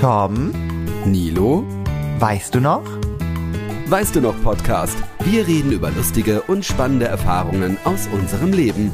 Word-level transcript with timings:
Tom, 0.00 0.52
Nilo, 1.06 1.64
weißt 2.20 2.54
du 2.54 2.60
noch? 2.60 2.84
weißt 3.88 4.14
du 4.14 4.20
noch 4.20 4.40
Podcast? 4.44 4.96
Wir 5.24 5.44
reden 5.44 5.72
über 5.72 5.90
lustige 5.90 6.42
und 6.42 6.64
spannende 6.64 7.06
Erfahrungen 7.06 7.76
aus 7.82 8.06
unserem 8.06 8.52
Leben. 8.52 8.92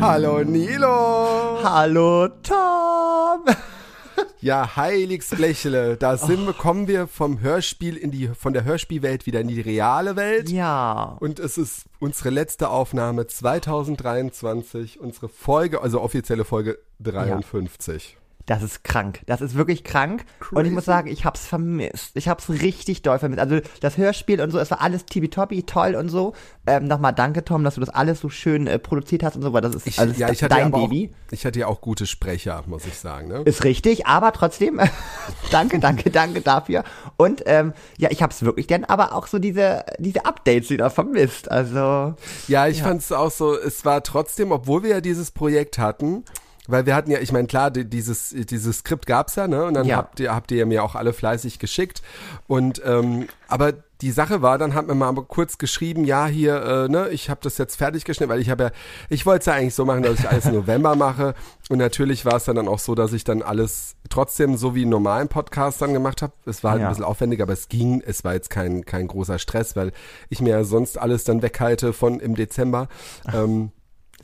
Hallo 0.00 0.44
Nilo! 0.44 1.58
Hallo 1.64 2.28
Tom! 2.44 3.40
Ja, 4.40 4.76
Heiligsblechle, 4.76 5.96
da 5.96 6.16
sind 6.16 6.46
wir, 6.46 6.52
kommen 6.52 6.86
wir 6.86 7.08
vom 7.08 7.40
Hörspiel 7.40 7.96
in 7.96 8.12
die, 8.12 8.28
von 8.28 8.52
der 8.52 8.62
Hörspielwelt 8.62 9.26
wieder 9.26 9.40
in 9.40 9.48
die 9.48 9.60
reale 9.60 10.14
Welt. 10.14 10.50
Ja. 10.50 11.16
Und 11.18 11.40
es 11.40 11.58
ist 11.58 11.86
unsere 11.98 12.30
letzte 12.30 12.68
Aufnahme 12.68 13.26
2023, 13.26 15.00
unsere 15.00 15.28
Folge, 15.28 15.82
also 15.82 16.00
offizielle 16.00 16.44
Folge 16.44 16.78
53. 17.00 18.16
Das 18.46 18.62
ist 18.62 18.84
krank. 18.84 19.22
Das 19.26 19.40
ist 19.40 19.56
wirklich 19.56 19.82
krank. 19.82 20.24
Und 20.52 20.64
ich 20.64 20.70
muss 20.72 20.84
sagen, 20.84 21.08
ich 21.08 21.24
hab's 21.24 21.46
vermisst. 21.46 22.12
Ich 22.14 22.28
hab's 22.28 22.48
richtig 22.48 23.02
doll 23.02 23.18
vermisst. 23.18 23.40
Also 23.40 23.58
das 23.80 23.96
Hörspiel 23.98 24.40
und 24.40 24.52
so, 24.52 24.60
es 24.60 24.70
war 24.70 24.80
alles 24.80 25.04
tippitoppi, 25.04 25.64
toll 25.64 25.96
und 25.96 26.08
so. 26.08 26.32
Ähm, 26.64 26.86
Nochmal 26.86 27.12
danke, 27.12 27.44
Tom, 27.44 27.64
dass 27.64 27.74
du 27.74 27.80
das 27.80 27.88
alles 27.90 28.20
so 28.20 28.28
schön 28.28 28.68
äh, 28.68 28.78
produziert 28.78 29.24
hast 29.24 29.34
und 29.34 29.42
so, 29.42 29.52
weil 29.52 29.62
das 29.62 29.74
ist 29.74 29.88
Ich, 29.88 29.98
alles 29.98 30.18
ja, 30.18 30.30
ich 30.30 30.44
hatte 30.44 30.54
dein 30.54 30.70
Baby. 30.70 31.10
Auch, 31.12 31.32
ich 31.32 31.44
hatte 31.44 31.58
ja 31.58 31.66
auch 31.66 31.80
gute 31.80 32.06
Sprecher, 32.06 32.62
muss 32.66 32.86
ich 32.86 32.94
sagen. 32.94 33.26
Ne? 33.26 33.42
Ist 33.44 33.64
richtig, 33.64 34.06
aber 34.06 34.32
trotzdem, 34.32 34.80
danke, 35.50 35.80
danke, 35.80 36.10
danke 36.10 36.40
dafür. 36.40 36.84
Und 37.16 37.42
ähm, 37.46 37.72
ja, 37.98 38.10
ich 38.12 38.22
hab's 38.22 38.42
wirklich 38.42 38.68
dann 38.68 38.84
aber 38.84 39.12
auch 39.12 39.26
so 39.26 39.40
diese, 39.40 39.84
diese 39.98 40.24
Updates 40.24 40.70
wieder 40.70 40.90
vermisst. 40.90 41.50
Also, 41.50 42.14
Ja, 42.46 42.68
ich 42.68 42.82
fand 42.82 43.00
es 43.02 43.10
auch 43.10 43.32
so, 43.32 43.58
es 43.58 43.84
war 43.84 44.04
trotzdem, 44.04 44.52
obwohl 44.52 44.84
wir 44.84 44.90
ja 44.90 45.00
dieses 45.00 45.32
Projekt 45.32 45.78
hatten, 45.78 46.24
weil 46.68 46.86
wir 46.86 46.94
hatten 46.94 47.10
ja, 47.10 47.18
ich 47.20 47.32
meine, 47.32 47.46
klar, 47.46 47.70
die- 47.70 47.84
dieses, 47.88 48.30
dieses 48.30 48.78
Skript 48.78 49.06
gab's 49.06 49.34
ja, 49.36 49.46
ne? 49.48 49.64
Und 49.64 49.74
dann 49.74 49.86
Ja. 49.86 49.96
habt 49.96 50.20
ihr, 50.20 50.34
habt 50.34 50.50
ihr 50.50 50.66
mir 50.66 50.82
auch 50.84 50.94
alle 50.94 51.12
fleißig 51.12 51.58
geschickt. 51.58 52.02
Und 52.46 52.80
ähm, 52.84 53.26
aber 53.48 53.72
die 54.02 54.10
Sache 54.10 54.42
war, 54.42 54.58
dann 54.58 54.74
hat 54.74 54.86
mir 54.86 54.94
mal 54.94 55.14
kurz 55.14 55.56
geschrieben, 55.56 56.04
ja, 56.04 56.26
hier, 56.26 56.62
äh, 56.62 56.88
ne, 56.90 57.08
ich 57.08 57.30
habe 57.30 57.40
das 57.42 57.56
jetzt 57.56 57.76
fertig 57.76 58.04
geschnitten, 58.04 58.30
weil 58.30 58.40
ich 58.42 58.50
habe 58.50 58.64
ja, 58.64 58.70
ich 59.08 59.24
wollte 59.24 59.38
es 59.40 59.46
ja 59.46 59.54
eigentlich 59.54 59.74
so 59.74 59.86
machen, 59.86 60.02
dass 60.02 60.18
ich 60.20 60.28
alles 60.28 60.44
im 60.44 60.52
November 60.54 60.96
mache. 60.96 61.34
Und 61.70 61.78
natürlich 61.78 62.26
war 62.26 62.34
es 62.36 62.44
dann, 62.44 62.56
dann 62.56 62.68
auch 62.68 62.78
so, 62.78 62.94
dass 62.94 63.14
ich 63.14 63.24
dann 63.24 63.40
alles 63.40 63.96
trotzdem 64.10 64.58
so 64.58 64.74
wie 64.74 64.82
einen 64.82 64.90
normalen 64.90 65.28
Podcast 65.28 65.80
dann 65.80 65.94
gemacht 65.94 66.20
habe. 66.20 66.34
Es 66.44 66.62
war 66.62 66.72
halt 66.72 66.82
Ja. 66.82 66.88
ein 66.88 66.90
bisschen 66.90 67.04
aufwendiger, 67.04 67.44
aber 67.44 67.54
es 67.54 67.68
ging, 67.70 68.02
es 68.04 68.22
war 68.22 68.34
jetzt 68.34 68.50
kein, 68.50 68.84
kein 68.84 69.08
großer 69.08 69.38
Stress, 69.38 69.76
weil 69.76 69.92
ich 70.28 70.42
mir 70.42 70.50
ja 70.50 70.64
sonst 70.64 70.98
alles 70.98 71.24
dann 71.24 71.40
weghalte 71.40 71.94
von 71.94 72.20
im 72.20 72.34
Dezember. 72.34 72.88
Ähm, 73.32 73.70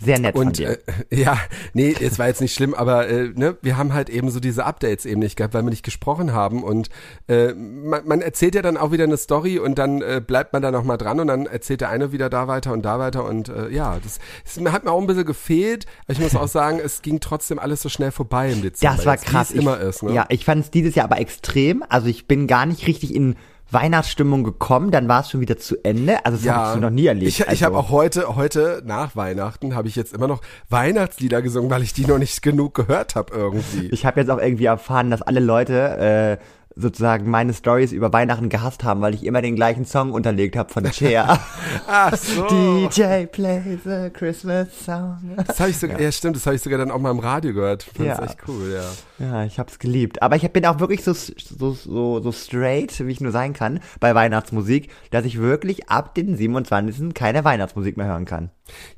sehr 0.05 0.19
nett 0.19 0.37
von 0.37 0.49
und 0.49 0.59
dir. 0.59 0.71
äh, 0.71 0.77
ja, 1.23 1.39
nee, 1.73 1.95
es 1.99 2.19
war 2.19 2.29
jetzt 2.29 2.41
nicht 2.41 2.55
schlimm, 2.55 2.75
aber 2.75 3.09
äh, 3.09 3.29
ne, 3.35 3.57
wir 3.63 3.77
haben 3.77 3.93
halt 3.93 4.11
eben 4.11 4.31
so 4.31 4.41
diese 4.41 4.65
Updates 4.65 5.07
eben 5.07 5.21
nicht 5.21 5.37
gehabt, 5.37 5.55
weil 5.55 5.63
wir 5.63 5.71
nicht 5.71 5.85
gesprochen 5.85 6.33
haben 6.33 6.63
und 6.63 6.89
äh, 7.29 7.53
man, 7.55 8.07
man 8.07 8.21
erzählt 8.21 8.55
ja 8.55 8.63
dann 8.63 8.77
auch 8.77 8.93
wieder 8.93 9.05
eine 9.05 9.17
Story 9.17 9.59
und 9.59 9.79
dann 9.79 10.03
äh, 10.03 10.23
bleibt 10.25 10.53
man 10.53 10.63
da 10.63 10.71
noch 10.71 10.85
mal 10.85 10.97
dran 10.97 11.21
und 11.21 11.29
dann 11.29 11.47
erzählt 11.47 11.81
der 11.81 11.91
eine 11.91 12.13
wieder 12.13 12.29
da 12.29 12.49
weiter 12.49 12.73
und 12.73 12.83
da 12.83 12.99
weiter 12.99 13.25
und 13.25 13.49
äh, 13.49 13.69
ja, 13.71 13.99
das, 14.03 14.19
das 14.45 14.73
hat 14.73 14.85
mir 14.85 14.93
auch 14.93 15.01
ein 15.01 15.07
bisschen 15.07 15.27
gefehlt, 15.27 15.87
aber 16.05 16.13
ich 16.13 16.21
muss 16.21 16.35
auch 16.37 16.49
sagen, 16.49 16.81
es 16.83 17.03
ging 17.03 17.21
trotzdem 17.21 17.59
alles 17.59 17.83
so 17.83 17.89
schnell 17.89 18.11
vorbei 18.11 18.51
im 18.51 18.63
Dezember. 18.63 18.97
Das 18.97 19.07
war 19.07 19.15
jetzt, 19.15 19.27
krass. 19.27 19.51
Es 19.51 19.57
immer 19.57 19.81
ich, 19.81 19.89
ist, 19.89 20.03
ne? 20.03 20.13
Ja, 20.13 20.27
ich 20.29 20.45
fand 20.45 20.65
es 20.65 20.71
dieses 20.71 20.95
Jahr 20.95 21.05
aber 21.05 21.21
extrem. 21.21 21.85
Also 21.89 22.09
ich 22.09 22.27
bin 22.27 22.47
gar 22.47 22.67
nicht 22.67 22.87
richtig 22.87 23.15
in 23.15 23.37
Weihnachtsstimmung 23.73 24.45
gekommen, 24.45 24.91
dann 24.91 25.09
war 25.09 25.21
es 25.21 25.31
schon 25.31 25.41
wieder 25.41 25.59
zu 25.59 25.77
Ende. 25.85 26.25
Also 26.25 26.39
das 26.39 26.55
habe 26.55 26.69
ich 26.69 26.75
so 26.75 26.81
noch 26.81 26.91
nie 26.91 27.07
erlebt. 27.07 27.29
Ich, 27.29 27.41
ich 27.41 27.49
also, 27.49 27.65
habe 27.67 27.79
auch 27.79 27.91
heute, 27.91 28.37
heute 28.37 28.83
nach 28.85 29.17
Weihnachten, 29.17 29.75
habe 29.75 29.89
ich 29.89 29.97
jetzt 29.97 30.13
immer 30.13 30.29
noch 30.29 30.41
Weihnachtslieder 30.69 31.43
gesungen, 31.43 31.71
weil 31.71 31.83
ich 31.83 31.93
die 31.93 32.07
noch 32.07 32.19
nicht 32.19 32.43
genug 32.43 32.75
gehört 32.75 33.15
habe 33.15 33.35
irgendwie. 33.35 33.89
Ich 33.89 34.05
habe 34.07 34.21
jetzt 34.21 34.31
auch 34.31 34.39
irgendwie 34.39 34.67
erfahren, 34.67 35.11
dass 35.11 35.23
alle 35.23 35.41
Leute 35.41 36.39
äh, 36.41 36.45
sozusagen 36.77 37.31
meine 37.31 37.53
Stories 37.55 37.93
über 37.93 38.13
Weihnachten 38.13 38.49
gehasst 38.49 38.85
haben, 38.85 39.01
weil 39.01 39.15
ich 39.15 39.25
immer 39.25 39.43
den 39.43 39.57
gleichen 39.57 39.85
Song 39.85 40.13
unterlegt 40.13 40.57
habe 40.57 40.73
von 40.73 40.91
Cher. 40.93 41.41
Ach 41.87 42.17
so. 42.17 42.47
DJ 42.89 43.27
plays 43.27 43.87
a 43.87 44.11
Christmas 44.11 44.69
song. 44.85 45.19
Das 45.47 45.61
habe 45.61 45.71
ich 45.71 45.79
sogar, 45.79 46.01
ja. 46.01 46.11
stimmt, 46.13 46.37
das 46.37 46.47
habe 46.47 46.57
ich 46.57 46.63
sogar 46.63 46.79
dann 46.79 46.91
auch 46.91 46.99
mal 46.99 47.11
im 47.11 47.19
Radio 47.19 47.53
gehört. 47.53 47.83
Fand 47.83 48.09
Ja. 48.09 48.17
ja. 48.17 48.25
echt 48.25 48.39
cool, 48.49 48.73
ja. 48.73 49.27
Ja, 49.27 49.45
ich 49.45 49.59
hab's 49.59 49.79
geliebt. 49.79 50.23
Aber 50.23 50.37
ich 50.37 50.51
bin 50.51 50.67
auch 50.67 50.81
wirklich 50.81 51.05
so, 51.05 51.13
so, 51.13 51.73
so, 51.73 52.21
so 52.21 52.33
straight, 52.33 53.07
wie 53.07 53.13
ich 53.13 53.21
nur 53.21 53.33
sein 53.33 53.53
kann, 53.53 53.81
bei 54.01 54.15
Weihnachtsmusik, 54.15 54.91
dass 55.11 55.25
ich 55.25 55.39
wirklich 55.39 55.89
ab 55.89 56.15
den 56.15 56.37
27. 56.37 57.15
keine 57.15 57.45
Weihnachtsmusik 57.45 57.97
mehr 57.97 58.07
hören 58.07 58.25
kann. 58.25 58.51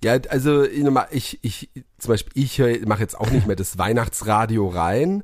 Ja, 0.03 0.17
also 0.29 0.65
ich, 0.65 1.39
ich 1.43 1.71
zum 1.99 2.13
Beispiel, 2.13 2.43
ich 2.43 2.87
mache 2.87 3.01
jetzt 3.01 3.19
auch 3.19 3.31
nicht 3.31 3.47
mehr 3.47 3.57
das 3.57 3.79
Weihnachtsradio 3.79 4.69
rein. 4.69 5.23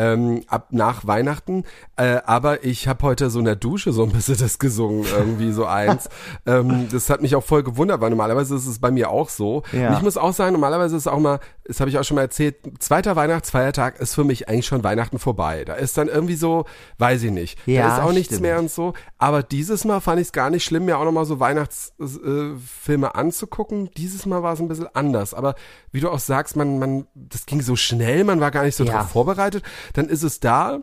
Ähm, 0.00 0.44
ab 0.46 0.68
nach 0.70 1.06
Weihnachten, 1.06 1.64
äh, 1.96 2.20
aber 2.24 2.64
ich 2.64 2.88
habe 2.88 3.02
heute 3.02 3.28
so 3.28 3.38
in 3.38 3.44
der 3.44 3.56
Dusche 3.56 3.92
so 3.92 4.02
ein 4.04 4.12
bisschen 4.12 4.38
das 4.38 4.58
gesungen, 4.58 5.04
irgendwie 5.04 5.52
so 5.52 5.66
eins. 5.66 6.08
ähm, 6.46 6.88
das 6.90 7.10
hat 7.10 7.20
mich 7.20 7.36
auch 7.36 7.44
voll 7.44 7.62
gewundert, 7.62 8.00
weil 8.00 8.08
normalerweise 8.08 8.56
ist 8.56 8.66
es 8.66 8.78
bei 8.78 8.90
mir 8.90 9.10
auch 9.10 9.28
so. 9.28 9.62
Ja. 9.72 9.88
Und 9.88 9.96
ich 9.98 10.02
muss 10.02 10.16
auch 10.16 10.32
sagen, 10.32 10.52
normalerweise 10.52 10.96
ist 10.96 11.02
es 11.02 11.06
auch 11.06 11.18
mal, 11.18 11.38
das 11.70 11.78
habe 11.78 11.88
ich 11.88 11.96
auch 11.98 12.02
schon 12.04 12.16
mal 12.16 12.22
erzählt, 12.22 12.56
zweiter 12.80 13.14
Weihnachtsfeiertag 13.14 14.00
ist 14.00 14.14
für 14.16 14.24
mich 14.24 14.48
eigentlich 14.48 14.66
schon 14.66 14.82
Weihnachten 14.82 15.20
vorbei. 15.20 15.64
Da 15.64 15.74
ist 15.74 15.96
dann 15.96 16.08
irgendwie 16.08 16.34
so, 16.34 16.64
weiß 16.98 17.22
ich 17.22 17.30
nicht, 17.30 17.58
Ja, 17.66 17.86
da 17.86 17.96
ist 17.96 18.02
auch 18.02 18.12
nichts 18.12 18.26
stimmt. 18.34 18.42
mehr 18.42 18.58
und 18.58 18.70
so. 18.70 18.92
Aber 19.18 19.44
dieses 19.44 19.84
Mal 19.84 20.00
fand 20.00 20.20
ich 20.20 20.26
es 20.26 20.32
gar 20.32 20.50
nicht 20.50 20.64
schlimm, 20.64 20.84
mir 20.86 20.98
auch 20.98 21.04
nochmal 21.04 21.24
so 21.26 21.38
Weihnachtsfilme 21.40 23.06
äh, 23.06 23.10
anzugucken. 23.18 23.90
Dieses 23.96 24.26
Mal 24.26 24.42
war 24.42 24.54
es 24.54 24.60
ein 24.60 24.68
bisschen 24.68 24.88
anders. 24.94 25.32
Aber 25.32 25.54
wie 25.92 26.00
du 26.00 26.10
auch 26.10 26.18
sagst, 26.18 26.56
man, 26.56 26.78
man, 26.78 27.06
das 27.14 27.46
ging 27.46 27.62
so 27.62 27.76
schnell, 27.76 28.24
man 28.24 28.40
war 28.40 28.50
gar 28.50 28.64
nicht 28.64 28.76
so 28.76 28.84
Ja. 28.84 28.92
drauf 28.98 29.10
vorbereitet. 29.10 29.62
Dann 29.94 30.08
ist 30.08 30.22
es 30.22 30.40
da. 30.40 30.80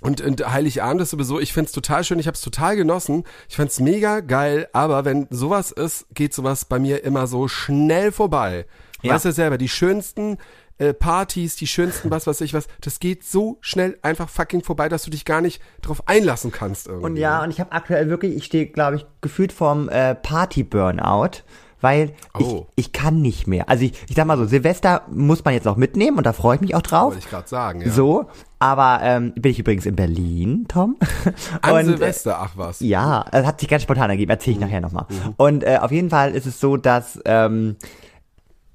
Und, 0.00 0.20
und 0.20 0.48
Heiligabend 0.52 1.00
ist 1.02 1.10
sowieso, 1.10 1.40
ich 1.40 1.52
find's 1.52 1.72
total 1.72 2.04
schön, 2.04 2.20
ich 2.20 2.28
hab's 2.28 2.40
total 2.40 2.76
genossen. 2.76 3.24
Ich 3.48 3.56
fand's 3.56 3.80
mega 3.80 4.20
geil, 4.20 4.68
aber 4.72 5.04
wenn 5.04 5.26
sowas 5.30 5.72
ist, 5.72 6.06
geht 6.14 6.32
sowas 6.32 6.64
bei 6.66 6.78
mir 6.78 7.02
immer 7.02 7.26
so 7.26 7.48
schnell 7.48 8.12
vorbei. 8.12 8.66
Ja. 9.02 9.14
Weißt 9.14 9.24
du 9.26 9.32
selber, 9.32 9.58
die 9.58 9.68
schönsten 9.68 10.38
äh, 10.78 10.92
Partys, 10.94 11.56
die 11.56 11.66
schönsten 11.66 12.10
was 12.10 12.26
weiß 12.26 12.40
ich 12.42 12.54
was, 12.54 12.68
das 12.80 13.00
geht 13.00 13.24
so 13.24 13.58
schnell 13.60 13.98
einfach 14.02 14.28
fucking 14.28 14.62
vorbei, 14.62 14.88
dass 14.88 15.02
du 15.02 15.10
dich 15.10 15.24
gar 15.24 15.40
nicht 15.40 15.60
drauf 15.82 16.02
einlassen 16.06 16.52
kannst 16.52 16.86
irgendwie. 16.86 17.04
Und 17.06 17.16
ja, 17.16 17.42
und 17.42 17.50
ich 17.50 17.60
habe 17.60 17.72
aktuell 17.72 18.08
wirklich, 18.08 18.36
ich 18.36 18.44
stehe, 18.44 18.66
glaube 18.66 18.96
ich, 18.96 19.06
gefühlt 19.20 19.52
vorm 19.52 19.88
äh, 19.88 20.14
Party-Burnout, 20.14 21.42
weil 21.80 22.12
Oh. 22.34 22.66
ich, 22.74 22.86
ich 22.86 22.92
kann 22.92 23.20
nicht 23.22 23.46
mehr. 23.46 23.68
Also 23.68 23.84
ich, 23.84 23.92
ich 24.08 24.16
sag 24.16 24.26
mal 24.26 24.36
so, 24.36 24.44
Silvester 24.46 25.02
muss 25.10 25.44
man 25.44 25.54
jetzt 25.54 25.68
auch 25.68 25.76
mitnehmen 25.76 26.16
und 26.18 26.24
da 26.26 26.32
freue 26.32 26.56
ich 26.56 26.60
mich 26.60 26.74
auch 26.74 26.82
drauf. 26.82 27.12
Wollte 27.12 27.18
ich 27.20 27.30
gerade 27.30 27.48
sagen, 27.48 27.80
ja. 27.82 27.90
So, 27.90 28.26
aber 28.58 29.00
ähm, 29.02 29.32
bin 29.34 29.52
ich 29.52 29.60
übrigens 29.60 29.86
in 29.86 29.94
Berlin, 29.94 30.66
Tom. 30.68 30.96
An 31.62 31.72
Und, 31.72 31.80
äh, 31.80 31.84
Silvester, 31.84 32.38
ach 32.40 32.52
was. 32.56 32.80
Ja, 32.80 33.24
es 33.30 33.46
hat 33.46 33.60
sich 33.60 33.68
ganz 33.68 33.84
spontan 33.84 34.10
ergeben, 34.10 34.30
erzähle 34.30 34.54
ich 34.56 34.60
nachher 34.60 34.80
nochmal. 34.80 35.06
Und 35.36 35.62
äh, 35.62 35.78
auf 35.80 35.92
jeden 35.92 36.10
Fall 36.10 36.34
ist 36.34 36.46
es 36.46 36.58
so, 36.58 36.76
dass 36.76 37.20
ähm, 37.24 37.76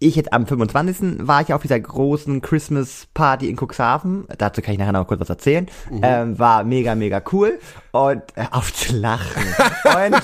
ich 0.08 0.16
jetzt 0.16 0.34
am 0.34 0.46
25. 0.46 1.28
war 1.28 1.42
ich 1.42 1.54
auf 1.54 1.62
dieser 1.62 1.80
großen 1.80 2.42
Christmas 2.42 3.08
Party 3.14 3.50
in 3.50 3.58
Cuxhaven. 3.58 4.26
Dazu 4.38 4.62
kann 4.62 4.74
ich 4.74 4.80
nachher 4.80 4.92
noch 4.92 5.08
kurz 5.08 5.22
was 5.22 5.30
erzählen. 5.30 5.68
Ähm, 6.02 6.38
war 6.38 6.64
mega, 6.64 6.96
mega 6.96 7.22
cool. 7.32 7.60
Und 7.92 8.22
äh, 8.36 8.46
auf 8.52 8.74
zu 8.74 8.96
lachen. 8.96 9.44
und 9.86 10.22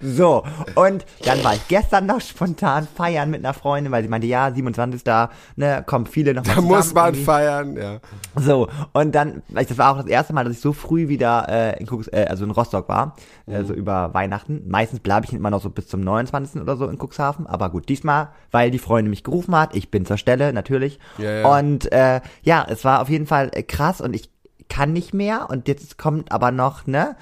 so, 0.00 0.42
und 0.74 1.04
dann 1.24 1.44
war 1.44 1.54
ich 1.54 1.68
gestern 1.68 2.06
noch 2.06 2.20
spontan 2.20 2.88
feiern 2.94 3.30
mit 3.30 3.44
einer 3.44 3.52
Freundin, 3.52 3.92
weil 3.92 4.02
sie 4.02 4.08
meinte, 4.08 4.26
ja, 4.26 4.50
27. 4.50 5.02
ne, 5.56 5.82
kommen 5.86 6.06
viele 6.06 6.32
noch 6.32 6.46
mal 6.46 6.54
Da 6.54 6.60
muss 6.62 6.94
man 6.94 7.06
irgendwie. 7.08 7.24
feiern, 7.24 7.76
ja. 7.76 8.00
So, 8.36 8.68
und 8.92 9.14
dann, 9.14 9.42
das 9.48 9.76
war 9.76 9.92
auch 9.92 9.98
das 9.98 10.06
erste 10.06 10.32
Mal, 10.32 10.44
dass 10.44 10.54
ich 10.54 10.60
so 10.60 10.72
früh 10.72 11.08
wieder 11.08 11.46
äh, 11.48 11.78
in, 11.78 11.86
Cux, 11.86 12.08
äh, 12.08 12.26
also 12.28 12.44
in 12.44 12.50
Rostock 12.52 12.88
war, 12.88 13.16
äh, 13.46 13.62
so 13.64 13.74
über 13.74 14.14
Weihnachten. 14.14 14.62
Meistens 14.66 15.00
bleibe 15.00 15.26
ich 15.26 15.32
immer 15.34 15.50
noch 15.50 15.60
so 15.60 15.68
bis 15.68 15.88
zum 15.88 16.00
29. 16.00 16.62
oder 16.62 16.76
so 16.76 16.88
in 16.88 16.96
Cuxhaven, 16.98 17.46
aber 17.46 17.68
gut, 17.68 17.88
diesmal, 17.90 18.28
weil 18.50 18.70
die 18.70 18.78
Freundin 18.78 19.10
mich 19.10 19.24
gerufen 19.24 19.54
hat, 19.54 19.76
ich 19.76 19.90
bin 19.90 20.06
zur 20.06 20.16
Stelle, 20.16 20.54
natürlich. 20.54 20.98
Ja, 21.18 21.40
ja. 21.40 21.58
Und 21.58 21.92
äh, 21.92 22.20
ja, 22.42 22.66
es 22.66 22.84
war 22.84 23.02
auf 23.02 23.10
jeden 23.10 23.26
Fall 23.26 23.50
äh, 23.52 23.62
krass 23.62 24.00
und 24.00 24.14
ich 24.14 24.30
kann 24.70 24.92
nicht 24.92 25.12
mehr 25.12 25.48
und 25.50 25.68
jetzt 25.68 25.98
kommt 25.98 26.32
aber 26.32 26.50
noch, 26.52 26.86
ne, 26.86 27.16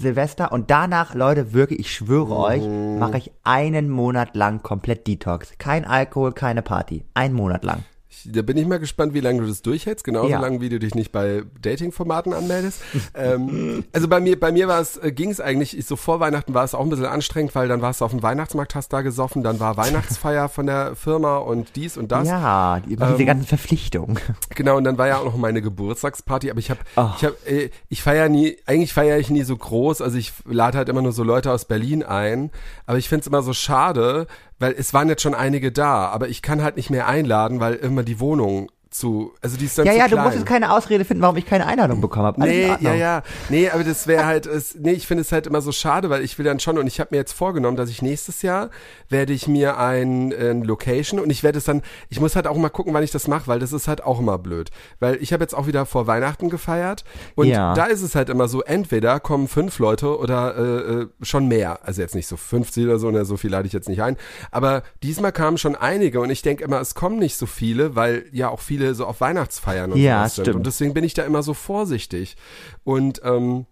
Silvester 0.00 0.52
und 0.52 0.70
danach, 0.70 1.14
Leute, 1.14 1.52
wirklich, 1.52 1.80
ich 1.80 1.92
schwöre 1.92 2.36
euch, 2.36 2.62
mache 2.98 3.18
ich 3.18 3.30
einen 3.44 3.88
Monat 3.88 4.34
lang 4.34 4.62
komplett 4.62 5.06
Detox. 5.06 5.52
Kein 5.58 5.84
Alkohol, 5.84 6.32
keine 6.32 6.62
Party. 6.62 7.04
Ein 7.14 7.32
Monat 7.32 7.64
lang. 7.64 7.84
Ich, 8.12 8.28
da 8.32 8.42
bin 8.42 8.56
ich 8.56 8.66
mal 8.66 8.80
gespannt, 8.80 9.14
wie 9.14 9.20
lange 9.20 9.40
du 9.42 9.46
das 9.46 9.62
durchhältst, 9.62 10.02
genauso 10.04 10.30
Ja. 10.30 10.40
lange, 10.40 10.60
wie 10.60 10.68
du 10.68 10.80
dich 10.80 10.96
nicht 10.96 11.12
bei 11.12 11.44
Dating-Formaten 11.62 12.32
anmeldest. 12.32 12.80
ähm, 13.14 13.84
also 13.92 14.08
bei 14.08 14.18
mir, 14.18 14.38
bei 14.38 14.50
mir 14.50 14.66
war 14.66 14.80
es, 14.80 14.96
äh, 14.96 15.12
ging 15.12 15.30
es 15.30 15.40
eigentlich, 15.40 15.78
ich, 15.78 15.86
so 15.86 15.94
vor 15.94 16.18
Weihnachten 16.18 16.52
war 16.52 16.64
es 16.64 16.74
auch 16.74 16.80
ein 16.82 16.88
bisschen 16.90 17.06
anstrengend, 17.06 17.54
weil 17.54 17.68
dann 17.68 17.82
warst 17.82 18.00
du 18.00 18.04
auf 18.04 18.10
dem 18.10 18.22
Weihnachtsmarkt, 18.22 18.74
hast 18.74 18.92
da 18.92 19.02
gesoffen, 19.02 19.44
dann 19.44 19.60
war 19.60 19.76
Weihnachtsfeier 19.76 20.48
von 20.48 20.66
der 20.66 20.96
Firma 20.96 21.36
und 21.38 21.76
dies 21.76 21.96
und 21.96 22.10
das. 22.10 22.26
Ja, 22.26 22.80
die, 22.80 22.96
diese 22.96 23.04
Ähm, 23.20 23.26
ganzen 23.26 23.46
Verpflichtungen. 23.46 24.18
Genau, 24.56 24.76
und 24.76 24.84
dann 24.84 24.98
war 24.98 25.06
ja 25.06 25.18
auch 25.18 25.24
noch 25.26 25.36
meine 25.36 25.62
Geburtstagsparty, 25.62 26.50
aber 26.50 26.58
ich 26.58 26.70
habe, 26.70 26.80
Ach. 26.96 27.16
ich 27.16 27.24
habe, 27.24 27.36
äh, 27.46 27.70
ich 27.88 28.02
feiere 28.02 28.28
nie, 28.28 28.56
eigentlich 28.66 28.92
feiere 28.92 29.18
ich 29.18 29.30
nie 29.30 29.42
so 29.44 29.56
groß, 29.56 30.02
also 30.02 30.18
ich 30.18 30.32
lade 30.44 30.76
halt 30.76 30.88
immer 30.88 31.00
nur 31.00 31.12
so 31.12 31.22
Leute 31.22 31.52
aus 31.52 31.64
Berlin 31.64 32.02
ein, 32.02 32.50
aber 32.86 32.98
ich 32.98 33.08
find's 33.08 33.26
immer 33.28 33.42
so 33.42 33.52
schade, 33.52 34.26
weil 34.60 34.74
es 34.78 34.94
waren 34.94 35.08
jetzt 35.08 35.22
schon 35.22 35.34
einige 35.34 35.72
da, 35.72 36.06
aber 36.06 36.28
ich 36.28 36.42
kann 36.42 36.62
halt 36.62 36.76
nicht 36.76 36.90
mehr 36.90 37.08
einladen, 37.08 37.58
weil 37.58 37.74
immer 37.74 38.04
die 38.04 38.20
Wohnung 38.20 38.70
zu, 38.90 39.32
also 39.40 39.56
die 39.56 39.66
ist 39.66 39.78
dann 39.78 39.86
Ja, 39.86 39.92
zu 39.92 39.98
ja, 39.98 40.06
klein. 40.08 40.18
du 40.18 40.24
musst 40.24 40.36
jetzt 40.38 40.46
keine 40.46 40.72
Ausrede 40.72 41.04
finden, 41.04 41.22
warum 41.22 41.36
ich 41.36 41.46
keine 41.46 41.66
Einladung 41.66 42.00
bekommen 42.00 42.26
habe. 42.26 42.40
Nee, 42.40 42.74
ja, 42.80 42.92
ja. 42.94 43.22
Nee, 43.48 43.70
aber 43.70 43.84
das 43.84 44.06
wäre 44.08 44.26
halt, 44.26 44.46
es, 44.46 44.74
nee, 44.74 44.92
ich 44.92 45.06
finde 45.06 45.20
es 45.22 45.30
halt 45.30 45.46
immer 45.46 45.60
so 45.60 45.70
schade, 45.70 46.10
weil 46.10 46.24
ich 46.24 46.36
will 46.38 46.44
dann 46.44 46.58
schon, 46.58 46.76
und 46.76 46.86
ich 46.88 46.98
habe 46.98 47.08
mir 47.12 47.18
jetzt 47.18 47.32
vorgenommen, 47.32 47.76
dass 47.76 47.88
ich 47.88 48.02
nächstes 48.02 48.42
Jahr 48.42 48.70
werde 49.08 49.32
ich 49.32 49.46
mir 49.46 49.78
ein, 49.78 50.32
äh, 50.32 50.52
Location 50.52 51.20
und 51.20 51.30
ich 51.30 51.42
werde 51.44 51.58
es 51.58 51.64
dann, 51.64 51.82
ich 52.08 52.20
muss 52.20 52.34
halt 52.34 52.46
auch 52.48 52.56
mal 52.56 52.68
gucken, 52.68 52.92
wann 52.92 53.04
ich 53.04 53.12
das 53.12 53.28
mache, 53.28 53.46
weil 53.46 53.60
das 53.60 53.72
ist 53.72 53.86
halt 53.86 54.02
auch 54.02 54.18
immer 54.18 54.38
blöd. 54.38 54.70
Weil 54.98 55.16
ich 55.22 55.32
habe 55.32 55.44
jetzt 55.44 55.54
auch 55.54 55.68
wieder 55.68 55.86
vor 55.86 56.08
Weihnachten 56.08 56.50
gefeiert 56.50 57.04
und 57.36 57.46
Ja. 57.46 57.74
da 57.74 57.84
ist 57.84 58.02
es 58.02 58.16
halt 58.16 58.28
immer 58.28 58.48
so, 58.48 58.62
entweder 58.62 59.20
kommen 59.20 59.46
fünf 59.46 59.78
Leute 59.78 60.18
oder 60.18 60.56
äh, 60.56 60.92
äh, 61.02 61.06
schon 61.22 61.46
mehr. 61.46 61.78
Also 61.84 62.02
jetzt 62.02 62.16
nicht 62.16 62.26
so 62.26 62.36
50 62.36 62.84
oder 62.86 62.98
so, 62.98 63.10
ne, 63.12 63.24
so 63.24 63.36
viel 63.36 63.50
lade 63.50 63.68
ich 63.68 63.72
jetzt 63.72 63.88
nicht 63.88 64.02
ein. 64.02 64.16
Aber 64.50 64.82
diesmal 65.04 65.30
kamen 65.30 65.58
schon 65.58 65.76
einige 65.76 66.20
und 66.20 66.30
ich 66.30 66.42
denke 66.42 66.64
immer, 66.64 66.80
es 66.80 66.96
kommen 66.96 67.20
nicht 67.20 67.36
so 67.36 67.46
viele, 67.46 67.94
weil 67.94 68.24
ja 68.32 68.48
auch 68.48 68.58
viele 68.60 68.79
so 68.94 69.06
auf 69.06 69.20
Weihnachtsfeiern 69.20 69.92
und 69.92 69.98
Ja, 69.98 70.20
sowas 70.28 70.34
sind. 70.46 70.54
Und 70.56 70.66
deswegen 70.66 70.94
bin 70.94 71.04
ich 71.04 71.14
da 71.14 71.22
immer 71.22 71.42
so 71.42 71.54
vorsichtig. 71.54 72.36
Und 72.84 73.20
ähm, 73.24 73.66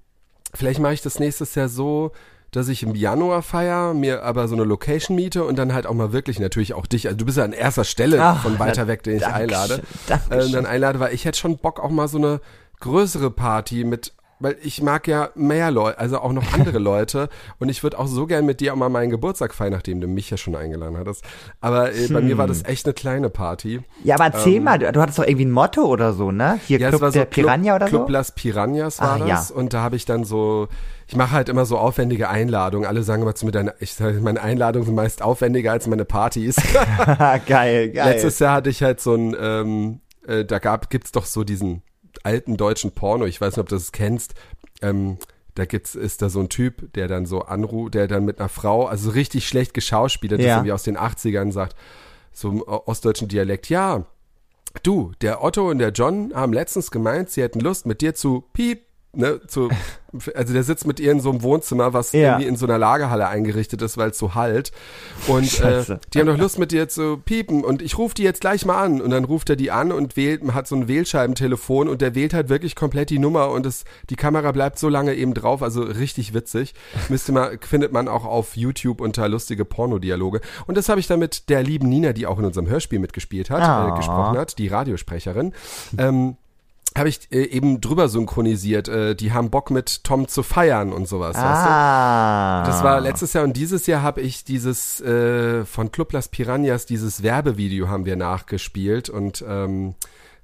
vielleicht 0.55 0.81
mache 0.81 0.95
ich 0.95 1.03
das 1.03 1.19
nächstes 1.19 1.55
Jahr 1.55 1.69
so, 1.69 2.13
dass 2.51 2.69
ich 2.69 2.83
im 2.83 2.95
Januar 2.95 3.43
feier, 3.43 3.93
mir 3.93 4.23
aber 4.23 4.49
so 4.49 4.55
eine 4.55 4.65
Location 4.65 5.15
miete 5.15 5.45
und 5.45 5.57
dann 5.57 5.75
halt 5.75 5.87
auch 5.87 5.93
mal 5.93 6.13
wirklich 6.13 6.39
natürlich 6.41 6.73
auch 6.73 6.87
dich, 6.87 7.07
also 7.07 7.17
du 7.19 7.27
bist 7.27 7.37
ja 7.37 7.45
an 7.45 7.53
erster 7.53 7.85
Stelle 7.85 8.23
Ach, 8.23 8.43
von 8.43 8.59
weiter 8.59 8.87
weg, 8.87 9.03
den 9.03 9.17
ich 9.17 9.23
Dankeschön, 9.23 9.43
einlade, 9.43 9.83
Dankeschön. 10.07 10.49
äh, 10.49 10.53
dann 10.53 10.65
einlade, 10.67 10.99
weil 10.99 11.13
ich 11.13 11.27
hätte 11.27 11.39
schon 11.39 11.59
Bock 11.59 11.79
auch 11.79 11.91
mal 11.91 12.09
so 12.09 12.17
eine 12.17 12.41
größere 12.81 13.31
Party 13.31 13.85
mit 13.85 14.15
weil 14.41 14.57
ich 14.63 14.83
mag 14.83 15.07
ja 15.09 15.31
mehr 15.35 15.71
Leute, 15.71 15.99
also 15.99 16.19
auch 16.21 16.33
noch 16.33 16.53
andere 16.53 16.79
Leute 16.79 17.29
und 17.59 17.69
ich 17.69 17.83
würde 17.83 17.99
auch 17.99 18.07
so 18.07 18.27
gern 18.27 18.47
mit 18.47 18.61
dir 18.61 18.73
auch 18.73 18.77
mal 18.77 18.89
meinen 18.89 19.11
Geburtstag 19.11 19.55
feiern, 19.55 19.73
nachdem 19.73 20.01
du 20.01 20.07
mich 20.07 20.31
ja 20.31 20.37
schon 20.37 20.55
eingeladen 20.57 20.97
hattest. 20.97 21.25
Aber 21.61 21.93
äh, 21.93 22.09
bei 22.09 22.21
mir 22.21 22.39
war 22.39 22.47
Hm. 22.47 22.53
das 22.53 22.65
echt 22.65 22.87
eine 22.87 22.95
kleine 22.95 23.31
Party. 23.31 23.81
Ja, 24.05 24.15
aber 24.15 24.27
erzähl 24.35 24.61
mal, 24.61 24.79
du, 24.79 24.91
du 24.93 25.01
hattest 25.01 25.19
doch 25.19 25.25
irgendwie 25.25 25.47
ein 25.47 25.51
Motto 25.51 25.83
oder 25.85 26.13
so, 26.13 26.31
ne? 26.31 26.59
Hier 26.67 26.77
Ähm, 26.79 26.83
Ja, 26.83 26.89
Club 26.91 26.99
es 26.99 27.03
war 27.03 27.13
so 27.13 27.19
der 27.21 27.27
Piranha 27.27 27.77
oder 27.77 27.87
Club 27.87 28.07
so? 28.07 28.13
Las 28.13 28.33
Piranhas 28.35 29.01
war 29.01 29.15
Ah, 29.15 29.19
das 29.27 29.49
ja. 29.51 29.55
und 29.57 29.73
da 29.75 29.81
habe 29.83 29.97
ich 29.97 30.05
dann 30.05 30.25
so 30.25 30.69
ich 31.11 31.17
mache 31.17 31.31
halt 31.33 31.49
immer 31.49 31.65
so 31.65 31.79
aufwendige 31.79 32.29
Einladungen. 32.29 32.87
Alle 32.87 33.03
sagen 33.03 33.23
immer 33.23 33.35
zu 33.35 33.47
mir, 33.47 33.53
deine, 33.53 33.73
ich 33.81 33.95
sage, 33.95 34.21
meine 34.21 34.43
Einladungen 34.43 34.85
sind 34.85 34.95
meist 34.95 35.23
aufwendiger 35.23 35.73
als 35.73 35.87
meine 35.87 36.05
Partys. 36.05 36.57
geil, 37.47 37.91
geil. 37.91 37.93
Letztes 38.13 38.39
Jahr 38.39 38.53
hatte 38.55 38.71
ich 38.71 38.83
halt 38.83 39.01
so 39.01 39.15
ein, 39.15 39.35
ähm, 39.41 40.01
äh, 40.27 40.45
da 40.45 40.59
gab, 40.59 40.91
gibt's 40.91 41.13
doch 41.13 41.25
so 41.25 41.45
diesen 41.45 41.83
alten 42.29 42.57
deutschen 42.59 42.93
Porno, 42.93 43.25
ich 43.25 43.41
weiß 43.41 43.55
nicht, 43.57 43.61
ob 43.63 43.69
du 43.71 43.75
das 43.77 43.91
kennst, 43.93 44.35
ähm, 44.83 45.17
da 45.55 45.65
gibt's, 45.65 45.95
ist 45.95 46.21
da 46.21 46.29
so 46.29 46.41
ein 46.41 46.51
Typ, 46.51 46.93
der 46.93 47.09
dann 47.09 47.25
so 47.27 47.41
anruft, 47.43 47.95
der 47.95 48.07
dann 48.07 48.25
mit 48.27 48.39
einer 48.39 48.51
Frau, 48.51 48.87
also 48.87 49.11
richtig 49.11 49.49
schlecht 49.49 49.73
geschauspielert, 49.75 50.41
Ja. 50.41 50.47
ist 50.47 50.53
irgendwie 50.59 50.73
aus 50.73 50.83
den 50.83 50.99
80ern 50.99 51.51
sagt, 51.53 51.75
so 52.33 52.51
im 52.51 52.63
ostdeutschen 52.63 53.29
Dialekt, 53.29 53.69
ja, 53.71 54.05
du, 54.83 55.13
der 55.23 55.43
Otto 55.43 55.71
und 55.71 55.79
der 55.79 55.91
John 55.91 56.33
haben 56.35 56.53
letztens 56.53 56.91
gemeint, 56.91 57.31
sie 57.31 57.43
hätten 57.43 57.61
Lust 57.61 57.87
mit 57.87 58.03
dir 58.03 58.15
zu 58.15 58.45
piep, 58.53 58.83
ne, 59.19 59.41
zu, 59.47 59.69
also 60.35 60.53
der 60.55 60.63
sitzt 60.63 60.87
mit 60.87 61.01
ihr 61.01 61.13
in 61.13 61.21
so 61.21 61.29
einem 61.31 61.43
Wohnzimmer, 61.43 61.93
was 61.93 62.13
Ja. 62.13 62.21
irgendwie 62.31 62.47
in 62.47 62.57
so 62.57 62.65
einer 62.67 62.79
Lagerhalle 62.79 63.29
eingerichtet 63.29 63.83
ist, 63.83 63.99
weil 63.99 64.11
es 64.11 64.19
so 64.19 64.35
halt. 64.35 64.73
Und 65.27 65.61
äh, 65.61 65.85
die 66.15 66.21
haben 66.21 66.27
doch 66.29 66.39
Lust 66.39 66.59
mit 66.59 66.73
dir 66.73 66.89
zu 66.89 67.19
piepen 67.19 67.65
und 67.65 67.83
ich 67.83 67.99
rufe 67.99 68.15
die 68.15 68.23
jetzt 68.23 68.41
gleich 68.41 68.65
mal 68.65 68.83
an 68.83 69.01
und 69.03 69.11
dann 69.11 69.25
ruft 69.25 69.51
er 69.51 69.57
die 69.57 69.71
an 69.71 69.93
und 69.93 70.17
wählt, 70.17 70.43
hat 70.55 70.67
so 70.69 70.77
ein 70.77 70.89
Wählscheibentelefon 70.89 71.89
und 71.89 72.01
der 72.01 72.15
wählt 72.15 72.33
halt 72.33 72.49
wirklich 72.49 72.75
komplett 72.77 73.11
die 73.11 73.19
Nummer 73.19 73.51
und 73.51 73.67
es, 73.67 73.85
die 74.09 74.17
Kamera 74.17 74.53
bleibt 74.53 74.79
so 74.79 74.89
lange 74.89 75.15
eben 75.15 75.35
drauf, 75.35 75.63
also 75.63 75.83
richtig 75.83 76.33
witzig. 76.33 76.75
Müsste 77.09 77.33
man, 77.33 77.59
findet 77.61 77.93
man 77.93 78.09
auch 78.09 78.25
auf 78.25 78.57
YouTube 78.57 79.01
unter 79.01 79.29
lustige 79.29 79.65
Pornodialoge. 79.65 80.41
Und 80.67 80.77
das 80.79 80.89
habe 80.89 81.01
ich 81.01 81.07
dann 81.07 81.19
mit 81.19 81.49
der 81.51 81.63
lieben 81.63 81.89
Nina, 81.89 82.13
die 82.13 82.27
auch 82.27 82.39
in 82.39 82.45
unserem 82.45 82.69
Hörspiel 82.69 82.99
mitgespielt 83.01 83.51
hat, 83.51 83.63
Ah. 83.63 83.93
äh, 83.93 83.97
gesprochen 83.97 84.39
hat, 84.39 84.59
die 84.59 84.69
Radiosprecherin. 84.69 85.53
Ähm, 85.99 86.37
habe 86.99 87.09
ich 87.09 87.31
äh, 87.31 87.45
eben 87.45 87.81
drüber 87.81 88.09
synchronisiert. 88.09 88.89
Äh, 88.89 89.15
die 89.15 89.33
haben 89.33 89.51
Bock 89.51 89.71
mit 89.71 90.05
Tom 90.05 90.29
zu 90.29 90.43
feiern 90.43 90.93
und 90.93 91.09
sowas. 91.09 91.37
Weißt 91.37 91.45
du? 91.45 91.71
Ah. 91.71 92.65
Das 92.67 92.83
war 92.83 93.01
letztes 93.01 93.33
Jahr 93.33 93.45
und 93.45 93.57
dieses 93.57 93.87
Jahr 93.87 94.03
habe 94.03 94.21
ich 94.21 94.45
dieses 94.45 95.01
äh, 95.01 95.65
von 95.65 95.91
Club 95.93 96.13
Las 96.13 96.29
Piranhas, 96.29 96.87
dieses 96.87 97.23
Werbevideo 97.23 97.89
haben 97.89 98.05
wir 98.05 98.17
nachgespielt 98.17 99.09
und 99.09 99.45
ähm, 99.47 99.95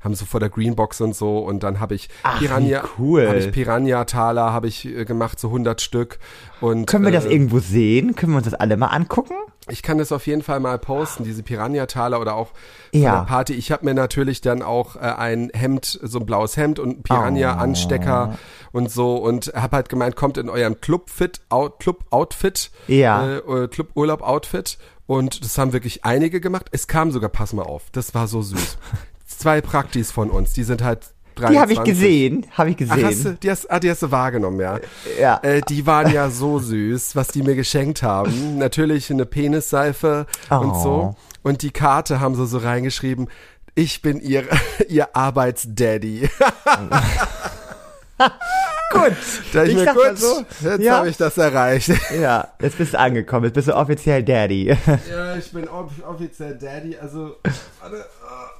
haben 0.04 0.14
so 0.14 0.24
vor 0.26 0.38
der 0.40 0.50
Greenbox 0.50 1.00
und 1.00 1.16
so 1.16 1.38
und 1.38 1.62
dann 1.62 1.80
habe 1.80 1.94
ich 1.94 2.08
Ach, 2.22 2.38
Piranha, 2.38 2.82
cool. 2.98 3.26
habe 3.26 3.38
ich 3.38 3.50
Piranha-Taler 3.50 4.52
habe 4.52 4.68
ich 4.68 4.84
äh, 4.86 5.04
gemacht, 5.04 5.40
so 5.40 5.48
100 5.48 5.80
Stück 5.80 6.18
und 6.60 6.86
Können 6.86 7.04
wir 7.04 7.10
das 7.12 7.24
äh, 7.24 7.32
irgendwo 7.32 7.58
sehen? 7.58 8.14
Können 8.14 8.32
wir 8.32 8.36
uns 8.36 8.44
das 8.46 8.54
alle 8.54 8.76
mal 8.76 8.88
angucken? 8.88 9.34
ich 9.70 9.82
kann 9.82 9.96
das 9.96 10.12
auf 10.12 10.26
jeden 10.26 10.42
Fall 10.42 10.60
mal 10.60 10.78
posten, 10.78 11.24
diese 11.24 11.42
Piranha-Taler 11.42 12.20
oder 12.20 12.34
auch 12.34 12.50
Ja. 12.92 13.20
der 13.20 13.24
Party. 13.24 13.54
Ich 13.54 13.72
habe 13.72 13.86
mir 13.86 13.94
natürlich 13.94 14.42
dann 14.42 14.60
auch 14.60 14.96
äh, 14.96 14.98
ein 14.98 15.50
Hemd, 15.54 15.98
so 16.02 16.18
ein 16.18 16.26
blaues 16.26 16.58
Hemd 16.58 16.78
und 16.78 16.90
einen 16.90 17.02
Piranha-Anstecker 17.02 18.36
und 18.72 18.90
so 18.90 19.16
und 19.16 19.52
habe 19.54 19.76
halt 19.76 19.88
gemeint, 19.88 20.16
kommt 20.16 20.36
in 20.36 20.50
eurem 20.50 20.80
Club-Fit, 20.82 21.40
Out, 21.48 21.78
Club-Outfit, 21.80 22.70
Ja. 22.88 23.36
äh, 23.38 23.68
Club-Urlaub-Outfit 23.68 24.76
und 25.06 25.42
das 25.42 25.56
haben 25.56 25.72
wirklich 25.72 26.04
einige 26.04 26.42
gemacht. 26.42 26.66
Es 26.72 26.86
kam 26.86 27.10
sogar, 27.10 27.30
pass 27.30 27.54
mal 27.54 27.62
auf, 27.62 27.84
das 27.92 28.14
war 28.14 28.26
so 28.26 28.42
süß. 28.42 28.76
Zwei 29.38 29.60
Praktis 29.60 30.10
von 30.10 30.30
uns, 30.30 30.52
die 30.52 30.62
sind 30.64 30.82
halt 30.82 31.00
Die 31.38 31.58
habe 31.58 31.72
ich 31.72 31.78
23. 31.78 31.84
gesehen. 31.84 32.46
Habe 32.52 32.70
ich 32.70 32.76
Ach, 32.88 32.90
hast 32.90 33.00
du, 33.00 33.06
gesehen. 33.06 33.38
die 33.42 33.50
hast, 33.50 33.70
ah, 33.70 33.80
die 33.80 33.90
hast 33.90 34.02
du 34.02 34.10
wahrgenommen, 34.10 34.60
ja. 34.60 34.78
Ja. 35.20 35.40
Äh, 35.42 35.60
die 35.68 35.86
waren 35.86 36.10
ja 36.12 36.30
so 36.30 36.58
süß, 36.58 37.16
was 37.16 37.28
die 37.28 37.42
mir 37.42 37.54
geschenkt 37.56 38.02
haben. 38.02 38.58
Natürlich 38.58 39.10
eine 39.10 39.26
Penisseife 39.26 40.26
und 40.50 40.70
Oh. 40.70 40.82
so. 40.82 41.16
Und 41.42 41.62
die 41.62 41.70
Karte 41.70 42.20
haben 42.20 42.34
sie 42.36 42.46
so 42.46 42.58
reingeschrieben, 42.58 43.28
ich 43.74 44.00
bin 44.02 44.20
ihr, 44.20 44.44
ihr 44.88 45.14
Arbeitsdaddy. 45.16 46.28
Gut. 48.92 49.12
Da 49.52 49.64
ich, 49.64 49.70
Ich 49.70 49.84
mir, 49.84 49.92
gut, 49.92 50.18
so, 50.18 50.44
jetzt 50.62 50.80
ja. 50.80 50.98
habe 50.98 51.08
ich 51.08 51.16
das 51.16 51.36
erreicht. 51.36 51.90
Ja, 52.20 52.48
jetzt 52.60 52.78
bist 52.78 52.94
du 52.94 52.98
angekommen. 53.00 53.46
Jetzt 53.46 53.54
bist 53.54 53.66
du 53.68 53.74
offiziell 53.76 54.22
Daddy. 54.22 54.66
ja, 55.10 55.36
ich 55.36 55.50
bin 55.50 55.66
off 55.68 55.90
offiziell 56.06 56.56
Daddy. 56.56 56.96
Also, 56.96 57.36
warte, 57.80 58.06
ah. 58.24 58.50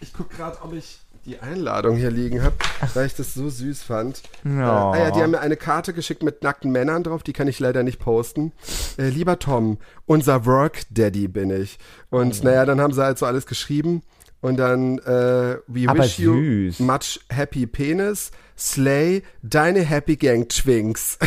Ich 0.00 0.12
guck 0.12 0.30
gerade, 0.30 0.58
ob 0.62 0.72
ich 0.72 1.00
die 1.26 1.38
Einladung 1.38 1.96
hier 1.96 2.10
liegen 2.10 2.42
habe, 2.42 2.56
weil 2.94 3.06
ich 3.06 3.14
das 3.14 3.34
so 3.34 3.48
süß 3.50 3.82
fand. 3.82 4.22
Ja. 4.44 4.94
Äh, 4.94 4.98
ah 4.98 5.04
ja, 5.04 5.10
die 5.10 5.20
haben 5.20 5.32
mir 5.32 5.40
eine 5.40 5.56
Karte 5.56 5.92
geschickt 5.92 6.22
mit 6.22 6.42
nackten 6.42 6.72
Männern 6.72 7.02
drauf, 7.02 7.22
die 7.22 7.32
kann 7.32 7.46
ich 7.46 7.60
leider 7.60 7.82
nicht 7.82 7.98
posten. 7.98 8.52
Äh, 8.96 9.08
lieber 9.10 9.38
Tom, 9.38 9.78
unser 10.06 10.46
Work 10.46 10.82
Daddy 10.90 11.28
bin 11.28 11.50
ich. 11.50 11.78
Und 12.08 12.42
naja, 12.42 12.64
dann 12.64 12.80
haben 12.80 12.94
sie 12.94 13.02
halt 13.02 13.18
so 13.18 13.26
alles 13.26 13.46
geschrieben. 13.46 14.02
Und 14.40 14.56
dann, 14.56 14.98
äh, 15.00 15.58
we 15.66 15.86
Aber 15.86 16.02
wish 16.04 16.18
you 16.18 16.32
süß. 16.70 16.80
much 16.80 17.20
happy 17.28 17.66
penis, 17.66 18.30
slay, 18.56 19.22
deine 19.42 19.80
Happy 19.82 20.16
Gang 20.16 20.48
Twinks. 20.48 21.18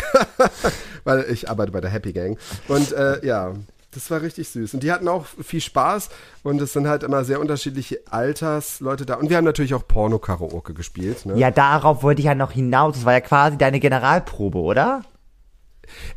Weil 1.04 1.24
ich 1.30 1.48
arbeite 1.48 1.70
bei 1.70 1.80
der 1.80 1.90
Happy 1.90 2.12
Gang. 2.12 2.36
Und 2.66 2.92
äh, 2.92 3.24
ja, 3.24 3.54
das 3.94 4.10
war 4.10 4.22
richtig 4.22 4.48
süß. 4.48 4.74
Und 4.74 4.82
die 4.82 4.92
hatten 4.92 5.08
auch 5.08 5.24
viel 5.24 5.60
Spaß. 5.60 6.10
Und 6.42 6.60
es 6.60 6.72
sind 6.72 6.88
halt 6.88 7.02
immer 7.02 7.24
sehr 7.24 7.40
unterschiedliche 7.40 8.00
Altersleute 8.10 9.06
da. 9.06 9.14
Und 9.14 9.30
wir 9.30 9.36
haben 9.36 9.44
natürlich 9.44 9.74
auch 9.74 9.86
Porno-Karaoke 9.86 10.74
gespielt. 10.74 11.26
Ne? 11.26 11.36
Ja, 11.38 11.50
darauf 11.50 12.02
wollte 12.02 12.20
ich 12.20 12.26
ja 12.26 12.34
noch 12.34 12.52
hinaus. 12.52 12.96
Das 12.96 13.04
war 13.04 13.12
ja 13.12 13.20
quasi 13.20 13.56
deine 13.56 13.80
Generalprobe, 13.80 14.58
oder? 14.58 15.02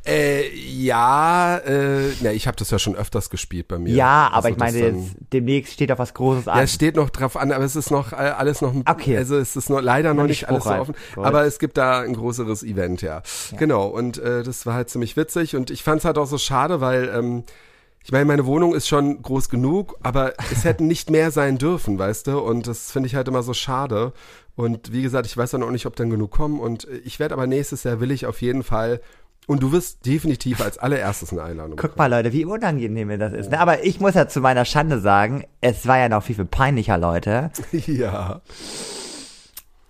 Äh, 0.05 0.49
ja, 0.55 1.57
äh, 1.57 2.11
ne, 2.21 2.33
ich 2.33 2.47
habe 2.47 2.57
das 2.57 2.71
ja 2.71 2.79
schon 2.79 2.95
öfters 2.95 3.29
gespielt 3.29 3.67
bei 3.67 3.77
mir. 3.79 3.93
Ja, 3.93 4.27
aber 4.27 4.35
Also 4.37 4.49
ich 4.49 4.57
meine, 4.57 4.77
jetzt 4.79 5.15
demnächst 5.33 5.73
steht 5.73 5.91
auf 5.91 5.99
was 5.99 6.13
Großes 6.13 6.45
Ja, 6.45 6.53
an. 6.53 6.63
es 6.63 6.73
steht 6.73 6.95
noch 6.95 7.09
drauf 7.09 7.35
an, 7.37 7.51
aber 7.51 7.63
es 7.63 7.75
ist 7.75 7.91
noch 7.91 8.11
äh, 8.13 8.15
alles 8.15 8.61
noch, 8.61 8.73
Okay. 8.89 9.17
also 9.17 9.37
es 9.37 9.55
ist 9.55 9.69
noch 9.69 9.81
leider 9.81 10.13
noch 10.13 10.25
nicht 10.27 10.47
alles 10.49 10.63
so 10.63 10.69
offen, 10.71 10.95
Gut. 11.15 11.25
aber 11.25 11.45
es 11.45 11.59
gibt 11.59 11.77
da 11.77 11.99
ein 12.01 12.13
größeres 12.13 12.63
Event, 12.63 13.01
ja. 13.01 13.21
Genau, 13.57 13.87
und 13.87 14.17
äh, 14.17 14.43
das 14.43 14.65
war 14.65 14.73
halt 14.73 14.89
ziemlich 14.89 15.17
witzig 15.17 15.55
und 15.55 15.69
ich 15.71 15.83
fand 15.83 15.99
es 15.99 16.05
halt 16.05 16.17
auch 16.17 16.27
so 16.27 16.37
schade, 16.37 16.81
weil 16.81 17.09
ähm, 17.13 17.43
ich 18.03 18.11
meine, 18.13 18.23
meine 18.25 18.45
Wohnung 18.45 18.73
ist 18.73 18.87
schon 18.87 19.21
groß 19.21 19.49
genug, 19.49 19.97
aber 20.01 20.33
es 20.51 20.63
hätten 20.63 20.87
nicht 20.87 21.09
mehr 21.09 21.29
sein 21.31 21.57
dürfen, 21.57 21.99
weißt 21.99 22.27
du, 22.27 22.39
und 22.39 22.65
das 22.67 22.91
finde 22.91 23.07
ich 23.07 23.15
halt 23.15 23.27
immer 23.27 23.43
so 23.43 23.53
schade. 23.53 24.13
Und 24.55 24.91
wie 24.91 25.01
gesagt, 25.03 25.25
ich 25.27 25.37
weiß 25.37 25.51
dann 25.51 25.61
auch 25.61 25.69
nicht, 25.71 25.85
ob 25.85 25.95
dann 25.97 26.09
genug 26.09 26.31
kommen 26.31 26.59
und 26.59 26.87
äh, 26.87 26.97
ich 27.03 27.19
werde 27.19 27.33
aber 27.35 27.45
nächstes 27.47 27.83
Jahr 27.83 27.99
will 27.99 28.11
ich 28.11 28.25
auf 28.25 28.41
jeden 28.41 28.63
Fall 28.63 29.01
und 29.47 29.63
du 29.63 29.71
wirst 29.71 30.05
definitiv 30.05 30.61
als 30.61 30.77
allererstes 30.77 31.31
eine 31.31 31.41
Einladung 31.41 31.77
Guck 31.77 31.97
mal, 31.97 32.11
Leute, 32.11 32.33
wie 32.33 32.45
unangenehm 32.45 33.07
mir 33.07 33.17
das 33.17 33.33
ist. 33.33 33.49
Ne? 33.49 33.59
Aber 33.59 33.83
ich 33.83 33.99
muss 33.99 34.13
ja 34.13 34.27
zu 34.27 34.41
meiner 34.41 34.65
Schande 34.65 34.99
sagen, 34.99 35.45
es 35.61 35.87
war 35.87 35.97
ja 35.97 36.09
noch 36.09 36.21
viel, 36.21 36.35
viel 36.35 36.45
peinlicher, 36.45 36.97
Leute. 36.97 37.49
bekommen. 37.71 37.83
Ja. 37.97 38.41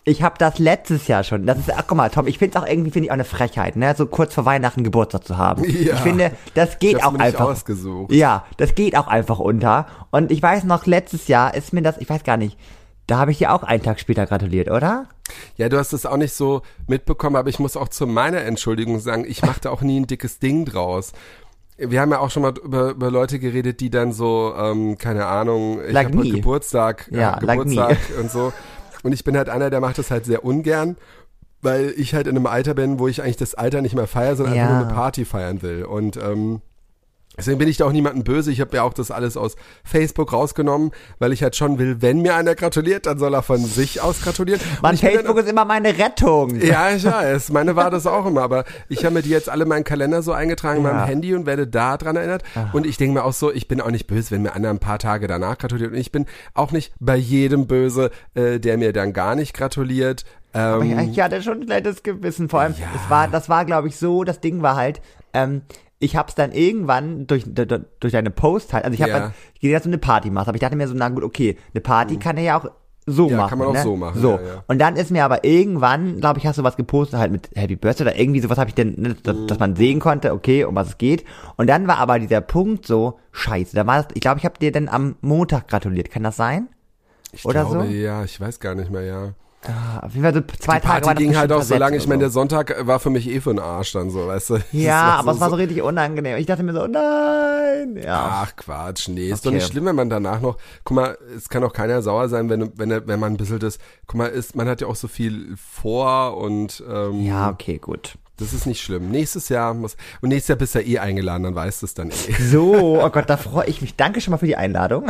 Ich 0.04 0.24
habe 0.24 0.36
das 0.38 0.58
letztes 0.58 1.08
Jahr 1.10 1.26
schon. 1.26 1.46
Das 1.46 1.58
ist, 1.58 1.70
ach 1.70 1.84
guck 1.86 1.98
mal, 1.98 2.10
Tom, 2.10 2.28
ich 2.28 2.38
finde 2.38 2.58
es 2.58 2.64
auch 2.64 2.66
irgendwie, 2.66 2.92
finde 2.92 3.08
ich 3.08 3.12
auch 3.12 3.16
eine 3.16 3.26
Frechheit, 3.26 3.76
ne? 3.76 3.94
So 3.98 4.06
kurz 4.06 4.34
vor 4.34 4.46
Weihnachten 4.46 4.86
Geburtstag 4.86 5.26
zu 5.26 5.38
haben. 5.38 5.64
Ja. 5.68 5.96
Ich 5.96 6.00
finde, 6.00 6.32
das 6.54 6.80
geht 6.80 7.04
auch 7.04 7.14
einfach. 7.16 7.50
ausgesucht. 7.50 8.14
Ja, 8.14 8.46
das 8.56 8.74
geht 8.74 8.96
auch 8.96 9.08
einfach 9.08 9.40
unter. 9.40 9.86
Und 10.12 10.32
ich 10.32 10.42
weiß 10.42 10.64
noch, 10.64 10.86
letztes 10.86 11.28
Jahr 11.28 11.56
ist 11.56 11.74
mir 11.74 11.82
das, 11.82 11.98
ich 11.98 12.10
weiß 12.10 12.24
gar 12.24 12.38
nicht, 12.38 12.58
da 13.08 13.18
habe 13.20 13.32
ich 13.32 13.38
dir 13.40 13.54
auch 13.54 13.64
einen 13.64 13.82
Tag 13.84 14.00
später 14.00 14.26
gratuliert, 14.26 14.70
oder? 14.70 15.08
Ja, 15.58 15.70
du 15.70 15.78
hast 15.78 15.94
es 15.94 16.06
auch 16.06 16.18
nicht 16.18 16.34
so 16.34 16.62
mitbekommen, 16.88 17.36
aber 17.36 17.50
ich 17.50 17.60
muss 17.60 17.76
auch 17.78 17.88
zu 17.88 18.06
meiner 18.08 18.42
Entschuldigung 18.42 19.00
sagen, 19.00 19.26
ich 19.28 19.42
machte 19.42 19.72
auch 19.72 19.82
nie 19.82 20.00
ein 20.00 20.08
dickes 20.08 20.40
Ding 20.40 20.66
draus. 20.66 21.14
wir 21.78 22.00
haben 22.02 22.12
ja 22.12 22.20
auch 22.20 22.32
schon 22.32 22.44
mal 22.44 22.54
über, 22.64 22.90
über 22.92 23.12
Leute 23.12 23.40
geredet, 23.40 23.80
die 23.82 23.90
dann 23.90 24.12
so, 24.12 24.54
ähm, 24.58 24.98
keine 24.98 25.26
Ahnung, 25.28 25.80
ich 25.86 25.92
Like 25.94 26.08
hab 26.08 26.16
heute 26.16 26.30
me. 26.30 26.36
Geburtstag, 26.36 27.08
Ja, 27.12 27.40
like 27.42 27.60
me. 27.66 27.76
Geburtstag 27.76 27.98
und 28.20 28.32
so. 28.32 28.52
Und 29.04 29.12
ich 29.14 29.24
bin 29.24 29.38
halt 29.38 29.48
einer, 29.50 29.70
der 29.70 29.80
macht 29.80 29.98
das 30.00 30.10
halt 30.12 30.26
sehr 30.26 30.44
ungern, 30.44 30.98
weil 31.62 31.94
ich 31.98 32.14
halt 32.14 32.28
in 32.28 32.36
einem 32.36 32.46
Alter 32.48 32.74
bin, 32.74 33.00
wo 33.00 33.08
ich 33.08 33.22
eigentlich 33.22 33.38
das 33.38 33.54
Alter 33.56 33.82
nicht 33.82 33.96
mehr 33.96 34.08
feiere, 34.08 34.36
sondern 34.36 34.56
einfach 34.58 34.70
Ja. 34.70 34.78
nur 34.80 34.86
eine 34.88 34.94
Party 34.96 35.24
feiern 35.26 35.62
will. 35.62 35.84
Und 35.86 36.18
ähm, 36.18 36.62
Deswegen 37.38 37.60
bin 37.60 37.68
ich 37.68 37.78
da 37.78 37.86
auch 37.86 37.92
niemandem 37.92 38.24
böse. 38.24 38.52
Ich 38.52 38.60
habe 38.62 38.76
ja 38.76 38.84
auch 38.84 38.94
das 38.94 39.12
alles 39.12 39.38
aus 39.38 39.56
Facebook 39.84 40.34
rausgenommen, 40.34 40.92
weil 41.20 41.32
ich 41.34 41.44
halt 41.44 41.56
schon 41.56 41.78
will, 41.78 42.02
wenn 42.02 42.22
mir 42.22 42.36
einer 42.36 42.56
gratuliert, 42.56 43.06
dann 43.06 43.20
soll 43.20 43.34
er 43.36 43.44
von 43.44 43.64
sich 43.64 44.02
aus 44.02 44.22
gratulieren. 44.22 44.60
Mann, 44.82 44.96
bin 44.96 45.02
dann- 45.02 45.12
Facebook 45.14 45.38
ist 45.38 45.50
immer 45.50 45.64
meine 45.66 45.98
Rettung. 45.98 46.56
ja, 46.62 46.92
ich 46.92 47.04
weiß. 47.06 47.52
Meine 47.52 47.76
war 47.76 47.92
das 47.92 48.08
auch 48.08 48.26
immer. 48.26 48.42
Aber 48.42 48.66
ich 48.90 49.06
habe 49.06 49.14
mir 49.14 49.22
die 49.22 49.30
jetzt 49.30 49.50
alle 49.50 49.64
in 49.64 49.70
meinen 49.70 49.84
Kalender 49.84 50.22
so 50.24 50.32
eingetragen 50.34 50.80
in 50.80 50.86
Ja. 50.86 50.94
meinem 50.94 51.06
Handy 51.06 51.36
und 51.36 51.46
werde 51.46 51.68
da 51.68 51.98
dran 51.98 52.16
erinnert. 52.16 52.44
Und 52.74 52.86
ich 52.88 52.98
denke 52.98 53.14
mir 53.14 53.24
auch 53.24 53.34
so, 53.34 53.52
ich 53.52 53.68
bin 53.68 53.82
auch 53.82 53.92
nicht 53.92 54.08
böse, 54.08 54.32
wenn 54.32 54.42
mir 54.42 54.54
einer 54.54 54.70
ein 54.72 54.80
paar 54.80 54.98
Tage 55.00 55.28
danach 55.28 55.58
gratuliert. 55.60 55.92
Und 55.92 55.98
ich 55.98 56.12
bin 56.12 56.26
auch 56.56 56.72
nicht 56.72 56.92
bei 57.00 57.16
jedem 57.16 57.68
böse, 57.68 58.10
äh, 58.34 58.60
der 58.60 58.78
mir 58.78 58.94
dann 58.94 59.14
gar 59.14 59.36
nicht 59.36 59.54
gratuliert. 59.56 60.26
Aber 60.54 60.84
Ähm, 60.84 61.00
ich, 61.00 61.12
ich 61.12 61.20
hatte 61.20 61.44
schon 61.44 61.60
ein 61.60 61.64
schlechtes 61.66 62.02
Gewissen. 62.02 62.50
Vor 62.50 62.62
allem, 62.62 62.74
es 62.74 63.10
war, 63.12 63.28
das 63.28 63.48
war, 63.48 63.64
glaube 63.66 63.90
ich, 63.90 63.98
so, 63.98 64.24
das 64.24 64.40
Ding 64.40 64.64
war 64.64 64.76
halt, 64.76 65.02
ähm, 65.34 65.62
ich 66.00 66.16
hab's 66.16 66.36
dann 66.36 66.52
irgendwann 66.52 67.26
durch, 67.28 67.44
durch, 67.48 68.12
deine 68.12 68.30
Post 68.30 68.74
halt, 68.74 68.86
also 68.86 68.94
ich 68.94 69.02
habe 69.02 69.12
Ja. 69.12 69.34
gehe, 69.60 69.74
dass 69.74 69.84
du 69.84 69.90
eine 69.90 69.98
Party 69.98 70.30
machst, 70.30 70.48
aber 70.48 70.56
ich 70.56 70.62
dachte 70.62 70.76
mir 70.76 70.88
so, 70.88 70.94
na 70.96 71.10
gut, 71.10 71.24
okay, 71.24 71.58
eine 71.74 71.82
Party 71.82 72.18
kann 72.18 72.38
er 72.38 72.44
ja 72.44 72.60
auch 72.60 72.70
so 73.10 73.30
Ja, 73.30 73.38
machen. 73.38 73.50
kann 73.50 73.60
man 73.60 73.68
auch 73.70 73.74
ne? 73.74 73.84
so 73.84 73.96
machen, 73.96 74.20
So. 74.22 74.32
ja, 74.34 74.42
ja. 74.42 74.64
Und 74.68 74.80
dann 74.80 74.96
ist 74.98 75.12
mir 75.12 75.24
aber 75.24 75.44
irgendwann, 75.46 76.20
glaube 76.20 76.40
ich, 76.40 76.46
hast 76.46 76.60
du 76.60 76.64
was 76.64 76.76
gepostet 76.76 77.18
halt 77.20 77.32
mit 77.32 77.50
Happy 77.56 77.76
Birthday 77.78 78.04
oder 78.08 78.20
irgendwie 78.20 78.42
sowas 78.42 78.58
habe 78.58 78.70
ich 78.70 78.76
denn, 78.76 78.96
ne, 78.98 79.16
dass, 79.24 79.36
Mhm. 79.36 79.48
dass 79.48 79.60
man 79.60 79.76
sehen 79.78 80.00
konnte, 80.00 80.34
okay, 80.34 80.66
um 80.66 80.76
was 80.76 80.90
es 80.90 80.98
geht. 80.98 81.24
Und 81.56 81.68
dann 81.68 81.88
war 81.88 81.98
aber 82.00 82.20
dieser 82.20 82.42
Punkt 82.42 82.86
so, 82.86 83.18
scheiße, 83.32 83.76
da 83.76 83.88
war 83.88 84.04
das, 84.04 84.08
ich 84.14 84.22
glaube, 84.22 84.40
ich 84.40 84.46
habe 84.46 84.60
dir 84.60 84.72
dann 84.74 84.90
am 84.90 85.16
Montag 85.22 85.68
gratuliert, 85.70 86.12
kann 86.12 86.24
das 86.24 86.36
sein? 86.36 86.68
ich 87.32 87.46
oder 87.46 87.62
glaube, 87.64 87.86
so? 87.86 87.90
Ja, 87.90 88.24
ich 88.24 88.40
weiß 88.40 88.60
gar 88.60 88.76
nicht 88.76 88.92
mehr, 88.92 89.04
ja. 89.04 89.34
Ah, 89.68 90.08
jeden 90.14 90.24
Fall 90.24 90.34
so 90.34 90.42
zwei 90.60 90.80
Die 90.80 90.86
Tage 90.88 90.88
war 90.88 91.02
Party 91.02 91.08
das 91.14 91.18
ging 91.18 91.38
halt 91.38 91.52
auch 91.52 91.62
so 91.62 91.76
lange. 91.76 91.98
Ich 91.98 92.08
meine, 92.08 92.20
der 92.22 92.30
Sonntag 92.30 92.76
war 92.88 93.00
für 93.00 93.10
mich 93.10 93.28
eh 93.30 93.42
für 93.42 93.50
den 93.52 93.60
Arsch 93.60 93.92
dann 93.94 94.10
so, 94.10 94.28
weißt 94.28 94.50
du. 94.52 94.54
Das 94.58 94.66
Ja, 94.72 94.92
war 94.94 95.20
aber 95.20 95.32
es 95.34 95.40
war 95.40 95.50
so 95.50 95.56
so 95.56 95.62
richtig 95.62 95.82
unangenehm. 95.82 96.38
Ich 96.38 96.46
dachte 96.46 96.64
mir 96.64 96.74
so, 96.74 96.88
nein. 96.88 97.98
Ja. 98.04 98.44
Ach 98.46 98.56
Quatsch, 98.56 99.08
nee, 99.10 99.30
ist 99.30 99.46
doch 99.46 99.50
Okay. 99.52 99.58
nicht 99.58 99.68
schlimm, 99.72 99.86
wenn 99.86 99.96
man 99.96 100.10
danach 100.10 100.40
noch, 100.42 100.58
guck 100.84 100.96
mal, 100.96 101.18
es 101.36 101.50
kann 101.50 101.64
auch 101.64 101.74
keiner 101.74 102.02
sauer 102.02 102.30
sein, 102.30 102.50
wenn, 102.50 102.72
wenn, 102.78 102.90
wenn 103.08 103.20
man 103.20 103.34
ein 103.34 103.38
bisschen 103.38 103.60
das, 103.60 103.78
guck 104.08 104.16
mal, 104.16 104.28
ist, 104.28 104.56
man 104.56 104.68
hat 104.68 104.82
ja 104.82 104.88
auch 104.88 104.96
so 104.96 105.08
viel 105.08 105.56
vor 105.58 106.38
und 106.38 106.84
ähm, 106.90 107.22
Ja, 107.26 107.50
okay, 107.50 107.78
gut. 107.78 108.16
das 108.38 108.54
ist 108.54 108.66
nicht 108.68 108.82
schlimm. 108.82 109.10
Nächstes 109.10 109.50
Jahr 109.50 109.74
muss, 109.74 109.96
und 110.22 110.30
nächstes 110.30 110.50
Jahr 110.50 110.58
bist 110.58 110.76
du 110.76 110.80
ja 110.80 110.86
eh 110.86 111.00
eingeladen, 111.00 111.44
dann 111.44 111.56
weißt 111.56 111.82
du 111.82 111.86
es 111.88 111.94
dann 111.94 112.10
eh. 112.12 112.34
So, 112.52 113.02
oh 113.04 113.10
Gott, 113.10 113.30
da 113.30 113.38
freue 113.38 113.68
ich 113.68 113.82
mich. 113.82 113.96
Danke 113.96 114.22
schon 114.22 114.32
mal 114.32 114.38
für 114.38 114.46
die 114.48 114.56
Einladung. 114.58 115.08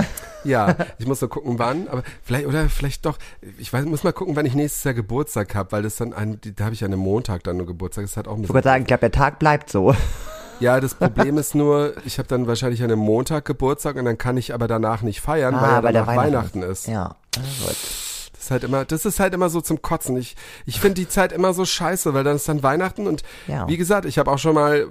Ja, 0.48 0.76
ich 0.98 1.06
muss 1.08 1.22
nur 1.22 1.30
gucken, 1.30 1.60
wann, 1.60 1.88
aber 1.88 2.04
vielleicht, 2.24 2.48
oder 2.48 2.70
vielleicht 2.70 3.06
doch, 3.06 3.18
ich 3.58 3.72
weiß, 3.72 3.86
muss 3.86 4.04
mal 4.04 4.14
gucken, 4.14 4.36
wann 4.36 4.46
ich 4.46 4.56
nächstes 4.56 4.84
Jahr 4.84 4.94
Geburtstag 4.94 5.54
habe, 5.56 5.72
weil 5.74 5.84
das 5.84 5.98
dann 5.98 6.14
ein, 6.14 6.40
da 6.56 6.66
habe 6.66 6.74
ich 6.74 6.82
ja 6.82 6.88
einen 6.88 7.00
Montag 7.00 7.44
dann 7.44 7.58
nur 7.58 7.66
Geburtstag, 7.68 8.06
das 8.06 8.16
halt 8.18 8.28
auch 8.28 8.38
ein 8.38 8.44
Ich 8.44 8.54
wollte 8.54 8.68
sagen, 8.70 8.82
ich 8.84 8.88
glaube, 8.88 9.02
der 9.02 9.12
Tag 9.12 9.40
bleibt 9.40 9.70
so. 9.70 9.94
Ja, 10.60 10.80
das 10.80 10.96
Problem 10.96 11.38
ist 11.38 11.54
nur, 11.54 11.94
ich 12.06 12.18
habe 12.18 12.28
dann 12.28 12.48
wahrscheinlich 12.48 12.82
an 12.82 12.92
einem 12.92 13.00
Montag 13.02 13.46
Geburtstag 13.46 13.96
und 13.98 14.06
dann 14.06 14.18
kann 14.18 14.38
ich 14.38 14.54
aber 14.54 14.68
danach 14.68 15.04
nicht 15.04 15.22
feiern, 15.22 15.54
weil 15.56 15.62
ja 15.62 15.78
Ah, 15.78 15.84
weil 15.84 15.94
der 15.94 16.02
danach 16.06 16.18
Weihnachten 16.24 16.64
ist. 16.64 16.88
Ja. 16.88 17.16
Ah, 17.38 17.42
gut. 17.66 17.76
Das 18.34 18.44
ist 18.44 18.52
halt 18.52 18.64
immer, 18.64 18.86
das 18.86 19.06
ist 19.06 19.20
halt 19.20 19.34
immer 19.34 19.50
so 19.50 19.62
zum 19.62 19.82
Kotzen. 19.82 20.16
Ich, 20.18 20.36
ich 20.66 20.80
finde 20.80 20.96
die 20.96 21.08
Zeit 21.08 21.32
immer 21.32 21.54
so 21.54 21.66
scheiße, 21.66 22.14
weil 22.14 22.24
dann 22.24 22.38
ist 22.38 22.48
dann 22.48 22.64
Weihnachten 22.64 23.06
und 23.06 23.22
Ja. 23.48 23.68
wie 23.68 23.78
gesagt, 23.78 24.06
ich 24.06 24.18
habe 24.18 24.32
auch 24.32 24.38
schon 24.40 24.56
mal 24.56 24.88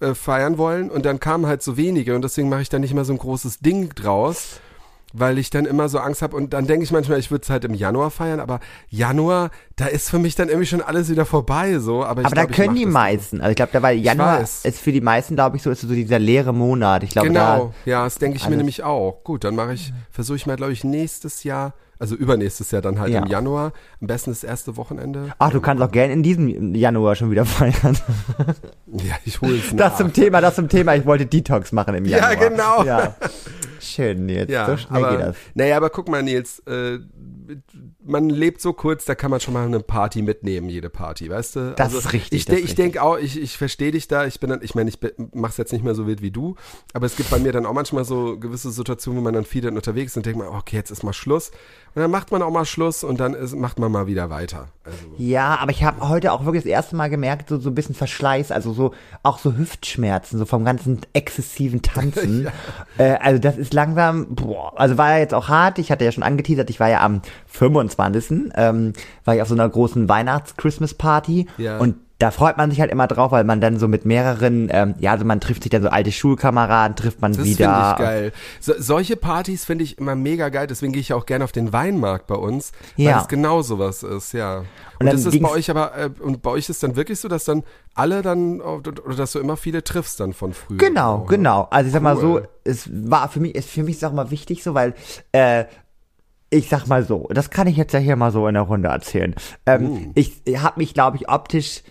äh, 0.00 0.14
feiern 0.14 0.56
wollen 0.56 0.90
und 0.90 1.04
dann 1.04 1.18
kamen 1.20 1.46
halt 1.46 1.62
so 1.62 1.76
wenige 1.76 2.14
und 2.14 2.22
deswegen 2.22 2.48
mache 2.48 2.62
ich 2.62 2.68
da 2.68 2.78
nicht 2.78 2.94
mehr 2.94 3.04
so 3.04 3.12
ein 3.12 3.18
großes 3.18 3.58
Ding 3.60 3.94
draus. 3.94 4.60
Weil 5.14 5.36
ich 5.38 5.50
dann 5.50 5.66
immer 5.66 5.88
so 5.90 5.98
Angst 5.98 6.22
habe 6.22 6.36
und 6.36 6.52
dann 6.54 6.66
denke 6.66 6.84
ich 6.84 6.90
manchmal, 6.90 7.18
ich 7.18 7.30
würde 7.30 7.42
es 7.42 7.50
halt 7.50 7.64
im 7.64 7.74
Januar 7.74 8.10
feiern, 8.10 8.40
aber 8.40 8.60
Januar, 8.88 9.50
da 9.76 9.86
ist 9.86 10.08
für 10.10 10.18
mich 10.18 10.34
dann 10.36 10.48
irgendwie 10.48 10.66
schon 10.66 10.80
alles 10.80 11.10
wieder 11.10 11.26
vorbei, 11.26 11.78
so. 11.78 12.02
Aber, 12.04 12.22
ich 12.22 12.26
Aber 12.26 12.34
da 12.34 12.42
glaub, 12.44 12.50
ich 12.50 12.56
können 12.56 12.74
die 12.74 12.84
das 12.84 12.92
meisten, 12.92 13.40
also 13.40 13.50
ich 13.50 13.56
glaube, 13.56 13.72
da 13.72 13.82
war 13.82 13.90
Januar 13.92 14.40
ist 14.40 14.66
für 14.78 14.92
die 14.92 15.00
meisten, 15.02 15.34
glaube 15.34 15.56
ich, 15.58 15.62
so 15.62 15.70
ist 15.70 15.82
so 15.82 15.88
dieser 15.88 16.18
leere 16.18 16.54
Monat. 16.54 17.02
Ich 17.02 17.10
glaube, 17.10 17.28
Genau, 17.28 17.74
ja, 17.84 18.04
das 18.04 18.16
denke 18.16 18.36
ich 18.36 18.42
mir 18.44 18.48
alles- 18.48 18.56
nämlich 18.58 18.82
auch. 18.84 19.22
Gut, 19.24 19.44
dann 19.44 19.54
mache 19.54 19.74
ich, 19.74 19.92
versuche 20.10 20.36
ich 20.36 20.46
mal, 20.46 20.56
glaube 20.56 20.72
ich, 20.72 20.82
nächstes 20.82 21.44
Jahr, 21.44 21.74
also 21.98 22.14
übernächstes 22.16 22.70
Jahr 22.70 22.80
dann 22.82 22.98
halt 22.98 23.12
Ja. 23.12 23.20
im 23.20 23.26
Januar, 23.26 23.72
am 24.00 24.06
besten 24.06 24.30
das 24.30 24.42
erste 24.44 24.76
Wochenende. 24.78 25.26
da, 25.28 25.34
ach, 25.38 25.50
du 25.50 25.60
kannst 25.60 25.82
auch 25.82 25.90
gerne 25.92 26.14
in 26.14 26.22
diesem 26.22 26.74
Januar 26.74 27.16
schon 27.16 27.30
wieder 27.30 27.44
feiern. 27.46 27.98
Ja, 28.92 29.14
ich 29.26 29.40
hole 29.42 29.56
es 29.56 29.68
Das 29.76 29.92
nach. 29.92 29.96
zum 29.98 30.12
Thema, 30.12 30.40
das 30.40 30.54
zum 30.56 30.68
Thema, 30.68 30.96
ich 30.96 31.04
wollte 31.06 31.26
Detox 31.26 31.70
machen 31.72 31.94
im 31.96 32.06
Ja, 32.06 32.30
Januar. 32.30 32.48
genau. 32.48 32.84
Ja. 32.84 33.14
Schön, 33.82 34.26
Nils. 34.26 34.50
ja, 34.50 34.66
so 34.66 34.76
schnell 34.76 35.04
aber, 35.04 35.16
geht 35.16 35.26
das. 35.26 35.36
Naja, 35.54 35.76
aber 35.76 35.90
guck 35.90 36.08
mal, 36.08 36.22
Nils, 36.22 36.60
äh, 36.60 36.98
man 38.04 38.30
lebt 38.30 38.60
so 38.60 38.72
kurz, 38.72 39.04
da 39.04 39.14
kann 39.14 39.30
man 39.30 39.40
schon 39.40 39.54
mal 39.54 39.66
eine 39.66 39.80
Party 39.80 40.22
mitnehmen, 40.22 40.68
jede 40.68 40.90
Party, 40.90 41.28
weißt 41.28 41.56
du? 41.56 41.74
Das 41.76 41.92
ist 41.92 42.12
richtig, 42.12 42.40
Ich, 42.40 42.44
de 42.46 42.58
ich 42.58 42.74
denke 42.74 43.02
auch, 43.02 43.18
ich, 43.18 43.40
ich 43.40 43.56
verstehe 43.56 43.90
dich 43.90 44.08
da, 44.08 44.26
ich 44.26 44.40
bin 44.40 44.50
dann, 44.50 44.62
ich 44.62 44.74
meine, 44.74 44.90
ich 44.90 44.98
mach's 45.32 45.56
jetzt 45.56 45.72
nicht 45.72 45.84
mehr 45.84 45.94
so 45.94 46.06
wild 46.06 46.22
wie 46.22 46.30
du, 46.30 46.56
aber 46.92 47.06
es 47.06 47.16
gibt 47.16 47.30
bei 47.30 47.38
mir 47.38 47.52
dann 47.52 47.66
auch 47.66 47.72
manchmal 47.72 48.04
so 48.04 48.38
gewisse 48.38 48.70
Situationen, 48.70 49.20
wo 49.20 49.24
man 49.24 49.34
dann 49.34 49.44
viel 49.44 49.62
dann 49.62 49.76
unterwegs 49.76 50.12
ist 50.12 50.16
und 50.16 50.26
denkt 50.26 50.38
man, 50.38 50.48
okay, 50.48 50.76
jetzt 50.76 50.90
ist 50.90 51.02
mal 51.02 51.12
Schluss. 51.12 51.50
Und 51.94 52.00
dann 52.00 52.10
macht 52.10 52.30
man 52.32 52.40
auch 52.42 52.50
mal 52.50 52.64
Schluss 52.64 53.04
und 53.04 53.20
dann 53.20 53.34
ist, 53.34 53.54
macht 53.54 53.78
man 53.78 53.92
mal 53.92 54.06
wieder 54.06 54.30
weiter. 54.30 54.68
Also, 54.84 54.96
Ja, 55.18 55.56
aber 55.60 55.70
ich 55.72 55.84
habe 55.84 56.08
heute 56.08 56.32
auch 56.32 56.44
wirklich 56.46 56.62
das 56.64 56.70
erste 56.70 56.96
Mal 56.96 57.10
gemerkt, 57.10 57.50
so, 57.50 57.58
so 57.58 57.68
ein 57.70 57.74
bisschen 57.74 57.94
Verschleiß, 57.94 58.50
also 58.50 58.72
so 58.72 58.92
auch 59.22 59.38
so 59.38 59.56
Hüftschmerzen, 59.56 60.38
so 60.38 60.46
vom 60.46 60.64
ganzen 60.64 61.00
exzessiven 61.12 61.82
Tanzen. 61.82 62.48
äh, 62.98 63.16
also 63.20 63.38
das 63.38 63.58
ist 63.58 63.74
langsam, 63.74 64.34
boah, 64.34 64.72
also 64.80 64.96
war 64.96 65.10
ja 65.12 65.18
jetzt 65.18 65.34
auch 65.34 65.48
hart. 65.48 65.78
Ich 65.78 65.90
hatte 65.92 66.04
ja 66.04 66.12
schon 66.12 66.22
angeteasert, 66.22 66.70
ich 66.70 66.80
war 66.80 66.88
ja 66.88 67.02
am 67.02 67.20
25. 67.46 68.52
Ähm, 68.54 68.94
war 69.24 69.34
ich 69.34 69.42
auf 69.42 69.48
so 69.48 69.54
einer 69.54 69.68
großen 69.68 70.08
Weihnachts-Christmas-Party 70.08 71.46
Ja. 71.58 71.78
und 71.78 71.96
da 72.22 72.30
freut 72.30 72.56
man 72.56 72.70
sich 72.70 72.80
halt 72.80 72.90
immer 72.90 73.06
drauf, 73.08 73.32
weil 73.32 73.44
man 73.44 73.60
dann 73.60 73.78
so 73.78 73.88
mit 73.88 74.04
mehreren, 74.04 74.68
ähm, 74.70 74.94
ja, 74.98 75.10
also 75.12 75.24
man 75.24 75.40
trifft 75.40 75.62
sich 75.64 75.70
dann 75.70 75.82
so 75.82 75.88
alte 75.88 76.12
Schulkameraden, 76.12 76.94
trifft 76.96 77.20
man 77.20 77.32
Das 77.32 77.42
finde 77.42 77.58
wieder. 77.58 77.96
ich 77.98 78.04
geil. 78.04 78.32
So, 78.60 78.74
solche 78.78 79.16
Partys 79.16 79.64
finde 79.64 79.84
ich 79.84 79.98
immer 79.98 80.14
mega 80.14 80.48
geil, 80.48 80.66
deswegen 80.66 80.92
gehe 80.92 81.00
ich 81.00 81.12
auch 81.12 81.26
gerne 81.26 81.44
auf 81.44 81.52
den 81.52 81.72
Weinmarkt 81.72 82.26
bei 82.28 82.36
uns, 82.36 82.72
weil 82.96 83.06
Ja. 83.06 83.20
es 83.20 83.28
genau 83.28 83.62
sowas 83.62 84.02
ist, 84.02 84.32
ja. 84.32 84.58
Und, 84.58 84.66
Und 85.00 85.06
das 85.12 85.26
ist 85.26 85.40
bei 85.42 85.50
euch 85.50 85.68
aber, 85.70 85.96
äh, 85.98 86.10
und 86.20 86.42
bei 86.42 86.50
euch 86.50 86.68
ist 86.68 86.82
dann 86.82 86.94
wirklich 86.96 87.18
so, 87.18 87.26
dass 87.28 87.44
dann 87.44 87.64
alle 87.94 88.22
dann, 88.22 88.60
oder 88.60 88.92
dass 89.16 89.32
du 89.32 89.40
immer 89.40 89.56
viele 89.56 89.82
triffst 89.82 90.20
dann 90.20 90.32
von 90.32 90.52
früher. 90.52 90.78
Genau, 90.78 91.14
auch, 91.16 91.20
ne? 91.22 91.36
genau. 91.36 91.66
Also 91.70 91.88
ich 91.88 91.92
sag 91.92 92.02
mal 92.02 92.16
so, 92.16 92.34
Cool. 92.36 92.48
es 92.64 92.88
war 92.92 93.28
für 93.28 93.40
mich, 93.40 93.54
ist 93.56 93.68
für 93.68 93.82
mich 93.82 93.96
ist 93.96 94.04
auch 94.04 94.12
mal 94.12 94.30
wichtig 94.30 94.62
so, 94.62 94.74
weil 94.74 94.94
äh, 95.32 95.64
ich 96.50 96.68
sag 96.68 96.86
mal 96.86 97.02
so, 97.02 97.28
das 97.30 97.50
kann 97.50 97.66
ich 97.66 97.76
jetzt 97.76 97.94
ja 97.94 97.98
hier 97.98 98.14
mal 98.14 98.30
so 98.30 98.46
in 98.46 98.54
der 98.54 98.62
Runde 98.64 98.88
erzählen. 98.90 99.34
Ähm, 99.66 99.90
Uh. 99.90 100.12
Ich 100.14 100.42
habe 100.58 100.78
mich, 100.80 100.92
glaube 100.94 101.16
ich, 101.16 101.28
optisch 101.28 101.82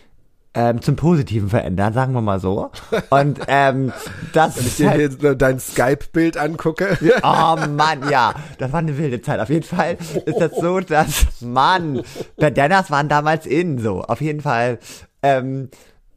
ähm, 0.53 0.81
zum 0.81 0.96
Positiven 0.98 1.50
verändert, 1.50 1.93
sagen 1.93 2.13
wir 2.13 2.22
mal 2.22 2.39
so. 2.39 2.72
Und 3.10 3.39
ähm, 3.48 3.93
das 4.34 4.58
Wenn 4.58 4.65
ich 4.65 4.75
dir 4.75 4.89
halt, 4.89 5.22
hier 5.22 5.36
dein 5.36 5.60
Skype-Bild 5.60 6.38
angucke. 6.38 6.98
Oh 7.24 7.55
Mann, 7.70 8.10
ja, 8.10 8.34
das 8.58 8.72
war 8.72 8.79
eine 8.79 8.98
wilde 8.98 9.22
Zeit. 9.22 9.39
Auf 9.39 9.50
jeden 9.50 9.65
Fall 9.65 9.98
ist 10.25 10.39
das 10.39 10.55
so, 10.55 10.79
dass, 10.79 11.41
Mann, 11.41 12.01
Bandanas 12.38 12.89
waren 12.89 13.10
damals 13.10 13.46
in, 13.46 13.77
so. 13.79 14.01
Auf 14.01 14.22
jeden 14.22 14.41
Fall, 14.41 14.79
ähm, 15.22 15.70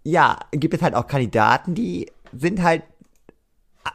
ja, 0.03 0.39
gibt 0.53 0.75
es 0.75 0.83
halt 0.83 0.95
auch 0.95 1.07
Kandidaten, 1.07 1.75
die 1.75 2.11
sind 2.33 2.63
halt, 2.63 2.83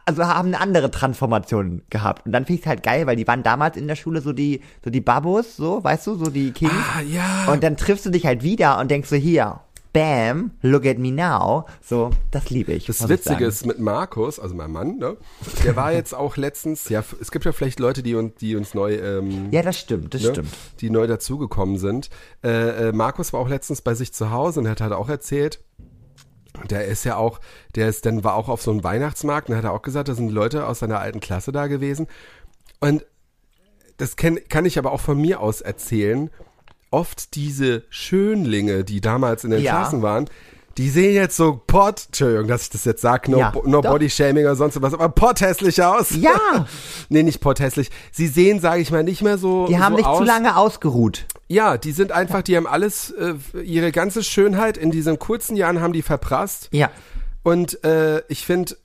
also 0.06 0.26
haben 0.26 0.50
eine 0.50 0.62
andere 0.62 0.92
Transformation 0.92 1.82
gehabt. 1.90 2.26
Und 2.26 2.32
dann 2.32 2.46
finde 2.46 2.60
ich 2.60 2.66
es 2.66 2.68
halt 2.68 2.84
geil, 2.84 3.08
weil 3.08 3.16
die 3.16 3.28
waren 3.28 3.44
damals 3.44 3.76
in 3.76 3.88
der 3.88 3.96
Schule 3.96 4.22
so 4.22 4.34
die, 4.34 4.62
so 4.84 4.90
die 4.90 5.02
Babos, 5.02 5.56
so, 5.56 5.84
weißt 5.84 6.08
du, 6.08 6.16
so 6.16 6.30
die 6.30 6.52
Kings. 6.52 6.72
Ah, 6.74 7.02
ja. 7.02 7.52
Und 7.52 7.64
dann 7.64 7.76
triffst 7.76 8.06
du 8.06 8.10
dich 8.10 8.26
halt 8.26 8.44
wieder 8.44 8.80
und 8.80 8.92
denkst 8.92 9.10
so, 9.10 9.16
hier, 9.16 9.62
bam, 9.94 10.52
look 10.62 10.86
at 10.86 10.98
me 10.98 11.12
now. 11.12 11.66
So, 11.82 12.12
das 12.32 12.50
liebe 12.50 12.74
ich. 12.74 12.86
Das 12.86 13.02
ich 13.02 13.10
Witzige 13.10 13.46
ist 13.46 13.66
mit 13.66 13.80
Markus, 13.80 14.40
also 14.40 14.56
mein 14.56 14.72
Mann, 14.72 14.98
ne? 14.98 15.18
Der 15.64 15.76
war 15.76 15.92
jetzt 15.92 16.14
auch 16.14 16.38
letztens, 16.38 16.90
ja, 16.90 17.04
es 17.20 17.32
gibt 17.32 17.46
ja 17.46 17.52
vielleicht 17.52 17.80
Leute, 17.80 18.04
die 18.04 18.16
uns, 18.16 18.36
die 18.36 18.56
uns 18.56 18.74
neu, 18.74 18.96
ähm, 18.96 19.50
Ja, 19.52 19.62
das 19.62 19.80
stimmt, 19.80 20.14
das 20.14 20.22
ne, 20.24 20.30
stimmt. 20.32 20.50
die 20.82 20.90
neu 20.90 21.08
dazugekommen 21.08 21.78
sind. 21.78 22.10
Äh, 22.44 22.90
äh, 22.90 22.92
Markus 22.92 23.34
war 23.34 23.40
auch 23.40 23.50
letztens 23.50 23.82
bei 23.82 23.96
sich 23.96 24.14
zu 24.14 24.32
Hause 24.32 24.60
und 24.60 24.68
hat 24.68 24.82
halt 24.82 24.94
auch 24.94 25.10
erzählt, 25.10 25.60
der 26.70 26.86
ist 26.86 27.04
ja 27.06 27.16
auch, 27.16 27.40
der 27.76 27.90
ist 27.90 28.06
dann 28.06 28.24
war 28.24 28.36
auch 28.36 28.50
auf 28.50 28.62
so 28.62 28.72
einem 28.72 28.84
Weihnachtsmarkt 28.84 29.50
und 29.50 29.56
hat 29.56 29.64
er 29.64 29.74
auch 29.74 29.82
gesagt, 29.82 30.10
da 30.10 30.16
sind 30.16 30.32
Leute 30.32 30.68
aus 30.68 30.80
seiner 30.80 31.00
alten 31.00 31.20
Klasse 31.20 31.52
da 31.52 31.68
gewesen. 31.68 32.08
Und 32.80 33.06
das 33.98 34.16
kenn, 34.16 34.40
kann 34.50 34.66
ich 34.66 34.78
aber 34.78 34.92
auch 34.92 35.02
von 35.02 35.20
mir 35.20 35.42
aus 35.42 35.62
erzählen. 35.62 36.30
Oft 36.92 37.36
diese 37.36 37.84
Schönlinge, 37.90 38.84
die 38.84 39.02
damals 39.02 39.44
in 39.44 39.52
den 39.52 39.62
Ja. 39.62 39.72
Klassen 39.78 40.02
waren, 40.02 40.30
die 40.78 40.90
sehen 40.90 41.14
jetzt 41.14 41.36
so 41.36 41.62
pot, 41.68 42.04
Entschuldigung, 42.08 42.48
dass 42.48 42.64
ich 42.64 42.70
das 42.70 42.86
jetzt 42.86 43.02
sage, 43.02 43.30
no, 43.32 43.40
Ja, 43.40 43.54
no. 43.66 43.82
Body 43.82 44.10
Shaming 44.10 44.46
oder 44.46 44.56
sonst 44.56 44.82
was, 44.82 44.94
aber 44.94 45.10
pot 45.10 45.42
hässlich 45.42 45.84
aus. 45.84 46.12
Ja. 46.16 46.68
nee, 47.10 47.22
nicht 47.24 47.42
pot 47.42 47.60
hässlich. 47.60 47.90
Sie 48.12 48.28
sehen, 48.28 48.60
sage 48.62 48.82
ich 48.82 48.90
mal, 48.90 49.04
nicht 49.04 49.22
mehr 49.22 49.38
so 49.38 49.68
Die 49.68 49.78
haben 49.78 49.94
so 49.94 49.98
sich 49.98 50.06
aus. 50.06 50.18
zu 50.20 50.24
lange 50.24 50.56
ausgeruht. 50.56 51.26
Ja, 51.48 51.78
die 51.78 51.92
sind 51.92 52.12
einfach, 52.14 52.44
die 52.44 52.56
haben 52.56 52.68
alles, 52.68 53.12
äh, 53.12 53.34
ihre 53.62 53.92
ganze 53.92 54.24
Schönheit 54.24 54.78
in 54.78 54.90
diesen 54.92 55.20
kurzen 55.20 55.58
Jahren 55.58 55.82
haben 55.82 55.94
die 55.94 56.02
verprasst. 56.04 56.70
Ja. 56.72 56.90
Und 57.44 57.84
äh, 57.84 58.22
ich 58.30 58.46
finde, 58.46 58.78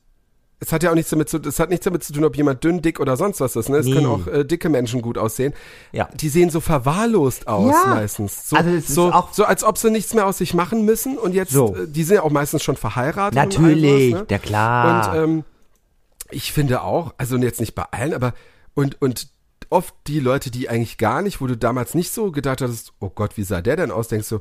es 0.60 0.72
hat 0.72 0.82
ja 0.82 0.90
auch 0.90 0.94
nichts 0.94 1.10
damit 1.10 1.28
zu, 1.28 1.38
es 1.38 1.58
hat 1.60 1.68
nichts 1.70 1.84
damit 1.84 2.04
zu 2.04 2.12
tun, 2.12 2.24
ob 2.24 2.36
jemand 2.36 2.64
dünn, 2.64 2.80
dick 2.80 3.00
oder 3.00 3.16
sonst 3.16 3.40
was 3.40 3.54
ist. 3.56 3.68
Ne? 3.68 3.76
Es 3.78 3.86
Nee. 3.86 3.94
können 3.94 4.06
auch 4.06 4.26
äh, 4.26 4.44
dicke 4.44 4.68
Menschen 4.68 5.02
gut 5.02 5.18
aussehen. 5.18 5.52
Ja. 5.92 6.08
Die 6.14 6.28
sehen 6.28 6.48
so 6.50 6.60
verwahrlost 6.60 7.46
aus 7.48 7.70
Ja. 7.84 7.90
meistens. 7.94 8.48
So, 8.48 8.56
Also 8.56 8.70
es 8.70 8.88
ist 8.88 8.94
so, 8.94 9.12
auch- 9.12 9.32
so 9.34 9.44
als 9.44 9.62
ob 9.64 9.76
sie 9.78 9.90
nichts 9.90 10.14
mehr 10.14 10.26
aus 10.26 10.38
sich 10.38 10.54
machen 10.54 10.84
müssen 10.84 11.18
und 11.18 11.34
jetzt, 11.34 11.52
So. 11.52 11.74
äh, 11.76 11.86
die 11.86 12.02
sind 12.04 12.16
ja 12.16 12.22
auch 12.22 12.30
meistens 12.30 12.62
schon 12.62 12.76
verheiratet. 12.76 13.34
Natürlich, 13.34 14.12
sowas, 14.12 14.20
ne? 14.22 14.26
ja 14.30 14.38
klar. 14.38 15.14
Und 15.14 15.22
ähm, 15.22 15.44
ich 16.30 16.52
finde 16.52 16.82
auch, 16.82 17.12
also 17.18 17.36
jetzt 17.36 17.60
nicht 17.60 17.74
bei 17.74 17.84
allen, 17.90 18.14
aber 18.14 18.32
und 18.74 19.00
und 19.02 19.28
oft 19.70 19.94
die 20.06 20.20
Leute, 20.20 20.50
die 20.50 20.68
eigentlich 20.68 20.98
gar 20.98 21.20
nicht, 21.22 21.40
wo 21.40 21.46
du 21.46 21.56
damals 21.56 21.94
nicht 21.94 22.12
so 22.12 22.30
gedacht 22.30 22.60
hattest, 22.60 22.92
oh 23.00 23.10
Gott, 23.10 23.36
wie 23.36 23.42
sah 23.44 23.60
der 23.60 23.76
denn 23.76 23.90
aus? 23.90 24.08
Denkst 24.08 24.28
du, 24.28 24.40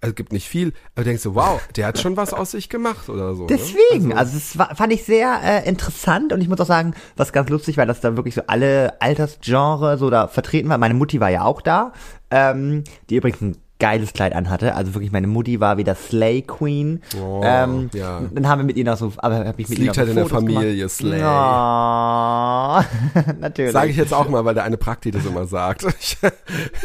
also 0.00 0.14
gibt 0.14 0.32
nicht 0.32 0.48
viel, 0.48 0.72
aber 0.94 1.04
denkst 1.04 1.22
du, 1.22 1.34
wow, 1.34 1.60
der 1.76 1.86
hat 1.86 1.98
schon 1.98 2.16
was 2.16 2.32
aus 2.32 2.52
sich 2.52 2.68
gemacht 2.68 3.08
oder 3.08 3.34
so. 3.34 3.46
Deswegen, 3.46 4.08
Ne? 4.08 4.16
also, 4.16 4.34
das 4.34 4.56
war, 4.58 4.74
fand 4.76 4.92
ich 4.92 5.04
sehr 5.04 5.40
äh, 5.42 5.68
interessant 5.68 6.32
und 6.32 6.40
ich 6.40 6.48
muss 6.48 6.60
auch 6.60 6.66
sagen, 6.66 6.94
was 7.16 7.32
ganz 7.32 7.48
lustig 7.50 7.76
war, 7.76 7.86
dass 7.86 8.00
da 8.00 8.16
wirklich 8.16 8.34
so 8.34 8.42
alle 8.46 9.00
Altersgenre 9.00 9.98
so 9.98 10.10
da 10.10 10.28
vertreten 10.28 10.68
war. 10.68 10.78
Meine 10.78 10.94
Mutti 10.94 11.20
war 11.20 11.30
ja 11.30 11.44
auch 11.44 11.60
da, 11.62 11.92
ähm, 12.30 12.84
die 13.10 13.16
übrigens 13.16 13.40
ein 13.40 13.56
geiles 13.78 14.12
Kleid 14.12 14.34
anhatte. 14.34 14.74
Also 14.74 14.94
wirklich, 14.94 15.12
meine 15.12 15.26
Mutti 15.26 15.60
war 15.60 15.76
wieder 15.76 15.94
Slay 15.94 16.42
Queen. 16.42 17.02
Oh, 17.20 17.40
ähm, 17.44 17.90
ja. 17.92 18.20
Dann 18.32 18.48
haben 18.48 18.60
wir 18.60 18.64
mit 18.64 18.76
ihr 18.76 18.84
noch 18.84 18.96
so, 18.96 19.12
aber 19.18 19.46
hab 19.46 19.58
ich 19.58 19.68
mit 19.68 19.78
ihr 19.78 19.84
liegt 19.84 19.96
noch 19.96 19.98
halt 19.98 20.08
in 20.10 20.16
der 20.16 20.26
Familie, 20.26 20.76
gemacht. 20.76 20.90
Slay. 20.90 21.20
Ja, 21.20 22.84
natürlich. 23.40 23.72
Sage 23.72 23.90
ich 23.90 23.96
jetzt 23.96 24.12
auch 24.12 24.28
mal, 24.28 24.44
weil 24.44 24.54
der 24.54 24.64
eine 24.64 24.76
Prakti 24.76 25.10
das 25.10 25.24
immer 25.24 25.46
sagt. 25.46 25.86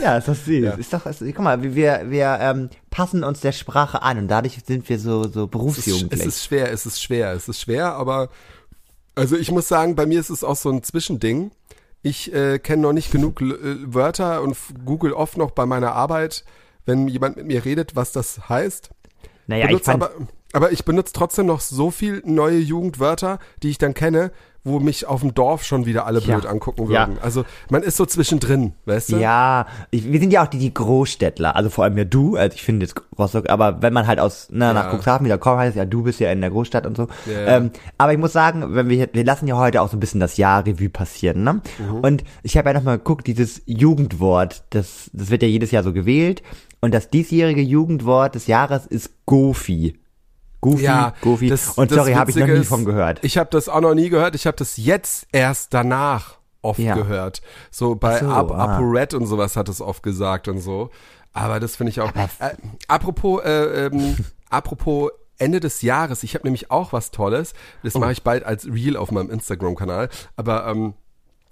Ja, 0.01 0.17
ist 0.17 0.27
das 0.27 0.45
süß. 0.45 0.63
Ja. 0.63 0.71
Ist 0.71 0.93
doch, 0.93 1.05
ist, 1.05 1.23
guck 1.25 1.39
mal, 1.39 1.61
wir, 1.63 2.03
wir 2.07 2.37
ähm, 2.41 2.69
passen 2.89 3.23
uns 3.23 3.39
der 3.39 3.53
Sprache 3.53 4.01
an 4.01 4.17
und 4.17 4.27
dadurch 4.27 4.59
sind 4.65 4.87
wir 4.89 4.99
so, 4.99 5.23
so 5.23 5.29
es, 5.29 5.35
ist, 5.45 5.51
berufsjugendlich. 5.51 6.19
es 6.19 6.27
ist 6.27 6.43
schwer, 6.43 6.71
es 6.71 6.85
ist 6.85 7.01
schwer, 7.01 7.31
es 7.31 7.47
ist 7.47 7.61
schwer, 7.61 7.93
aber 7.93 8.29
also 9.15 9.37
ich 9.37 9.51
muss 9.51 9.67
sagen, 9.67 9.95
bei 9.95 10.05
mir 10.05 10.19
ist 10.19 10.29
es 10.29 10.43
auch 10.43 10.55
so 10.55 10.69
ein 10.69 10.83
Zwischending. 10.83 11.51
Ich 12.01 12.33
äh, 12.33 12.59
kenne 12.59 12.81
noch 12.81 12.93
nicht 12.93 13.11
genug 13.11 13.41
äh, 13.41 13.55
Wörter 13.85 14.41
und 14.41 14.57
google 14.85 15.13
oft 15.13 15.37
noch 15.37 15.51
bei 15.51 15.65
meiner 15.65 15.93
Arbeit, 15.93 16.43
wenn 16.85 17.07
jemand 17.07 17.37
mit 17.37 17.45
mir 17.47 17.63
redet, 17.65 17.95
was 17.95 18.11
das 18.11 18.49
heißt. 18.49 18.89
naja, 19.47 19.63
ich 19.65 19.69
benutze 19.69 19.91
fand, 19.91 20.03
aber, 20.03 20.11
aber 20.53 20.71
ich 20.71 20.85
benutze 20.85 21.13
trotzdem 21.13 21.45
noch 21.47 21.59
so 21.61 21.91
viel 21.91 22.21
neue 22.25 22.59
Jugendwörter, 22.59 23.39
die 23.61 23.69
ich 23.69 23.77
dann 23.77 23.93
kenne, 23.93 24.31
wo 24.65 24.79
mich 24.79 25.05
auf 25.07 25.19
dem 25.19 25.33
Dorf 25.33 25.65
schon 25.65 25.85
wieder 25.85 26.05
alle 26.05 26.19
Ja. 26.21 26.37
blöd 26.37 26.45
angucken 26.49 26.89
Ja. 26.89 27.07
würden. 27.09 27.17
Also 27.21 27.43
man 27.69 27.83
ist 27.83 27.97
so 27.97 28.05
zwischendrin, 28.05 28.71
weißt 28.85 29.11
du? 29.11 29.17
Ja, 29.17 29.65
ich, 29.91 30.09
wir 30.09 30.17
sind 30.21 30.31
ja 30.31 30.41
auch 30.43 30.47
die, 30.47 30.57
die 30.59 30.73
Großstädtler, 30.73 31.57
also 31.57 31.69
vor 31.69 31.83
allem 31.83 31.97
ja 31.97 32.05
du, 32.05 32.37
also 32.37 32.55
ich 32.55 32.61
finde 32.63 32.85
jetzt 32.85 32.95
Rostock, 33.19 33.49
aber 33.49 33.81
wenn 33.81 33.91
man 33.91 34.07
halt 34.07 34.21
aus, 34.21 34.47
na, 34.51 34.71
nach 34.71 34.85
Ja. 34.85 34.97
Cuxhaven 34.97 35.25
wieder 35.25 35.37
kommt, 35.37 35.57
heißt 35.59 35.71
es 35.71 35.75
ja, 35.75 35.83
du 35.83 36.03
bist 36.03 36.21
ja 36.21 36.31
in 36.31 36.39
der 36.39 36.49
Großstadt 36.49 36.85
und 36.85 36.95
so. 36.95 37.09
Ja, 37.25 37.33
ja. 37.41 37.57
Ähm, 37.57 37.71
aber 37.97 38.13
ich 38.13 38.19
muss 38.19 38.31
sagen, 38.31 38.73
wenn 38.73 38.87
wir, 38.87 39.09
wir 39.11 39.25
lassen 39.25 39.47
ja 39.47 39.57
heute 39.57 39.81
auch 39.81 39.89
so 39.89 39.97
ein 39.97 39.99
bisschen 39.99 40.21
das 40.21 40.37
Jahr 40.37 40.65
Revue 40.65 40.87
passieren, 40.89 41.43
ne? 41.43 41.59
Mhm. 41.79 41.95
Und 41.95 42.23
ich 42.41 42.55
habe 42.55 42.69
ja 42.69 42.73
nochmal 42.73 42.99
geguckt, 42.99 43.27
dieses 43.27 43.61
Jugendwort, 43.65 44.63
das, 44.69 45.09
das 45.11 45.29
wird 45.29 45.41
ja 45.41 45.49
jedes 45.49 45.71
Jahr 45.71 45.83
so 45.83 45.91
gewählt 45.91 46.41
und 46.83 46.93
das 46.93 47.09
diesjährige 47.09 47.61
Jugendwort 47.61 48.35
des 48.35 48.47
Jahres 48.47 48.85
ist 48.85 49.09
Goofy. 49.25 49.97
Goofy, 50.59 50.83
Ja, 50.83 51.13
Goofy. 51.21 51.47
das- 51.47 51.69
und 51.77 51.89
das 51.89 51.97
sorry, 51.97 52.11
habe 52.11 52.29
ich 52.29 52.35
noch 52.35 52.45
nie 52.45 52.51
ist, 52.51 52.67
von 52.67 52.83
gehört. 52.83 53.19
Ich 53.23 53.37
habe 53.37 53.49
das 53.51 53.69
auch 53.69 53.79
noch 53.79 53.93
nie 53.93 54.09
gehört. 54.09 54.35
Ich 54.35 54.45
habe 54.45 54.57
das 54.57 54.75
jetzt 54.75 55.25
erst 55.31 55.73
danach 55.73 56.39
oft 56.61 56.79
Ja. 56.79 56.95
gehört. 56.95 57.41
So 57.71 57.95
bei 57.95 58.19
so, 58.19 58.25
Ap 58.27 58.51
ah. 58.51 58.75
ApoRed 58.75 59.13
und 59.13 59.27
sowas 59.27 59.55
hat 59.55 59.69
es 59.69 59.79
oft 59.79 60.03
gesagt 60.03 60.49
und 60.49 60.59
so. 60.59 60.89
Aber 61.31 61.61
das 61.61 61.77
finde 61.77 61.91
ich 61.91 62.01
auch. 62.01 62.13
Äh, 62.15 62.27
apropos, 62.89 63.41
äh, 63.45 63.85
ähm, 63.85 64.17
apropos 64.49 65.09
Ende 65.37 65.61
des 65.61 65.83
Jahres. 65.83 66.21
Ich 66.23 66.35
habe 66.35 66.45
nämlich 66.45 66.69
auch 66.69 66.91
was 66.91 67.11
Tolles. 67.11 67.53
Das 67.83 67.93
mache 67.93 68.11
ich 68.11 68.23
bald 68.23 68.43
als 68.43 68.65
Reel 68.65 68.97
auf 68.97 69.09
meinem 69.09 69.29
Instagram-Kanal. 69.29 70.09
Aber 70.35 70.67
ähm, 70.67 70.95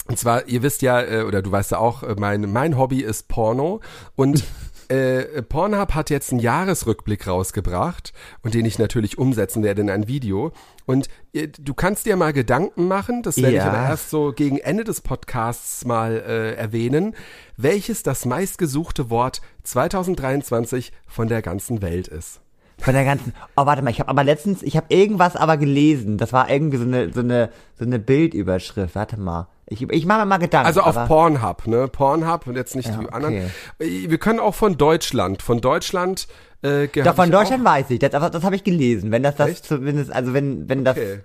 und 0.07 0.17
zwar, 0.17 0.47
ihr 0.47 0.61
wisst 0.61 0.81
ja, 0.81 1.01
äh, 1.01 1.23
oder 1.23 1.41
du 1.41 1.51
weißt 1.51 1.71
ja 1.71 1.77
auch, 1.77 2.03
äh, 2.03 2.15
mein, 2.17 2.51
mein 2.51 2.77
Hobby 2.77 3.01
ist 3.01 3.27
Porno. 3.27 3.79
Und 4.15 4.43
äh, 4.91 5.41
Pornhub 5.41 5.93
hat 5.93 6.09
jetzt 6.09 6.31
einen 6.31 6.41
Jahresrückblick 6.41 7.27
rausgebracht 7.27 8.13
und 8.43 8.53
den 8.53 8.65
ich 8.65 8.77
natürlich 8.79 9.17
umsetzen 9.17 9.63
werde 9.63 9.81
in 9.81 9.89
ein 9.89 10.07
Video. 10.07 10.51
Und 10.85 11.07
äh, 11.33 11.47
du 11.47 11.73
kannst 11.73 12.05
dir 12.05 12.15
mal 12.17 12.33
Gedanken 12.33 12.87
machen, 12.87 13.23
das 13.23 13.37
werde 13.37 13.49
ich 13.51 13.55
Ja. 13.55 13.71
aber 13.71 13.89
erst 13.89 14.09
so 14.09 14.33
gegen 14.33 14.57
Ende 14.57 14.83
des 14.83 15.01
Podcasts 15.01 15.85
mal 15.85 16.17
äh, 16.27 16.53
erwähnen, 16.55 17.15
welches 17.57 18.03
das 18.03 18.25
meistgesuchte 18.25 19.09
Wort 19.09 19.41
2023 19.63 20.91
von 21.07 21.27
der 21.27 21.41
ganzen 21.41 21.81
Welt 21.81 22.07
ist. 22.07 22.41
Von 22.81 22.93
der 22.93 23.05
ganzen. 23.05 23.33
Oh, 23.55 23.65
warte 23.65 23.81
mal, 23.81 23.91
ich 23.91 23.99
habe 23.99 24.09
aber 24.09 24.23
letztens, 24.23 24.63
ich 24.63 24.75
habe 24.75 24.87
irgendwas 24.89 25.35
aber 25.35 25.57
gelesen. 25.57 26.17
Das 26.17 26.33
war 26.33 26.49
irgendwie 26.49 26.77
so 26.77 26.83
eine 26.83 27.13
so 27.13 27.19
eine 27.21 27.49
so 27.77 27.85
eine 27.85 27.99
Bildüberschrift. 27.99 28.95
Warte 28.95 29.19
mal. 29.19 29.47
Ich 29.67 29.81
ich 29.89 30.05
mache 30.05 30.19
mir 30.19 30.25
mal 30.25 30.37
Gedanken. 30.37 30.67
Also 30.67 30.81
auf 30.81 31.07
Pornhub, 31.07 31.67
ne? 31.67 31.87
Pornhub 31.87 32.47
und 32.47 32.55
jetzt 32.55 32.75
nicht 32.75 32.89
Ja, 32.89 32.97
die 32.97 33.05
okay. 33.05 33.15
anderen. 33.15 33.51
Wir 33.79 34.17
können 34.17 34.39
auch 34.39 34.55
von 34.55 34.77
Deutschland, 34.77 35.41
von 35.41 35.61
Deutschland 35.61 36.27
äh, 36.63 36.87
Doch 36.87 37.15
von 37.15 37.31
Deutschland 37.31 37.63
weiß 37.63 37.89
ich. 37.89 37.99
Das, 37.99 38.11
das 38.11 38.43
habe 38.43 38.55
ich 38.55 38.63
gelesen. 38.63 39.11
Wenn 39.11 39.23
das 39.23 39.35
das 39.35 39.49
Echt? 39.49 39.65
zumindest, 39.65 40.11
also 40.11 40.33
wenn 40.33 40.67
wenn 40.69 40.83
das. 40.83 40.97
Okay. 40.97 41.19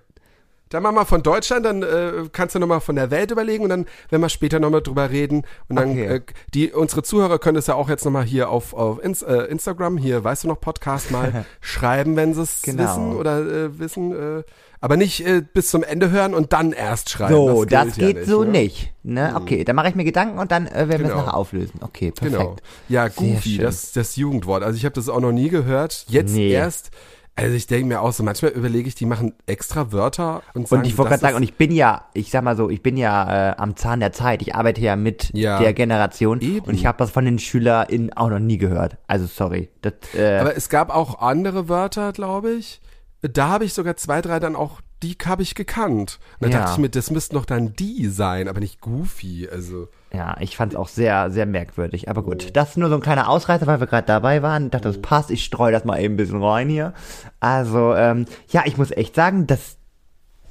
Dann 0.70 0.82
machen 0.82 0.96
wir 0.96 1.04
von 1.06 1.22
Deutschland, 1.22 1.64
dann 1.64 1.82
äh, 1.84 2.12
kannst 2.32 2.54
du 2.56 2.58
nochmal 2.58 2.80
von 2.80 2.96
der 2.96 3.10
Welt 3.12 3.30
überlegen 3.30 3.62
und 3.62 3.70
dann 3.70 3.86
werden 4.10 4.20
wir 4.22 4.28
später 4.28 4.58
nochmal 4.58 4.82
drüber 4.82 5.10
reden. 5.10 5.42
Und 5.68 5.76
dann, 5.76 5.90
Okay. 5.90 6.06
äh, 6.16 6.20
die, 6.54 6.72
unsere 6.72 7.02
Zuhörer 7.04 7.38
können 7.38 7.56
es 7.56 7.68
ja 7.68 7.74
auch 7.74 7.88
jetzt 7.88 8.04
nochmal 8.04 8.24
hier 8.24 8.50
auf, 8.50 8.74
auf 8.74 9.02
Ins, 9.02 9.22
äh, 9.22 9.42
Instagram, 9.44 9.96
hier, 9.96 10.24
weißt 10.24 10.42
du 10.44 10.48
noch, 10.48 10.60
Podcast 10.60 11.10
mal 11.12 11.44
schreiben, 11.60 12.16
wenn 12.16 12.34
sie 12.34 12.42
es 12.42 12.62
Genau. 12.62 12.82
wissen 12.82 13.16
oder 13.16 13.38
äh, 13.40 13.78
wissen, 13.78 14.12
äh, 14.38 14.42
aber 14.80 14.96
nicht 14.96 15.24
äh, 15.24 15.40
bis 15.40 15.70
zum 15.70 15.84
Ende 15.84 16.10
hören 16.10 16.34
und 16.34 16.52
dann 16.52 16.72
erst 16.72 17.10
schreiben. 17.10 17.34
So, 17.34 17.64
das, 17.64 17.96
ja 17.96 18.06
geht 18.08 18.16
nicht, 18.16 18.28
so 18.28 18.42
ne? 18.42 18.50
nicht. 18.50 18.92
Ne? 19.04 19.34
Okay, 19.36 19.62
dann 19.64 19.76
mache 19.76 19.88
ich 19.88 19.94
mir 19.94 20.04
Gedanken 20.04 20.38
und 20.38 20.50
dann 20.50 20.66
äh, 20.66 20.88
werden 20.88 20.88
wir 20.90 20.96
es 20.96 21.02
Genau. 21.12 21.16
nachher 21.18 21.34
auflösen. 21.36 21.78
Okay, 21.80 22.10
perfekt. 22.10 22.36
Genau. 22.40 22.56
Ja, 22.88 23.06
Goofy, 23.08 23.58
das 23.58 23.92
das 23.92 24.16
Jugendwort. 24.16 24.64
Also 24.64 24.76
ich 24.76 24.84
habe 24.84 24.94
das 24.96 25.08
auch 25.08 25.20
noch 25.20 25.32
nie 25.32 25.48
gehört. 25.48 26.04
Jetzt 26.08 26.34
Nee. 26.34 26.50
erst. 26.50 26.90
Also 27.38 27.54
ich 27.54 27.66
denke 27.66 27.86
mir 27.86 28.00
auch 28.00 28.12
so, 28.12 28.22
manchmal 28.22 28.52
überlege 28.52 28.88
ich, 28.88 28.94
die 28.94 29.04
machen 29.04 29.34
extra 29.44 29.92
Wörter 29.92 30.42
und 30.54 30.66
sagen, 30.68 30.80
Und 30.82 30.86
ich 30.88 30.96
wollte 30.96 31.10
gerade 31.10 31.20
sagen, 31.20 31.36
und 31.36 31.42
ich 31.42 31.54
bin 31.54 31.70
ja, 31.70 32.06
ich 32.14 32.30
sag 32.30 32.42
mal 32.42 32.56
so, 32.56 32.70
ich 32.70 32.82
bin 32.82 32.96
ja 32.96 33.50
äh, 33.50 33.56
am 33.58 33.76
Zahn 33.76 34.00
der 34.00 34.12
Zeit. 34.12 34.40
Ich 34.40 34.54
arbeite 34.54 34.80
ja 34.80 34.96
mit 34.96 35.30
Ja. 35.34 35.58
der 35.58 35.74
Generation 35.74 36.40
Eben. 36.40 36.64
und 36.66 36.74
ich 36.74 36.86
habe 36.86 36.96
das 36.96 37.10
von 37.10 37.26
den 37.26 37.38
SchülerInnen 37.38 38.14
auch 38.14 38.30
noch 38.30 38.38
nie 38.38 38.56
gehört. 38.56 38.96
Also 39.06 39.26
sorry. 39.26 39.68
Das, 39.82 39.92
äh, 40.14 40.38
Aber 40.38 40.56
es 40.56 40.70
gab 40.70 40.88
auch 40.88 41.20
andere 41.20 41.68
Wörter, 41.68 42.12
glaube 42.12 42.52
ich. 42.52 42.80
Da 43.20 43.48
habe 43.48 43.64
ich 43.66 43.74
sogar 43.74 43.96
zwei, 43.96 44.22
drei 44.22 44.40
dann 44.40 44.56
auch, 44.56 44.80
die 45.02 45.16
habe 45.26 45.42
ich 45.42 45.54
gekannt. 45.54 46.18
Und 46.40 46.52
da 46.52 46.58
Ja. 46.58 46.58
dachte 46.64 46.72
ich 46.74 46.78
mir, 46.78 46.88
das 46.88 47.10
müssten 47.10 47.34
doch 47.34 47.44
dann 47.44 47.74
die 47.74 48.06
sein, 48.08 48.48
aber 48.48 48.60
nicht 48.60 48.80
Goofy. 48.80 49.48
Also 49.50 49.88
Ja, 50.12 50.36
ich 50.40 50.56
fand's 50.56 50.74
auch 50.74 50.88
sehr, 50.88 51.30
sehr 51.30 51.44
merkwürdig. 51.46 52.08
Aber 52.08 52.22
gut, 52.22 52.56
das 52.56 52.70
ist 52.70 52.76
nur 52.78 52.88
so 52.88 52.94
ein 52.94 53.00
kleiner 53.02 53.28
Ausreißer, 53.28 53.66
weil 53.66 53.80
wir 53.80 53.86
gerade 53.86 54.06
dabei 54.06 54.42
waren. 54.42 54.66
Ich 54.66 54.70
dachte, 54.70 54.88
das 54.88 55.02
passt. 55.02 55.30
Ich 55.30 55.44
streue 55.44 55.72
das 55.72 55.84
mal 55.84 56.00
eben 56.00 56.14
ein 56.14 56.16
bisschen 56.16 56.42
rein 56.42 56.68
hier. 56.68 56.94
Also, 57.40 57.94
ähm, 57.94 58.24
ja, 58.48 58.62
ich 58.64 58.78
muss 58.78 58.90
echt 58.90 59.14
sagen, 59.14 59.46
dass 59.46 59.76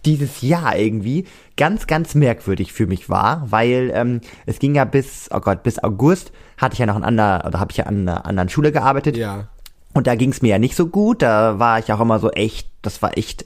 dieses 0.05 0.41
Jahr 0.41 0.75
irgendwie 0.77 1.25
ganz, 1.57 1.87
ganz 1.87 2.13
merkwürdig 2.13 2.71
für 2.73 2.85
mich 2.85 3.09
war, 3.09 3.49
weil 3.51 3.91
ähm, 3.95 4.21
es 4.45 4.59
ging 4.59 4.75
ja 4.75 4.85
bis, 4.85 5.29
oh 5.33 5.39
Gott, 5.39 5.63
bis 5.63 5.79
August 5.83 6.31
hatte 6.57 6.73
ich 6.73 6.79
ja 6.79 6.85
noch 6.85 6.95
an 6.95 7.03
einer, 7.03 7.43
oder 7.47 7.59
habe 7.59 7.71
ich 7.71 7.77
ja 7.77 7.85
an 7.85 8.01
einer 8.07 8.25
anderen 8.27 8.49
Schule 8.49 8.71
gearbeitet. 8.71 9.17
ja. 9.17 9.47
Und 9.93 10.07
da 10.07 10.15
ging's 10.15 10.41
mir 10.41 10.49
ja 10.49 10.59
nicht 10.59 10.75
so 10.75 10.87
gut. 10.87 11.21
Da 11.21 11.57
war 11.57 11.79
ich 11.79 11.91
auch 11.93 12.01
immer 12.01 12.19
so 12.19 12.29
echt, 12.29 12.69
das 12.81 13.01
war 13.01 13.17
echt 13.17 13.45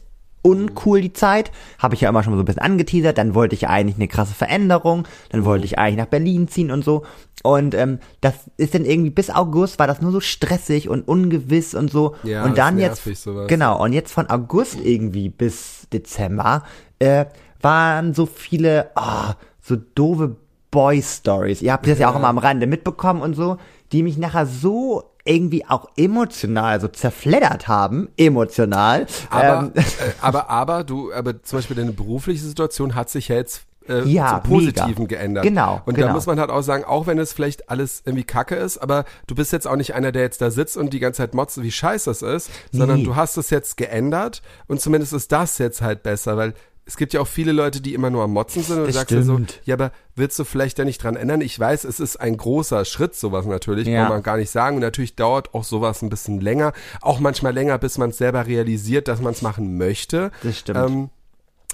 uncool 0.50 1.02
die 1.02 1.14
Zeit. 1.14 1.52
Habe 1.78 1.96
ich 1.96 2.02
ja 2.02 2.10
immer 2.10 2.24
schon 2.24 2.34
so 2.34 2.40
ein 2.40 2.46
bisschen 2.46 2.62
angeteasert. 2.62 3.18
Dann 3.18 3.36
wollte 3.36 3.56
ich 3.56 3.62
ja 3.62 3.70
eigentlich 3.70 3.98
eine 3.98 4.08
krasse 4.08 4.34
Veränderung. 4.34 5.08
Dann 5.30 5.46
wollte 5.46 5.66
ich 5.66 5.78
eigentlich 5.78 5.98
nach 5.98 6.06
Berlin 6.06 6.48
ziehen 6.48 6.72
und 6.72 6.84
so. 6.84 7.04
Und 7.44 7.74
ähm, 7.74 8.00
das 8.22 8.34
ist 8.58 8.76
dann 8.76 8.86
irgendwie 8.86 9.12
bis 9.12 9.30
August 9.30 9.80
war 9.80 9.88
das 9.88 10.02
nur 10.02 10.12
so 10.12 10.20
stressig 10.20 10.90
und 10.90 11.08
ungewiss 11.08 11.74
und 11.74 11.90
so. 11.90 12.16
Ja, 12.24 12.44
und 12.44 12.58
dann 12.58 12.80
jetzt 12.80 13.04
sowas. 13.04 13.48
genau 13.48 13.82
und 13.82 13.94
jetzt 13.94 14.12
von 14.12 14.30
August 14.30 14.80
irgendwie 14.84 15.30
bis 15.30 15.88
Dezember 15.94 16.64
äh, 17.00 17.26
waren 17.62 18.14
so 18.14 18.26
viele 18.26 18.92
ah, 18.96 19.36
so 19.62 19.78
doofe 19.96 20.36
Boy 20.72 21.02
Stories. 21.02 21.62
Ihr 21.62 21.74
habt 21.74 21.88
das 21.88 22.00
ja 22.00 22.12
auch 22.12 22.16
immer 22.16 22.28
am 22.28 22.38
Rande 22.38 22.68
mitbekommen 22.68 23.22
und 23.22 23.36
so, 23.36 23.58
die 23.92 24.04
mich 24.04 24.18
nachher 24.18 24.46
so 24.46 25.04
irgendwie 25.26 25.66
auch 25.68 25.90
emotional 25.98 26.80
so 26.82 26.88
zerfleddert 26.88 27.68
haben, 27.68 28.10
emotional. 28.18 29.06
Aber, 29.30 29.60
ähm, 29.68 29.72
äh, 29.76 29.82
aber, 30.22 30.50
aber, 30.50 30.84
du, 30.84 31.14
aber 31.14 31.42
zum 31.44 31.60
Beispiel 31.60 31.76
deine 31.76 31.92
berufliche 31.92 32.44
Situation 32.44 32.96
hat 32.96 33.10
sich 33.10 33.28
ja 33.28 33.36
jetzt 33.36 33.64
äh, 33.88 34.04
Ja, 34.08 34.42
zum 34.44 34.52
Positiven 34.52 35.04
mega. 35.04 35.06
geändert. 35.18 35.44
Genau, 35.44 35.82
Und 35.86 35.98
da 35.98 36.02
genau. 36.04 36.14
muss 36.14 36.26
man 36.26 36.40
halt 36.40 36.50
auch 36.50 36.62
sagen, 36.62 36.84
auch 36.84 37.08
wenn 37.08 37.18
es 37.20 37.34
vielleicht 37.34 37.70
alles 37.70 38.02
irgendwie 38.06 38.24
kacke 38.24 38.56
ist, 38.56 38.78
aber 38.78 39.06
du 39.28 39.36
bist 39.36 39.52
jetzt 39.52 39.68
auch 39.68 39.76
nicht 39.76 39.94
einer, 39.96 40.12
der 40.12 40.22
jetzt 40.24 40.42
da 40.42 40.52
sitzt 40.52 40.78
und 40.78 40.94
die 40.94 41.00
ganze 41.00 41.18
Zeit 41.18 41.34
motzt, 41.34 41.62
wie 41.62 41.72
scheiße 41.72 42.10
das 42.10 42.22
ist, 42.22 42.50
sondern 42.72 43.00
Nee. 43.00 43.04
du 43.06 43.16
hast 43.16 43.38
es 43.38 43.50
jetzt 43.50 43.78
geändert 43.78 44.42
und 44.68 44.80
zumindest 44.80 45.14
ist 45.14 45.32
das 45.32 45.58
jetzt 45.58 45.82
halt 45.82 46.04
besser, 46.04 46.38
weil 46.38 46.54
es 46.86 46.98
gibt 46.98 47.14
ja 47.14 47.22
auch 47.22 47.28
viele 47.28 47.52
Leute, 47.52 47.82
die 47.82 47.94
immer 47.94 48.10
nur 48.10 48.24
am 48.24 48.32
Motzen 48.34 48.64
sind 48.64 48.80
und 48.80 48.88
Das 48.88 48.96
sagst 48.96 49.16
so, 49.24 49.40
ja, 49.66 49.76
aber 49.76 49.92
willst 50.16 50.40
du 50.40 50.44
vielleicht 50.44 50.80
da 50.80 50.86
nicht 50.86 51.04
dran 51.04 51.16
ändern? 51.16 51.42
Ich 51.42 51.60
weiß, 51.60 51.84
es 51.84 52.00
ist 52.00 52.18
ein 52.18 52.36
großer 52.36 52.84
Schritt, 52.86 53.16
sowas 53.16 53.46
natürlich, 53.46 53.88
Ja. 53.88 54.02
kann 54.04 54.10
man 54.10 54.24
gar 54.24 54.38
nicht 54.38 54.50
sagen. 54.50 54.78
Und 54.78 54.82
natürlich 54.82 55.16
dauert 55.16 55.54
auch 55.54 55.64
sowas 55.64 56.02
ein 56.02 56.10
bisschen 56.10 56.42
länger, 56.42 56.74
auch 57.02 57.20
manchmal 57.20 57.54
länger, 57.54 57.78
bis 57.78 57.98
man 58.00 58.10
es 58.10 58.18
selber 58.18 58.48
realisiert, 58.48 59.08
dass 59.08 59.22
man 59.22 59.34
es 59.34 59.42
machen 59.44 59.78
möchte. 59.78 60.32
Das 60.42 60.58
stimmt. 60.58 60.80
Ähm, 60.80 61.10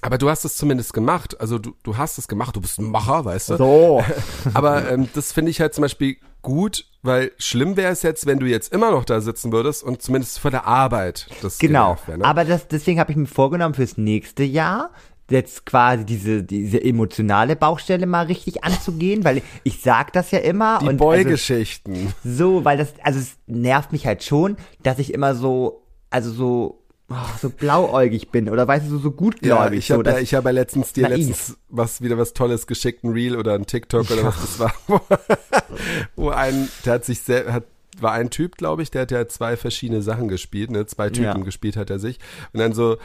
Aber 0.02 0.18
du 0.18 0.30
hast 0.30 0.44
es 0.44 0.58
zumindest 0.58 0.94
gemacht. 0.94 1.40
Also 1.40 1.58
du, 1.60 1.74
du 1.84 1.96
hast 1.98 2.18
es 2.18 2.28
gemacht, 2.28 2.56
du 2.56 2.62
bist 2.62 2.78
ein 2.80 2.92
Macher, 2.92 3.24
weißt 3.24 3.52
du? 3.52 3.58
So. 3.58 4.04
Aber 4.54 4.90
ähm, 4.92 5.08
das 5.14 5.32
finde 5.32 5.50
ich 5.52 5.62
halt 5.62 5.74
zum 5.74 5.84
Beispiel 5.84 6.18
gut, 6.42 6.86
weil 7.06 7.32
schlimm 7.38 7.78
wäre 7.78 7.92
es 7.92 8.02
jetzt, 8.02 8.26
wenn 8.26 8.40
du 8.40 8.46
jetzt 8.46 8.74
immer 8.74 8.92
noch 8.92 9.06
da 9.06 9.22
sitzen 9.22 9.52
würdest 9.52 9.84
und 9.84 10.02
zumindest 10.02 10.40
vor 10.40 10.52
der 10.52 10.66
Arbeit 10.66 11.28
das 11.42 11.58
Genau. 11.60 11.98
wär, 12.06 12.18
ne? 12.18 12.26
Aber 12.26 12.46
das, 12.46 12.68
deswegen 12.68 13.00
habe 13.00 13.12
ich 13.12 13.18
mir 13.18 13.28
vorgenommen, 13.28 13.74
fürs 13.76 13.98
nächste 13.98 14.44
Jahr 14.44 14.92
jetzt 15.30 15.66
quasi 15.66 16.06
diese, 16.06 16.44
diese 16.44 16.84
emotionale 16.84 17.56
Baustelle 17.56 18.06
mal 18.06 18.26
richtig 18.28 18.64
anzugehen, 18.64 19.24
weil 19.24 19.42
ich 19.64 19.82
sag 19.82 20.14
das 20.14 20.32
ja 20.32 20.40
immer. 20.40 20.80
Die 20.80 20.86
und 20.86 21.02
also, 21.02 21.06
Beugeschichten. 21.06 22.14
so, 22.24 22.64
weil 22.64 22.78
das, 22.78 22.94
also 23.02 23.20
es 23.20 23.38
nervt 23.48 23.92
mich 23.92 24.06
halt 24.06 24.24
schon, 24.24 24.58
dass 24.84 25.00
ich 25.00 25.14
immer 25.14 25.34
so, 25.36 25.84
also 26.10 26.32
so, 26.32 26.85
ach, 27.10 27.38
so 27.40 27.50
blauäugig 27.50 28.30
bin 28.32 28.50
oder 28.50 28.68
weißt 28.68 28.86
du, 28.88 28.90
so, 28.92 28.98
so 28.98 29.12
gutgläubig. 29.12 29.72
Ja, 29.74 29.78
ich 29.78 29.88
so, 29.88 29.94
habe 29.96 30.04
dass- 30.04 30.16
ja, 30.16 30.20
ich 30.22 30.34
hab 30.36 30.46
ja 30.46 30.52
letztens 30.52 30.94
dir 30.94 31.08
naiv. 31.10 31.28
letztens 31.28 31.58
was 31.70 32.02
wieder 32.02 32.18
was 32.18 32.34
Tolles 32.34 32.68
geschickt, 32.68 33.04
ein 33.04 33.12
Reel 33.12 33.36
oder 33.38 33.54
ein 33.54 33.66
TikTok 33.66 34.10
oder 34.12 34.24
was 34.24 34.36
das 34.42 34.60
war, 34.60 34.74
wo, 34.88 35.00
wo 36.16 36.30
ein, 36.30 36.70
der 36.86 36.94
hat 36.94 37.06
sich 37.06 37.22
sehr, 37.22 37.52
hat 37.54 37.64
war 38.02 38.12
ein 38.12 38.30
Typ, 38.30 38.58
glaube 38.58 38.84
ich, 38.84 38.92
der 38.92 39.04
hat 39.04 39.12
ja 39.12 39.26
zwei 39.28 39.56
verschiedene 39.56 40.02
Sachen 40.02 40.28
gespielt, 40.28 40.70
ne, 40.70 40.86
zwei 40.86 41.10
Typen 41.10 41.24
Ja. 41.24 41.38
gespielt 41.46 41.78
hat 41.78 41.90
er 41.90 41.98
sich 42.00 42.20
und 42.52 42.60
dann 42.60 42.74
so 42.74 42.98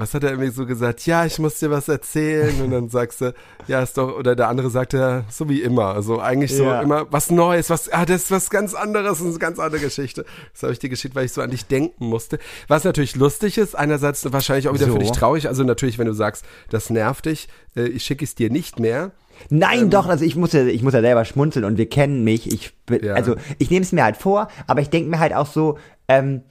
was 0.00 0.14
hat 0.14 0.22
er 0.22 0.30
irgendwie 0.30 0.50
so 0.52 0.64
gesagt? 0.64 1.04
Ja, 1.06 1.24
ich 1.26 1.40
muss 1.40 1.58
dir 1.58 1.72
was 1.72 1.88
erzählen. 1.88 2.62
Und 2.62 2.70
dann 2.70 2.88
sagst 2.88 3.20
du, 3.20 3.34
ja, 3.66 3.82
ist 3.82 3.98
doch, 3.98 4.16
oder 4.16 4.36
der 4.36 4.46
andere 4.48 4.70
sagt 4.70 4.92
ja, 4.92 5.24
so 5.28 5.48
wie 5.48 5.60
immer. 5.60 5.86
Also 5.94 6.20
eigentlich 6.20 6.54
so 6.56 6.62
Ja. 6.62 6.80
immer 6.82 7.06
was 7.10 7.30
Neues, 7.32 7.68
was, 7.68 7.88
ah, 7.92 8.06
das 8.06 8.22
ist 8.22 8.30
was 8.30 8.48
ganz 8.48 8.74
anderes, 8.74 9.18
das 9.18 9.20
ist 9.22 9.26
eine 9.26 9.38
ganz 9.40 9.58
andere 9.58 9.80
Geschichte. 9.82 10.24
Das 10.52 10.62
habe 10.62 10.72
ich 10.72 10.78
dir 10.78 10.88
geschickt, 10.88 11.16
weil 11.16 11.24
ich 11.24 11.32
so 11.32 11.42
an 11.42 11.50
dich 11.50 11.66
denken 11.66 12.06
musste. 12.06 12.38
Was 12.68 12.84
natürlich 12.84 13.16
lustig 13.16 13.58
ist, 13.58 13.74
einerseits 13.76 14.32
wahrscheinlich 14.32 14.68
auch 14.68 14.74
wieder 14.74 14.86
So. 14.86 14.92
für 14.92 14.98
dich 15.00 15.10
traurig. 15.10 15.48
Also 15.48 15.64
natürlich, 15.64 15.98
wenn 15.98 16.06
du 16.06 16.14
sagst, 16.14 16.44
das 16.70 16.90
nervt 16.90 17.26
dich, 17.26 17.48
äh, 17.76 17.88
ich 17.88 18.04
schicke 18.04 18.24
es 18.24 18.36
dir 18.36 18.50
nicht 18.50 18.78
mehr. 18.78 19.10
Nein, 19.50 19.82
Ähm, 19.84 19.90
doch, 19.90 20.06
also 20.06 20.24
ich 20.24 20.36
muss 20.36 20.52
ja, 20.52 20.64
ich 20.64 20.82
muss 20.84 20.94
ja 20.94 21.00
selber 21.00 21.24
schmunzeln 21.24 21.64
und 21.64 21.76
wir 21.76 21.88
kennen 21.88 22.22
mich. 22.22 22.52
Ich 22.52 22.72
bin, 22.86 23.04
Ja. 23.04 23.14
also 23.14 23.34
ich 23.58 23.68
nehme 23.70 23.82
es 23.84 23.90
mir 23.90 24.04
halt 24.04 24.16
vor, 24.16 24.46
aber 24.68 24.80
ich 24.80 24.90
denke 24.90 25.10
mir 25.10 25.18
halt 25.18 25.34
auch 25.34 25.46
so, 25.46 25.76
ähm, 26.08 26.42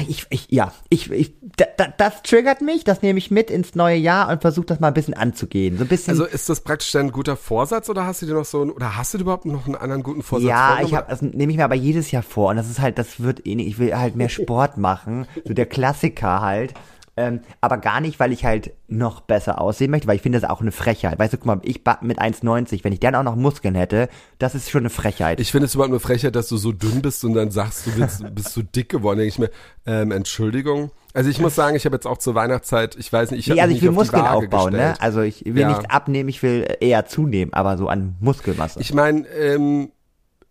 ich, 0.00 0.26
ich, 0.30 0.46
ja, 0.50 0.72
ich, 0.88 1.10
ich, 1.10 1.34
da, 1.56 1.66
da, 1.76 1.86
das 1.88 2.22
triggert 2.22 2.62
mich, 2.62 2.82
das 2.82 3.02
nehme 3.02 3.18
ich 3.18 3.30
mit 3.30 3.50
ins 3.50 3.74
neue 3.74 3.96
Jahr 3.96 4.30
und 4.30 4.40
versuche 4.40 4.64
das 4.64 4.80
mal 4.80 4.88
ein 4.88 4.94
bisschen 4.94 5.12
anzugehen. 5.12 5.76
So 5.76 5.84
ein 5.84 5.88
bisschen. 5.88 6.12
Also 6.12 6.24
ist 6.24 6.48
das 6.48 6.62
praktisch 6.62 6.92
dein 6.92 7.12
guter 7.12 7.36
Vorsatz 7.36 7.90
oder 7.90 8.06
hast 8.06 8.22
du 8.22 8.26
dir 8.26 8.34
noch 8.34 8.46
so, 8.46 8.62
ein, 8.62 8.70
oder 8.70 8.96
hast 8.96 9.12
du 9.12 9.18
überhaupt 9.18 9.44
noch 9.44 9.66
einen 9.66 9.76
anderen 9.76 10.02
guten 10.02 10.22
Vorsatz 10.22 10.48
ja, 10.48 10.68
vorgenommen? 10.68 10.88
ich 10.88 10.96
habe, 10.96 11.10
das 11.10 11.22
nehme 11.22 11.52
ich 11.52 11.58
mir 11.58 11.64
aber 11.64 11.74
jedes 11.74 12.10
Jahr 12.10 12.22
vor 12.22 12.50
und 12.50 12.56
das 12.56 12.70
ist 12.70 12.80
halt, 12.80 12.96
das 12.96 13.22
wird 13.22 13.46
eh 13.46 13.54
nicht, 13.54 13.68
ich 13.68 13.78
will 13.78 13.94
halt 13.94 14.16
mehr 14.16 14.28
Sport 14.30 14.78
machen, 14.78 15.26
so 15.44 15.52
der 15.52 15.66
Klassiker 15.66 16.40
halt. 16.40 16.72
Ähm, 17.14 17.40
aber 17.60 17.76
gar 17.76 18.00
nicht, 18.00 18.18
weil 18.20 18.32
ich 18.32 18.44
halt 18.46 18.72
noch 18.88 19.20
besser 19.20 19.60
aussehen 19.60 19.90
möchte, 19.90 20.08
weil 20.08 20.16
ich 20.16 20.22
finde 20.22 20.40
das 20.40 20.48
auch 20.48 20.62
eine 20.62 20.72
Frechheit. 20.72 21.18
Weißt 21.18 21.34
du, 21.34 21.36
guck 21.36 21.46
mal, 21.46 21.60
ich 21.62 21.82
mit 22.00 22.18
1,90, 22.18 22.84
wenn 22.84 22.92
ich 22.94 23.00
dann 23.00 23.14
auch 23.14 23.22
noch 23.22 23.36
Muskeln 23.36 23.74
hätte, 23.74 24.08
das 24.38 24.54
ist 24.54 24.70
schon 24.70 24.80
eine 24.82 24.90
Frechheit. 24.90 25.38
Ich 25.38 25.52
finde 25.52 25.66
es 25.66 25.74
überhaupt 25.74 25.90
nur 25.90 26.00
Frechheit, 26.00 26.34
dass 26.34 26.48
du 26.48 26.56
so 26.56 26.72
dünn 26.72 27.02
bist 27.02 27.22
und 27.24 27.34
dann 27.34 27.50
sagst, 27.50 27.86
du 27.86 27.96
willst, 27.96 28.24
bist 28.34 28.52
so 28.54 28.62
dick 28.62 28.88
geworden. 28.88 29.18
Denke 29.18 29.28
ich 29.28 29.38
mir, 29.38 29.50
ähm, 29.84 30.10
Entschuldigung. 30.10 30.90
Also 31.12 31.28
ich 31.28 31.38
muss 31.38 31.54
sagen, 31.54 31.76
ich 31.76 31.84
habe 31.84 31.96
jetzt 31.96 32.06
auch 32.06 32.16
zur 32.16 32.34
Weihnachtszeit, 32.34 32.96
ich 32.96 33.12
weiß 33.12 33.32
nicht, 33.32 33.40
ich 33.40 33.50
habe 33.50 33.56
Nee, 33.56 33.62
also 33.62 33.74
ich 33.76 33.82
will 33.82 33.90
Muskeln 33.90 34.24
aufbauen, 34.26 34.72
ne? 34.72 34.78
gestellt. 34.78 34.96
Also 35.02 35.20
ich 35.20 35.44
will 35.44 35.58
Ja. 35.60 35.68
nicht 35.68 35.90
abnehmen, 35.90 36.30
ich 36.30 36.42
will 36.42 36.66
eher 36.80 37.04
zunehmen, 37.04 37.52
aber 37.52 37.76
so 37.76 37.88
an 37.88 38.16
Muskelmasse. 38.20 38.80
Ich 38.80 38.94
meine, 38.94 39.26
ähm, 39.28 39.90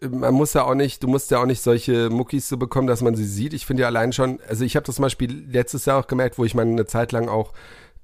man 0.10 0.34
muss 0.34 0.54
ja 0.54 0.64
auch 0.64 0.76
nicht, 0.76 1.04
du 1.04 1.08
musst 1.08 1.30
ja 1.32 1.42
auch 1.42 1.46
nicht 1.46 1.62
solche 1.62 2.10
Muckis 2.10 2.48
so 2.48 2.58
bekommen, 2.58 2.88
dass 2.88 3.02
man 3.02 3.16
sie 3.16 3.26
sieht. 3.26 3.54
Ich 3.54 3.66
finde 3.66 3.82
ja 3.82 3.88
allein 3.88 4.14
schon, 4.14 4.40
also 4.48 4.66
ich 4.66 4.76
habe 4.76 4.86
das 4.86 4.96
zum 4.96 5.04
Beispiel 5.04 5.46
letztes 5.50 5.86
Jahr 5.86 6.00
auch 6.00 6.08
gemerkt, 6.08 6.38
wo 6.38 6.46
ich 6.46 6.56
mal 6.56 6.66
eine 6.66 6.86
Zeit 6.86 7.12
lang 7.12 7.30
auch 7.30 7.54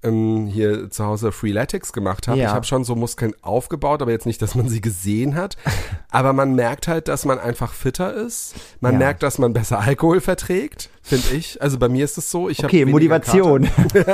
ähm, 0.03 0.45
hier 0.45 0.91
zu 0.91 1.05
Hause 1.05 1.31
Freeletics 1.31 1.91
gemacht 1.91 2.27
habe. 2.27 2.37
Ja. 2.37 2.49
Ich 2.49 2.53
habe 2.53 2.65
schon 2.67 2.83
so 2.83 2.95
Muskeln 2.95 3.33
aufgebaut, 3.41 4.03
aber 4.03 4.11
jetzt 4.11 4.27
nicht, 4.27 4.39
dass 4.43 4.53
man 4.53 4.69
sie 4.69 4.79
gesehen 4.79 5.33
hat. 5.33 5.57
aber 6.11 6.33
man 6.33 6.53
merkt 6.53 6.87
halt, 6.87 7.07
dass 7.07 7.25
man 7.25 7.39
einfach 7.39 7.73
fitter 7.73 8.13
ist. 8.13 8.53
Man 8.79 8.93
Ja. 8.93 8.99
merkt, 8.99 9.23
dass 9.23 9.39
man 9.39 9.53
besser 9.53 9.79
Alkohol 9.79 10.21
verträgt, 10.21 10.91
finde 11.01 11.33
ich. 11.33 11.63
Also 11.63 11.79
bei 11.79 11.89
mir 11.89 12.05
ist 12.05 12.19
es 12.19 12.29
so. 12.29 12.47
Ich 12.47 12.63
okay, 12.63 12.85
Motivation. 12.85 13.67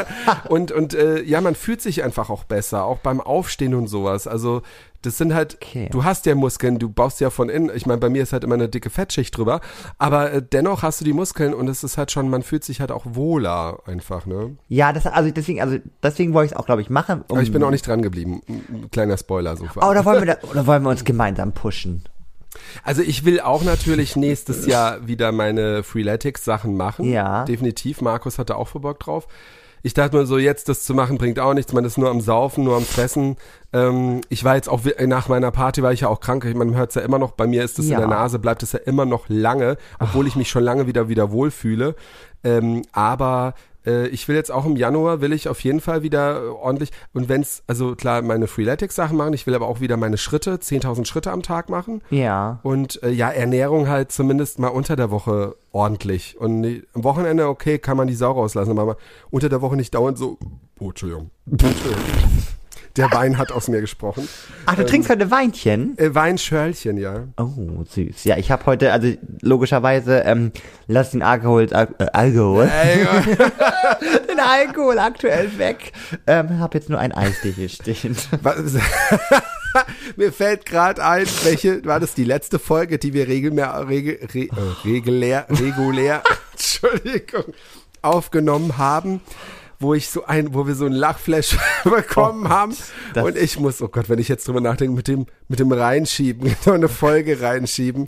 und 0.50 0.72
und 0.72 0.94
äh, 0.94 1.22
ja, 1.22 1.42
man 1.42 1.54
fühlt 1.56 1.82
sich 1.82 2.02
einfach 2.02 2.30
auch 2.30 2.46
besser, 2.46 2.86
auch 2.86 3.00
beim 3.00 3.20
Aufstehen 3.20 3.76
und 3.76 3.88
sowas. 3.88 4.26
Also 4.26 4.62
das 5.06 5.18
sind 5.18 5.34
halt, 5.34 5.56
Okay. 5.62 5.90
du 5.92 6.04
hast 6.04 6.26
ja 6.26 6.36
Muskeln, 6.36 6.80
du 6.80 6.90
baust 6.90 7.20
ja 7.22 7.30
von 7.30 7.50
innen. 7.50 7.72
Ich 7.76 7.86
meine, 7.86 8.00
bei 8.00 8.10
mir 8.10 8.24
ist 8.24 8.34
halt 8.34 8.44
immer 8.44 8.56
eine 8.56 8.70
dicke 8.70 8.90
Fettschicht 8.90 9.38
drüber, 9.38 9.62
aber 9.98 10.32
äh, 10.32 10.42
dennoch 10.42 10.82
hast 10.82 11.02
du 11.02 11.06
die 11.06 11.14
Muskeln 11.14 11.54
und 11.54 11.68
es 11.68 11.84
ist 11.84 11.98
halt 11.98 12.12
schon, 12.12 12.30
man 12.30 12.44
fühlt 12.44 12.64
sich 12.64 12.80
halt 12.82 12.92
auch 12.92 13.06
wohler 13.06 13.80
einfach, 13.86 14.26
ne? 14.26 14.58
ja, 14.68 14.92
das, 14.92 15.06
also 15.06 15.30
deswegen, 15.30 15.62
also 15.62 15.78
deswegen 16.02 16.34
wollte 16.34 16.48
ich 16.48 16.52
es 16.54 16.58
auch, 16.58 16.66
glaube 16.66 16.82
ich, 16.82 16.90
machen. 16.90 17.22
Um, 17.28 17.38
Aber 17.38 17.42
ich 17.44 17.52
bin 17.52 17.64
auch 17.64 17.72
nicht 17.72 17.86
dran 17.86 18.02
geblieben. 18.02 18.42
Ein 18.48 18.64
ein 18.74 18.92
kleiner 18.92 19.18
Spoiler 19.18 19.56
so. 19.56 19.66
Oh, 19.76 19.94
da 19.94 20.04
wollen 20.06 20.26
wir, 20.26 20.36
da, 20.36 20.48
oder 20.50 20.66
wollen 20.66 20.84
wir 20.84 20.90
uns 20.90 21.04
gemeinsam 21.04 21.52
pushen? 21.54 22.04
Also 22.84 23.02
ich 23.02 23.26
will 23.26 23.40
auch 23.40 23.64
natürlich 23.64 24.16
nächstes 24.16 24.66
Jahr 24.66 25.08
wieder 25.08 25.32
meine 25.32 25.84
Freeletics-Sachen 25.84 26.76
machen. 26.78 27.06
Ja. 27.06 27.46
Definitiv. 27.46 28.02
Markus 28.02 28.38
hatte 28.40 28.56
auch 28.56 28.68
voll 28.68 28.82
Bock 28.82 29.00
drauf. 29.00 29.28
Ich 29.86 29.94
dachte 29.94 30.16
mir 30.16 30.26
so, 30.26 30.38
jetzt 30.38 30.70
das 30.70 30.84
zu 30.86 30.94
machen 30.94 31.18
bringt 31.18 31.40
auch 31.40 31.54
nichts. 31.54 31.74
Man 31.74 31.84
ist 31.84 31.98
nur 31.98 32.10
am 32.10 32.22
Saufen, 32.22 32.64
nur 32.64 32.78
am 32.78 32.84
Fressen. 32.86 33.36
Ähm, 33.74 34.22
ich 34.30 34.46
war 34.46 34.56
jetzt 34.56 34.70
auch 34.70 34.80
nach 35.06 35.28
meiner 35.28 35.52
Party 35.52 35.84
war 35.84 35.92
ich 35.92 36.00
ja 36.02 36.08
auch 36.08 36.22
krank. 36.22 36.46
Man 36.56 36.74
hört 36.76 36.90
es 36.90 36.96
ja 36.96 37.02
immer 37.02 37.20
noch. 37.20 37.32
Bei 37.32 37.48
mir 37.48 37.64
ist 37.66 37.78
es 37.80 37.90
Ja. 37.90 37.96
in 37.96 38.00
der 38.00 38.08
Nase, 38.10 38.40
bleibt 38.40 38.64
es 38.64 38.72
ja 38.72 38.80
immer 38.80 39.06
noch 39.06 39.26
lange, 39.28 39.78
obwohl 40.00 40.26
ich 40.26 40.38
mich 40.38 40.50
schon 40.50 40.64
lange 40.64 40.88
wieder 40.88 41.10
wieder 41.10 41.32
wohlfühle. 41.32 41.96
Ähm, 42.46 42.84
aber 42.94 43.56
äh, 43.86 44.08
ich 44.08 44.28
will 44.28 44.36
jetzt 44.36 44.52
auch 44.52 44.66
im 44.66 44.76
Januar 44.76 45.22
will 45.22 45.34
ich 45.34 45.48
auf 45.48 45.60
jeden 45.62 45.82
Fall 45.82 46.04
wieder 46.04 46.44
äh, 46.44 46.48
ordentlich 46.48 46.92
und 47.14 47.30
wenn's 47.30 47.64
also 47.68 47.96
klar 47.96 48.22
meine 48.22 48.48
Freeletics 48.48 48.96
Sachen 48.96 49.18
machen. 49.18 49.34
Ich 49.34 49.48
will 49.48 49.56
aber 49.56 49.68
auch 49.68 49.80
wieder 49.80 49.98
meine 49.98 50.18
Schritte, 50.18 50.56
10.000 50.56 51.06
Schritte 51.06 51.32
am 51.32 51.42
Tag 51.42 51.70
machen. 51.70 52.02
Ja. 52.10 52.60
Und 52.64 53.02
äh, 53.04 53.10
ja, 53.10 53.30
Ernährung 53.30 53.88
halt 53.88 54.12
zumindest 54.12 54.60
mal 54.60 54.68
unter 54.68 54.96
der 54.96 55.12
Woche 55.12 55.56
ordentlich. 55.72 56.38
Und 56.40 56.84
am 56.94 57.04
Wochenende, 57.04 57.48
okay, 57.48 57.80
kann 57.80 57.98
man 57.98 58.08
die 58.08 58.16
Sau 58.16 58.32
rauslassen, 58.32 58.72
aber 58.72 58.86
mal 58.86 58.98
unter 59.32 59.50
der 59.50 59.62
Woche 59.62 59.76
nicht 59.76 59.94
dauernd 59.94 60.18
so. 60.18 60.38
Oh, 60.80 60.90
Entschuldigung. 60.90 61.30
Entschuldigung. 61.50 61.94
Der 62.96 63.12
Wein 63.12 63.40
hat 63.40 63.52
aus 63.52 63.70
mir 63.70 63.82
gesprochen. 63.82 64.28
Ach, 64.68 64.76
du 64.76 64.86
trinkst 64.86 65.10
heute 65.10 65.32
Weinchen? 65.32 65.98
Äh, 65.98 66.14
Weinschörlchen, 66.14 66.98
ja. 66.98 67.24
Oh, 67.38 67.84
süß. 67.90 68.24
Ja, 68.26 68.38
ich 68.38 68.52
habe 68.52 68.68
heute, 68.68 68.92
also 68.92 69.12
logischerweise, 69.42 70.20
ähm, 70.20 70.52
lass 70.88 71.10
den 71.10 71.24
Alkohol, 71.24 71.64
äh, 71.72 71.88
Alkohol, 72.14 72.70
den 74.30 74.40
Alkohol 74.40 75.00
aktuell 75.00 75.58
weg. 75.58 75.92
Ähm, 76.28 76.60
hab 76.60 76.76
jetzt 76.76 76.90
nur 76.90 77.00
ein 77.00 77.12
Eistee 77.12 77.52
hier 77.52 77.70
stehen. 77.70 78.16
Was, 78.44 78.58
mir 80.16 80.32
fällt 80.32 80.68
gerade 80.68 81.04
ein, 81.04 81.26
welche 81.44 81.84
war 81.86 82.00
das 82.00 82.14
die 82.14 82.26
letzte 82.26 82.60
Folge, 82.60 83.00
die 83.00 83.14
wir 83.14 83.28
regelmäßig, 83.28 83.88
regel, 83.90 84.20
re, 84.34 84.40
äh, 84.42 84.88
regulär, 84.88 85.48
regulär, 85.50 86.22
Entschuldigung, 86.52 87.54
aufgenommen 88.04 88.78
haben, 88.78 89.22
wo 89.84 89.94
ich 89.94 90.10
so 90.10 90.26
ein, 90.26 90.56
wo 90.56 90.66
wir 90.66 90.74
so 90.74 90.86
ein 90.88 90.92
Lachflash 90.94 91.58
bekommen 91.84 92.50
haben 92.50 92.76
das- 93.14 93.24
und 93.24 93.38
ich 93.38 93.60
muss, 93.60 93.80
oh 93.84 93.88
Gott, 93.90 94.10
wenn 94.10 94.18
ich 94.18 94.28
jetzt 94.30 94.48
drüber 94.48 94.62
nachdenke, 94.62 94.96
mit 94.96 95.08
dem, 95.08 95.28
mit 95.48 95.60
dem 95.60 95.72
reinschieben, 95.72 96.56
noch 96.66 96.74
eine 96.74 96.90
Folge 96.90 97.40
reinschieben. 97.42 98.08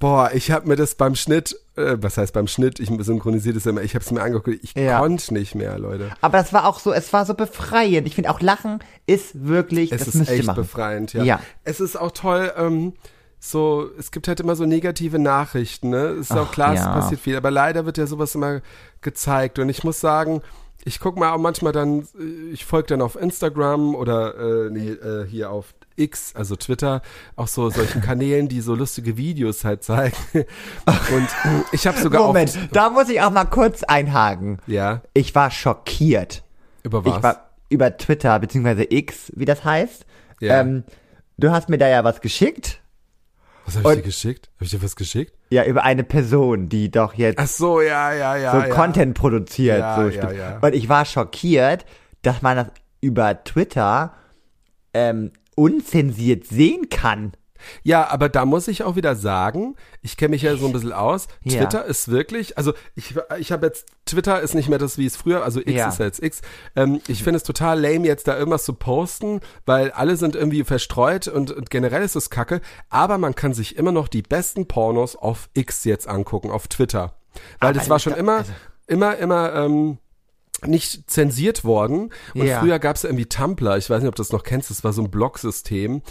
Boah, 0.00 0.32
ich 0.34 0.50
habe 0.50 0.66
mir 0.66 0.74
das 0.74 0.96
beim 0.96 1.14
Schnitt, 1.14 1.56
äh, 1.76 1.94
was 2.00 2.18
heißt 2.18 2.32
beim 2.32 2.48
Schnitt, 2.48 2.80
ich 2.80 2.88
synchronisiere 2.88 3.54
das 3.54 3.66
immer, 3.66 3.82
ich 3.82 3.94
habe 3.94 4.04
es 4.04 4.10
mir 4.10 4.20
angeguckt, 4.20 4.58
ich 4.60 4.74
Ja. 4.74 4.98
konnte 4.98 5.32
nicht 5.32 5.54
mehr, 5.54 5.78
Leute. 5.78 6.10
Aber 6.20 6.38
das 6.38 6.52
war 6.52 6.66
auch 6.66 6.80
so, 6.80 6.92
es 6.92 7.12
war 7.12 7.24
so 7.24 7.34
befreiend. 7.34 8.08
Ich 8.08 8.16
finde 8.16 8.30
auch 8.30 8.40
Lachen 8.40 8.80
ist 9.06 9.46
wirklich, 9.46 9.92
Es 9.92 10.04
das 10.06 10.16
ist 10.16 10.28
echt 10.28 10.52
befreiend, 10.56 11.12
ja. 11.12 11.22
Ja. 11.22 11.40
Es 11.62 11.78
ist 11.78 11.94
auch 11.94 12.10
toll, 12.10 12.52
ähm, 12.56 12.94
so, 13.38 13.88
es 13.96 14.10
gibt 14.10 14.26
halt 14.26 14.40
immer 14.40 14.56
so 14.56 14.66
negative 14.66 15.18
Nachrichten, 15.20 15.90
ne? 15.90 16.06
Es 16.18 16.30
ist 16.30 16.32
auch 16.36 16.48
Ach, 16.48 16.52
klar, 16.52 16.74
es 16.74 16.80
ja. 16.80 16.92
passiert 16.94 17.20
viel, 17.20 17.36
aber 17.36 17.50
leider 17.52 17.86
wird 17.86 17.96
ja 17.98 18.06
sowas 18.06 18.34
immer 18.34 18.60
gezeigt 19.02 19.58
und 19.60 19.68
ich 19.68 19.84
muss 19.84 20.00
sagen, 20.00 20.42
ich 20.84 20.98
guck 21.00 21.16
mal 21.16 21.32
auch 21.32 21.38
manchmal 21.38 21.72
dann, 21.72 22.00
äh, 22.18 22.52
ich 22.52 22.64
folge 22.64 22.88
dann 22.88 23.02
auf 23.02 23.16
Instagram 23.16 23.94
oder 23.94 24.66
äh, 24.66 24.70
nee, 24.70 24.90
äh, 24.90 25.26
hier 25.26 25.50
auf 25.50 25.74
X, 25.96 26.34
also 26.34 26.56
Twitter, 26.56 27.02
auch 27.36 27.48
so 27.48 27.70
solchen 27.70 28.00
Kanälen, 28.02 28.48
die 28.48 28.60
so 28.60 28.74
lustige 28.74 29.16
Videos 29.16 29.64
halt 29.64 29.84
zeigen. 29.84 30.16
Und 30.34 31.28
ich 31.72 31.86
habe 31.86 31.98
sogar 31.98 32.26
Moment, 32.26 32.58
da 32.72 32.90
muss 32.90 33.08
ich 33.08 33.20
auch 33.20 33.30
mal 33.30 33.44
kurz 33.44 33.82
einhaken. 33.82 34.58
ja, 34.66 35.02
Ich 35.14 35.34
war 35.34 35.50
schockiert. 35.50 36.42
über 36.82 37.04
was? 37.04 37.16
Ich 37.16 37.22
war 37.22 37.50
über 37.68 37.96
Twitter, 37.96 38.38
beziehungsweise 38.38 38.84
X, 38.90 39.32
wie 39.34 39.44
das 39.44 39.64
heißt. 39.64 40.04
Ja. 40.40 40.60
Ähm, 40.60 40.84
du 41.38 41.50
hast 41.50 41.68
mir 41.68 41.78
da 41.78 41.88
ja 41.88 42.04
was 42.04 42.20
geschickt. 42.20 42.80
was 43.64 43.76
habe 43.76 43.90
ich 43.90 43.96
dir 43.98 44.02
geschickt? 44.02 44.50
Habe 44.56 44.64
ich 44.64 44.70
dir 44.70 44.82
was 44.82 44.96
geschickt? 44.96 45.34
Ja, 45.52 45.64
über 45.66 45.84
eine 45.84 46.02
Person, 46.02 46.70
die 46.70 46.90
doch 46.90 47.12
jetzt 47.12 47.38
Ach 47.38 47.46
so, 47.46 47.82
ja, 47.82 48.12
ja, 48.14 48.36
ja. 48.36 48.52
so 48.52 48.58
ja. 48.58 48.68
Content 48.68 49.14
produziert. 49.14 49.80
Ja, 49.80 49.96
so 49.96 50.08
ja, 50.08 50.30
ja. 50.32 50.58
Und 50.62 50.74
ich 50.74 50.88
war 50.88 51.04
schockiert, 51.04 51.84
dass 52.22 52.40
man 52.40 52.56
das 52.56 52.66
über 53.02 53.44
Twitter 53.44 54.14
ähm, 54.94 55.30
unzensiert 55.54 56.46
sehen 56.46 56.88
kann. 56.88 57.32
Ja, 57.82 58.08
aber 58.08 58.28
da 58.28 58.44
muss 58.44 58.68
ich 58.68 58.82
auch 58.82 58.96
wieder 58.96 59.16
sagen, 59.16 59.76
ich 60.02 60.16
kenne 60.16 60.30
mich 60.30 60.42
ja 60.42 60.56
so 60.56 60.66
ein 60.66 60.72
bisschen 60.72 60.92
aus. 60.92 61.28
Ja. 61.42 61.60
Twitter 61.60 61.84
ist 61.84 62.08
wirklich, 62.08 62.56
also 62.58 62.72
ich, 62.94 63.14
ich 63.38 63.52
habe 63.52 63.66
jetzt, 63.66 63.86
Twitter 64.06 64.40
ist 64.40 64.54
nicht 64.54 64.68
mehr 64.68 64.78
das, 64.78 64.98
wie 64.98 65.06
es 65.06 65.16
früher, 65.16 65.44
also 65.44 65.60
X 65.60 65.70
Ja. 65.72 65.88
ist 65.88 65.98
ja 65.98 66.04
jetzt 66.06 66.22
X. 66.22 66.40
Ähm, 66.76 67.00
ich 67.08 67.22
finde 67.22 67.36
es 67.38 67.42
total 67.42 67.80
lame, 67.80 68.06
jetzt 68.06 68.26
da 68.28 68.36
irgendwas 68.36 68.64
zu 68.64 68.72
posten, 68.74 69.40
weil 69.66 69.90
alle 69.92 70.16
sind 70.16 70.34
irgendwie 70.36 70.64
verstreut 70.64 71.28
und, 71.28 71.50
und 71.50 71.70
generell 71.70 72.02
ist 72.02 72.16
es 72.16 72.30
kacke. 72.30 72.60
Aber 72.88 73.18
man 73.18 73.34
kann 73.34 73.54
sich 73.54 73.76
immer 73.76 73.92
noch 73.92 74.08
die 74.08 74.22
besten 74.22 74.66
Pornos 74.66 75.16
auf 75.16 75.48
X 75.54 75.84
jetzt 75.84 76.08
angucken, 76.08 76.50
auf 76.50 76.68
Twitter. 76.68 77.14
Weil 77.60 77.70
Aber 77.70 77.72
das 77.78 77.88
war 77.88 77.98
schon 77.98 78.14
immer, 78.14 78.38
also- 78.38 78.52
immer, 78.86 79.16
immer, 79.16 79.54
ähm, 79.54 79.98
nicht 80.64 81.10
zensiert 81.10 81.64
worden. 81.64 82.10
Und 82.34 82.46
Ja. 82.46 82.60
früher 82.60 82.78
gab 82.78 82.94
es 82.94 83.02
irgendwie 83.02 83.26
Tumblr, 83.26 83.76
ich 83.78 83.90
weiß 83.90 84.00
nicht, 84.00 84.08
ob 84.08 84.14
du 84.14 84.22
das 84.22 84.30
noch 84.30 84.44
kennst, 84.44 84.70
das 84.70 84.84
war 84.84 84.92
so 84.92 85.02
ein 85.02 85.10
Blog-System. 85.10 86.02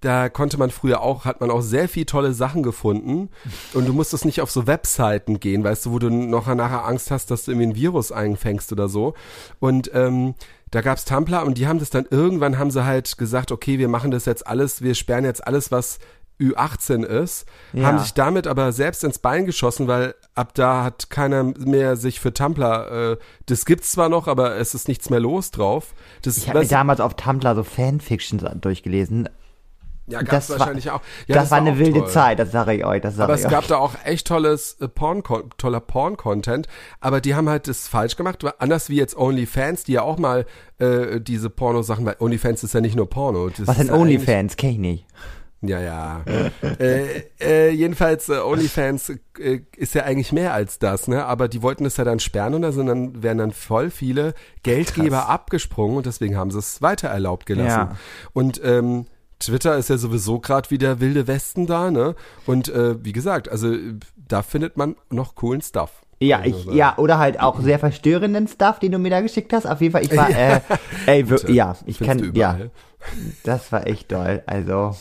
Da 0.00 0.28
konnte 0.28 0.58
man 0.58 0.70
früher 0.70 1.00
auch, 1.00 1.24
hat 1.24 1.40
man 1.40 1.50
auch 1.50 1.60
sehr 1.60 1.88
viel 1.88 2.04
tolle 2.04 2.32
Sachen 2.32 2.62
gefunden. 2.62 3.30
Und 3.74 3.86
du 3.88 3.92
musstest 3.92 4.24
nicht 4.24 4.40
auf 4.40 4.50
so 4.50 4.66
Webseiten 4.68 5.40
gehen, 5.40 5.64
weißt 5.64 5.86
du, 5.86 5.92
wo 5.92 5.98
du 5.98 6.08
noch 6.08 6.46
nachher 6.54 6.84
Angst 6.84 7.10
hast, 7.10 7.30
dass 7.32 7.44
du 7.44 7.50
irgendwie 7.50 7.66
ein 7.68 7.74
Virus 7.74 8.12
einfängst 8.12 8.70
oder 8.72 8.88
so. 8.88 9.14
Und 9.58 9.90
ähm, 9.94 10.34
da 10.70 10.82
gab's 10.82 11.04
Tumblr 11.04 11.44
und 11.44 11.58
die 11.58 11.66
haben 11.66 11.78
das 11.80 11.90
dann 11.90 12.06
irgendwann 12.10 12.58
haben 12.58 12.70
sie 12.70 12.84
halt 12.84 13.18
gesagt, 13.18 13.50
okay, 13.50 13.78
wir 13.78 13.88
machen 13.88 14.10
das 14.10 14.24
jetzt 14.26 14.46
alles, 14.46 14.82
wir 14.82 14.94
sperren 14.94 15.24
jetzt 15.24 15.44
alles, 15.46 15.72
was 15.72 15.98
Ü18 16.40 17.02
ist, 17.04 17.46
Ja. 17.72 17.86
haben 17.86 17.98
sich 17.98 18.14
damit 18.14 18.46
aber 18.46 18.70
selbst 18.70 19.02
ins 19.02 19.18
Bein 19.18 19.44
geschossen, 19.46 19.88
weil 19.88 20.14
ab 20.36 20.54
da 20.54 20.84
hat 20.84 21.10
keiner 21.10 21.42
mehr 21.42 21.96
sich 21.96 22.20
für 22.20 22.32
Tumblr, 22.32 23.12
äh, 23.12 23.16
das 23.46 23.64
gibt's 23.64 23.90
zwar 23.90 24.08
noch, 24.08 24.28
aber 24.28 24.56
es 24.56 24.74
ist 24.74 24.86
nichts 24.86 25.10
mehr 25.10 25.18
los 25.18 25.50
drauf. 25.50 25.94
Das, 26.22 26.36
Ich 26.36 26.48
habe 26.48 26.60
mir 26.60 26.66
damals 26.66 27.00
auf 27.00 27.14
Tumblr 27.14 27.56
so 27.56 27.64
Fanfictions 27.64 28.44
durchgelesen. 28.60 29.28
Ja, 30.08 30.20
gab's 30.22 30.30
das 30.30 30.50
war- 30.50 30.58
wahrscheinlich 30.60 30.90
auch. 30.90 31.00
Ja, 31.26 31.36
das, 31.36 31.50
war 31.50 31.58
eine 31.58 31.72
auch 31.72 31.78
wilde 31.78 32.00
toll. 32.00 32.08
Zeit, 32.08 32.38
das 32.38 32.50
sage 32.52 32.74
ich 32.74 32.84
euch. 32.84 33.02
Das 33.02 33.16
sag 33.16 33.24
Aber 33.24 33.34
ich 33.34 33.40
es 33.40 33.46
euch. 33.46 33.52
gab 33.52 33.66
da 33.68 33.76
auch 33.76 33.94
echt 34.04 34.26
tolles 34.26 34.76
äh, 34.80 34.88
Porn, 34.88 35.22
toller 35.56 35.80
Porn-Content. 35.80 36.66
Aber 37.00 37.20
die 37.20 37.34
haben 37.34 37.48
halt 37.48 37.68
das 37.68 37.88
falsch 37.88 38.16
gemacht. 38.16 38.44
Anders 38.60 38.88
wie 38.88 38.96
jetzt 38.96 39.16
OnlyFans, 39.16 39.84
die 39.84 39.92
ja 39.92 40.02
auch 40.02 40.18
mal 40.18 40.46
äh, 40.78 41.20
diese 41.20 41.50
Porno-Sachen, 41.50 42.04
weil 42.06 42.16
OnlyFans 42.18 42.64
ist 42.64 42.74
ja 42.74 42.80
nicht 42.80 42.96
nur 42.96 43.08
Porno. 43.08 43.48
Das 43.50 43.66
Was 43.66 43.76
sind 43.76 43.88
ja 43.88 43.94
OnlyFans? 43.94 44.56
Kenn 44.56 44.70
ich 44.70 44.78
nicht. 44.78 45.06
Ja, 45.60 45.80
ja. 45.80 46.20
äh, 46.78 47.22
äh, 47.40 47.70
jedenfalls, 47.70 48.28
äh, 48.28 48.38
OnlyFans 48.38 49.10
äh, 49.40 49.60
ist 49.76 49.92
ja 49.94 50.04
eigentlich 50.04 50.30
mehr 50.30 50.54
als 50.54 50.78
das, 50.78 51.08
ne? 51.08 51.24
Aber 51.24 51.48
die 51.48 51.62
wollten 51.62 51.84
es 51.84 51.96
ja 51.96 52.04
dann 52.04 52.20
sperren 52.20 52.54
und 52.54 52.62
da 52.62 52.70
sind 52.70 52.86
dann, 52.86 53.24
werden 53.24 53.38
dann 53.38 53.50
voll 53.50 53.90
viele 53.90 54.34
Geldgeber 54.62 55.16
Krass. 55.16 55.28
abgesprungen 55.28 55.96
und 55.96 56.06
deswegen 56.06 56.36
haben 56.36 56.52
sie 56.52 56.60
es 56.60 56.80
weiter 56.80 57.08
erlaubt 57.08 57.44
gelassen. 57.46 57.68
Ja. 57.90 57.96
Und 58.32 58.60
ähm, 58.64 59.06
Twitter 59.38 59.76
ist 59.76 59.88
ja 59.88 59.98
sowieso 59.98 60.40
gerade 60.40 60.70
wie 60.70 60.78
der 60.78 61.00
wilde 61.00 61.26
Westen 61.26 61.66
da, 61.66 61.90
ne? 61.90 62.14
Und 62.46 62.68
äh, 62.68 63.02
wie 63.04 63.12
gesagt, 63.12 63.48
also 63.48 63.72
äh, 63.72 63.94
da 64.16 64.42
findet 64.42 64.76
man 64.76 64.96
noch 65.10 65.34
coolen 65.34 65.60
Stuff. 65.60 66.02
Ja, 66.20 66.42
ich, 66.44 66.64
ja, 66.64 66.98
oder 66.98 67.18
halt 67.18 67.38
auch 67.38 67.60
sehr 67.60 67.78
verstörenden 67.78 68.48
Stuff, 68.48 68.80
den 68.80 68.90
du 68.90 68.98
mir 68.98 69.10
da 69.10 69.20
geschickt 69.20 69.52
hast. 69.52 69.66
Auf 69.66 69.80
jeden 69.80 69.92
Fall, 69.92 70.02
ich 70.02 70.16
war, 70.16 70.28
äh, 70.30 70.60
ey, 71.06 71.28
wir, 71.30 71.50
ja, 71.50 71.76
ich 71.86 72.00
kann, 72.00 72.34
ja, 72.34 72.58
das 73.44 73.70
war 73.70 73.86
echt 73.86 74.08
toll. 74.08 74.42
Also, 74.46 74.96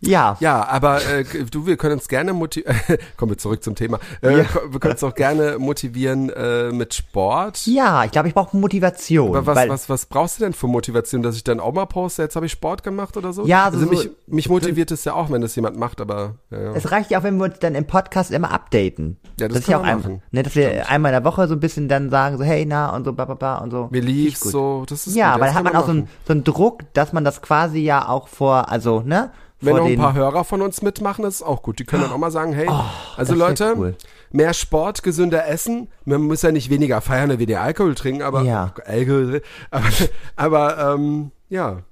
ja, 0.00 0.36
Ja, 0.40 0.66
aber 0.66 1.04
äh, 1.06 1.24
du, 1.50 1.66
wir 1.66 1.76
können 1.76 1.94
uns 1.94 2.08
gerne 2.08 2.32
motivieren. 2.32 2.76
Kommen 3.16 3.32
wir 3.32 3.38
zurück 3.38 3.62
zum 3.62 3.74
Thema. 3.74 3.98
Äh, 4.22 4.38
Ja. 4.38 4.44
Wir 4.70 4.80
können 4.80 4.92
uns 4.94 5.04
auch 5.04 5.14
gerne 5.14 5.58
motivieren 5.58 6.30
äh, 6.30 6.70
mit 6.72 6.94
Sport. 6.94 7.66
ja, 7.66 8.04
ich 8.04 8.10
glaube, 8.10 8.28
ich 8.28 8.34
brauche 8.34 8.56
Motivation. 8.56 9.28
Aber 9.36 9.46
was, 9.46 9.56
weil, 9.56 9.68
was, 9.68 9.88
was 9.88 10.06
brauchst 10.06 10.38
du 10.38 10.44
denn 10.44 10.52
für 10.52 10.66
Motivation, 10.68 11.22
dass 11.22 11.36
ich 11.36 11.44
dann 11.44 11.60
auch 11.60 11.72
mal 11.72 11.86
poste, 11.86 12.22
jetzt 12.22 12.36
habe 12.36 12.46
ich 12.46 12.52
Sport 12.52 12.82
gemacht 12.82 13.16
oder 13.16 13.32
so? 13.32 13.46
Ja, 13.46 13.64
also 13.66 13.78
so- 13.80 13.86
mich, 13.86 14.10
mich 14.26 14.48
motiviert 14.48 14.90
es 14.90 15.04
ja 15.04 15.14
auch, 15.14 15.30
wenn 15.30 15.40
das 15.42 15.54
jemand 15.56 15.76
macht, 15.78 16.00
aber 16.00 16.36
ja, 16.50 16.60
ja. 16.60 16.72
Es 16.72 16.90
reicht 16.90 17.10
ja 17.10 17.18
auch, 17.18 17.22
wenn 17.22 17.36
wir 17.36 17.44
uns 17.44 17.58
dann 17.58 17.74
im 17.74 17.86
Podcast 17.86 18.30
immer 18.30 18.50
updaten. 18.50 19.18
Ja, 19.38 19.48
das 19.48 19.58
ist 19.60 19.68
ja 19.68 19.78
auch 19.78 19.82
einfach, 19.84 20.10
ne, 20.30 20.42
dass 20.42 20.54
wir 20.54 20.88
einmal 20.88 21.12
in 21.12 21.22
der 21.22 21.24
Woche 21.30 21.46
so 21.48 21.54
ein 21.54 21.60
bisschen 21.60 21.88
dann 21.88 22.10
sagen, 22.10 22.38
so, 22.38 22.44
hey, 22.44 22.64
na, 22.66 22.94
und 22.94 23.04
so, 23.04 23.12
bla, 23.12 23.24
bla, 23.26 23.34
bla, 23.34 23.58
und 23.58 23.70
so. 23.70 23.88
mir 23.90 24.00
lief's 24.02 24.40
so, 24.40 24.84
das 24.88 25.06
ist 25.06 25.14
Ja, 25.16 25.32
gut, 25.34 25.42
das 25.42 25.48
dann 25.48 25.56
hat 25.56 25.64
man 25.64 25.76
auch 25.76 25.84
so 25.86 25.90
einen, 25.92 26.08
so 26.26 26.32
einen 26.32 26.44
Druck, 26.44 26.82
dass 26.94 27.12
man 27.12 27.24
das 27.24 27.42
quasi 27.42 27.80
ja 27.80 28.08
auch 28.08 28.28
vor, 28.28 28.70
also, 28.70 29.00
ne, 29.04 29.30
Wenn 29.60 29.76
noch 29.76 29.84
ein 29.86 29.96
paar 29.96 30.14
Hörer 30.14 30.44
von 30.44 30.62
uns 30.62 30.80
mitmachen, 30.82 31.24
ist 31.24 31.42
auch 31.42 31.62
gut. 31.62 31.78
Die 31.78 31.84
können 31.84 32.02
dann 32.04 32.12
auch 32.12 32.18
mal 32.18 32.30
sagen, 32.30 32.52
hey, 32.52 32.66
also 32.68 32.88
das 33.16 33.28
wär 33.28 33.36
Leute, 33.36 33.74
cool. 33.76 33.94
mehr 34.32 34.54
Sport, 34.54 35.02
gesünder 35.02 35.46
essen. 35.48 35.88
Man 36.04 36.22
muss 36.22 36.42
ja 36.42 36.50
nicht 36.52 36.70
weniger 36.70 37.00
feiern, 37.00 37.30
weniger 37.38 37.60
Alkohol 37.60 37.94
trinken, 37.94 38.22
aber 38.22 38.42
Ja. 38.42 38.72
Alkohol, 38.86 39.42
aber, 39.70 39.88
aber 40.36 40.94
ähm, 40.94 41.30
ja, 41.50 41.82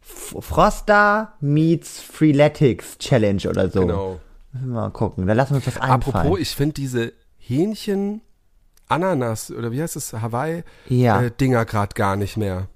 Froster 0.00 1.32
meets 1.40 2.00
Freeletics 2.00 2.98
Challenge 2.98 3.48
oder 3.48 3.68
so. 3.70 3.80
genau. 3.80 4.20
Mal 4.64 4.90
gucken, 4.90 5.26
da 5.26 5.32
lassen 5.34 5.50
wir 5.50 5.56
uns 5.56 5.64
das 5.66 5.76
einfallen. 5.78 5.92
Apropos, 6.02 6.38
ich 6.40 6.50
finde 6.54 6.74
diese 6.74 7.12
Hähnchen 7.38 8.22
Ananas 8.88 9.50
oder 9.50 9.70
wie 9.72 9.82
heißt 9.82 9.96
es 9.96 10.12
Hawaii 10.12 10.62
Ja. 10.88 11.20
äh, 11.22 11.30
Dinger 11.30 11.64
gerade 11.64 11.94
gar 11.94 12.16
nicht 12.16 12.36
mehr. 12.36 12.68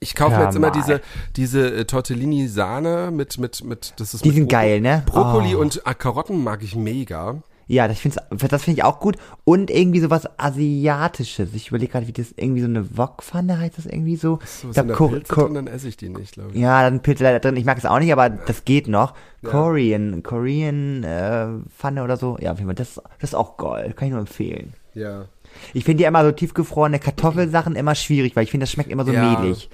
Ich 0.00 0.14
kaufe 0.14 0.36
mir 0.36 0.44
jetzt 0.44 0.56
immer 0.56 0.70
diese 0.70 1.00
diese 1.36 1.74
äh, 1.74 1.84
Tortellini 1.84 2.46
Sahne 2.48 3.10
mit 3.12 3.38
mit 3.38 3.64
mit 3.64 3.94
das 3.98 4.14
ist 4.14 4.24
Die 4.24 4.30
sind 4.30 4.44
Broko- 4.44 4.52
geil, 4.52 4.80
ne? 4.80 5.02
Brokkoli 5.06 5.54
Oh. 5.56 5.60
und 5.60 5.82
äh, 5.86 5.94
Karotten 5.94 6.42
mag 6.44 6.62
ich 6.62 6.76
mega. 6.76 7.36
Ja, 7.70 7.86
das 7.86 7.98
finde 7.98 8.22
das 8.48 8.62
find 8.64 8.78
ich 8.78 8.84
auch 8.84 8.98
gut. 8.98 9.16
Und 9.44 9.70
irgendwie 9.70 10.00
sowas 10.00 10.26
Asiatisches. 10.38 11.52
Ich 11.52 11.68
überlege 11.68 11.92
gerade, 11.92 12.06
wie 12.06 12.12
das 12.12 12.32
irgendwie 12.36 12.62
so 12.62 12.66
eine 12.66 12.96
Wokpfanne 12.96 13.58
heißt 13.58 13.76
das 13.76 13.84
irgendwie 13.84 14.16
so. 14.16 14.38
So 14.46 14.68
Ich 14.68 14.74
glaub, 14.74 14.92
Ko- 14.94 15.08
Pilze 15.08 15.34
Ko- 15.34 15.42
drin, 15.44 15.54
dann 15.54 15.66
esse 15.66 15.86
ich 15.88 15.98
die 15.98 16.08
nicht, 16.08 16.32
glaube 16.32 16.52
ich. 16.52 16.58
Ja, 16.58 16.82
dann 16.82 17.00
Pilze 17.00 17.24
leider 17.24 17.40
drin. 17.40 17.56
Ich 17.56 17.66
mag 17.66 17.76
es 17.76 17.84
auch 17.84 17.98
nicht, 17.98 18.10
aber 18.12 18.30
das 18.30 18.64
geht 18.64 18.88
noch. 18.88 19.12
Korean, 19.44 20.22
Korean 20.22 21.04
äh, 21.04 21.46
Pfanne 21.76 22.02
oder 22.04 22.16
so. 22.16 22.38
Ja, 22.40 22.52
auf 22.52 22.58
jeden 22.58 22.68
Fall, 22.68 22.74
das, 22.74 22.94
das 23.20 23.30
ist 23.30 23.34
auch 23.34 23.56
geil. 23.58 23.92
Kann 23.94 24.08
ich 24.08 24.12
nur 24.12 24.20
empfehlen. 24.20 24.72
Ja. 24.94 25.26
Ich 25.74 25.84
finde 25.84 26.02
ja 26.02 26.08
immer 26.08 26.24
so 26.24 26.32
tiefgefrorene 26.32 26.98
Kartoffelsachen 26.98 27.76
immer 27.76 27.94
schwierig, 27.94 28.36
weil 28.36 28.44
ich 28.44 28.50
finde, 28.50 28.64
das 28.64 28.72
schmeckt 28.72 28.90
immer 28.90 29.04
so 29.04 29.12
Ja. 29.12 29.38
mehlig. 29.40 29.68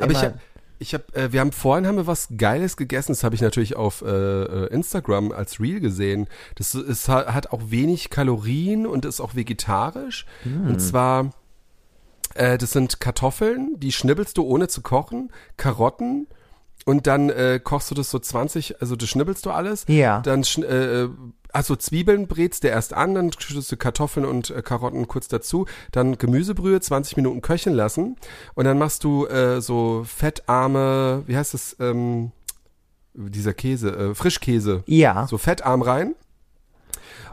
Aber 0.00 0.10
ich 0.12 0.18
hab, 0.22 0.38
ich 0.80 0.94
hab, 0.94 1.16
äh, 1.16 1.32
wir 1.32 1.40
haben 1.40 1.52
vorhin 1.52 1.86
haben 1.86 1.96
wir 1.96 2.06
was 2.06 2.28
Geiles 2.36 2.76
gegessen. 2.76 3.12
Das 3.12 3.24
habe 3.24 3.34
ich 3.34 3.40
natürlich 3.40 3.76
auf 3.76 4.02
äh, 4.02 4.06
äh, 4.08 4.66
Instagram 4.72 5.32
als 5.32 5.60
Reel 5.60 5.80
gesehen. 5.80 6.28
Das 6.54 6.74
ist, 6.74 7.08
ha- 7.08 7.32
hat 7.34 7.52
auch 7.52 7.62
wenig 7.66 8.10
Kalorien 8.10 8.86
und 8.86 9.04
ist 9.04 9.20
auch 9.20 9.34
vegetarisch. 9.34 10.24
Hm. 10.44 10.68
Und 10.68 10.80
zwar, 10.80 11.30
äh, 12.34 12.58
das 12.58 12.72
sind 12.72 13.00
Kartoffeln, 13.00 13.74
die 13.78 13.92
schnibbelst 13.92 14.36
du 14.38 14.42
ohne 14.44 14.68
zu 14.68 14.80
kochen, 14.82 15.30
Karotten. 15.56 16.26
Und 16.84 17.06
dann 17.06 17.28
äh, 17.28 17.60
kochst 17.62 17.90
du 17.90 17.94
das 17.94 18.10
so 18.10 18.18
20, 18.18 18.80
also 18.80 18.96
das 18.96 19.08
schnibbelst 19.08 19.44
du 19.44 19.50
alles. 19.50 19.84
Ja. 19.88 20.20
Dann 20.20 20.42
äh, 20.62 21.08
also 21.52 21.76
Zwiebeln 21.76 22.26
brätst 22.26 22.64
du 22.64 22.68
erst 22.68 22.92
an, 22.94 23.14
dann 23.14 23.30
schüttest 23.32 23.70
du 23.72 23.76
Kartoffeln 23.76 24.24
und 24.26 24.50
äh, 24.50 24.62
Karotten 24.62 25.06
kurz 25.08 25.28
dazu, 25.28 25.66
dann 25.92 26.18
Gemüsebrühe 26.18 26.80
20 26.80 27.16
Minuten 27.16 27.40
köcheln 27.42 27.74
lassen 27.74 28.16
und 28.54 28.64
dann 28.64 28.78
machst 28.78 29.02
du 29.04 29.26
äh, 29.26 29.60
so 29.60 30.04
fettarme, 30.06 31.22
wie 31.26 31.36
heißt 31.36 31.54
das, 31.54 31.76
ähm, 31.80 32.32
dieser 33.14 33.54
Käse, 33.54 33.90
äh, 34.10 34.14
Frischkäse, 34.14 34.82
ja. 34.86 35.26
so 35.26 35.38
fettarm 35.38 35.82
rein 35.82 36.14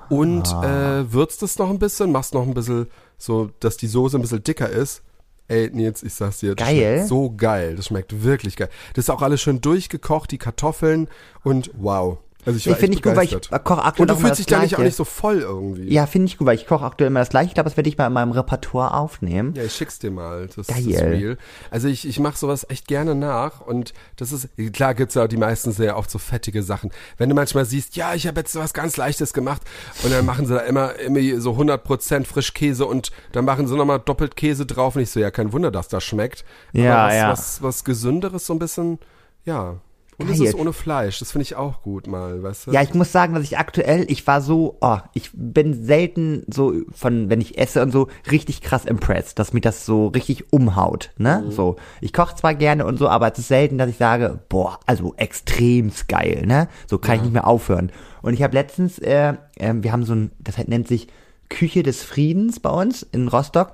und 0.09 0.47
Ah. 0.53 0.99
äh, 1.01 1.13
würzt 1.13 1.43
es 1.43 1.57
noch 1.59 1.69
ein 1.69 1.79
bisschen, 1.79 2.11
machst 2.11 2.33
noch 2.33 2.43
ein 2.43 2.53
bisschen 2.53 2.87
so, 3.17 3.49
dass 3.59 3.77
die 3.77 3.87
Soße 3.87 4.17
ein 4.17 4.21
bisschen 4.21 4.43
dicker 4.43 4.69
ist. 4.69 5.01
Ey, 5.47 5.69
Nils, 5.71 6.01
ich 6.01 6.13
sag's 6.13 6.39
dir, 6.39 6.55
das 6.55 6.67
Geil. 6.67 6.95
schmeckt 6.95 7.07
so 7.07 7.31
geil. 7.35 7.75
Das 7.75 7.87
schmeckt 7.87 8.23
wirklich 8.23 8.55
geil. 8.55 8.69
Das 8.93 9.05
ist 9.05 9.09
auch 9.09 9.21
alles 9.21 9.41
schön 9.41 9.61
durchgekocht, 9.61 10.31
die 10.31 10.37
Kartoffeln 10.39 11.07
und 11.43 11.71
wow. 11.75 12.17
Also 12.45 12.57
ich 12.57 12.67
Ich 12.67 12.75
finde 12.77 12.97
ich 12.97 13.03
gut, 13.03 13.15
weil 13.15 13.25
ich 13.25 13.31
koche 13.63 13.83
aktuell 13.83 14.03
Und 14.03 14.07
du 14.09 14.13
auch 14.13 14.19
fühlst 14.19 14.39
dich 14.39 14.45
da 14.45 14.59
nicht 14.59 14.75
auch 14.75 14.79
nicht 14.79 14.95
so 14.95 15.05
voll 15.05 15.39
irgendwie. 15.39 15.91
Ja, 15.91 16.05
finde 16.05 16.27
ich 16.27 16.37
gut, 16.37 16.47
weil 16.47 16.55
ich 16.55 16.67
koche 16.67 16.85
aktuell 16.85 17.07
immer 17.07 17.19
das 17.19 17.29
gleiche. 17.29 17.47
Ich 17.47 17.53
glaube, 17.53 17.69
das 17.69 17.77
werde 17.77 17.89
ich 17.89 17.97
mal 17.97 18.07
in 18.07 18.13
meinem 18.13 18.31
Repertoire 18.31 18.93
aufnehmen. 18.93 19.53
Ja, 19.55 19.63
ich 19.63 19.73
schick's 19.73 19.99
dir 19.99 20.11
mal. 20.11 20.47
Das, 20.55 20.67
Geil. 20.67 20.83
Reel. 20.85 21.37
Also 21.71 21.87
ich, 21.87 22.07
ich 22.07 22.19
mache 22.19 22.37
sowas 22.37 22.65
echt 22.69 22.87
gerne 22.87 23.15
nach 23.15 23.61
und 23.61 23.93
das 24.17 24.31
ist, 24.31 24.49
klar 24.73 24.93
gibt's 24.93 25.15
ja 25.15 25.27
die 25.27 25.37
meisten 25.37 25.71
sehr 25.71 25.97
oft 25.97 26.09
so 26.09 26.19
fettige 26.19 26.63
Sachen. 26.63 26.91
Wenn 27.17 27.29
du 27.29 27.35
manchmal 27.35 27.65
siehst, 27.65 27.95
ja, 27.95 28.13
ich 28.13 28.27
habe 28.27 28.39
jetzt 28.39 28.55
was 28.55 28.73
ganz 28.73 28.97
Leichtes 28.97 29.33
gemacht 29.33 29.61
und 30.03 30.11
dann 30.11 30.25
machen 30.25 30.45
sie 30.45 30.53
da 30.53 30.61
immer, 30.61 30.95
immer 30.99 31.41
so 31.41 31.53
100% 31.53 32.25
Frischkäse 32.25 32.85
und 32.85 33.11
dann 33.31 33.45
machen 33.45 33.67
sie 33.67 33.75
nochmal 33.75 33.99
doppelt 33.99 34.35
Käse 34.35 34.65
drauf 34.65 34.95
und 34.95 35.01
ich 35.01 35.09
so, 35.09 35.19
ja, 35.19 35.31
kein 35.31 35.53
Wunder, 35.53 35.71
dass 35.71 35.87
das 35.87 36.03
schmeckt. 36.03 36.45
Ja, 36.73 36.95
Aber 36.95 37.07
was, 37.07 37.15
ja. 37.15 37.31
was, 37.31 37.61
was 37.61 37.83
Gesünderes 37.83 38.45
so 38.45 38.53
ein 38.53 38.59
bisschen, 38.59 38.99
ja. 39.45 39.79
Und 40.17 40.29
es 40.29 40.37
Geil. 40.37 40.47
ist 40.47 40.55
ohne 40.55 40.71
Fleisch. 40.71 41.19
Das 41.19 41.31
finde 41.31 41.43
ich 41.43 41.55
auch 41.55 41.81
gut 41.81 42.07
mal, 42.07 42.41
weißt 42.41 42.67
du? 42.67 42.71
Ja, 42.71 42.81
ich 42.81 42.93
muss 42.93 43.11
sagen, 43.11 43.33
dass 43.33 43.43
ich 43.43 43.57
aktuell, 43.57 44.05
ich 44.09 44.25
war 44.25 44.41
so, 44.41 44.77
oh, 44.79 44.97
ich 45.13 45.31
bin 45.33 45.85
selten 45.85 46.43
so 46.47 46.73
von, 46.93 47.29
wenn 47.29 47.41
ich 47.41 47.57
esse 47.57 47.81
und 47.81 47.91
so, 47.91 48.07
richtig 48.31 48.61
krass 48.61 48.85
impressed, 48.85 49.39
dass 49.39 49.51
mich 49.51 49.61
das 49.61 49.85
so 49.85 50.07
richtig 50.07 50.53
umhaut, 50.53 51.11
ne? 51.17 51.43
Mhm. 51.45 51.51
So, 51.51 51.75
ich 51.99 52.13
koche 52.13 52.35
zwar 52.35 52.55
gerne 52.55 52.85
und 52.85 52.97
so, 52.97 53.09
aber 53.09 53.31
es 53.31 53.39
ist 53.39 53.49
selten, 53.49 53.77
dass 53.77 53.89
ich 53.89 53.97
sage, 53.97 54.39
boah, 54.47 54.79
also 54.85 55.13
extremst 55.17 56.07
geil, 56.07 56.43
ne? 56.45 56.69
So 56.87 56.97
kann 56.97 57.17
ich 57.17 57.21
nicht 57.23 57.33
mehr 57.33 57.47
aufhören. 57.47 57.91
Und 58.21 58.33
ich 58.33 58.41
habe 58.41 58.53
letztens, 58.53 58.99
äh, 58.99 59.33
äh, 59.55 59.73
wir 59.75 59.91
haben 59.91 60.05
so 60.05 60.15
ein, 60.15 60.31
das 60.39 60.57
halt 60.57 60.69
nennt 60.69 60.87
sich 60.87 61.07
Küche 61.49 61.83
des 61.83 62.03
Friedens 62.03 62.59
bei 62.59 62.69
uns 62.69 63.03
in 63.03 63.27
Rostock. 63.27 63.73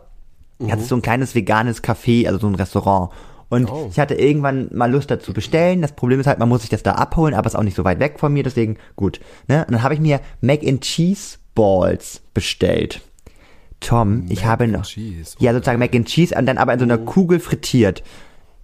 Mhm. 0.59 0.69
Das 0.69 0.81
ist 0.81 0.89
so 0.89 0.95
ein 0.95 1.01
kleines 1.01 1.35
veganes 1.35 1.83
Café, 1.83 2.27
also 2.27 2.39
so 2.39 2.47
ein 2.47 2.55
Restaurant. 2.55 3.11
Und 3.51 3.69
Oh. 3.69 3.89
ich 3.91 3.99
hatte 3.99 4.15
irgendwann 4.15 4.69
mal 4.73 4.89
Lust 4.91 5.11
dazu 5.11 5.33
bestellen. 5.33 5.81
Das 5.83 5.91
Problem 5.91 6.19
ist 6.19 6.25
halt, 6.25 6.39
man 6.39 6.49
muss 6.49 6.61
sich 6.61 6.69
das 6.71 6.81
da 6.81 6.93
abholen, 6.93 7.35
aber 7.35 7.45
ist 7.45 7.55
auch 7.55 7.63
nicht 7.63 7.75
so 7.77 7.83
weit 7.83 7.99
weg 7.99 8.17
von 8.17 8.33
mir, 8.33 8.41
deswegen 8.43 8.77
gut. 8.95 9.19
Ne? 9.47 9.65
Und 9.67 9.73
dann 9.73 9.83
habe 9.83 9.93
ich 9.93 9.99
mir 9.99 10.19
Mac 10.41 10.61
and 10.65 10.81
Cheese 10.81 11.37
Balls 11.53 12.21
bestellt. 12.33 13.01
Tom, 13.81 14.25
ich 14.29 14.41
Mac 14.41 14.45
habe 14.49 14.63
and 14.65 14.73
noch, 14.73 14.83
Cheese, 14.85 15.35
ja 15.39 15.53
sozusagen 15.53 15.79
Mac 15.79 15.93
and 15.95 16.07
Cheese 16.07 16.35
und 16.37 16.45
dann 16.45 16.57
aber 16.57 16.73
in 16.73 16.79
so 16.79 16.85
einer 16.85 16.99
Oh. 17.01 17.05
Kugel 17.05 17.39
frittiert. 17.39 18.03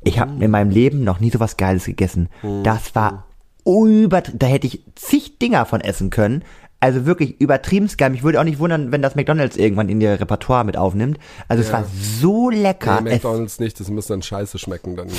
Ich 0.03 0.19
habe 0.19 0.43
in 0.43 0.51
meinem 0.51 0.69
Leben 0.69 1.03
noch 1.03 1.19
nie 1.19 1.31
sowas 1.31 1.57
Geiles 1.57 1.85
gegessen. 1.85 2.29
Oh. 2.43 2.61
Das 2.63 2.95
war 2.95 3.25
über, 3.65 4.21
da 4.21 4.47
hätte 4.47 4.67
ich 4.67 4.83
zig 4.95 5.39
Dinger 5.39 5.65
von 5.65 5.81
essen 5.81 6.09
können. 6.11 6.43
Also 6.79 7.05
wirklich 7.07 7.41
übertrieben 7.41 7.89
geil. 7.97 8.11
Mich 8.11 8.21
würde 8.21 8.39
auch 8.39 8.43
nicht 8.43 8.59
wundern, 8.59 8.91
wenn 8.91 9.01
das 9.01 9.15
McDonalds 9.15 9.57
irgendwann 9.57 9.89
in 9.89 9.99
ihr 9.99 10.19
Repertoire 10.19 10.63
mit 10.63 10.77
aufnimmt. 10.77 11.17
Also 11.47 11.61
es 11.63 11.69
Ja. 11.69 11.73
war 11.79 11.85
so 12.19 12.49
lecker. 12.51 13.01
Nee, 13.01 13.09
es, 13.09 13.15
McDonalds 13.15 13.59
nicht, 13.59 13.79
das 13.79 13.89
muss 13.89 14.05
dann 14.07 14.21
scheiße 14.21 14.59
schmecken, 14.59 14.95
dann 14.95 15.07
es 15.07 15.15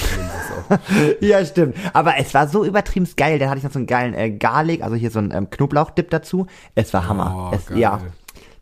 ja, 1.21 1.45
stimmt. 1.45 1.75
Aber 1.93 2.17
es 2.17 2.33
war 2.33 2.47
so 2.49 2.65
übertrieben 2.65 3.09
geil. 3.17 3.39
Dann 3.41 3.49
hatte 3.51 3.59
ich 3.59 3.65
noch 3.65 3.73
so 3.73 3.79
einen 3.81 3.87
geilen 3.87 4.15
äh, 4.15 4.31
Garlic, 4.31 4.83
also 4.83 4.95
hier 4.95 5.11
so 5.11 5.19
einen 5.19 5.33
ähm, 5.33 5.51
Knoblauchdip 5.51 6.11
dazu. 6.11 6.47
Es 6.77 6.95
war 6.95 7.09
Hammer. 7.09 7.51
Oh, 7.53 7.57
es, 7.57 7.77
ja. 7.77 8.01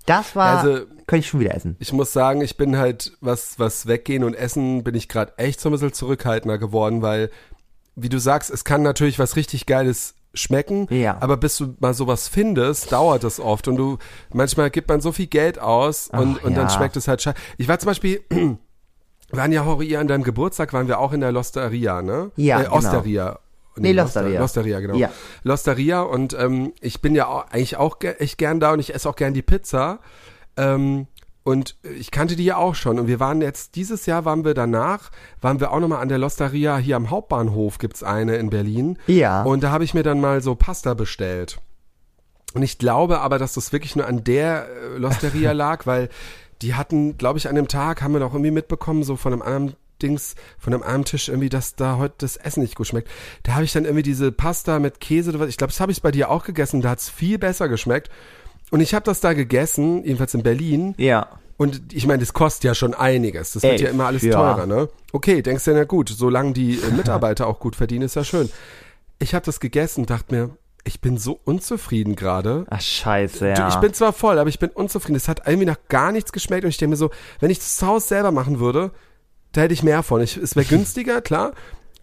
Das 0.06 0.34
war, 0.34 0.58
Also- 0.60 0.86
könnte 1.06 1.20
ich 1.20 1.28
schon 1.28 1.40
wieder 1.40 1.54
essen. 1.54 1.76
Ich 1.78 1.92
muss 1.92 2.12
sagen, 2.12 2.40
ich 2.40 2.56
bin 2.56 2.76
halt, 2.78 3.12
was, 3.20 3.58
was 3.58 3.86
weggehen 3.86 4.24
und 4.24 4.34
essen, 4.34 4.82
bin 4.84 4.94
ich 4.94 5.08
gerade 5.08 5.34
echt 5.36 5.60
so 5.60 5.68
ein 5.68 5.72
bisschen 5.72 5.92
zurückhaltender 5.92 6.58
geworden, 6.58 7.00
weil, 7.02 7.30
wie 7.94 8.08
du 8.08 8.18
sagst, 8.18 8.50
es 8.50 8.64
kann 8.64 8.82
natürlich 8.82 9.18
was 9.18 9.36
richtig 9.36 9.66
Geiles 9.66 10.14
schmecken, 10.36 10.86
Ja. 10.90 11.16
aber 11.20 11.36
bis 11.36 11.56
du 11.56 11.74
mal 11.80 11.94
sowas 11.94 12.28
findest, 12.28 12.92
dauert 12.92 13.24
das 13.24 13.40
oft 13.40 13.68
und 13.68 13.76
du, 13.76 13.98
manchmal 14.32 14.70
gibt 14.70 14.88
man 14.88 15.00
so 15.00 15.12
viel 15.12 15.26
Geld 15.26 15.58
aus 15.58 16.08
und, 16.08 16.38
Ach, 16.40 16.44
und 16.44 16.56
dann 16.56 16.66
ja. 16.66 16.70
schmeckt 16.70 16.96
es 16.96 17.08
halt 17.08 17.22
scheiße. 17.22 17.36
Ich 17.58 17.68
war 17.68 17.78
zum 17.78 17.88
Beispiel, 17.88 18.20
wir 18.28 18.58
waren 19.32 19.52
ja 19.52 19.62
auch 19.62 19.82
hier 19.82 20.00
an 20.00 20.08
deinem 20.08 20.22
Geburtstag, 20.22 20.72
waren 20.72 20.88
wir 20.88 20.98
auch 20.98 21.12
in 21.12 21.20
der 21.20 21.32
Losteria, 21.32 22.02
ne? 22.02 22.30
Ja, 22.36 22.60
äh, 22.60 22.64
genau. 22.64 22.76
Osteria. 22.76 23.38
Nee, 23.78 23.92
Losteria. 23.92 24.40
Losteria, 24.40 24.80
genau. 24.80 24.94
Ja. 24.96 25.10
Losteria 25.42 26.00
und 26.00 26.32
ähm, 26.38 26.72
ich 26.80 27.02
bin 27.02 27.14
ja 27.14 27.26
auch, 27.26 27.46
eigentlich 27.50 27.76
auch 27.76 27.98
ge 27.98 28.14
echt 28.18 28.38
gern 28.38 28.58
da 28.60 28.72
und 28.72 28.80
ich 28.80 28.94
esse 28.94 29.08
auch 29.08 29.16
gern 29.16 29.34
die 29.34 29.42
Pizza. 29.42 29.98
Ähm, 30.56 31.06
und 31.46 31.76
ich 31.96 32.10
kannte 32.10 32.34
die 32.34 32.44
ja 32.44 32.56
auch 32.56 32.74
schon. 32.74 32.98
Und 32.98 33.06
wir 33.06 33.20
waren 33.20 33.40
jetzt, 33.40 33.76
dieses 33.76 34.04
Jahr 34.04 34.24
waren 34.24 34.44
wir 34.44 34.52
danach, 34.52 35.12
waren 35.40 35.60
wir 35.60 35.70
auch 35.70 35.78
nochmal 35.78 36.02
an 36.02 36.08
der 36.08 36.18
Losteria, 36.18 36.76
hier 36.76 36.96
am 36.96 37.08
Hauptbahnhof 37.08 37.78
gibt's 37.78 38.02
eine 38.02 38.34
in 38.34 38.50
Berlin. 38.50 38.98
Ja. 39.06 39.44
Und 39.44 39.62
da 39.62 39.70
habe 39.70 39.84
ich 39.84 39.94
mir 39.94 40.02
dann 40.02 40.20
mal 40.20 40.42
so 40.42 40.56
Pasta 40.56 40.94
bestellt. 40.94 41.60
Und 42.54 42.64
ich 42.64 42.78
glaube 42.78 43.20
aber, 43.20 43.38
dass 43.38 43.54
das 43.54 43.72
wirklich 43.72 43.94
nur 43.94 44.08
an 44.08 44.24
der 44.24 44.66
äh, 44.66 44.98
Losteria 44.98 45.52
lag, 45.52 45.86
weil 45.86 46.08
die 46.62 46.74
hatten, 46.74 47.16
glaube 47.16 47.38
ich, 47.38 47.48
an 47.48 47.54
dem 47.54 47.68
Tag, 47.68 48.02
haben 48.02 48.12
wir 48.12 48.18
noch 48.18 48.32
irgendwie 48.32 48.50
mitbekommen, 48.50 49.04
so 49.04 49.14
von 49.14 49.32
einem 49.32 49.42
anderen 49.42 49.76
Dings, 50.02 50.34
von 50.58 50.74
einem 50.74 50.82
anderen 50.82 51.04
Tisch 51.04 51.28
irgendwie, 51.28 51.48
dass 51.48 51.76
da 51.76 51.96
heute 51.96 52.16
das 52.18 52.36
Essen 52.36 52.62
nicht 52.62 52.74
gut 52.74 52.88
schmeckt. 52.88 53.08
Da 53.44 53.54
habe 53.54 53.64
ich 53.64 53.72
dann 53.72 53.84
irgendwie 53.84 54.02
diese 54.02 54.32
Pasta 54.32 54.80
mit 54.80 54.98
Käse 54.98 55.30
oder 55.30 55.38
was, 55.38 55.48
ich 55.48 55.58
glaube, 55.58 55.72
das 55.72 55.78
habe 55.78 55.92
ich 55.92 56.02
bei 56.02 56.10
dir 56.10 56.28
auch 56.28 56.42
gegessen, 56.42 56.82
da 56.82 56.90
hat's 56.90 57.08
viel 57.08 57.38
besser 57.38 57.68
geschmeckt. 57.68 58.10
Und 58.70 58.80
ich 58.80 58.94
habe 58.94 59.04
das 59.04 59.20
da 59.20 59.32
gegessen, 59.32 60.04
jedenfalls 60.04 60.34
in 60.34 60.42
Berlin. 60.42 60.94
Ja. 60.98 61.28
Und 61.56 61.92
ich 61.92 62.06
meine, 62.06 62.18
das 62.18 62.32
kostet 62.32 62.64
ja 62.64 62.74
schon 62.74 62.94
einiges. 62.94 63.52
Das 63.52 63.62
wird 63.62 63.74
Elf, 63.74 63.82
ja 63.82 63.88
immer 63.88 64.06
alles 64.06 64.22
ja. 64.22 64.32
teurer, 64.32 64.66
ne? 64.66 64.88
Okay, 65.12 65.40
denkst 65.40 65.64
du, 65.64 65.72
na 65.72 65.84
gut, 65.84 66.10
solange 66.10 66.52
die 66.52 66.78
äh, 66.78 66.90
Mitarbeiter 66.90 67.46
auch 67.46 67.60
gut 67.60 67.76
verdienen, 67.76 68.02
ist 68.02 68.16
ja 68.16 68.24
schön. 68.24 68.50
Ich 69.18 69.34
habe 69.34 69.44
das 69.46 69.60
gegessen 69.60 70.00
und 70.02 70.10
dachte 70.10 70.34
mir, 70.34 70.50
ich 70.84 71.00
bin 71.00 71.16
so 71.18 71.40
unzufrieden 71.44 72.14
gerade. 72.14 72.66
Ach, 72.70 72.80
scheiße, 72.80 73.48
ja. 73.48 73.68
Ich 73.68 73.76
bin 73.76 73.92
zwar 73.94 74.12
voll, 74.12 74.38
aber 74.38 74.48
ich 74.48 74.58
bin 74.58 74.70
unzufrieden. 74.70 75.16
Es 75.16 75.28
hat 75.28 75.42
irgendwie 75.46 75.66
nach 75.66 75.78
gar 75.88 76.12
nichts 76.12 76.32
geschmeckt 76.32 76.64
und 76.64 76.70
ich 76.70 76.76
denke 76.76 76.90
mir 76.90 76.96
so, 76.96 77.10
wenn 77.40 77.50
ich 77.50 77.58
das 77.58 77.76
zu 77.76 77.86
Hause 77.86 78.06
selber 78.06 78.30
machen 78.30 78.60
würde, 78.60 78.92
da 79.52 79.62
hätte 79.62 79.74
ich 79.74 79.82
mehr 79.82 80.02
von. 80.02 80.20
Ich, 80.20 80.36
es 80.36 80.54
wäre 80.54 80.66
günstiger, 80.68 81.22
klar, 81.22 81.52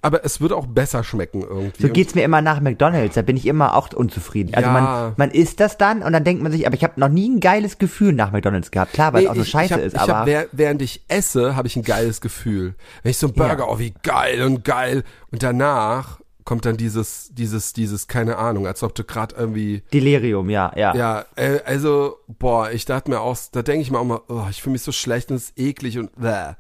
aber 0.04 0.24
es 0.26 0.42
würde 0.42 0.56
auch 0.56 0.68
besser 0.68 1.04
schmecken 1.04 1.42
irgendwie. 1.42 1.82
So 1.82 1.90
geht's 1.90 2.14
mir 2.14 2.24
immer 2.24 2.42
nach 2.42 2.60
McDonalds, 2.60 3.16
da 3.16 3.22
bin 3.22 3.38
ich 3.38 3.46
immer 3.48 3.76
auch 3.76 3.92
unzufrieden. 3.94 4.54
Also 4.54 4.68
Ja. 4.68 4.74
man, 4.74 5.14
man 5.18 5.32
isst 5.32 5.60
das 5.60 5.78
dann 5.78 6.04
und 6.04 6.14
dann 6.14 6.24
denkt 6.24 6.44
man 6.44 6.52
sich, 6.52 6.68
aber 6.68 6.76
ich 6.76 6.84
habe 6.84 7.00
noch 7.00 7.10
nie 7.10 7.30
ein 7.30 7.40
geiles 7.40 7.78
Gefühl 7.78 8.14
nach 8.14 8.32
McDonalds 8.32 8.70
gehabt. 8.70 8.94
Klar, 8.94 9.14
weil 9.14 9.22
Nee, 9.22 9.26
es 9.28 9.32
auch 9.32 9.36
so 9.36 9.42
ich, 9.42 9.50
scheiße 9.50 9.66
ich 9.66 9.72
hab, 9.80 9.80
ist, 9.86 9.94
ich 9.96 10.00
aber 10.00 10.18
hab, 10.20 10.26
während, 10.28 10.50
während 10.52 10.82
ich 10.82 11.04
esse, 11.08 11.56
habe 11.56 11.68
ich 11.68 11.76
ein 11.76 11.84
geiles 11.84 12.22
Gefühl. 12.22 12.76
Wenn 13.02 13.10
ich 13.12 13.18
so 13.18 13.28
einen 13.28 13.36
Burger, 13.36 13.60
Ja. 13.60 13.70
oh 13.70 13.80
wie 13.80 13.94
geil 14.04 14.44
und 14.44 14.64
geil. 14.64 15.04
Und 15.32 15.42
danach 15.42 16.20
kommt 16.44 16.66
dann 16.66 16.76
dieses, 16.76 17.30
dieses, 17.32 17.72
dieses, 17.72 18.08
keine 18.08 18.38
Ahnung, 18.38 18.68
als 18.68 18.84
ob 18.84 18.94
du 18.96 19.06
gerade 19.06 19.34
irgendwie, 19.36 19.82
Delirium, 19.94 20.50
ja, 20.50 20.74
ja. 20.76 20.94
ja, 20.94 21.26
äh, 21.38 21.60
also, 21.66 22.18
boah, 22.28 22.70
ich 22.72 22.84
dachte 22.84 23.10
mir 23.10 23.22
auch, 23.22 23.38
da 23.54 23.62
denke 23.62 23.82
ich 23.82 23.92
mir 23.92 24.00
auch 24.00 24.04
mal, 24.04 24.20
oh, 24.28 24.44
ich 24.50 24.62
fühle 24.62 24.74
mich 24.74 24.82
so 24.82 24.92
schlecht 24.92 25.32
und 25.32 25.38
es 25.38 25.52
ist 25.52 25.58
eklig 25.60 25.98
und 25.98 26.12
bäh. 26.20 26.56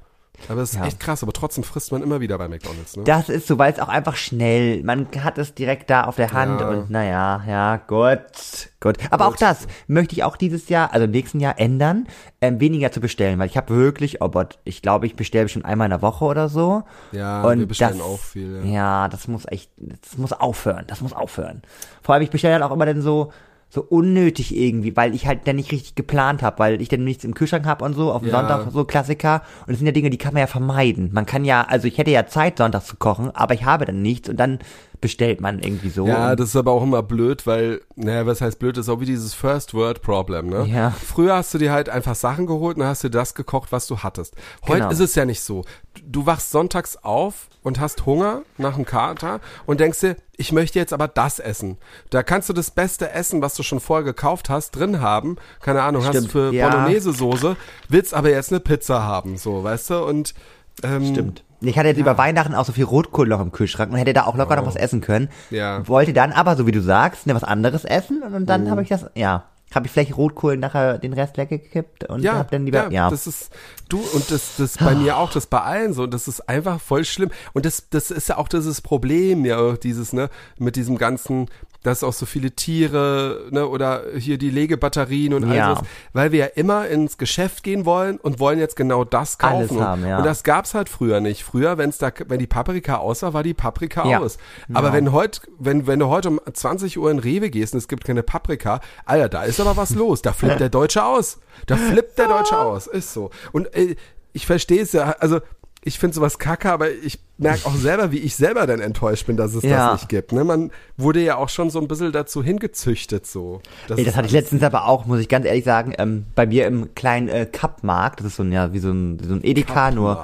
Aber 0.49 0.62
es 0.62 0.71
ist 0.73 0.79
Ja. 0.79 0.86
echt 0.86 0.99
krass, 0.99 1.23
aber 1.23 1.34
trotzdem 1.34 1.63
frisst 1.63 1.91
man 1.91 2.01
immer 2.03 2.19
wieder 2.19 2.38
bei 2.38 2.47
McDonalds, 2.47 2.97
ne? 2.97 3.03
Das 3.03 3.29
ist 3.29 3.47
so, 3.47 3.58
weil 3.58 3.71
es 3.73 3.79
auch 3.79 3.88
einfach 3.88 4.15
schnell, 4.15 4.84
man 4.84 5.08
hat 5.23 5.38
es 5.38 5.53
direkt 5.53 5.89
da 5.89 6.03
auf 6.06 6.15
der 6.15 6.32
Hand 6.34 6.62
Ja. 6.62 6.69
und 6.69 6.89
naja, 6.89 7.43
ja, 7.47 7.77
gut, 7.77 8.69
gut. 8.79 8.97
Aber 9.12 9.27
auch 9.27 9.36
das 9.36 9.67
möchte 9.88 10.15
ich 10.15 10.23
auch 10.23 10.36
dieses 10.38 10.69
Jahr, 10.69 10.93
also 10.93 11.06
im 11.06 11.12
nächsten 11.12 11.39
Jahr 11.39 11.60
ändern, 11.60 12.08
ähm, 12.41 12.60
weniger 12.60 12.91
zu 12.91 12.99
bestellen, 12.99 13.39
weil 13.39 13.47
ich 13.47 13.58
habe 13.58 13.75
wirklich, 13.75 14.21
oh 14.21 14.29
Gott, 14.29 14.60
ich 14.63 14.82
glaube, 14.82 15.06
ich 15.06 15.15
bestelle 15.15 15.45
bestimmt 15.45 15.65
einmal 15.65 15.86
in 15.86 15.91
der 15.91 16.01
Woche 16.01 16.25
oder 16.25 16.49
so. 16.49 16.84
Ja, 17.12 17.43
und 17.43 17.60
wir 17.60 17.67
bestellen 17.67 17.97
das, 17.97 18.08
auch 18.08 18.19
viel, 18.19 18.62
ja. 18.65 18.71
Ja, 18.71 19.08
das 19.08 19.27
muss 19.27 19.45
echt, 19.47 19.71
das 19.77 20.17
muss 20.17 20.34
aufhören, 20.34 20.86
das 20.88 21.01
muss 21.01 21.13
aufhören. 21.13 21.62
Vor 22.01 22.15
allem, 22.15 22.23
ich 22.23 22.29
bestelle 22.32 22.53
halt 22.53 22.63
auch 22.63 22.71
immer 22.71 22.86
dann 22.86 23.01
so, 23.01 23.32
so 23.74 23.82
unnötig 23.82 24.56
irgendwie, 24.56 24.96
weil 24.96 25.16
ich 25.16 25.26
halt 25.26 25.48
dann 25.48 25.56
nicht 25.56 25.72
richtig 25.72 25.96
geplant 25.96 26.44
habe, 26.44 26.60
weil 26.60 26.80
ich 26.80 26.90
dann 26.90 27.04
nichts 27.04 27.24
im 27.24 27.34
Kühlschrank 27.34 27.66
habe 27.66 27.84
und 27.84 27.96
so, 27.96 28.12
auf 28.12 28.22
dem 28.22 28.30
Ja. 28.30 28.40
Sonntag 28.40 28.72
so 28.72 28.86
Klassiker. 28.86 29.42
Und 29.62 29.70
das 29.70 29.78
sind 29.80 29.88
ja 29.88 29.92
Dinge, 29.92 30.12
die 30.12 30.20
kann 30.20 30.34
man 30.34 30.42
ja 30.42 30.48
vermeiden. 30.48 31.10
Man 31.12 31.26
kann 31.26 31.44
ja, 31.44 31.64
also 31.64 31.88
ich 31.88 31.98
hätte 31.98 32.12
ja 32.12 32.28
Zeit, 32.28 32.60
Sonntag 32.60 32.86
zu 32.86 32.98
kochen, 32.98 33.32
aber 33.32 33.56
ich 33.56 33.66
habe 33.66 33.86
dann 33.86 34.04
nichts 34.04 34.30
und 34.30 34.40
dann 34.40 34.60
bestellt 35.04 35.42
man 35.42 35.60
irgendwie 35.60 35.89
so. 35.89 36.08
Ja, 36.08 36.36
das 36.36 36.50
ist 36.50 36.56
aber 36.56 36.72
auch 36.72 36.82
immer 36.82 37.04
blöd, 37.04 37.46
weil, 37.46 37.82
naja, 37.96 38.26
was 38.26 38.42
heißt 38.42 38.58
blöd, 38.58 38.78
das 38.78 38.88
ist 38.88 38.89
auch 38.89 39.02
wie 39.02 39.06
dieses 39.06 39.34
First 39.34 39.74
Word 39.74 40.02
Problem, 40.02 40.48
ne? 40.48 40.66
Ja. 40.66 40.92
Früher 40.92 41.36
hast 41.36 41.54
du 41.54 41.58
dir 41.58 41.72
halt 41.72 41.89
einfach 41.89 42.16
Sachen 42.16 42.48
geholt 42.48 42.78
und 42.78 42.86
hast 42.86 43.04
du 43.04 43.10
das 43.10 43.36
gekocht, 43.36 43.72
was 43.72 43.86
du 43.86 44.00
hattest. 44.00 44.36
Heute 44.66 44.80
Genau. 44.80 44.89
ist 44.92 45.00
es 45.00 45.13
ja 45.16 45.26
nicht 45.26 45.42
so. 45.42 45.63
Du 46.06 46.26
wachst 46.26 46.52
sonntags 46.52 46.98
auf 47.04 47.50
und 47.63 47.80
hast 47.80 48.06
Hunger 48.06 48.44
nach 48.58 48.76
dem 48.76 48.86
Kater 48.86 49.42
und 49.66 49.80
denkst 49.80 50.00
dir, 50.00 50.16
ich 50.38 50.52
möchte 50.52 50.80
jetzt 50.80 50.94
aber 50.94 51.08
das 51.08 51.39
essen. 51.39 51.78
Da 52.10 52.24
kannst 52.24 52.48
du 52.50 52.54
das 52.54 52.72
beste 52.72 53.12
Essen, 53.12 53.42
was 53.42 53.56
du 53.56 53.63
schon 53.63 53.80
vorher 53.82 54.04
gekauft 54.04 54.50
hast, 54.50 54.72
drin 54.72 55.02
haben. 55.02 55.36
Keine 55.62 55.82
Ahnung, 55.84 56.04
hast 56.06 56.16
Stimmt, 56.16 56.32
für 56.32 56.52
ja. 56.54 56.70
Bolognese-Soße, 56.70 57.56
willst 57.89 58.13
aber 58.13 58.30
jetzt 58.32 58.52
eine 58.52 58.60
Pizza 58.62 59.04
haben, 59.04 59.38
so, 59.38 59.63
weißt 59.63 59.89
du? 59.92 60.06
Und, 60.06 60.34
ähm, 60.82 61.06
Stimmt. 61.12 61.44
Ich 61.63 61.78
hatte 61.78 61.88
jetzt 61.89 61.97
über 61.99 62.17
Weihnachten 62.17 62.56
auch 62.56 62.65
so 62.65 62.73
viel 62.73 62.84
Rotkohl 62.86 63.28
noch 63.28 63.39
im 63.41 63.52
Kühlschrank 63.52 63.91
und 63.91 63.97
hätte 63.97 64.13
da 64.13 64.26
auch 64.26 64.36
locker 64.36 64.56
noch 64.56 64.65
was 64.65 64.76
essen 64.76 65.02
können. 65.02 65.30
Oh. 65.52 65.56
Ja. 65.56 65.88
Wollte 65.88 66.13
dann 66.13 66.32
aber, 66.32 66.56
so 66.56 66.67
wie 66.67 66.71
du 66.71 66.82
sagst, 66.82 67.26
ne, 67.28 67.34
was 67.36 67.43
anderes 67.43 67.86
essen 67.86 68.21
und, 68.23 68.34
und 68.34 68.45
dann 68.47 68.69
habe 68.69 68.82
ich 68.82 68.89
das, 68.89 69.06
ja, 69.15 69.45
habe 69.73 69.88
ich 69.88 69.91
vielleicht 69.91 70.15
Rotkohl 70.17 70.58
nachher 70.58 70.97
den 70.97 71.13
Rest 71.13 71.38
weggekippt 71.38 72.10
und 72.10 72.21
Ja, 72.21 72.36
hab 72.36 72.52
dann 72.52 72.65
lieber, 72.65 72.91
ja. 72.91 73.10
das 73.10 73.28
ist 73.28 73.52
du 73.89 73.99
und 74.13 74.30
das 74.30 74.58
das 74.58 74.78
bei 74.78 74.93
mir 74.93 75.17
auch, 75.17 75.32
das 75.32 75.47
bei 75.47 75.62
allen 75.62 75.93
so, 75.93 76.06
das 76.06 76.28
ist 76.28 76.47
einfach 76.47 76.80
voll 76.80 77.06
schlimm 77.06 77.32
und 77.54 77.65
das 77.65 77.89
das 77.89 78.12
ist 78.12 78.30
ja 78.30 78.38
auch 78.38 78.47
dieses 78.47 78.82
Problem 78.82 79.45
ja 79.45 79.73
dieses 79.73 80.13
ne 80.13 80.30
mit 80.58 80.76
diesem 80.76 80.97
ganzen 80.97 81.47
dass 81.84 82.04
auch 82.04 82.13
so 82.13 82.26
viele 82.26 82.52
Tiere, 82.52 83.48
ne, 83.52 83.67
oder 83.67 84.04
hier 84.17 84.38
die 84.38 84.50
Legebatterien 84.50 85.34
und 85.34 85.43
all 85.46 85.56
Ja. 85.56 85.74
das, 85.76 85.84
weil 86.13 86.32
wir 86.32 86.39
ja 86.39 86.46
immer 86.48 86.88
ins 86.88 87.17
Geschäft 87.17 87.63
gehen 87.63 87.86
wollen 87.86 88.17
und 88.17 88.39
wollen 88.39 88.60
jetzt 88.60 88.76
genau 88.76 89.04
das 89.04 89.38
kaufen. 89.38 89.56
Alles 89.58 89.72
und, 89.72 89.82
haben, 89.82 90.06
ja. 90.08 90.17
und 90.17 90.26
das 90.26 90.43
gab's 90.43 90.74
halt 90.74 90.89
früher 90.89 91.19
nicht. 91.19 91.43
Früher, 91.43 91.78
wenn's 91.78 91.98
da, 91.98 92.12
wenn 92.28 92.39
die 92.39 92.48
Paprika 92.48 92.98
aus 92.98 93.22
war, 93.22 93.34
war 93.34 93.43
die 93.43 93.54
Paprika 93.54 94.08
Ja. 94.08 94.19
aus. 94.19 94.38
Aber 94.74 94.89
Genau. 94.91 94.93
wenn 94.93 95.12
heute, 95.12 95.41
wenn, 95.60 95.86
wenn 95.88 96.00
du 96.00 96.08
heute 96.08 96.30
um 96.30 96.39
20 96.52 96.98
Uhr 96.98 97.12
in 97.12 97.19
Rewe 97.19 97.50
gehst 97.50 97.74
und 97.74 97.78
es 97.80 97.88
gibt 97.88 98.04
keine 98.06 98.24
Paprika, 98.24 98.80
Alter, 99.06 99.30
da 99.30 99.43
ist 99.43 99.60
aber 99.60 99.78
was 99.78 99.89
los. 99.96 100.22
Da 100.22 100.34
flippt 100.34 100.60
der 100.60 100.69
Deutsche 100.69 101.04
aus. 101.04 101.39
Da 101.67 101.76
flippt 101.76 102.17
der 102.17 102.28
Deutsche 102.28 102.58
aus. 102.58 102.88
Ist 102.88 103.13
so. 103.13 103.30
Und 103.52 103.74
äh, 103.76 103.96
ich 104.32 104.46
verstehe 104.48 104.82
es 104.82 104.93
ja, 104.93 105.15
also 105.19 105.39
ich 105.86 106.00
finde 106.00 106.15
sowas 106.15 106.39
kacke, 106.39 106.72
aber 106.72 106.89
ich 106.91 107.19
merke 107.38 107.65
auch 107.65 107.76
selber, 107.76 108.12
wie 108.12 108.19
ich 108.19 108.36
selber 108.36 108.65
dann 108.67 108.80
enttäuscht 108.80 109.26
bin, 109.28 109.38
dass 109.38 109.54
es 109.54 109.63
Ja. 109.63 109.91
das 109.91 110.02
nicht 110.02 110.10
gibt. 110.10 110.32
Ne? 110.32 110.43
Man 110.43 110.72
wurde 110.98 111.22
ja 111.22 111.36
auch 111.38 111.50
schon 111.50 111.69
so 111.69 111.80
ein 111.80 111.88
bisschen 111.88 112.12
dazu 112.12 112.43
hingezüchtet, 112.43 113.26
so. 113.28 113.62
Ey, 113.89 114.06
das 114.06 114.15
hatte 114.15 114.28
ich 114.28 114.34
letztens 114.34 114.63
aber 114.63 114.88
auch, 114.88 115.06
muss 115.06 115.19
ich 115.19 115.28
ganz 115.30 115.46
ehrlich 115.46 115.65
sagen, 115.65 115.93
ähm, 115.98 116.26
bei 116.36 116.46
mir 116.46 116.67
im 116.67 116.93
kleinen 116.96 117.28
äh, 117.28 117.46
Cup-Markt, 117.52 118.19
das 118.22 118.28
ist 118.28 118.36
so 118.38 118.43
ein, 118.43 118.52
ja, 118.52 118.72
wie 118.74 118.80
so 118.80 118.91
ein, 118.91 119.19
so 119.19 119.34
ein 119.34 119.44
Edeka, 119.44 119.92
nur. 119.92 120.23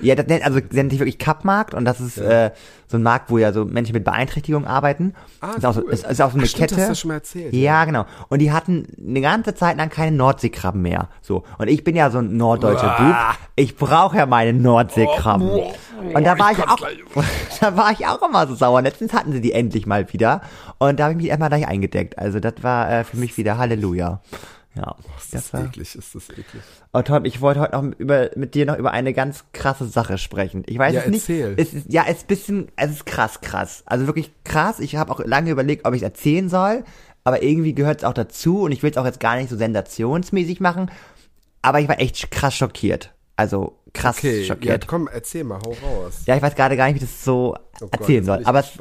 Ja, 0.00 0.14
das 0.14 0.26
nennt, 0.26 0.44
also 0.44 0.60
das 0.60 0.72
nennt 0.72 0.90
sich 0.90 1.00
wirklich 1.00 1.18
Cup-Markt 1.18 1.74
und 1.74 1.84
das 1.84 2.00
ist 2.00 2.18
äh, 2.18 2.50
so 2.86 2.96
ein 2.96 3.02
Markt, 3.02 3.30
wo 3.30 3.38
ja 3.38 3.52
so 3.52 3.64
Menschen 3.64 3.92
mit 3.92 4.04
Beeinträchtigung 4.04 4.66
arbeiten. 4.66 5.14
Ah, 5.40 5.52
ist, 5.56 5.66
auch 5.66 5.74
so, 5.74 5.86
ist, 5.86 6.06
ist 6.06 6.22
auch 6.22 6.30
so 6.30 6.36
eine 6.36 6.44
Ach, 6.44 6.48
stimmt, 6.48 6.70
Kette. 6.70 6.80
hast 6.80 6.90
du 6.90 6.94
schon 6.94 7.08
mal 7.08 7.14
erzählt, 7.14 7.52
Ja, 7.52 7.84
genau. 7.84 8.06
Und 8.28 8.38
die 8.38 8.52
hatten 8.52 8.86
eine 8.98 9.20
ganze 9.20 9.54
Zeit 9.54 9.76
lang 9.76 9.90
keine 9.90 10.16
Nordseekrabben 10.16 10.80
mehr. 10.80 11.08
So. 11.20 11.44
Und 11.58 11.68
ich 11.68 11.84
bin 11.84 11.96
ja 11.96 12.10
so 12.10 12.18
ein 12.18 12.36
norddeutscher 12.36 12.96
Bub. 12.98 13.38
Ich 13.56 13.76
brauche 13.76 14.16
ja 14.16 14.26
meine 14.26 14.52
Nordseekrabben. 14.52 15.50
Und 16.14 16.24
da 16.24 16.38
war 16.38 16.52
ich, 16.52 16.58
auch, 16.58 16.78
da 17.60 17.76
war 17.76 17.92
ich 17.92 18.06
auch 18.06 18.22
immer 18.22 18.46
so 18.46 18.54
sauer. 18.54 18.82
Letztens 18.82 19.12
hatten 19.12 19.32
sie 19.32 19.40
die 19.40 19.52
endlich 19.52 19.86
mal 19.86 20.10
wieder. 20.12 20.40
Und 20.78 21.00
da 21.00 21.04
habe 21.04 21.12
ich 21.12 21.18
mich 21.18 21.26
erstmal 21.26 21.48
gleich 21.48 21.66
eingedeckt. 21.66 22.18
Also 22.18 22.40
das 22.40 22.54
war 22.62 22.90
äh, 22.90 23.04
für 23.04 23.16
mich 23.16 23.36
wieder 23.36 23.58
Halleluja. 23.58 24.20
Ja, 24.74 24.94
Ist 25.18 25.34
das 25.34 25.50
das 25.50 25.64
eklig, 25.64 25.94
ist 25.96 26.14
das 26.14 26.28
eklig. 26.30 26.62
Oh 26.92 27.02
Tom, 27.02 27.24
ich 27.24 27.40
wollte 27.40 27.60
heute 27.60 27.72
noch 27.76 27.98
über, 27.98 28.30
mit 28.36 28.54
dir 28.54 28.64
noch 28.66 28.76
über 28.76 28.92
eine 28.92 29.12
ganz 29.12 29.44
krasse 29.52 29.86
Sache 29.86 30.18
sprechen. 30.18 30.62
Ich 30.66 30.78
weiß 30.78 30.94
Ja, 30.94 31.00
es 31.00 31.06
nicht. 31.08 31.28
erzähl. 31.28 31.54
Es 31.56 31.74
ist, 31.74 31.86
ja, 31.92 32.04
es 32.06 32.18
ist 32.18 32.28
bisschen, 32.28 32.68
es 32.76 32.90
ist 32.92 33.06
krass, 33.06 33.40
krass. 33.40 33.82
Also 33.86 34.06
wirklich 34.06 34.30
krass. 34.44 34.78
Ich 34.78 34.94
habe 34.96 35.10
auch 35.10 35.20
lange 35.24 35.50
überlegt, 35.50 35.84
ob 35.84 35.94
ich 35.94 36.02
es 36.02 36.04
erzählen 36.04 36.48
soll, 36.48 36.84
aber 37.24 37.42
irgendwie 37.42 37.74
gehört 37.74 37.98
es 37.98 38.04
auch 38.04 38.12
dazu 38.14 38.62
und 38.62 38.72
ich 38.72 38.82
will 38.82 38.90
es 38.90 38.96
auch 38.96 39.04
jetzt 39.06 39.20
gar 39.20 39.36
nicht 39.36 39.48
so 39.50 39.56
sensationsmäßig 39.56 40.60
machen. 40.60 40.90
Aber 41.62 41.80
ich 41.80 41.88
war 41.88 41.98
echt 42.00 42.30
krass 42.30 42.54
schockiert. 42.54 43.12
Also 43.34 43.78
krass 43.94 44.18
Okay, 44.18 44.40
ja, 44.42 44.46
schockiert. 44.46 44.86
komm, 44.86 45.08
erzähl 45.12 45.44
mal, 45.44 45.58
hau 45.64 45.74
raus. 45.82 46.22
Ja, 46.26 46.36
ich 46.36 46.42
weiß 46.42 46.54
gerade 46.54 46.76
gar 46.76 46.86
nicht, 46.86 47.00
wie 47.00 47.04
ich 47.04 47.10
das 47.10 47.24
so 47.24 47.56
Oh 47.80 47.86
Gott, 47.86 48.00
erzählen 48.00 48.16
jetzt 48.18 48.26
soll. 48.26 48.42
Aber 48.44 48.60
es, 48.60 48.78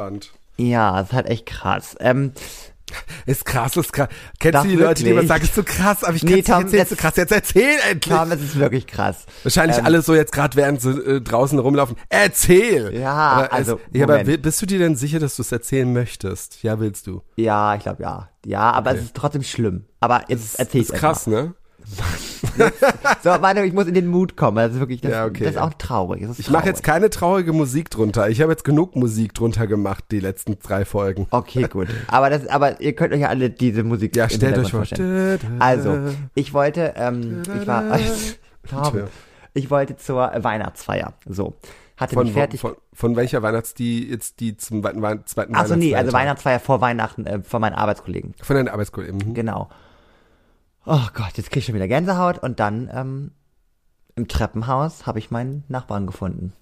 ja, 0.58 1.00
es 1.02 1.08
ist 1.08 1.14
halt 1.14 1.28
echt 1.28 1.46
krass. 1.48 1.96
Ähm, 2.00 2.34
Ist 3.26 3.46
krass, 3.46 3.76
ist 3.76 3.92
krass. 3.92 4.08
Kennst 4.40 4.56
Doch, 4.58 4.64
du 4.64 4.70
die 4.70 4.76
Leute, 4.76 5.04
die 5.04 5.10
immer 5.10 5.18
wirklich. 5.22 5.28
sagen, 5.28 5.44
ist 5.44 5.56
so 5.56 5.64
krass, 5.64 6.04
aber 6.04 6.16
ich 6.16 6.24
Nee, 6.24 6.32
es 6.32 6.36
nicht 6.38 6.48
Tom, 6.48 6.66
ist 6.66 6.74
das- 6.74 6.90
so 6.90 6.96
krass. 6.96 7.16
Jetzt 7.18 7.32
erzähl 7.32 7.76
endlich. 7.92 8.16
Tom, 8.16 8.32
es 8.32 8.42
ist 8.42 8.58
wirklich 8.58 8.88
krass. 8.88 9.26
Wahrscheinlich 9.44 9.78
Ähm, 9.78 9.86
alle 9.86 10.02
so 10.02 10.16
jetzt 10.16 10.32
gerade, 10.32 10.56
während 10.56 10.82
sie 10.82 10.92
äh, 10.92 11.22
draußen 11.22 11.60
rumlaufen. 11.60 11.98
Erzähl! 12.10 12.94
Ja, 12.98 13.12
aber 13.14 13.54
also, 13.54 13.80
Es, 13.92 13.98
ja, 14.00 14.06
aber 14.06 14.24
bist 14.24 14.62
du 14.62 14.66
dir 14.66 14.80
denn 14.80 14.96
sicher, 14.96 15.20
dass 15.20 15.36
du 15.36 15.42
es 15.42 15.52
erzählen 15.52 15.92
möchtest? 15.92 16.64
Ja, 16.64 16.80
willst 16.80 17.08
du. 17.08 17.22
Ja, 17.36 17.76
ich 17.76 17.82
glaube 17.84 18.04
ja. 18.04 18.30
Ja, 18.46 18.72
aber 18.72 18.96
es 18.96 19.02
ist 19.04 19.16
trotzdem 19.16 19.44
schlimm. 19.44 19.86
Aber 20.00 20.24
jetzt 20.30 20.58
erzähl 20.58 20.82
ich 20.82 20.90
Ist 20.90 20.96
krass, 20.96 21.28
ne? 21.28 21.54
So, 23.24 23.30
warte, 23.30 23.62
ich 23.64 23.74
muss 23.74 23.86
in 23.88 23.94
den 23.94 24.08
Mut 24.08 24.36
kommen. 24.36 24.58
Das 24.58 24.74
ist 24.74 24.80
wirklich, 24.80 25.02
das, 25.02 25.12
Ja, 25.12 25.26
okay. 25.26 25.44
das 25.44 25.54
ist 25.54 25.58
auch 25.62 25.74
traurig. 25.76 26.22
Ist 26.24 26.40
Ich 26.40 26.50
mache 26.50 26.66
jetzt 26.68 26.84
keine 26.84 27.10
traurige 27.10 27.54
Musik 27.54 27.90
drunter. 27.90 28.30
Ich 28.30 28.42
habe 28.42 28.52
jetzt 28.52 28.64
genug 28.64 28.96
Musik 28.96 29.34
drunter 29.34 29.68
gemacht, 29.68 30.06
die 30.12 30.20
letzten 30.20 30.58
drei 30.60 30.86
Folgen. 30.86 31.28
Okay, 31.32 31.68
gut. 31.72 31.88
Aber 32.08 32.30
das, 32.30 32.48
aber 32.48 32.82
ihr 32.82 32.94
könnt 32.94 33.14
euch 33.14 33.22
ja 33.22 33.30
alle 33.30 33.50
diese 33.50 33.84
Musik 33.84 34.16
Ja, 34.16 34.30
stellt 34.30 34.58
euch 34.58 34.72
vor. 34.72 34.84
Also, 35.60 35.98
ich 36.36 36.54
wollte, 36.54 36.94
ähm, 36.98 37.44
ich 37.62 37.68
war, 37.68 38.00
ich 39.54 39.70
wollte 39.70 39.98
zur 39.98 40.32
Weihnachtsfeier. 40.36 41.14
So. 41.28 41.56
Hatte 41.96 42.14
Von, 42.14 42.26
mich 42.26 42.34
fertig. 42.34 42.60
von, 42.62 42.76
von 42.94 43.16
welcher 43.16 43.42
Weihnachts, 43.42 43.74
die 43.74 44.08
jetzt 44.08 44.40
die 44.40 44.56
zum 44.56 44.84
weiten, 44.84 45.02
Wein- 45.02 45.22
zweiten 45.26 45.56
Achso, 45.56 45.76
nee, 45.76 45.96
also? 45.96 46.14
Weihnachtsfeier 46.14 46.60
vor 46.60 46.80
Weihnachten 46.80 47.26
äh, 47.26 47.42
von 47.42 47.60
meinen 47.60 47.74
Arbeitskollegen. 47.74 48.36
Von 48.42 48.56
deinen 48.56 48.68
Arbeitskollegen. 48.68 49.18
Mhm. 49.30 49.34
Genau. 49.34 49.68
Oh 50.90 51.08
Gott, 51.14 51.34
jetzt 51.36 51.52
krieg 51.52 51.58
ich 51.58 51.66
schon 51.66 51.76
wieder 51.76 51.88
Gänsehaut 51.90 52.40
und 52.40 52.62
dann 52.62 52.90
ähm, 52.94 53.32
im 54.16 54.30
Treppenhaus 54.30 55.06
habe 55.06 55.20
ich 55.20 55.32
meinen 55.32 55.66
Nachbarn 55.68 56.08
gefunden. 56.08 56.54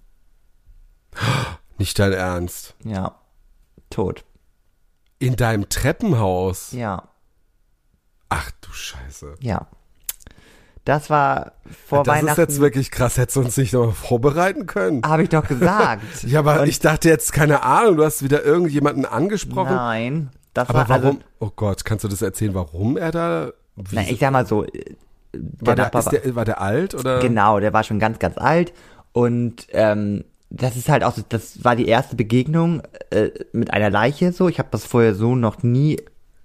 Nicht 1.78 2.00
dein 2.00 2.12
Ernst. 2.12 2.74
Ja. 2.84 3.20
Tot. 3.92 4.26
In 5.20 5.36
deinem 5.36 5.70
Treppenhaus? 5.70 6.72
Ja. 6.72 7.10
Ach 8.30 8.50
du 8.62 8.72
Scheiße. 8.72 9.36
Ja. 9.42 9.68
Das 10.86 11.10
war 11.12 11.54
vor 11.88 12.04
das 12.04 12.16
ist 12.16 12.22
Weihnachten. 12.24 12.42
jetzt 12.42 12.60
wirklich 12.60 12.90
krass. 12.92 13.18
Hättest 13.18 13.36
du 13.36 13.42
uns 13.42 13.58
nicht 13.58 13.74
noch 13.74 13.94
vorbereiten 13.94 14.66
können? 14.66 15.04
Habe 15.06 15.24
ich 15.24 15.30
doch 15.30 15.48
gesagt. 15.48 16.04
Ja, 16.24 16.40
aber 16.40 16.62
Und- 16.62 16.68
ich 16.68 16.80
dachte 16.80 17.10
jetzt, 17.10 17.32
keine 17.32 17.62
Ahnung, 17.64 17.98
du 17.98 18.04
hast 18.04 18.24
wieder 18.24 18.44
irgendjemanden 18.44 19.06
angesprochen. 19.06 19.76
Nein. 19.76 20.32
Das 20.54 20.70
aber 20.70 20.80
war 20.80 20.90
warum? 20.90 21.18
also. 21.18 21.20
oh 21.40 21.52
Gott, 21.56 21.86
kannst 21.86 22.04
du 22.04 22.08
das 22.08 22.22
erzählen, 22.24 22.56
warum 22.56 22.98
er 22.98 23.12
da? 23.12 23.52
Wie, 23.76 23.96
Na, 23.96 24.02
ich 24.02 24.20
sag 24.20 24.32
mal 24.32 24.46
so, 24.46 24.64
äh, 24.66 24.96
der 25.34 25.68
war, 25.68 25.76
der, 25.76 25.86
Nachbar 25.86 26.04
der, 26.12 26.36
war 26.36 26.46
der 26.46 26.62
alt 26.62 26.96
oder? 26.96 27.20
Genau, 27.20 27.60
der 27.60 27.74
war 27.74 27.84
schon 27.84 28.00
ganz, 28.00 28.20
ganz 28.20 28.38
alt 28.38 28.74
und 29.12 29.68
ähm, 29.72 30.24
das 30.50 30.76
ist 30.78 30.90
halt 30.90 31.04
auch, 31.04 31.14
so, 31.14 31.24
das 31.28 31.64
war 31.64 31.76
die 31.76 31.88
erste 31.88 32.16
Begegnung 32.16 32.82
äh, 33.10 33.32
mit 33.52 33.74
einer 33.74 33.90
Leiche 33.90 34.32
so. 34.32 34.48
Ich 34.48 34.60
habe 34.60 34.70
das 34.72 34.86
vorher 34.86 35.16
so 35.16 35.36
noch 35.36 35.64
nie, 35.64 36.00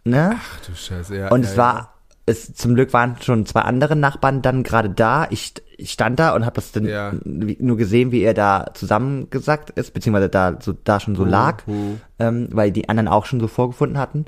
ne? 0.04 0.32
Ach 0.36 0.60
du 0.66 0.74
Scheiße, 0.74 1.16
ja. 1.16 1.28
und 1.28 1.44
ja, 1.44 1.50
es 1.50 1.56
war, 1.56 1.94
es 2.26 2.54
zum 2.54 2.74
Glück 2.74 2.92
waren 2.92 3.16
schon 3.20 3.46
zwei 3.46 3.60
andere 3.62 3.96
Nachbarn 3.96 4.42
dann 4.42 4.62
gerade 4.62 4.90
da. 4.90 5.26
Ich, 5.30 5.54
ich 5.76 5.92
stand 5.92 6.18
da 6.18 6.34
und 6.34 6.44
habe 6.44 6.54
das 6.54 6.72
dann 6.72 6.86
Ja. 6.86 7.12
nur 7.24 7.76
gesehen, 7.76 8.12
wie 8.12 8.22
er 8.22 8.34
da 8.34 8.66
zusammengesackt 8.74 9.70
ist, 9.70 9.94
beziehungsweise 9.94 10.28
da 10.28 10.58
so 10.60 10.72
da 10.72 11.00
schon 11.00 11.16
so 11.16 11.24
lag, 11.24 11.66
mhm. 11.66 12.00
ähm, 12.18 12.48
weil 12.52 12.72
die 12.72 12.88
anderen 12.88 13.08
auch 13.08 13.26
schon 13.26 13.40
so 13.40 13.48
vorgefunden 13.48 13.98
hatten. 13.98 14.26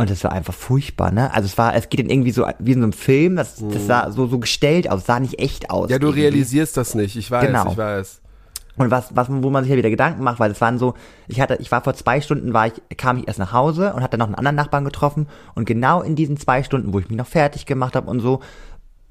Und 0.00 0.10
es 0.10 0.24
war 0.24 0.32
einfach 0.32 0.54
furchtbar, 0.54 1.10
ne? 1.12 1.32
Also 1.34 1.46
es 1.46 1.58
war, 1.58 1.74
es 1.74 1.88
geht 1.88 2.00
dann 2.00 2.08
irgendwie 2.10 2.30
so 2.30 2.46
wie 2.58 2.72
in 2.72 2.78
so 2.78 2.84
einem 2.84 2.92
Film, 2.92 3.36
das, 3.36 3.56
das 3.56 3.86
sah 3.86 4.10
so, 4.10 4.26
so 4.26 4.38
gestellt 4.38 4.90
aus, 4.90 5.04
sah 5.06 5.20
nicht 5.20 5.38
echt 5.38 5.70
aus. 5.70 5.86
Mhm. 5.88 5.92
Ja, 5.92 5.98
du 5.98 6.06
irgendwie. 6.08 6.22
realisierst 6.22 6.76
das 6.76 6.94
nicht. 6.94 7.16
Ich 7.16 7.30
weiß, 7.30 7.46
Genau. 7.46 7.70
ich 7.70 7.76
weiß. 7.76 8.20
Und 8.76 8.90
was, 8.90 9.14
was, 9.14 9.26
wo 9.30 9.50
man 9.50 9.64
sich 9.64 9.70
ja 9.72 9.76
wieder 9.76 9.90
Gedanken 9.90 10.22
macht, 10.22 10.40
weil 10.40 10.50
es 10.52 10.60
waren 10.62 10.78
so, 10.78 10.94
ich 11.28 11.40
hatte, 11.40 11.56
ich 11.60 11.70
war 11.70 11.82
vor 11.82 11.92
zwei 11.94 12.20
Stunden, 12.22 12.54
war 12.54 12.66
ich, 12.68 12.72
kam 12.96 13.18
ich 13.18 13.28
erst 13.28 13.38
nach 13.38 13.52
Hause 13.52 13.92
und 13.92 14.02
hatte 14.02 14.16
noch 14.16 14.26
einen 14.26 14.36
anderen 14.36 14.56
Nachbarn 14.56 14.84
getroffen 14.84 15.26
und 15.54 15.66
genau 15.66 16.00
in 16.00 16.16
diesen 16.16 16.38
zwei 16.38 16.62
Stunden, 16.62 16.94
wo 16.94 16.98
ich 16.98 17.08
mich 17.10 17.18
noch 17.18 17.26
fertig 17.26 17.66
gemacht 17.66 17.94
habe 17.94 18.08
und 18.08 18.20
so, 18.20 18.40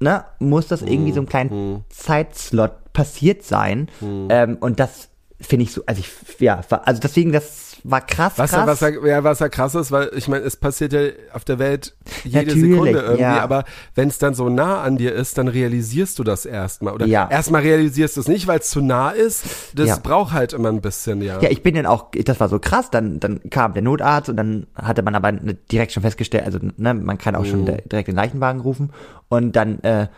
ne, 0.00 0.24
muss 0.40 0.66
das 0.66 0.82
irgendwie 0.82 1.12
so 1.12 1.20
einen 1.20 1.28
kleinen 1.28 1.84
Zeitslot 1.88 2.72
passiert 2.92 3.44
sein. 3.44 3.88
Ähm, 4.02 4.56
und 4.60 4.80
das 4.80 5.08
finde 5.40 5.64
ich 5.64 5.72
so, 5.72 5.82
also 5.86 6.00
ich, 6.00 6.40
ja, 6.40 6.60
also 6.84 7.00
deswegen, 7.00 7.30
das 7.30 7.69
war 7.84 8.00
krass, 8.00 8.34
Was, 8.36 8.50
krass. 8.50 8.66
was, 8.66 8.80
ja, 8.80 9.06
ja, 9.06 9.24
was 9.24 9.38
ja 9.40 9.48
krass 9.48 9.74
ist, 9.74 9.90
weil 9.92 10.10
ich 10.14 10.28
meine, 10.28 10.44
es 10.44 10.56
passiert 10.56 10.92
ja 10.92 11.00
auf 11.32 11.44
der 11.44 11.58
Welt 11.58 11.94
jede 12.24 12.46
Natürlich, 12.46 12.70
Sekunde 12.72 12.98
irgendwie, 13.00 13.22
ja. 13.22 13.40
aber 13.42 13.64
wenn 13.94 14.08
es 14.08 14.18
dann 14.18 14.34
so 14.34 14.48
nah 14.48 14.80
an 14.82 14.96
dir 14.96 15.14
ist, 15.14 15.38
dann 15.38 15.48
realisierst 15.48 16.18
du 16.18 16.24
das 16.24 16.44
erstmal. 16.46 16.94
Oder 16.94 17.06
Ja. 17.06 17.28
erstmal 17.30 17.62
realisierst 17.62 18.16
du 18.16 18.20
es 18.20 18.28
nicht, 18.28 18.46
weil 18.46 18.58
es 18.60 18.70
zu 18.70 18.80
nah 18.80 19.10
ist. 19.10 19.44
Das 19.74 19.88
Ja. 19.88 19.96
braucht 20.02 20.32
halt 20.32 20.52
immer 20.52 20.68
ein 20.68 20.80
bisschen, 20.80 21.22
ja. 21.22 21.40
Ja, 21.40 21.50
ich 21.50 21.62
bin 21.62 21.74
dann 21.74 21.86
auch, 21.86 22.10
das 22.24 22.38
war 22.40 22.48
so 22.48 22.58
krass, 22.58 22.90
dann, 22.90 23.20
dann 23.20 23.40
kam 23.50 23.72
der 23.72 23.82
Notarzt 23.82 24.28
und 24.28 24.36
dann 24.36 24.66
hatte 24.74 25.02
man 25.02 25.14
aber 25.14 25.32
direkt 25.32 25.92
schon 25.92 26.02
festgestellt, 26.02 26.44
also 26.44 26.58
ne, 26.76 26.94
man 26.94 27.18
kann 27.18 27.34
auch 27.36 27.44
Mhm. 27.44 27.46
schon 27.50 27.64
direkt 27.66 28.08
den 28.08 28.14
Leichenwagen 28.16 28.60
rufen 28.60 28.90
und 29.28 29.56
dann 29.56 29.80
äh, 29.80 30.08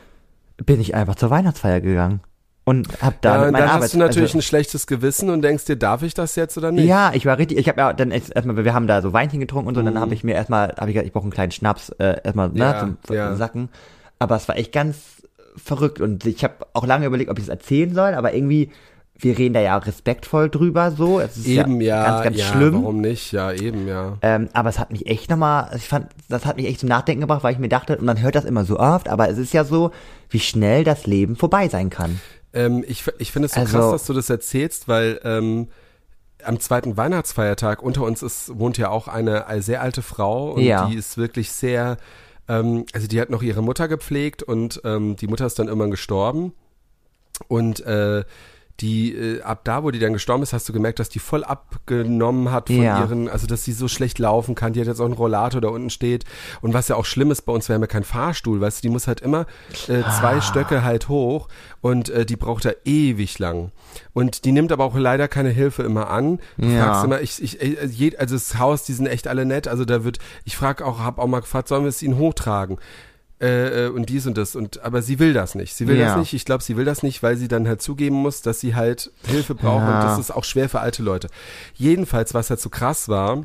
bin 0.64 0.80
ich 0.80 0.94
einfach 0.94 1.14
zur 1.14 1.30
Weihnachtsfeier 1.30 1.80
gegangen 1.80 2.20
und 2.64 2.88
hab 3.00 3.20
da 3.22 3.32
Ja, 3.32 3.38
mit 3.38 3.46
und 3.48 3.52
meinen 3.52 3.66
dann 3.68 3.72
hast 3.82 3.94
du 3.94 3.98
natürlich 3.98 4.30
also, 4.30 4.38
ein 4.38 4.42
schlechtes 4.42 4.86
Gewissen 4.86 5.30
und 5.30 5.42
denkst 5.42 5.64
dir, 5.64 5.76
darf 5.76 6.02
ich 6.02 6.14
das 6.14 6.36
jetzt 6.36 6.56
oder 6.56 6.70
nicht? 6.70 6.86
ja, 6.86 7.10
ich 7.14 7.26
war 7.26 7.38
richtig, 7.38 7.58
ich 7.58 7.68
habe 7.68 7.80
ja 7.80 7.92
dann 7.92 8.10
erst- 8.12 8.34
erstmal, 8.34 8.64
wir 8.64 8.72
haben 8.74 8.86
da 8.86 9.02
so 9.02 9.12
Weinchen 9.12 9.40
getrunken 9.40 9.68
und 9.68 9.74
so, 9.74 9.80
und 9.80 9.86
Mhm. 9.86 9.94
dann 9.94 10.00
habe 10.00 10.14
ich 10.14 10.22
mir 10.24 10.34
erstmal, 10.34 10.68
habe 10.78 10.90
ich 10.90 10.94
gesagt, 10.94 11.06
ich 11.06 11.12
brauche 11.12 11.24
einen 11.24 11.32
kleinen 11.32 11.52
Schnaps, 11.52 11.88
äh, 11.98 12.20
erstmal 12.22 12.50
ne, 12.50 12.58
Ja, 12.60 12.78
zum 12.78 12.96
ja. 13.16 13.34
Sacken, 13.34 13.68
aber 14.18 14.36
es 14.36 14.46
war 14.48 14.56
echt 14.56 14.72
ganz 14.72 14.96
verrückt 15.56 16.00
und 16.00 16.24
ich 16.24 16.44
habe 16.44 16.54
auch 16.72 16.86
lange 16.86 17.06
überlegt, 17.06 17.30
ob 17.30 17.38
ich 17.38 17.44
es 17.44 17.50
erzählen 17.50 17.92
soll, 17.94 18.14
aber 18.14 18.32
irgendwie, 18.32 18.70
wir 19.18 19.36
reden 19.38 19.54
da 19.54 19.60
ja 19.60 19.76
respektvoll 19.76 20.48
drüber, 20.48 20.90
so, 20.92 21.20
es 21.20 21.36
ist 21.36 21.46
Eben, 21.46 21.80
ja, 21.80 22.02
ganz, 22.04 22.22
ganz 22.24 22.38
ja, 22.38 22.44
schlimm. 22.46 22.74
warum 22.74 23.00
nicht? 23.00 23.32
Ja, 23.32 23.52
eben, 23.52 23.86
ja. 23.86 24.16
Ähm, 24.22 24.48
aber 24.52 24.68
es 24.70 24.78
hat 24.78 24.90
mich 24.90 25.06
echt 25.06 25.30
nochmal, 25.30 25.70
ich 25.76 25.86
fand, 25.88 26.06
das 26.28 26.46
hat 26.46 26.56
mich 26.56 26.66
echt 26.66 26.80
zum 26.80 26.88
Nachdenken 26.88 27.20
gebracht, 27.22 27.42
weil 27.44 27.52
ich 27.52 27.58
mir 27.58 27.68
dachte, 27.68 27.96
und 27.98 28.04
man 28.04 28.20
hört 28.22 28.34
das 28.34 28.44
immer 28.44 28.64
so 28.64 28.78
oft, 28.80 29.08
aber 29.08 29.28
es 29.28 29.36
ist 29.38 29.52
ja 29.52 29.64
so, 29.64 29.90
wie 30.30 30.40
schnell 30.40 30.84
das 30.84 31.06
Leben 31.06 31.36
vorbei 31.36 31.68
sein 31.68 31.90
kann. 31.90 32.20
Ähm, 32.54 32.84
ich 32.86 33.04
ich 33.18 33.32
finde 33.32 33.46
es 33.46 33.52
so 33.54 33.60
Also- 33.60 33.78
krass, 33.78 33.90
dass 33.92 34.04
du 34.06 34.12
das 34.12 34.28
erzählst, 34.30 34.88
weil 34.88 35.20
ähm, 35.24 35.68
am 36.44 36.58
zweiten 36.60 36.96
Weihnachtsfeiertag 36.96 37.82
unter 37.82 38.02
uns 38.02 38.22
ist, 38.22 38.58
wohnt 38.58 38.76
ja 38.76 38.88
auch 38.90 39.06
eine, 39.08 39.46
sehr 39.62 39.80
alte 39.80 40.02
Frau 40.02 40.52
und 40.52 40.62
Ja. 40.62 40.86
die 40.86 40.96
ist 40.96 41.16
wirklich 41.16 41.52
sehr, 41.52 41.96
ähm, 42.48 42.84
also 42.92 43.06
die 43.06 43.20
hat 43.20 43.30
noch 43.30 43.42
ihre 43.42 43.62
Mutter 43.62 43.86
gepflegt 43.88 44.42
und 44.42 44.80
ähm, 44.84 45.14
die 45.16 45.28
Mutter 45.28 45.46
ist 45.46 45.58
dann 45.58 45.68
irgendwann 45.68 45.92
gestorben 45.92 46.52
und 47.48 47.80
äh, 47.86 48.24
die 48.82 49.14
äh, 49.14 49.40
ab 49.42 49.60
da, 49.64 49.82
wo 49.84 49.90
die 49.90 49.98
dann 49.98 50.12
gestorben 50.12 50.42
ist, 50.42 50.52
hast 50.52 50.68
du 50.68 50.72
gemerkt, 50.72 50.98
dass 50.98 51.08
die 51.08 51.20
voll 51.20 51.44
abgenommen 51.44 52.50
hat 52.50 52.66
von 52.68 52.76
Ja. 52.82 52.98
ihren, 53.00 53.28
also 53.28 53.46
dass 53.46 53.64
sie 53.64 53.72
so 53.72 53.88
schlecht 53.88 54.18
laufen 54.18 54.54
kann. 54.54 54.72
Die 54.72 54.80
hat 54.80 54.86
jetzt 54.88 55.00
auch 55.00 55.04
einen 55.06 55.14
Rollator 55.14 55.60
da 55.60 55.68
unten 55.68 55.88
steht. 55.90 56.24
Und 56.60 56.74
was 56.74 56.88
ja 56.88 56.96
auch 56.96 57.04
schlimm 57.04 57.30
ist 57.30 57.42
bei 57.42 57.52
uns, 57.52 57.68
wir 57.68 57.74
haben 57.74 57.80
ja 57.82 57.86
keinen 57.86 58.04
Fahrstuhl, 58.04 58.60
weißt 58.60 58.78
du, 58.82 58.88
die 58.88 58.92
muss 58.92 59.06
halt 59.06 59.20
immer 59.20 59.46
äh, 59.88 60.02
zwei 60.18 60.36
Ah. 60.36 60.40
Stöcke 60.40 60.82
halt 60.82 61.08
hoch 61.08 61.48
und 61.80 62.08
äh, 62.10 62.26
die 62.26 62.36
braucht 62.36 62.64
da 62.64 62.72
ewig 62.84 63.38
lang. 63.38 63.70
Und 64.12 64.44
die 64.44 64.52
nimmt 64.52 64.72
aber 64.72 64.84
auch 64.84 64.96
leider 64.96 65.28
keine 65.28 65.50
Hilfe 65.50 65.82
immer 65.84 66.10
an. 66.10 66.40
Du 66.58 66.66
Ja. 66.68 66.84
fragst 66.84 67.04
immer, 67.04 67.20
ich, 67.20 67.42
ich, 67.42 67.62
äh, 67.62 68.16
also 68.18 68.34
das 68.34 68.58
Haus, 68.58 68.84
die 68.84 68.92
sind 68.94 69.06
echt 69.06 69.28
alle 69.28 69.44
nett. 69.44 69.68
Also 69.68 69.84
da 69.84 70.04
wird, 70.04 70.18
ich 70.44 70.56
frage 70.56 70.84
auch, 70.84 70.98
hab 70.98 71.18
auch 71.18 71.26
mal 71.28 71.40
gefragt, 71.40 71.68
sollen 71.68 71.84
wir 71.84 71.88
es 71.88 72.02
ihnen 72.02 72.18
hochtragen? 72.18 72.78
Äh, 73.42 73.86
äh, 73.86 73.88
und 73.88 74.08
dies 74.08 74.26
und 74.26 74.38
das 74.38 74.54
und 74.56 74.82
aber 74.84 75.02
sie 75.02 75.18
will 75.18 75.32
das 75.34 75.54
nicht. 75.56 75.74
Sie 75.74 75.88
will 75.88 75.96
Ja. 75.98 76.06
das 76.10 76.16
nicht. 76.18 76.32
Ich 76.32 76.44
glaube, 76.44 76.62
sie 76.62 76.76
will 76.76 76.84
das 76.84 77.02
nicht, 77.02 77.22
weil 77.22 77.36
sie 77.36 77.48
dann 77.48 77.66
halt 77.68 77.82
zugeben 77.82 78.16
muss, 78.16 78.40
dass 78.40 78.60
sie 78.60 78.74
halt 78.76 79.10
Hilfe 79.26 79.54
braucht 79.54 79.82
Ja. 79.82 79.96
und 79.98 80.04
das 80.04 80.18
ist 80.18 80.30
auch 80.30 80.44
schwer 80.44 80.68
für 80.68 80.80
alte 80.80 81.02
Leute. 81.02 81.28
Jedenfalls, 81.74 82.32
was 82.34 82.48
halt 82.50 82.60
so 82.60 82.70
krass 82.70 83.08
war, 83.08 83.42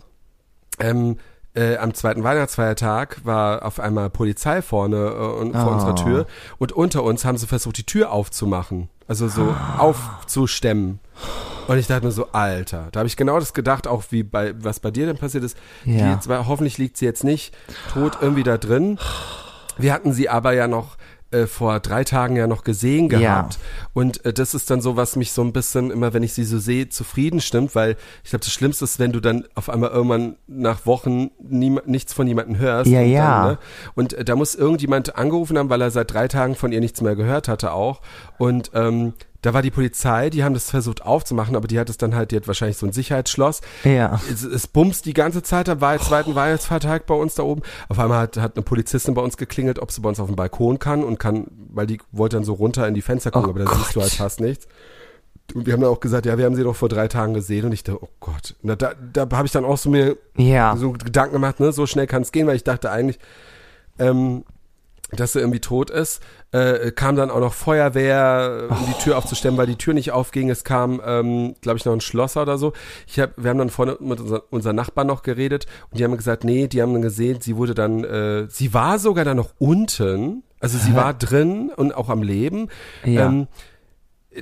ähm, 0.80 1.18
äh, 1.56 1.78
am 1.78 1.95
zweiten 1.95 2.24
Weihnachtsfeiertag 2.24 3.22
war 3.24 3.66
auf 3.66 3.80
einmal 3.80 4.12
Polizei 4.12 4.62
vorne 4.62 4.98
äh, 4.98 5.39
und, 5.41 5.54
vor 5.54 5.68
Oh. 5.70 5.74
unserer 5.74 5.95
Tür 5.95 6.28
und 6.60 6.72
unter 6.72 7.02
uns 7.04 7.26
haben 7.26 7.38
sie 7.39 7.48
versucht, 7.48 7.78
die 7.80 7.86
Tür 7.86 8.12
aufzumachen. 8.12 8.89
Also 9.08 9.28
so 9.30 9.56
aufzustemmen. 9.80 11.00
Und 11.68 11.78
ich 11.78 11.88
dachte 11.88 12.06
mir 12.06 12.12
so, 12.12 12.28
Alter, 12.34 12.89
da 12.91 13.00
habe 13.00 13.08
ich 13.08 13.18
genau 13.18 13.39
das 13.39 13.54
gedacht, 13.54 13.88
auch 13.88 14.04
wie 14.12 14.24
bei, 14.24 14.54
was 14.64 14.80
bei 14.80 14.91
dir 14.91 15.08
dann 15.08 15.18
passiert 15.18 15.43
ist. 15.43 15.58
Ja. 15.86 16.16
Die 16.16 16.30
hoffentlich 16.30 16.78
liegt 16.78 16.98
sie 16.98 17.06
jetzt 17.06 17.24
nicht 17.24 17.56
tot 17.93 18.18
irgendwie 18.22 18.43
da 18.43 18.58
drin. 18.58 19.00
Wir 19.80 19.93
hatten 19.93 20.13
sie 20.13 20.30
aber 20.30 20.53
ja 20.53 20.67
noch 20.67 20.97
äh, 21.30 21.45
vor 21.45 21.82
drei 21.82 22.05
Tagen 22.05 22.38
ja 22.38 22.47
noch 22.47 22.63
gesehen 22.63 23.09
Ja. 23.09 23.19
gehabt. 23.19 23.59
Und 23.93 24.23
äh, 24.23 24.32
das 24.32 24.53
ist 24.53 24.69
dann 24.71 24.80
so, 24.80 24.95
was 24.95 25.17
mich 25.17 25.34
so 25.34 25.41
ein 25.41 25.51
bisschen 25.51 25.91
immer, 25.91 26.13
wenn 26.13 26.23
ich 26.23 26.32
sie 26.34 26.45
so 26.45 26.57
sehe, 26.57 26.88
zufrieden 26.88 27.41
stimmt, 27.41 27.75
weil 27.75 27.97
ich 28.23 28.30
glaube, 28.30 28.45
das 28.45 28.53
Schlimmste 28.53 28.86
ist, 28.86 28.97
wenn 28.97 29.11
du 29.11 29.19
dann 29.19 29.45
auf 29.53 29.69
einmal 29.69 29.89
irgendwann 29.89 30.38
nach 30.47 30.86
Wochen 30.86 31.32
nie, 31.39 31.78
nichts 31.86 32.13
von 32.13 32.28
jemandem 32.28 32.57
hörst. 32.59 32.89
Ja, 32.89 33.01
und 33.01 33.09
ja. 33.11 33.41
Dann, 33.43 33.51
ne? 33.51 33.57
Und 33.95 34.13
äh, 34.13 34.23
da 34.23 34.38
muss 34.38 34.55
irgendjemand 34.55 35.17
angerufen 35.17 35.57
haben, 35.57 35.69
weil 35.69 35.82
er 35.82 35.91
seit 35.91 36.13
drei 36.13 36.30
Tagen 36.30 36.55
von 36.55 36.71
ihr 36.71 36.80
nichts 36.80 37.01
mehr 37.01 37.17
gehört 37.17 37.49
hatte 37.49 37.73
auch. 37.73 38.01
Und 38.38 38.71
ähm, 38.73 39.11
da 39.41 39.53
war 39.53 39.61
die 39.61 39.71
Polizei, 39.71 40.29
die 40.29 40.43
haben 40.43 40.53
das 40.53 40.69
versucht 40.71 41.03
aufzumachen, 41.03 41.55
aber 41.55 41.67
die 41.67 41.79
hat 41.79 41.89
es 41.89 41.97
dann 41.97 42.15
halt, 42.15 42.31
die 42.31 42.35
hat 42.38 42.47
wahrscheinlich 42.47 42.77
so 42.77 42.85
ein 42.85 42.91
Sicherheitsschloss. 42.91 43.61
Ja. 43.83 44.19
Es, 44.31 44.43
es 44.43 44.67
bumst 44.67 45.05
die 45.05 45.13
ganze 45.13 45.43
Zeit, 45.43 45.67
da 45.67 45.79
war 45.79 45.93
jetzt 45.93 46.05
zweiten 46.05 46.33
Weihnachtsfeiertag 46.35 47.05
bei 47.05 47.13
uns 47.13 47.35
da 47.35 47.43
oben. 47.43 47.61
Auf 47.88 47.99
einmal 47.99 48.19
hat, 48.19 48.38
hat 48.38 48.55
eine 48.55 48.63
Polizistin 48.63 49.13
bei 49.13 49.21
uns 49.21 49.38
geklingelt, 49.38 49.79
ob 49.79 49.91
sie 49.91 50.01
bei 50.01 50.09
uns 50.09 50.19
auf 50.19 50.27
dem 50.27 50.35
Balkon 50.35 50.79
kann 50.79 51.03
und 51.03 51.19
kann, 51.19 51.47
weil 51.69 51.85
die 51.88 51.99
wollte 52.11 52.38
dann 52.38 52.43
so 52.43 52.53
runter 52.53 52.88
in 52.88 52.93
die 52.93 53.01
Fenster 53.01 53.31
gucken, 53.31 53.49
Oh 53.49 53.51
aber 53.51 53.63
da 53.65 53.75
siehst 53.75 53.95
du 53.95 54.01
halt 54.01 54.11
fast 54.13 54.39
nichts. 54.39 54.67
Und 55.53 55.65
wir 55.65 55.73
haben 55.73 55.81
dann 55.81 55.91
auch 55.91 55.99
gesagt, 56.01 56.25
ja, 56.25 56.38
wir 56.38 56.45
haben 56.45 56.55
sie 56.55 56.63
doch 56.63 56.75
vor 56.75 56.89
drei 56.89 57.07
Tagen 57.07 57.33
gesehen 57.33 57.65
und 57.65 57.71
ich 57.71 57.83
dachte, 57.83 58.03
oh 58.03 58.09
Gott. 58.19 58.55
Da, 58.63 58.75
da, 58.75 58.93
da 59.13 59.27
habe 59.31 59.45
ich 59.45 59.51
dann 59.51 59.63
auch 59.65 59.77
so 59.77 59.89
mir 59.89 60.17
Ja. 60.35 60.75
so 60.75 60.91
Gedanken 60.91 61.33
gemacht, 61.33 61.59
ne, 61.59 61.71
so 61.71 61.85
schnell 61.85 62.07
kann 62.07 62.23
es 62.23 62.31
gehen, 62.31 62.47
weil 62.47 62.55
ich 62.57 62.63
dachte 62.65 62.91
eigentlich, 62.91 63.19
ähm, 63.99 64.43
dass 65.12 65.36
er 65.36 65.41
irgendwie 65.41 65.60
tot 65.60 65.89
ist. 65.89 66.22
Äh, 66.51 66.91
kam 66.91 67.16
dann 67.16 67.30
auch 67.30 67.39
noch 67.39 67.53
Feuerwehr, 67.53 68.68
um 68.70 68.86
die 68.88 69.03
Tür 69.03 69.18
aufzustemmen, 69.18 69.58
weil 69.58 69.68
die 69.68 69.76
Tür 69.76 69.93
nicht 69.93 70.12
aufging. 70.12 70.49
Es 70.49 70.64
kam, 70.64 71.01
ähm, 71.05 71.55
glaube 71.62 71.78
ich, 71.78 71.86
noch 71.86 71.93
ein 71.93 72.01
Schlosser 72.01 72.41
oder 72.41 72.58
so. 72.58 72.74
Ich 73.08 73.20
hab, 73.20 73.32
wir 73.38 73.49
haben 73.49 73.58
dann 73.58 73.70
vorne 73.70 73.97
mit 73.99 74.20
unser, 74.20 74.43
unseren 74.51 74.76
Nachbarn 74.76 75.08
noch 75.08 75.24
geredet 75.24 75.66
und 75.89 75.99
die 75.99 76.03
haben 76.03 76.16
gesagt, 76.18 76.43
nee, 76.43 76.68
die 76.68 76.82
haben 76.82 76.93
dann 76.93 77.01
gesehen, 77.01 77.41
sie 77.41 77.55
wurde 77.55 77.74
dann, 77.74 78.03
äh, 78.03 78.47
sie 78.49 78.74
war 78.74 78.99
sogar 78.99 79.26
dann 79.26 79.38
noch 79.38 79.53
unten. 79.60 80.43
Also 80.60 80.80
sie 80.80 80.95
war 80.95 81.14
drin 81.14 81.72
und 81.76 81.93
auch 81.93 82.10
am 82.10 82.24
Leben. 82.24 82.70
Ja. 83.05 83.28
Ähm, 83.28 83.47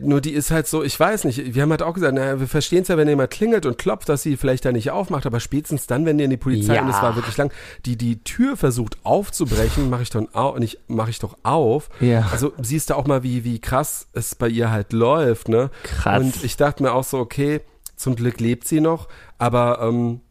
nur 0.02 0.22
die 0.22 0.32
ist 0.34 0.52
halt 0.52 0.68
so, 0.68 0.84
ich 0.84 1.00
weiß 1.00 1.24
nicht, 1.24 1.54
wir 1.56 1.62
haben 1.62 1.72
halt 1.72 1.82
auch 1.84 1.94
gesagt, 1.94 2.14
naja, 2.16 2.40
wir 2.40 2.48
verstehen 2.48 2.82
es 2.84 2.88
ja, 2.90 2.98
wenn 2.98 3.08
jemand 3.08 3.32
klingelt 3.32 3.66
und 3.66 3.78
klopft, 3.78 4.10
dass 4.10 4.22
sie 4.24 4.38
vielleicht 4.38 4.66
da 4.66 4.72
nicht 4.72 4.92
aufmacht, 4.92 5.26
aber 5.26 5.40
spätestens 5.40 5.88
dann, 5.88 6.06
wenn 6.06 6.18
dir 6.18 6.28
die 6.28 6.38
Polizei, 6.38 6.76
Ja. 6.76 6.82
und 6.82 6.90
es 6.90 7.02
war 7.02 7.16
wirklich 7.16 7.38
lang, 7.38 7.52
die 7.86 7.98
die 7.98 8.24
Tür 8.24 8.58
versucht 8.58 8.98
aufzubrechen, 9.04 9.90
mache 9.90 10.04
ich 10.04 10.10
dann 10.10 10.28
auch, 10.34 10.58
nicht, 10.60 10.80
mache 10.88 11.10
ich 11.10 11.20
doch 11.20 11.38
auf. 11.44 11.90
Ja. 12.00 12.28
Also 12.32 12.54
siehst 12.62 12.90
du 12.90 12.96
auch 12.96 13.06
mal, 13.08 13.24
wie, 13.24 13.44
wie 13.44 13.60
krass 13.60 14.08
es 14.14 14.36
bei 14.36 14.48
ihr 14.50 14.72
halt 14.72 14.94
läuft, 14.94 15.50
ne? 15.50 15.70
Krass. 15.84 16.22
Und 16.22 16.44
ich 16.44 16.58
dachte 16.58 16.84
mir 16.84 16.92
auch 16.94 17.04
so, 17.04 17.20
okay, 17.20 17.62
zum 17.96 18.16
Glück 18.16 18.40
lebt 18.40 18.68
sie 18.68 18.82
noch, 18.82 19.08
aber 19.38 19.80
ähm, 19.82 20.22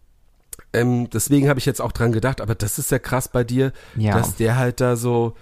ähm, 0.72 1.08
deswegen 1.10 1.48
habe 1.48 1.58
ich 1.58 1.66
jetzt 1.66 1.80
auch 1.80 1.92
dran 1.92 2.12
gedacht, 2.12 2.40
aber 2.40 2.54
das 2.54 2.78
ist 2.78 2.90
ja 2.90 2.98
krass 2.98 3.28
bei 3.28 3.44
dir, 3.44 3.72
Ja. 3.96 4.12
dass 4.16 4.36
der 4.36 4.56
halt 4.56 4.80
da 4.80 4.96
so, 4.96 5.34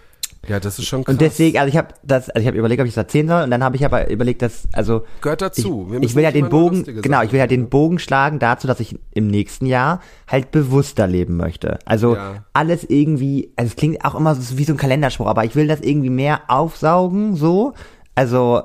ja, 0.49 0.59
das 0.59 0.79
ist 0.79 0.87
schon 0.87 1.05
krass. 1.05 1.13
Und 1.13 1.21
deswegen, 1.21 1.59
also 1.59 1.69
ich 1.69 1.77
habe 1.77 1.89
das, 2.03 2.29
also 2.31 2.41
ich 2.41 2.47
habe 2.47 2.59
überlegt, 2.59 2.81
ob 2.81 2.87
ich 2.87 2.95
das 2.95 3.05
erzählen 3.05 3.29
soll, 3.29 3.43
und 3.45 3.51
dann 3.51 3.63
habe 3.63 3.77
ich 3.77 3.85
aber 3.85 4.11
überlegt, 4.11 4.43
dass, 4.43 4.67
also 4.73 5.05
Gehört 5.21 5.41
dazu. 5.43 5.89
Ich, 6.01 6.03
ich 6.11 6.15
will 6.15 6.23
ja 6.25 6.31
nicht 6.31 6.43
den 6.43 6.49
Bogen, 6.49 6.85
genau, 6.85 7.23
ich 7.23 7.33
will 7.33 7.39
ja 7.39 7.47
den 7.47 7.69
Bogen 7.69 7.99
schlagen 7.99 8.39
dazu, 8.39 8.67
dass 8.67 8.81
ich 8.81 8.99
im 9.13 9.29
nächsten 9.29 9.67
Jahr 9.67 10.01
halt 10.27 10.51
bewusster 10.51 11.07
leben 11.07 11.37
möchte. 11.37 11.79
Also 11.85 12.17
Ja. 12.17 12.45
alles 12.53 12.85
irgendwie, 12.85 13.53
also 13.57 13.69
es 13.69 13.77
klingt 13.77 14.05
auch 14.05 14.15
immer 14.15 14.35
so 14.35 14.59
wie 14.59 14.65
so 14.65 14.73
ein 14.73 14.79
Kalenderspruch, 14.79 15.27
aber 15.27 15.45
ich 15.45 15.55
will 15.55 15.69
das 15.69 15.81
irgendwie 15.81 16.11
mehr 16.11 16.43
aufsaugen, 16.49 17.37
so. 17.37 17.75
Also, 18.15 18.63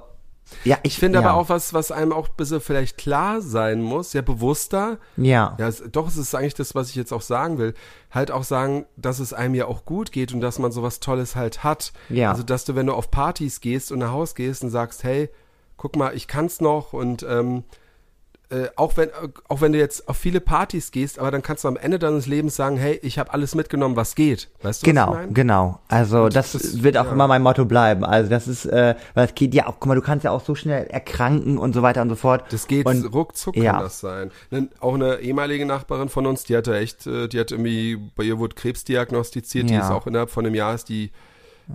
ja, 0.63 0.77
ich, 0.83 0.93
Ich 0.93 0.99
finde 0.99 1.19
ja. 1.19 1.25
aber 1.25 1.37
auch 1.37 1.49
was, 1.49 1.73
was 1.73 1.91
einem 1.91 2.11
auch 2.11 2.29
ein 2.29 2.35
bisschen 2.37 2.61
vielleicht 2.61 2.97
klar 2.97 3.41
sein 3.41 3.81
muss, 3.81 4.13
ja 4.13 4.21
bewusster. 4.21 4.97
Ja. 5.15 5.55
Ja, 5.59 5.67
es, 5.67 5.83
doch, 5.91 6.07
es 6.07 6.17
ist 6.17 6.33
eigentlich 6.35 6.55
das, 6.55 6.75
was 6.75 6.89
ich 6.89 6.95
jetzt 6.95 7.11
auch 7.11 7.21
sagen 7.21 7.57
will. 7.57 7.73
Halt 8.11 8.31
auch 8.31 8.43
sagen, 8.43 8.85
dass 8.95 9.19
es 9.19 9.33
einem 9.33 9.55
ja 9.55 9.65
auch 9.65 9.85
gut 9.85 10.11
geht 10.11 10.33
und 10.33 10.41
dass 10.41 10.59
man 10.59 10.71
sowas 10.71 10.99
Tolles 10.99 11.35
halt 11.35 11.63
hat. 11.63 11.93
Ja. 12.09 12.31
Also, 12.31 12.43
dass 12.43 12.65
du, 12.65 12.75
wenn 12.75 12.87
du 12.87 12.93
auf 12.93 13.11
Partys 13.11 13.61
gehst 13.61 13.91
und 13.91 13.99
nach 13.99 14.11
Haus 14.11 14.35
gehst 14.35 14.63
und 14.63 14.69
sagst, 14.69 15.03
hey, 15.03 15.29
guck 15.77 15.95
mal, 15.95 16.15
ich 16.15 16.27
kann's 16.27 16.61
noch 16.61 16.93
und 16.93 17.23
ähm, 17.23 17.63
äh, 18.49 18.67
auch 18.77 18.95
wenn 18.95 19.09
äh, 19.09 19.13
auch 19.49 19.59
wenn 19.59 19.73
du 19.73 19.77
jetzt 19.77 20.07
auf 20.07 20.15
viele 20.15 20.39
Partys 20.39 20.91
gehst, 20.91 21.19
aber 21.19 21.31
dann 21.31 21.41
kannst 21.41 21.63
du 21.65 21.67
am 21.67 21.75
Ende 21.75 21.99
deines 21.99 22.27
Lebens 22.27 22.55
sagen, 22.55 22.77
hey, 22.77 22.97
ich 23.03 23.19
habe 23.19 23.33
alles 23.33 23.55
mitgenommen, 23.55 23.95
was 23.97 24.15
geht. 24.15 24.49
Weißt 24.61 24.81
du, 24.83 24.85
Genau, 24.85 25.17
genau. 25.33 25.79
Also 25.89 26.23
Und 26.25 26.35
das, 26.35 26.53
das- 26.53 26.81
wird 26.81 26.97
auch 26.97 27.05
ja. 27.07 27.11
immer 27.11 27.27
mein 27.27 27.41
Motto 27.41 27.65
bleiben. 27.65 28.05
Also 28.05 28.29
das 28.29 28.47
ist, 28.47 28.65
äh, 28.65 28.95
weil 29.15 29.25
es 29.27 29.35
geht 29.35 29.53
ja 29.53 29.67
auch, 29.67 29.75
guck 29.79 29.87
mal, 29.87 29.95
du 29.95 30.01
kannst 30.01 30.23
ja 30.23 30.31
auch 30.31 30.43
so 30.45 30.55
schnell 30.55 30.85
erkranken 30.87 31.57
und 31.57 31.73
so 31.73 31.81
weiter 31.81 32.01
und 32.01 32.09
so 32.09 32.15
fort. 32.15 32.45
Das 32.51 32.67
geht 32.67 32.85
und, 32.85 33.13
ruckzuck 33.13 33.57
ja. 33.57 33.73
kann 33.73 33.81
das 33.83 33.99
sein. 33.99 34.31
Auch 34.79 34.93
eine 34.95 35.15
ehemalige 35.19 35.65
Nachbarin 35.65 36.07
von 36.07 36.25
uns, 36.25 36.45
die 36.45 36.55
hatte 36.55 36.77
echt, 36.77 37.05
äh, 37.05 37.27
die 37.27 37.39
hat 37.39 37.51
irgendwie, 37.51 37.97
bei 38.15 38.23
ihr 38.23 38.39
wurde 38.39 38.55
Krebs 38.55 38.83
diagnostiziert, 38.85 39.69
die 39.69 39.73
Ja. 39.73 39.81
ist 39.81 39.91
auch 39.91 40.07
innerhalb 40.07 40.29
von 40.29 40.45
einem 40.45 40.55
Jahr 40.55 40.73
ist 40.73 40.89
die, 40.89 41.11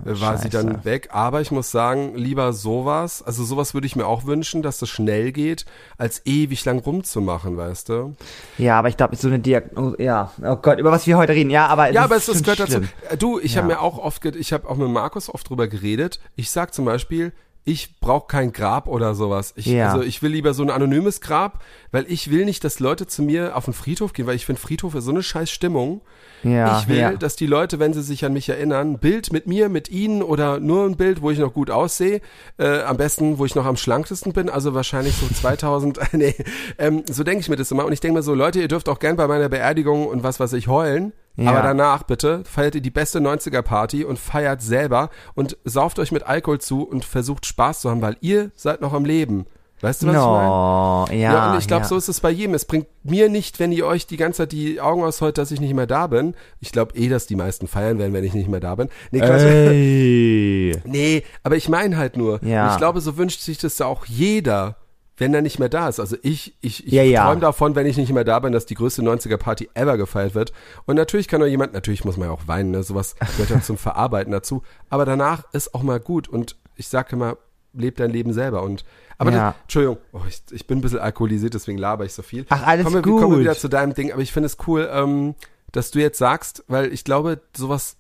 äh, 0.07 0.20
war 0.20 0.38
sie 0.38 0.49
dann 0.49 0.84
weg. 0.84 1.09
Aber 1.12 1.40
ich 1.40 1.51
muss 1.51 1.70
sagen, 1.70 2.14
lieber 2.14 2.53
sowas, 2.53 3.22
also 3.22 3.45
sowas 3.45 3.74
würde 3.74 3.86
ich 3.86 3.97
mir 3.97 4.07
auch 4.07 4.24
wünschen, 4.24 4.62
dass 4.62 4.78
das 4.78 4.88
schnell 4.88 5.32
geht, 5.32 5.64
als 5.99 6.22
ewig 6.24 6.64
lang 6.64 6.78
rumzumachen, 6.80 7.57
weißt 7.57 7.88
du? 7.90 8.14
Ja, 8.59 8.78
aber 8.78 8.88
ich 8.88 8.97
glaube, 8.97 9.16
so 9.16 9.28
eine 9.28 9.38
Diagnose, 9.38 10.03
ja, 10.03 10.32
oh 10.43 10.57
Gott, 10.57 10.78
über 10.78 10.90
was 10.90 11.07
wir 11.07 11.16
heute 11.16 11.32
reden, 11.32 11.51
ja, 11.51 11.66
aber 11.66 11.90
Ja, 11.93 12.05
aber 12.05 12.16
es, 12.16 12.28
ist 12.28 12.45
gehört 12.45 12.61
dazu. 12.61 12.80
Du, 13.18 13.38
ich 13.38 13.55
Ja. 13.55 13.62
habe 13.62 13.72
mir 13.74 13.80
auch 13.80 13.99
oft, 13.99 14.24
ich 14.24 14.53
habe 14.53 14.68
auch 14.68 14.76
mit 14.76 14.88
Markus 14.88 15.28
oft 15.32 15.49
drüber 15.49 15.68
geredet. 15.68 16.20
Ich 16.36 16.51
sag 16.51 16.72
zum 16.74 16.84
Beispiel, 16.84 17.32
ich 17.64 18.00
brauche 18.00 18.26
kein 18.26 18.52
Grab 18.52 18.88
oder 18.88 19.14
sowas. 19.14 19.52
Ich, 19.56 19.66
Ja. 19.66 19.92
Also 19.92 20.02
ich 20.02 20.20
will 20.22 20.32
lieber 20.32 20.52
so 20.52 20.62
ein 20.62 20.70
anonymes 20.70 21.20
Grab, 21.20 21.62
weil 21.92 22.04
ich 22.08 22.30
will 22.30 22.44
nicht, 22.44 22.64
dass 22.64 22.80
Leute 22.80 23.06
zu 23.06 23.22
mir 23.22 23.56
auf 23.56 23.66
den 23.66 23.74
Friedhof 23.74 24.12
gehen, 24.12 24.26
weil 24.26 24.34
ich 24.34 24.46
finde 24.46 24.60
Friedhof 24.60 24.94
ist 24.96 25.04
so 25.04 25.12
eine 25.12 25.22
scheiß 25.22 25.50
Stimmung. 25.50 26.00
Ja, 26.42 26.80
ich 26.80 26.88
will, 26.88 26.98
ja. 26.98 27.12
dass 27.12 27.36
die 27.36 27.46
Leute, 27.46 27.78
wenn 27.78 27.92
sie 27.92 28.02
sich 28.02 28.24
an 28.24 28.32
mich 28.32 28.48
erinnern, 28.48 28.94
ein 28.94 28.98
Bild 28.98 29.32
mit 29.32 29.46
mir, 29.46 29.68
mit 29.68 29.88
ihnen 29.90 30.24
oder 30.24 30.58
nur 30.58 30.86
ein 30.86 30.96
Bild, 30.96 31.22
wo 31.22 31.30
ich 31.30 31.38
noch 31.38 31.54
gut 31.54 31.70
aussehe, 31.70 32.20
äh, 32.58 32.80
am 32.80 32.96
besten, 32.96 33.38
wo 33.38 33.44
ich 33.44 33.54
noch 33.54 33.64
am 33.64 33.76
schlankesten 33.76 34.32
bin, 34.32 34.48
also 34.48 34.74
wahrscheinlich 34.74 35.14
so 35.14 35.32
2000, 35.32 36.00
nee, 36.14 36.34
ähm, 36.78 37.04
so 37.08 37.22
denke 37.22 37.42
ich 37.42 37.48
mir 37.48 37.54
das 37.54 37.70
immer 37.70 37.84
und 37.84 37.92
ich 37.92 38.00
denke 38.00 38.16
mir 38.16 38.22
so, 38.24 38.34
Leute, 38.34 38.60
ihr 38.60 38.66
dürft 38.66 38.88
auch 38.88 38.98
gern 38.98 39.14
bei 39.14 39.28
meiner 39.28 39.48
Beerdigung 39.48 40.08
und 40.08 40.24
was 40.24 40.40
weiß 40.40 40.54
ich 40.54 40.66
heulen, 40.66 41.12
Ja. 41.36 41.50
aber 41.50 41.62
danach 41.62 42.02
bitte 42.02 42.44
feiert 42.44 42.74
ihr 42.74 42.82
die 42.82 42.90
beste 42.90 43.18
90er 43.18 43.62
Party 43.62 44.04
und 44.04 44.18
feiert 44.18 44.60
selber 44.60 45.08
und 45.34 45.56
sauft 45.64 45.98
euch 45.98 46.12
mit 46.12 46.24
Alkohol 46.24 46.60
zu 46.60 46.82
und 46.82 47.04
versucht 47.04 47.46
Spaß 47.46 47.80
zu 47.80 47.90
haben, 47.90 48.02
weil 48.02 48.16
ihr 48.20 48.50
seid 48.54 48.80
noch 48.80 48.92
am 48.92 49.04
Leben. 49.04 49.46
Weißt 49.82 50.02
du, 50.02 50.06
was 50.06 50.14
ich 50.14 50.20
meine? 50.20 50.46
No, 50.46 51.06
ja. 51.10 51.16
Ja, 51.16 51.52
und 51.52 51.58
ich 51.58 51.66
glaube, 51.66 51.82
ja. 51.82 51.88
so 51.88 51.96
ist 51.96 52.08
es 52.08 52.20
bei 52.20 52.30
jedem. 52.30 52.54
Es 52.54 52.66
bringt 52.66 52.86
mir 53.02 53.28
nicht, 53.28 53.58
wenn 53.58 53.72
ihr 53.72 53.84
euch 53.84 54.06
die 54.06 54.16
ganze 54.16 54.38
Zeit 54.38 54.52
die 54.52 54.80
Augen 54.80 55.02
ausheult, 55.02 55.38
dass 55.38 55.50
ich 55.50 55.60
nicht 55.60 55.74
mehr 55.74 55.88
da 55.88 56.06
bin. 56.06 56.36
Ich 56.60 56.70
glaube 56.70 56.96
eh, 56.96 57.08
dass 57.08 57.26
die 57.26 57.34
meisten 57.34 57.66
feiern 57.66 57.98
werden, 57.98 58.12
wenn 58.12 58.22
ich 58.22 58.32
nicht 58.32 58.48
mehr 58.48 58.60
da 58.60 58.76
bin. 58.76 58.90
Nee. 59.10 59.20
Ey. 59.20 60.80
nee 60.84 61.24
aber 61.42 61.56
ich 61.56 61.68
meine 61.68 61.96
halt 61.96 62.16
nur. 62.16 62.38
Ja. 62.44 62.70
Ich 62.70 62.78
glaube, 62.78 63.00
so 63.00 63.16
wünscht 63.16 63.40
sich 63.40 63.58
das 63.58 63.76
ja 63.78 63.86
auch 63.86 64.06
jeder, 64.06 64.76
wenn 65.22 65.34
er 65.34 65.42
nicht 65.42 65.58
mehr 65.58 65.68
da 65.68 65.88
ist. 65.88 66.00
Also 66.00 66.16
ich, 66.22 66.56
ich, 66.60 66.86
ich 66.86 66.92
Ja, 66.92 67.02
ja. 67.02 67.24
träume 67.26 67.40
davon, 67.40 67.74
wenn 67.74 67.86
ich 67.86 67.96
nicht 67.96 68.12
mehr 68.12 68.24
da 68.24 68.38
bin, 68.40 68.52
dass 68.52 68.66
die 68.66 68.74
größte 68.74 69.02
90er-Party 69.02 69.70
ever 69.74 69.96
gefeiert 69.96 70.34
wird. 70.34 70.52
Und 70.84 70.96
natürlich 70.96 71.28
kann 71.28 71.42
auch 71.42 71.46
jemand, 71.46 71.72
natürlich 71.72 72.04
muss 72.04 72.16
man 72.16 72.28
ja 72.28 72.34
auch 72.34 72.46
weinen, 72.48 72.70
ne? 72.72 72.82
sowas 72.82 73.14
gehört 73.36 73.50
ja 73.50 73.60
zum 73.62 73.76
Verarbeiten 73.78 74.32
dazu. 74.32 74.62
Aber 74.90 75.04
danach 75.04 75.44
ist 75.52 75.74
auch 75.74 75.82
mal 75.82 76.00
gut. 76.00 76.28
Und 76.28 76.56
ich 76.76 76.88
sage 76.88 77.16
immer, 77.16 77.36
lebt 77.72 78.00
dein 78.00 78.10
Leben 78.10 78.32
selber. 78.32 78.62
Und 78.62 78.84
aber 79.18 79.30
Ja. 79.32 79.50
das, 79.52 79.62
Entschuldigung, 79.62 79.98
oh, 80.12 80.20
ich, 80.28 80.42
ich 80.50 80.66
bin 80.66 80.78
ein 80.78 80.80
bisschen 80.82 80.98
alkoholisiert, 80.98 81.54
deswegen 81.54 81.78
laber 81.78 82.04
ich 82.04 82.12
so 82.12 82.22
viel. 82.22 82.44
Ach, 82.48 82.66
alles 82.66 82.84
kommen 82.84 82.96
wir, 82.96 83.02
gut. 83.02 83.20
Kommen 83.22 83.34
wir 83.36 83.40
wieder 83.40 83.56
zu 83.56 83.68
deinem 83.68 83.94
Ding, 83.94 84.12
aber 84.12 84.20
ich 84.22 84.32
finde 84.32 84.46
es 84.48 84.56
cool, 84.66 84.88
ähm, 84.92 85.34
dass 85.70 85.90
du 85.90 86.00
jetzt 86.00 86.18
sagst, 86.18 86.64
weil 86.68 86.92
ich 86.92 87.04
glaube, 87.04 87.40
sowas, 87.56 87.96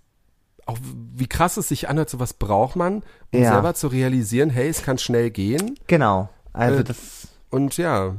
auch 0.66 0.78
wie 1.14 1.26
krass 1.28 1.56
es 1.56 1.68
sich 1.68 1.88
anhört, 1.88 2.10
sowas 2.10 2.34
braucht 2.34 2.76
man, 2.76 3.02
um 3.32 3.40
Ja. 3.42 3.52
selber 3.52 3.74
zu 3.74 3.86
realisieren, 3.88 4.50
hey, 4.50 4.68
es 4.68 4.82
kann 4.82 4.98
schnell 4.98 5.30
gehen. 5.30 5.78
Genau. 5.86 6.28
Also 6.52 6.80
Äh, 6.80 6.84
das 6.84 7.28
Und 7.50 7.76
ja, 7.76 8.14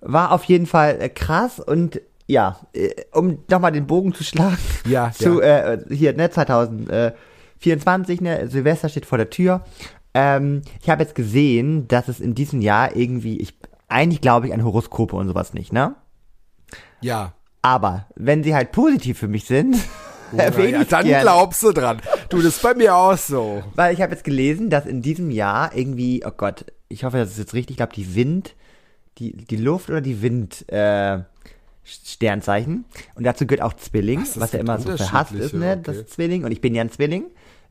war 0.00 0.32
auf 0.32 0.44
jeden 0.44 0.66
Fall 0.66 1.00
äh, 1.00 1.08
krass 1.08 1.60
und 1.60 2.00
ja, 2.26 2.60
äh, 2.72 2.90
um 3.12 3.38
nochmal 3.48 3.72
den 3.72 3.86
Bogen 3.86 4.14
zu 4.14 4.24
schlagen 4.24 4.58
Ja, 4.84 5.12
zu 5.16 5.40
äh, 5.40 5.78
hier 5.90 6.14
ne 6.14 6.30
2024 6.30 8.20
ne 8.20 8.48
Silvester 8.48 8.88
steht 8.88 9.06
vor 9.06 9.18
der 9.18 9.30
Tür. 9.30 9.62
Ähm, 10.14 10.62
ich 10.82 10.90
habe 10.90 11.02
jetzt 11.02 11.14
gesehen, 11.14 11.88
dass 11.88 12.08
es 12.08 12.20
in 12.20 12.34
diesem 12.34 12.60
Jahr 12.60 12.94
irgendwie 12.96 13.38
ich 13.38 13.54
eigentlich 13.88 14.20
glaube 14.20 14.46
ich 14.46 14.54
an 14.54 14.64
Horoskope 14.64 15.16
und 15.16 15.28
sowas 15.28 15.54
nicht, 15.54 15.72
ne? 15.72 15.94
ja. 17.00 17.32
Aber 17.64 18.06
wenn 18.16 18.42
sie 18.42 18.56
halt 18.56 18.72
positiv 18.72 19.18
für 19.18 19.28
mich 19.28 19.44
sind, 19.44 19.76
erwähne 20.38 20.72
ja, 20.72 20.82
ich 20.82 20.88
dann 20.88 21.04
gerne. 21.04 21.22
glaubst 21.22 21.62
du 21.62 21.72
dran. 21.72 22.00
Du, 22.28 22.38
das 22.38 22.56
ist 22.56 22.62
bei 22.62 22.74
mir 22.74 22.94
auch 22.96 23.16
so. 23.16 23.62
Weil 23.74 23.94
ich 23.94 24.00
habe 24.02 24.12
jetzt 24.12 24.24
gelesen, 24.24 24.70
dass 24.70 24.86
in 24.86 25.02
diesem 25.02 25.30
Jahr 25.30 25.74
irgendwie, 25.74 26.22
oh 26.26 26.32
Gott, 26.36 26.64
ich 26.88 27.04
hoffe, 27.04 27.18
das 27.18 27.30
ist 27.32 27.38
jetzt 27.38 27.54
richtig, 27.54 27.74
ich 27.74 27.76
glaube, 27.78 27.94
die 27.94 28.14
Wind, 28.14 28.54
die, 29.18 29.32
die 29.32 29.56
Luft 29.56 29.90
oder 29.90 30.00
die 30.00 30.22
Wind, 30.22 30.68
äh, 30.70 31.20
Sternzeichen. 31.84 32.84
Und 33.14 33.24
dazu 33.24 33.46
gehört 33.46 33.62
auch 33.62 33.74
Zwilling, 33.74 34.20
Was, 34.20 34.38
was, 34.38 34.52
ja 34.52 34.60
immer 34.60 34.78
so 34.78 34.96
verhasst 34.96 35.32
ist, 35.32 35.52
ne, 35.54 35.72
okay. 35.72 35.82
das 35.82 36.06
Zwilling. 36.06 36.44
Und 36.44 36.52
ich 36.52 36.60
bin 36.60 36.74
ja 36.74 36.82
ein 36.82 36.90
Zwilling. 36.90 37.24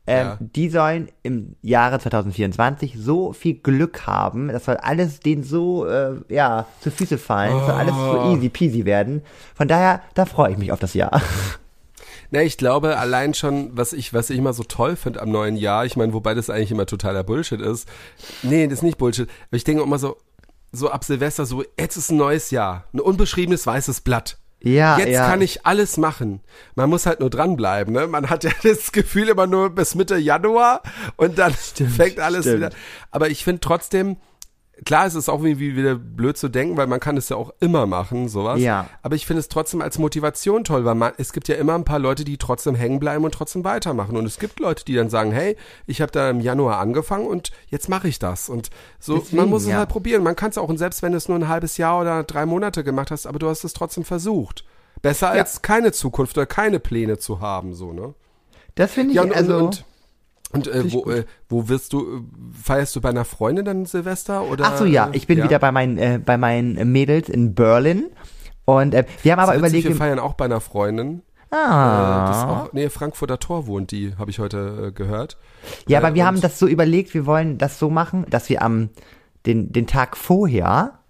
Ähm, 0.06 0.26
Ja. 0.26 0.38
Die 0.40 0.68
sollen 0.68 1.08
im 1.22 1.54
Jahre 1.62 2.00
2024 2.00 2.94
so 2.98 3.32
viel 3.32 3.54
Glück 3.54 4.06
haben, 4.06 4.48
das 4.48 4.64
soll 4.64 4.76
alles 4.76 5.20
denen 5.20 5.44
so, 5.44 5.86
äh, 5.86 6.16
ja, 6.28 6.66
zu 6.80 6.90
Füße 6.90 7.18
fallen, 7.18 7.52
das 7.56 7.66
soll 7.66 7.74
alles 7.76 7.94
so 7.94 8.20
Oh. 8.20 8.34
easy 8.36 8.48
peasy 8.48 8.84
werden. 8.84 9.22
Von 9.54 9.68
daher, 9.68 10.02
da 10.14 10.26
freue 10.26 10.52
ich 10.52 10.58
mich 10.58 10.72
auf 10.72 10.80
das 10.80 10.94
Jahr. 10.94 11.22
Na, 12.32 12.42
ich 12.42 12.56
glaube, 12.56 12.96
allein 12.96 13.34
schon, 13.34 13.76
was 13.76 13.92
ich, 13.92 14.14
was 14.14 14.30
ich 14.30 14.38
immer 14.38 14.54
so 14.54 14.62
toll 14.62 14.96
finde 14.96 15.20
am 15.20 15.30
neuen 15.30 15.54
Jahr, 15.54 15.84
ich 15.84 15.96
meine, 15.96 16.14
wobei 16.14 16.32
das 16.32 16.48
eigentlich 16.48 16.70
immer 16.70 16.86
totaler 16.86 17.22
Bullshit 17.24 17.60
ist. 17.60 17.86
Nee, 18.42 18.66
das 18.66 18.78
ist 18.78 18.82
nicht 18.82 18.96
Bullshit. 18.96 19.28
Aber 19.48 19.56
ich 19.58 19.64
denke 19.64 19.82
immer 19.82 19.98
so, 19.98 20.16
so 20.72 20.88
ab 20.88 21.04
Silvester, 21.04 21.44
so, 21.44 21.62
jetzt 21.78 21.98
ist 21.98 22.10
ein 22.10 22.16
neues 22.16 22.50
Jahr. 22.50 22.86
Ein 22.94 23.00
unbeschriebenes 23.00 23.66
weißes 23.66 24.00
Blatt. 24.00 24.38
Ja, 24.62 24.96
Jetzt 24.98 25.10
ja. 25.10 25.28
kann 25.28 25.42
ich 25.42 25.66
alles 25.66 25.98
machen. 25.98 26.40
Man 26.74 26.88
muss 26.88 27.04
halt 27.04 27.20
nur 27.20 27.28
dranbleiben, 27.28 27.92
ne? 27.92 28.06
Man 28.06 28.30
hat 28.30 28.44
ja 28.44 28.52
das 28.62 28.92
Gefühl 28.92 29.28
immer 29.28 29.46
nur 29.46 29.68
bis 29.68 29.94
Mitte 29.94 30.16
Januar 30.16 30.80
und 31.16 31.38
dann 31.38 31.52
fängt 31.52 32.18
alles 32.18 32.46
stimmt. 32.46 32.56
wieder. 32.58 32.70
Aber 33.10 33.28
ich 33.28 33.44
finde 33.44 33.60
trotzdem, 33.60 34.16
klar, 34.84 35.06
es 35.06 35.14
ist 35.14 35.28
auch 35.28 35.42
irgendwie 35.42 35.76
wieder 35.76 35.94
blöd 35.94 36.36
zu 36.36 36.48
denken, 36.48 36.76
weil 36.76 36.86
man 36.86 37.00
kann 37.00 37.16
es 37.16 37.28
ja 37.28 37.36
auch 37.36 37.52
immer 37.60 37.86
machen, 37.86 38.28
sowas. 38.28 38.60
Ja. 38.60 38.88
Aber 39.02 39.14
ich 39.14 39.26
finde 39.26 39.40
es 39.40 39.48
trotzdem 39.48 39.80
als 39.82 39.98
Motivation 39.98 40.64
toll, 40.64 40.84
weil 40.84 40.94
man, 40.94 41.12
es 41.18 41.32
gibt 41.32 41.48
ja 41.48 41.56
immer 41.56 41.74
ein 41.74 41.84
paar 41.84 41.98
Leute, 41.98 42.24
die 42.24 42.38
trotzdem 42.38 42.74
hängen 42.74 42.98
bleiben 42.98 43.24
und 43.24 43.32
trotzdem 43.32 43.64
weitermachen. 43.64 44.16
Und 44.16 44.26
es 44.26 44.38
gibt 44.38 44.60
Leute, 44.60 44.84
die 44.84 44.94
dann 44.94 45.10
sagen, 45.10 45.32
hey, 45.32 45.56
ich 45.86 46.00
habe 46.00 46.12
da 46.12 46.30
im 46.30 46.40
Januar 46.40 46.78
angefangen 46.78 47.26
und 47.26 47.50
jetzt 47.68 47.88
mache 47.88 48.08
ich 48.08 48.18
das. 48.18 48.48
Und 48.48 48.70
so, 48.98 49.18
Deswegen, 49.18 49.36
man 49.36 49.50
muss 49.50 49.62
es 49.62 49.68
ja. 49.68 49.76
halt 49.76 49.88
probieren. 49.88 50.22
Man 50.22 50.36
kann 50.36 50.50
es 50.50 50.58
auch, 50.58 50.68
und 50.68 50.78
selbst 50.78 51.02
wenn 51.02 51.12
du 51.12 51.18
es 51.18 51.28
nur 51.28 51.38
ein 51.38 51.48
halbes 51.48 51.76
Jahr 51.76 52.00
oder 52.00 52.24
drei 52.24 52.46
Monate 52.46 52.84
gemacht 52.84 53.10
hast, 53.10 53.26
aber 53.26 53.38
du 53.38 53.48
hast 53.48 53.64
es 53.64 53.72
trotzdem 53.72 54.04
versucht. 54.04 54.64
Besser 55.00 55.30
als 55.30 55.62
keine 55.62 55.92
Zukunft 55.92 56.36
oder 56.36 56.46
keine 56.46 56.78
Pläne 56.78 57.18
zu 57.18 57.40
haben, 57.40 57.74
so, 57.74 57.92
ne? 57.92 58.14
Das 58.74 58.92
finde 58.92 59.10
ich, 59.10 59.16
Ja, 59.16 59.22
und, 59.22 59.34
also. 59.34 59.56
und, 59.58 59.84
und 60.52 60.68
äh, 60.68 60.92
wo, 60.92 61.10
äh, 61.10 61.24
wo 61.48 61.68
wirst 61.68 61.92
du, 61.92 62.00
äh, 62.00 62.20
feierst 62.62 62.94
du 62.96 63.00
bei 63.00 63.08
einer 63.10 63.24
Freundin 63.24 63.64
dann 63.64 63.86
Silvester? 63.86 64.42
Oder, 64.44 64.64
Ach 64.66 64.76
so, 64.78 64.84
ja, 64.84 65.06
äh, 65.08 65.16
ich 65.16 65.26
bin 65.26 65.42
wieder 65.42 65.58
bei 65.58 65.72
meinen, 65.72 65.98
äh, 65.98 66.20
bei 66.24 66.36
meinen 66.36 66.92
Mädels 66.92 67.28
in 67.28 67.54
Berlin. 67.54 68.06
Und 68.64 68.94
äh, 68.94 69.04
wir 69.22 69.32
haben 69.32 69.40
aber 69.40 69.56
überlegt, 69.56 69.84
wir 69.84 69.90
wir- 69.92 69.96
feiern 69.96 70.18
auch 70.18 70.34
bei 70.34 70.44
einer 70.44 70.60
Freundin. 70.60 71.22
Äh, 71.50 71.56
ah, 71.56 72.28
das 72.28 72.44
auch, 72.44 72.72
nee, 72.72 72.88
Frankfurter 72.88 73.38
Tor 73.38 73.66
wohnt 73.66 73.90
die, 73.90 74.14
habe 74.16 74.30
ich 74.30 74.38
heute 74.38 74.86
äh, 74.88 74.92
gehört. 74.92 75.36
ja, 75.86 75.98
äh, 75.98 76.02
aber 76.02 76.14
wir 76.14 76.22
und- 76.22 76.26
haben 76.28 76.40
das 76.40 76.58
so 76.58 76.66
überlegt, 76.66 77.12
wir 77.14 77.26
wollen 77.26 77.58
das 77.58 77.78
so 77.78 77.90
machen, 77.90 78.24
dass 78.30 78.48
wir 78.48 78.62
am 78.62 78.88
den, 79.46 79.72
den 79.72 79.86
Tag 79.86 80.16
vorher 80.16 81.00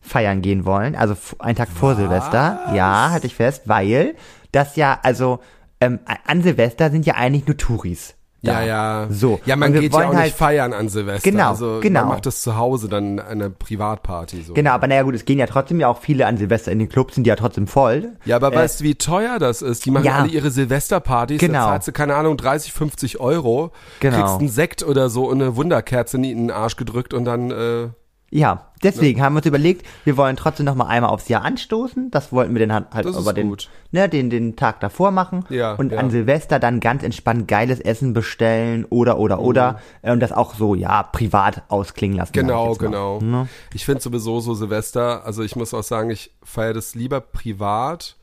feiern 0.00 0.42
gehen 0.42 0.64
wollen, 0.64 0.96
also 0.96 1.14
einen 1.38 1.54
Tag 1.56 1.68
vor 1.68 1.94
Silvester. 1.94 2.72
Ja, 2.74 3.10
hatte 3.12 3.26
ich 3.28 3.34
fest, 3.36 3.62
weil 3.66 4.16
das 4.50 4.74
ja, 4.74 4.98
also 5.04 5.38
ähm, 5.80 6.00
an 6.26 6.42
Silvester 6.42 6.90
sind 6.90 7.06
ja 7.06 7.14
eigentlich 7.14 7.46
nur 7.46 7.56
Touris. 7.56 8.14
Da. 8.44 8.60
Ja, 8.60 8.66
ja. 8.66 9.06
So. 9.08 9.40
Ja, 9.46 9.54
man 9.54 9.72
geht 9.72 9.92
ja 9.94 10.00
auch 10.00 10.14
halt- 10.14 10.24
nicht 10.24 10.36
feiern 10.36 10.72
an 10.72 10.88
Silvester. 10.88 11.30
Genau, 11.30 11.50
also 11.50 11.78
genau. 11.80 12.00
Man 12.00 12.08
macht 12.08 12.26
das 12.26 12.42
zu 12.42 12.56
Hause 12.56 12.88
dann 12.88 13.20
eine 13.20 13.50
Privatparty 13.50 14.42
so. 14.42 14.54
Genau, 14.54 14.72
aber 14.72 14.88
naja 14.88 15.02
gut, 15.02 15.14
es 15.14 15.24
gehen 15.24 15.38
ja 15.38 15.46
trotzdem 15.46 15.78
ja 15.78 15.86
auch 15.88 16.00
viele 16.00 16.26
an 16.26 16.36
Silvester 16.36 16.72
in 16.72 16.80
den 16.80 16.88
Clubs, 16.88 17.14
sind 17.14 17.22
die 17.24 17.28
ja 17.28 17.36
trotzdem 17.36 17.66
voll. 17.68 18.10
Ja, 18.24 18.36
aber 18.36 18.52
Äh, 18.52 18.56
weißt 18.56 18.80
du, 18.80 18.84
wie 18.84 18.96
teuer 18.96 19.38
das 19.38 19.62
ist? 19.62 19.86
Die 19.86 19.92
machen 19.92 20.04
ja. 20.06 20.16
alle 20.18 20.28
ihre 20.28 20.50
Silvesterpartys, 20.50 21.38
Genau. 21.40 21.60
da 21.60 21.66
zahlst 21.72 21.88
du, 21.88 21.92
keine 21.92 22.16
Ahnung, 22.16 22.36
30, 22.36 22.72
50 22.72 23.20
Euro, 23.20 23.70
Genau. 24.00 24.16
kriegst 24.16 24.38
einen 24.40 24.48
Sekt 24.48 24.82
oder 24.82 25.08
so 25.08 25.28
und 25.28 25.40
eine 25.40 25.54
Wunderkerze 25.54 26.16
in 26.16 26.22
den 26.24 26.50
Arsch 26.50 26.76
gedrückt 26.76 27.14
und 27.14 27.24
dann, 27.24 27.50
äh, 27.52 27.88
Ja, 28.34 28.68
deswegen 28.82 29.20
haben 29.20 29.34
wir 29.34 29.40
uns 29.40 29.46
überlegt, 29.46 29.86
wir 30.04 30.16
wollen 30.16 30.36
trotzdem 30.36 30.64
noch 30.64 30.74
mal 30.74 30.86
einmal 30.86 31.10
aufs 31.10 31.28
Jahr 31.28 31.42
anstoßen. 31.42 32.10
Das 32.10 32.32
wollten 32.32 32.54
wir 32.54 32.66
dann 32.66 32.72
halt, 32.72 32.94
halt 32.94 33.06
über 33.06 33.34
den, 33.34 33.54
ne, 33.90 34.08
den, 34.08 34.30
den 34.30 34.56
Tag 34.56 34.80
davor 34.80 35.10
machen. 35.10 35.44
Ja, 35.50 35.74
und 35.74 35.92
ja. 35.92 35.98
an 35.98 36.10
Silvester 36.10 36.58
dann 36.58 36.80
ganz 36.80 37.02
entspannt 37.02 37.46
geiles 37.46 37.78
Essen 37.78 38.14
bestellen 38.14 38.86
oder, 38.88 39.18
oder, 39.18 39.36
Mhm. 39.36 39.42
oder. 39.42 39.80
äh, 40.00 40.12
Und 40.12 40.20
das 40.20 40.32
auch 40.32 40.54
so, 40.54 40.74
ja, 40.74 41.02
privat 41.02 41.64
ausklingen 41.68 42.16
lassen. 42.16 42.32
ich 42.34 42.40
Genau, 42.40 42.72
genau. 42.72 43.20
Ne? 43.20 43.48
Ich 43.74 43.84
finde 43.84 44.00
sowieso 44.00 44.40
so 44.40 44.54
Silvester, 44.54 45.26
also 45.26 45.42
ich 45.42 45.54
muss 45.54 45.74
auch 45.74 45.82
sagen, 45.82 46.08
ich 46.08 46.32
feiere 46.42 46.72
das 46.72 46.94
lieber 46.94 47.20
privat. 47.20 48.16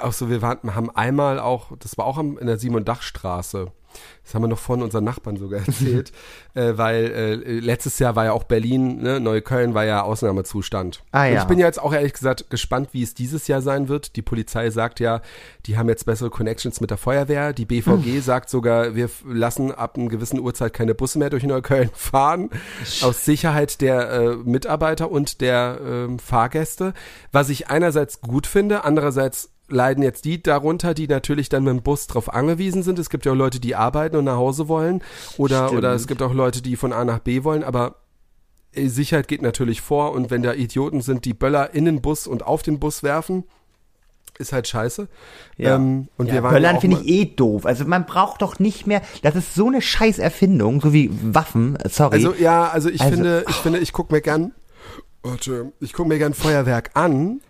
Auch 0.00 0.12
so, 0.12 0.30
wir 0.30 0.42
waren, 0.42 0.76
haben 0.76 0.90
einmal 0.94 1.40
auch, 1.40 1.72
das 1.80 1.98
war 1.98 2.06
auch 2.06 2.18
in 2.18 2.46
der 2.46 2.58
Simon 2.58 2.84
Dachstraße. 2.84 3.72
Das 4.24 4.34
haben 4.34 4.42
wir 4.42 4.48
noch 4.48 4.58
von 4.58 4.82
unseren 4.82 5.04
Nachbarn 5.04 5.36
sogar 5.36 5.60
erzählt, 5.66 6.12
äh, 6.54 6.72
weil 6.76 7.04
äh, 7.04 7.34
letztes 7.60 7.98
Jahr 7.98 8.16
war 8.16 8.24
ja 8.24 8.32
auch 8.32 8.44
Berlin, 8.44 9.02
ne, 9.02 9.20
Neukölln 9.20 9.74
war 9.74 9.84
ja 9.84 10.02
Ausnahmezustand. 10.02 11.02
Ah, 11.12 11.26
Und 11.26 11.34
ja. 11.34 11.42
ich 11.42 11.48
bin 11.48 11.58
ja 11.58 11.66
jetzt 11.66 11.80
auch 11.80 11.92
ehrlich 11.92 12.12
gesagt 12.12 12.50
gespannt, 12.50 12.90
wie 12.92 13.02
es 13.02 13.14
dieses 13.14 13.46
Jahr 13.48 13.62
sein 13.62 13.88
wird. 13.88 14.16
Die 14.16 14.22
Polizei 14.22 14.70
sagt 14.70 15.00
ja, 15.00 15.20
die 15.66 15.76
haben 15.76 15.88
jetzt 15.88 16.06
bessere 16.06 16.30
Connections 16.30 16.80
mit 16.80 16.90
der 16.90 16.98
Feuerwehr. 16.98 17.52
Die 17.52 17.64
BVG 17.64 18.20
sagt 18.20 18.50
sogar, 18.50 18.94
wir 18.94 19.10
lassen 19.26 19.72
ab 19.72 19.96
einer 19.96 20.08
gewissen 20.08 20.40
Uhrzeit 20.40 20.72
keine 20.72 20.94
Busse 20.94 21.18
mehr 21.18 21.30
durch 21.30 21.44
Neukölln 21.44 21.90
fahren. 21.94 22.50
Aus 23.02 23.24
Sicherheit 23.24 23.80
der 23.80 24.10
äh, 24.10 24.36
Mitarbeiter 24.36 25.10
und 25.10 25.40
der 25.40 25.78
ähm, 25.84 26.18
Fahrgäste. 26.18 26.94
Was 27.32 27.48
ich 27.48 27.68
einerseits 27.68 28.20
gut 28.20 28.46
finde, 28.46 28.84
andererseits 28.84 29.53
leiden 29.68 30.02
jetzt 30.02 30.24
die 30.24 30.42
darunter, 30.42 30.92
die 30.94 31.06
natürlich 31.08 31.48
dann 31.48 31.64
mit 31.64 31.72
dem 31.74 31.82
Bus 31.82 32.06
drauf 32.06 32.32
angewiesen 32.32 32.82
sind. 32.82 32.98
Es 32.98 33.08
gibt 33.10 33.24
ja 33.26 33.32
auch 33.32 33.36
Leute, 33.36 33.60
die 33.60 33.74
arbeiten 33.74 34.16
und 34.16 34.24
nach 34.24 34.36
Hause 34.36 34.68
wollen. 34.68 35.02
Oder, 35.38 35.66
Stimmt. 35.66 35.78
oder 35.78 35.92
es 35.94 36.06
gibt 36.06 36.20
auch 36.22 36.32
Leute, 36.34 36.60
die 36.62 36.76
von 36.76 36.92
A 36.92 37.04
nach 37.04 37.20
B 37.20 37.44
wollen, 37.44 37.64
aber 37.64 37.96
äh, 38.72 38.88
Sicherheit 38.88 39.28
geht 39.28 39.42
natürlich 39.42 39.80
vor 39.80 40.12
und 40.12 40.30
wenn 40.30 40.42
da 40.42 40.52
Idioten 40.52 41.00
sind, 41.00 41.24
die 41.24 41.34
Böller 41.34 41.74
in 41.74 41.84
den 41.86 42.02
Bus 42.02 42.26
und 42.26 42.44
auf 42.46 42.62
den 42.62 42.78
Bus 42.78 43.02
werfen, 43.02 43.44
ist 44.38 44.52
halt 44.52 44.66
scheiße. 44.68 45.08
Ja. 45.56 45.76
Ähm, 45.76 46.08
und 46.18 46.26
ja, 46.26 46.34
wir 46.34 46.42
waren 46.42 46.54
Böllern 46.54 46.80
finde 46.80 47.00
ich 47.00 47.08
eh 47.08 47.24
doof. 47.24 47.64
Also 47.66 47.84
man 47.84 48.04
braucht 48.04 48.42
doch 48.42 48.58
nicht 48.58 48.86
mehr, 48.86 49.00
das 49.22 49.36
ist 49.36 49.54
so 49.54 49.68
eine 49.68 49.80
scheiß 49.80 50.18
Erfindung, 50.18 50.80
so 50.80 50.92
wie 50.92 51.10
Waffen, 51.22 51.76
äh, 51.76 51.88
sorry. 51.88 52.16
Also 52.16 52.34
ja, 52.34 52.68
also 52.68 52.90
ich 52.90 53.00
Also- 53.00 53.14
finde, 53.14 53.44
ich 53.48 53.54
finde, 53.56 53.78
ich 53.78 53.92
gucke 53.92 54.12
mir 54.12 54.20
gern, 54.20 54.52
warte, 55.22 55.72
ich 55.80 55.92
gucke 55.92 56.08
mir 56.08 56.18
gern 56.18 56.34
Feuerwerk 56.34 56.90
an, 56.94 57.40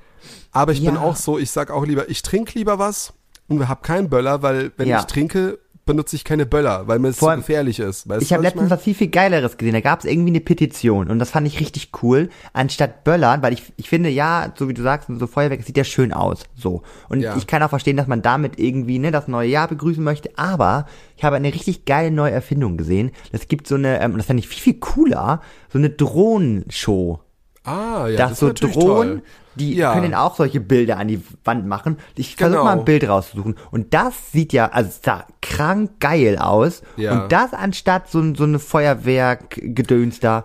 aber 0.54 0.72
ich 0.72 0.82
bin 0.84 0.94
Ja. 0.94 1.00
auch 1.02 1.16
so, 1.16 1.38
ich 1.38 1.50
sag 1.50 1.70
auch 1.70 1.84
lieber, 1.84 2.08
ich 2.08 2.22
trinke 2.22 2.58
lieber 2.58 2.78
was 2.78 3.12
und 3.48 3.68
hab 3.68 3.82
keinen 3.82 4.08
Böller, 4.08 4.42
weil 4.42 4.72
wenn 4.78 4.88
Ja. 4.88 5.00
ich 5.00 5.04
trinke, 5.04 5.58
benutze 5.86 6.16
ich 6.16 6.24
keine 6.24 6.46
Böller, 6.46 6.88
weil 6.88 6.98
mir 6.98 7.08
es 7.08 7.18
zu 7.18 7.26
gefährlich 7.26 7.78
ist. 7.78 8.08
Weißt 8.08 8.22
Ich 8.22 8.32
habe 8.32 8.42
letztens 8.42 8.62
mein? 8.62 8.70
was 8.70 8.82
viel, 8.82 8.94
viel 8.94 9.08
Geileres 9.08 9.58
gesehen. 9.58 9.74
Da 9.74 9.82
gab 9.82 9.98
es 9.98 10.06
irgendwie 10.06 10.30
eine 10.30 10.40
Petition 10.40 11.10
und 11.10 11.18
das 11.18 11.28
fand 11.28 11.46
ich 11.46 11.60
richtig 11.60 11.90
cool. 12.02 12.30
Anstatt 12.54 13.04
Böllern, 13.04 13.42
weil 13.42 13.52
ich, 13.52 13.70
ich 13.76 13.90
finde, 13.90 14.08
ja, 14.08 14.50
so 14.58 14.66
wie 14.66 14.72
du 14.72 14.80
sagst, 14.80 15.10
so 15.14 15.26
Feuerwerk 15.26 15.62
sieht 15.62 15.76
ja 15.76 15.84
schön 15.84 16.14
aus. 16.14 16.44
So. 16.56 16.84
Und 17.10 17.20
Ja. 17.20 17.36
ich 17.36 17.46
kann 17.46 17.62
auch 17.62 17.68
verstehen, 17.68 17.98
dass 17.98 18.06
man 18.06 18.22
damit 18.22 18.58
irgendwie 18.58 18.98
ne, 18.98 19.10
das 19.10 19.28
neue 19.28 19.50
Jahr 19.50 19.68
begrüßen 19.68 20.02
möchte. 20.02 20.30
Aber 20.36 20.86
ich 21.18 21.24
habe 21.24 21.36
eine 21.36 21.52
richtig 21.52 21.84
geile 21.84 22.10
neue 22.10 22.32
Erfindung 22.32 22.78
gesehen. 22.78 23.10
Es 23.30 23.46
gibt 23.48 23.66
so 23.66 23.74
eine, 23.74 24.00
ähm, 24.00 24.12
und 24.12 24.16
das 24.16 24.26
fand 24.26 24.40
ich 24.40 24.48
viel, 24.48 24.62
viel 24.62 24.80
cooler, 24.80 25.42
so 25.70 25.76
eine 25.78 25.90
Drohnenshow. 25.90 27.20
Ah, 27.64 28.08
ja, 28.08 28.16
dass 28.16 28.30
das 28.30 28.32
ist 28.32 28.38
so 28.40 28.52
Drohnen, 28.52 29.08
toll. 29.18 29.22
Die 29.56 29.74
Ja. 29.74 29.92
können 29.94 30.14
auch 30.14 30.36
solche 30.36 30.60
Bilder 30.60 30.98
an 30.98 31.08
die 31.08 31.22
Wand 31.44 31.66
machen. 31.66 31.98
Ich 32.16 32.36
versuche 32.36 32.58
Genau. 32.58 32.64
mal 32.64 32.78
ein 32.78 32.84
Bild 32.84 33.08
rauszusuchen. 33.08 33.56
Und 33.70 33.94
das 33.94 34.32
sieht 34.32 34.52
ja, 34.52 34.70
also 34.70 34.90
sah 35.02 35.26
krank 35.42 35.92
geil 36.00 36.38
aus. 36.38 36.82
Ja. 36.96 37.22
Und 37.22 37.32
das 37.32 37.52
anstatt 37.52 38.10
so, 38.10 38.34
so 38.34 38.44
eine 38.44 38.58
Feuerwerk-Gedöns 38.58 40.20
da. 40.20 40.44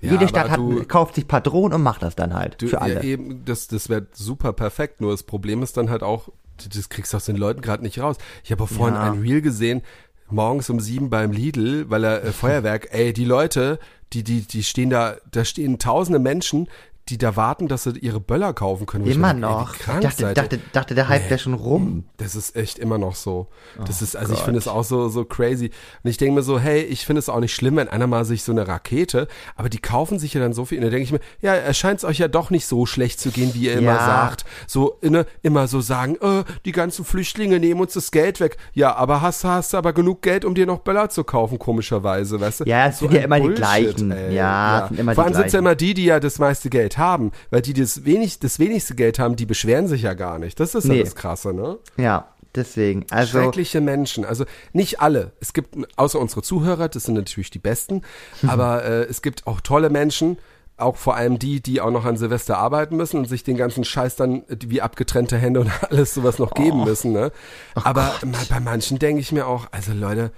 Ja, 0.00 0.12
Jede 0.12 0.28
Stadt 0.28 0.50
hat, 0.50 0.58
du- 0.58 0.84
kauft 0.84 1.16
sich 1.16 1.26
Patronen 1.26 1.74
und 1.74 1.82
macht 1.82 2.02
das 2.02 2.14
dann 2.14 2.32
halt. 2.34 2.62
Du, 2.62 2.68
für 2.68 2.80
alle. 2.80 2.94
Ja, 2.94 3.02
eben, 3.02 3.44
das, 3.44 3.66
das 3.66 3.88
wäre 3.88 4.06
super 4.12 4.52
perfekt. 4.52 5.00
Nur 5.00 5.10
das 5.10 5.24
Problem 5.24 5.62
ist 5.62 5.76
dann 5.76 5.90
halt 5.90 6.02
auch, 6.04 6.28
das 6.72 6.88
kriegst 6.88 7.12
du 7.12 7.16
aus 7.16 7.24
den 7.24 7.36
Leuten 7.36 7.60
gerade 7.62 7.82
nicht 7.82 8.00
raus. 8.00 8.16
Ich 8.44 8.52
habe 8.52 8.66
vorhin 8.68 8.94
Ja. 8.94 9.10
ein 9.10 9.20
Reel 9.20 9.42
gesehen, 9.42 9.82
morgens 10.30 10.70
um 10.70 10.78
sieben 10.78 11.10
beim 11.10 11.32
Lidl, 11.32 11.90
weil 11.90 12.04
er 12.04 12.22
äh, 12.22 12.32
Feuerwerk, 12.32 12.88
ey, 12.92 13.12
die 13.12 13.24
Leute, 13.24 13.80
die, 14.12 14.22
die, 14.22 14.42
die 14.42 14.62
stehen 14.62 14.90
da, 14.90 15.16
da 15.32 15.44
stehen 15.44 15.78
tausende 15.80 16.18
Menschen, 16.20 16.68
die 17.08 17.18
da 17.18 17.36
warten, 17.36 17.68
dass 17.68 17.84
sie 17.84 17.90
ihre 17.98 18.20
Böller 18.20 18.52
kaufen 18.52 18.86
können. 18.86 19.06
Ich 19.06 19.16
Immer 19.16 19.30
ey, 19.30 19.36
wie 19.36 19.40
noch. 19.40 19.74
Ich 19.74 19.80
krank 19.80 20.02
dachte, 20.02 20.34
dachte, 20.34 20.58
dachte, 20.72 20.94
der 20.94 21.08
Hype 21.08 21.28
wäre 21.30 21.38
schon 21.38 21.54
rum. 21.54 22.04
Das 22.18 22.34
ist 22.34 22.54
echt 22.56 22.78
immer 22.78 22.98
noch 22.98 23.14
so. 23.14 23.48
Das 23.86 24.02
ist, 24.02 24.16
also 24.16 24.32
ich 24.32 24.38
Gott. 24.38 24.44
finde 24.44 24.58
es 24.58 24.68
auch 24.68 24.84
so, 24.84 25.08
so 25.08 25.24
crazy. 25.24 25.70
Und 26.02 26.10
ich 26.10 26.16
denke 26.18 26.34
mir 26.34 26.42
so, 26.42 26.58
hey, 26.58 26.82
ich 26.82 27.06
finde 27.06 27.20
es 27.20 27.28
auch 27.28 27.40
nicht 27.40 27.54
schlimm, 27.54 27.76
wenn 27.76 27.88
einer 27.88 28.06
mal 28.06 28.24
sich 28.24 28.42
so 28.42 28.52
eine 28.52 28.68
Rakete, 28.68 29.28
aber 29.56 29.68
die 29.68 29.78
kaufen 29.78 30.18
sich 30.18 30.34
ja 30.34 30.40
dann 30.40 30.52
so 30.52 30.64
viel. 30.64 30.78
Und 30.78 30.84
da 30.84 30.90
denke 30.90 31.04
ich 31.04 31.12
mir, 31.12 31.20
ja, 31.40 31.54
es 31.54 31.78
scheint 31.78 32.04
euch 32.04 32.18
ja 32.18 32.28
doch 32.28 32.50
nicht 32.50 32.66
so 32.66 32.84
schlecht 32.86 33.20
zu 33.20 33.30
gehen, 33.30 33.54
wie 33.54 33.66
ihr 33.66 33.74
immer 33.74 33.92
Ja. 33.96 34.04
sagt. 34.06 34.44
So, 34.66 34.98
ne, 35.02 35.24
immer 35.42 35.66
so 35.68 35.80
sagen, 35.80 36.16
äh, 36.20 36.44
die 36.64 36.72
ganzen 36.72 37.04
Flüchtlinge 37.04 37.58
nehmen 37.58 37.80
uns 37.80 37.94
das 37.94 38.10
Geld 38.10 38.40
weg. 38.40 38.56
Ja, 38.74 38.94
aber 38.94 39.22
hast, 39.22 39.44
hast 39.44 39.72
du 39.72 39.78
aber 39.78 39.92
genug 39.92 40.22
Geld, 40.22 40.44
um 40.44 40.54
dir 40.54 40.66
noch 40.66 40.80
Böller 40.80 41.08
zu 41.08 41.24
kaufen, 41.24 41.58
komischerweise, 41.58 42.40
weißt 42.40 42.60
du? 42.60 42.64
Ja, 42.64 42.88
es 42.88 42.98
sind 42.98 43.12
ja 43.12 43.20
immer 43.22 43.40
die 43.40 43.48
gleichen. 43.54 44.14
Ja, 44.30 44.82
es 44.82 44.88
sind 44.88 45.00
immer 45.00 45.14
Vor 45.14 45.24
die 45.24 45.26
allem 45.28 45.34
sind 45.34 45.46
es 45.46 45.52
ja 45.52 45.58
immer 45.60 45.74
die, 45.74 45.94
die 45.94 46.04
ja 46.04 46.20
das 46.20 46.38
meiste 46.38 46.68
Geld 46.68 46.97
haben, 46.98 47.32
weil 47.50 47.62
die 47.62 47.72
das, 47.74 48.04
wenig, 48.04 48.38
das 48.40 48.58
wenigste 48.58 48.94
Geld 48.94 49.18
haben, 49.18 49.36
die 49.36 49.46
beschweren 49.46 49.86
sich 49.88 50.02
ja 50.02 50.14
gar 50.14 50.38
nicht. 50.38 50.60
Das 50.60 50.74
ist 50.74 50.84
ja 50.84 50.92
Nee. 50.94 51.02
das 51.04 51.14
Krasse, 51.14 51.52
ne? 51.54 51.78
Ja, 51.96 52.28
deswegen. 52.54 53.06
Also, 53.10 53.38
Schreckliche 53.40 53.80
Menschen. 53.80 54.24
Also 54.24 54.44
nicht 54.72 55.00
alle. 55.00 55.32
Es 55.40 55.52
gibt, 55.52 55.76
außer 55.96 56.18
unsere 56.18 56.42
Zuhörer, 56.42 56.88
das 56.88 57.04
sind 57.04 57.14
natürlich 57.14 57.50
die 57.50 57.58
Besten, 57.58 58.02
Mhm. 58.42 58.50
aber 58.50 58.84
äh, 58.84 59.02
es 59.04 59.22
gibt 59.22 59.46
auch 59.46 59.60
tolle 59.60 59.90
Menschen, 59.90 60.38
auch 60.76 60.94
vor 60.96 61.16
allem 61.16 61.40
die, 61.40 61.60
die 61.60 61.80
auch 61.80 61.90
noch 61.90 62.04
an 62.04 62.16
Silvester 62.16 62.56
arbeiten 62.58 62.96
müssen 62.96 63.18
und 63.18 63.24
sich 63.28 63.42
den 63.42 63.56
ganzen 63.56 63.82
Scheiß 63.82 64.14
dann 64.14 64.42
äh, 64.48 64.56
wie 64.66 64.80
abgetrennte 64.80 65.36
Hände 65.36 65.60
und 65.60 65.70
alles 65.90 66.14
sowas 66.14 66.38
noch 66.38 66.52
Oh. 66.52 66.62
geben 66.62 66.84
müssen. 66.84 67.12
Ne? 67.12 67.32
aber 67.74 68.14
ma- 68.24 68.38
bei 68.48 68.60
manchen 68.60 68.98
denke 68.98 69.20
ich 69.20 69.32
mir 69.32 69.46
auch, 69.48 69.66
also 69.72 69.92
Leute, 69.92 70.30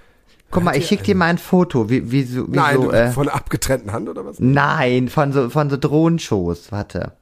guck 0.51 0.63
mal, 0.63 0.75
ich 0.75 0.87
schick 0.87 1.03
dir 1.03 1.15
mal 1.15 1.25
ein 1.25 1.37
Foto. 1.37 1.89
Wie, 1.89 2.11
wie 2.11 2.23
so, 2.23 2.47
wie 2.47 2.55
nein, 2.55 2.75
so, 2.75 2.91
äh, 2.91 3.11
von 3.11 3.27
einer 3.27 3.35
abgetrennten 3.35 3.91
Hand 3.91 4.09
oder 4.09 4.25
was? 4.25 4.39
nein, 4.39 5.07
von 5.09 5.31
so, 5.33 5.49
von 5.49 5.69
so 5.69 5.77
Drohnenshows. 5.77 6.71
Warte. 6.71 7.13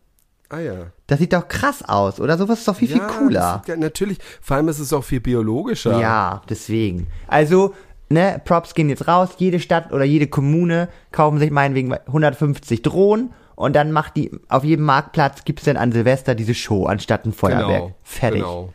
Ah 0.50 0.60
ja. 0.60 0.74
Das 1.08 1.20
sieht 1.20 1.34
doch 1.34 1.48
krass 1.48 1.88
aus, 1.88 2.20
oder? 2.20 2.38
Sowas 2.38 2.60
ist 2.60 2.68
doch 2.68 2.76
viel, 2.76 2.88
viel 2.88 2.98
ja, 2.98 3.08
cooler. 3.08 3.40
das 3.40 3.62
ist 3.62 3.68
ja- 3.68 3.76
natürlich. 3.78 4.18
Vor 4.42 4.58
allem 4.58 4.68
ist 4.68 4.80
es 4.80 4.92
auch 4.94 5.04
viel 5.04 5.20
biologischer. 5.20 6.00
Ja, 6.00 6.42
deswegen. 6.50 7.08
Also, 7.28 7.76
ne, 8.10 8.42
Props 8.44 8.74
gehen 8.74 8.90
jetzt 8.90 9.08
raus. 9.08 9.30
Jede 9.38 9.60
Stadt 9.60 9.94
oder 9.94 10.04
jede 10.06 10.28
Kommune 10.28 10.90
kaufen 11.12 11.38
sich 11.38 11.52
meinetwegen 11.52 11.94
150 11.94 12.82
Drohnen 12.82 13.32
und 13.56 13.76
dann 13.76 13.92
macht 13.92 14.16
die, 14.16 14.32
auf 14.48 14.64
jedem 14.64 14.86
Marktplatz 14.86 15.44
gibt's 15.46 15.66
dann 15.66 15.78
an 15.78 15.92
Silvester 15.92 16.34
diese 16.34 16.56
Show 16.56 16.86
anstatt 16.86 17.26
ein 17.26 17.34
Feuerwerk. 17.34 17.68
Genau. 17.68 17.96
Fertig. 18.04 18.42
Genau. 18.42 18.74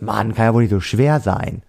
Mann, 0.00 0.34
kann 0.34 0.46
ja 0.46 0.54
wohl 0.54 0.62
nicht 0.62 0.70
so 0.70 0.80
schwer 0.80 1.20
sein. 1.20 1.62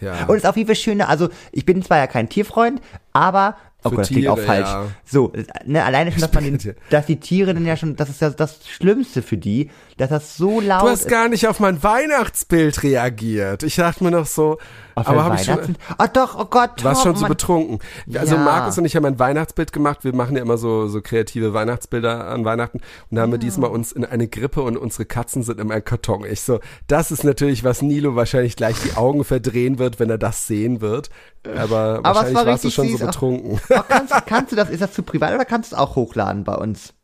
Ja. 0.00 0.26
Und 0.26 0.36
ist 0.36 0.46
auf 0.46 0.56
jeden 0.56 0.66
Fall 0.66 0.76
schöne, 0.76 1.08
also 1.08 1.28
ich 1.52 1.64
bin 1.64 1.82
zwar 1.82 1.98
ja 1.98 2.06
kein 2.06 2.28
Tierfreund, 2.28 2.80
aber 3.12 3.56
oh 3.86 3.90
Gott, 3.90 3.98
das 4.00 4.08
klingt 4.08 4.28
auch 4.28 4.34
Tiere, 4.36 4.46
falsch. 4.46 4.68
ja. 4.68 4.84
So, 5.04 5.32
ne, 5.64 5.84
alleine 5.84 6.12
schon, 6.12 6.20
dass 6.20 6.32
man 6.32 6.44
den, 6.44 6.74
dass 6.90 7.06
die 7.06 7.20
Tiere 7.20 7.54
dann 7.54 7.64
ja 7.66 7.76
schon, 7.76 7.96
das 7.96 8.08
ist 8.08 8.20
ja 8.20 8.30
das 8.30 8.60
Schlimmste 8.68 9.22
für 9.22 9.36
die, 9.36 9.70
dass 9.96 10.10
das 10.10 10.36
so 10.36 10.60
laut 10.60 10.82
Du 10.82 10.88
hast 10.88 11.00
ist. 11.02 11.08
gar 11.08 11.28
nicht 11.28 11.46
auf 11.48 11.58
mein 11.60 11.82
Weihnachtsbild 11.82 12.82
reagiert. 12.82 13.62
Ich 13.62 13.76
dachte 13.76 14.04
mir 14.04 14.10
noch 14.10 14.26
so, 14.26 14.58
Auf 14.94 15.08
aber 15.08 15.24
habe 15.24 15.36
ich 15.36 15.44
schon, 15.44 15.76
Ah 15.98 16.06
doch, 16.08 16.38
oh 16.38 16.44
Gott, 16.44 16.80
Du 16.80 16.84
warst 16.84 17.02
Tom, 17.02 17.12
schon 17.12 17.20
so 17.20 17.26
betrunken. 17.26 17.78
Also 18.14 18.34
Ja. 18.34 18.40
Markus 18.42 18.76
und 18.78 18.84
ich 18.84 18.94
haben 18.94 19.06
ein 19.06 19.18
Weihnachtsbild 19.18 19.72
gemacht. 19.72 20.04
Wir 20.04 20.14
machen 20.14 20.36
ja 20.36 20.42
immer 20.42 20.58
so, 20.58 20.86
so 20.88 21.00
kreative 21.00 21.54
Weihnachtsbilder 21.54 22.26
an 22.26 22.44
Weihnachten. 22.44 22.78
Und 23.10 23.16
da 23.16 23.22
haben 23.22 23.32
wir 23.32 23.38
diesmal 23.38 23.70
uns 23.70 23.92
in 23.92 24.04
eine 24.04 24.28
Grippe 24.28 24.62
und 24.62 24.76
unsere 24.76 25.06
Katzen 25.06 25.42
sind 25.42 25.60
in 25.60 25.70
einem 25.72 25.84
Karton. 25.84 26.24
Ich 26.30 26.42
so, 26.42 26.60
das 26.88 27.10
ist 27.10 27.24
natürlich, 27.24 27.64
was 27.64 27.80
Nilo 27.82 28.16
wahrscheinlich 28.16 28.56
gleich 28.56 28.76
die 28.84 28.96
Augen 28.96 29.24
verdrehen 29.24 29.78
wird, 29.78 29.98
wenn 29.98 30.10
er 30.10 30.18
das 30.18 30.46
sehen 30.46 30.80
wird. 30.82 31.08
Aber, 31.44 32.00
Aber 32.02 32.02
wahrscheinlich 32.16 32.34
war 32.34 32.46
warst 32.46 32.64
du 32.64 32.70
schon 32.70 32.88
so 32.96 33.06
betrunken. 33.06 33.60
Oh, 33.78 33.82
kannst, 33.88 34.14
kannst 34.26 34.52
du 34.52 34.56
das, 34.56 34.70
ist 34.70 34.80
das 34.82 34.92
zu 34.92 35.02
privat 35.02 35.34
oder 35.34 35.44
kannst 35.44 35.72
du 35.72 35.76
es 35.76 35.80
auch 35.80 35.96
hochladen 35.96 36.44
bei 36.44 36.54
uns? 36.54 36.92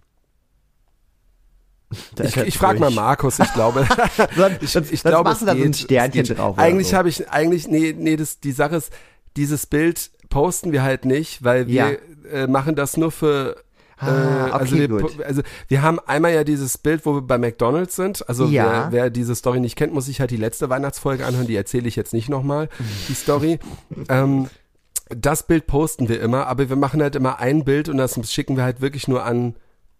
Da 2.15 2.25
Ich, 2.25 2.37
ich 2.37 2.59
frage 2.59 2.79
mal. 2.81 2.91
Markus, 2.91 3.39
ich 3.39 3.53
glaube. 3.53 3.87
Sonst- 4.37 4.63
ich, 4.63 4.63
ich 4.63 4.73
sonst 4.73 5.03
glaube, 5.03 5.35
du 5.39 5.45
da 5.47 5.55
so 5.57 5.63
ein 5.63 5.75
Sternchen 5.75 6.23
es 6.23 6.29
geht. 6.29 6.39
drauf 6.39 6.59
Eigentlich 6.59 6.89
so. 6.89 6.97
habe 6.97 7.09
ich, 7.09 7.29
eigentlich, 7.31 7.69
nee, 7.69 7.95
nee, 7.97 8.17
das, 8.17 8.41
die 8.41 8.53
Sache 8.53 8.77
ist, 8.77 8.93
dieses 9.37 9.67
Bild 9.67 10.11
posten 10.31 10.73
wir 10.73 10.83
halt 10.83 11.05
nicht, 11.05 11.45
weil 11.45 11.67
wir 11.67 11.75
Ja. 11.75 11.91
äh, 12.31 12.47
machen 12.47 12.75
das 12.75 12.97
nur 12.97 13.13
für 13.13 13.57
Ah, 13.99 14.49
äh, 14.49 14.51
also, 14.51 14.75
okay, 14.75 14.79
wir, 14.81 14.89
gut. 14.89 15.17
po- 15.19 15.23
also 15.23 15.43
wir 15.69 15.83
haben 15.83 16.01
einmal 16.01 16.33
ja 16.33 16.43
dieses 16.43 16.77
Bild, 16.77 17.07
wo 17.07 17.15
wir 17.15 17.23
bei 17.23 17.39
McDonalds 17.39 17.95
sind. 17.95 18.29
Also 18.29 18.47
Ja. 18.47 18.89
wer, 18.91 18.93
wer 18.93 19.11
diese 19.11 19.35
Story 19.37 19.61
nicht 19.61 19.77
kennt, 19.77 19.93
muss 19.93 20.07
sich 20.07 20.19
halt 20.19 20.31
die 20.33 20.37
letzte 20.39 20.69
Weihnachtsfolge 20.71 21.25
anhören. 21.25 21.47
Die 21.47 21.55
erzähle 21.55 21.87
ich 21.87 21.95
jetzt 21.95 22.13
nicht 22.13 22.29
nochmal, 22.29 22.69
die 23.09 23.15
Story. 23.15 23.61
ähm, 24.09 24.49
das 25.17 25.47
Bild 25.47 25.67
posten 25.67 26.09
wir 26.09 26.21
immer, 26.21 26.47
aber 26.47 26.69
wir 26.69 26.77
machen 26.77 27.03
halt 27.03 27.17
immer 27.17 27.39
ein 27.39 27.65
Bild 27.65 27.89
und 27.89 27.97
das 27.97 28.19
schicken 28.31 28.57
wir 28.57 28.65
halt 28.65 28.81
wirklich 28.81 29.09
nur 29.09 29.25
an 29.25 29.55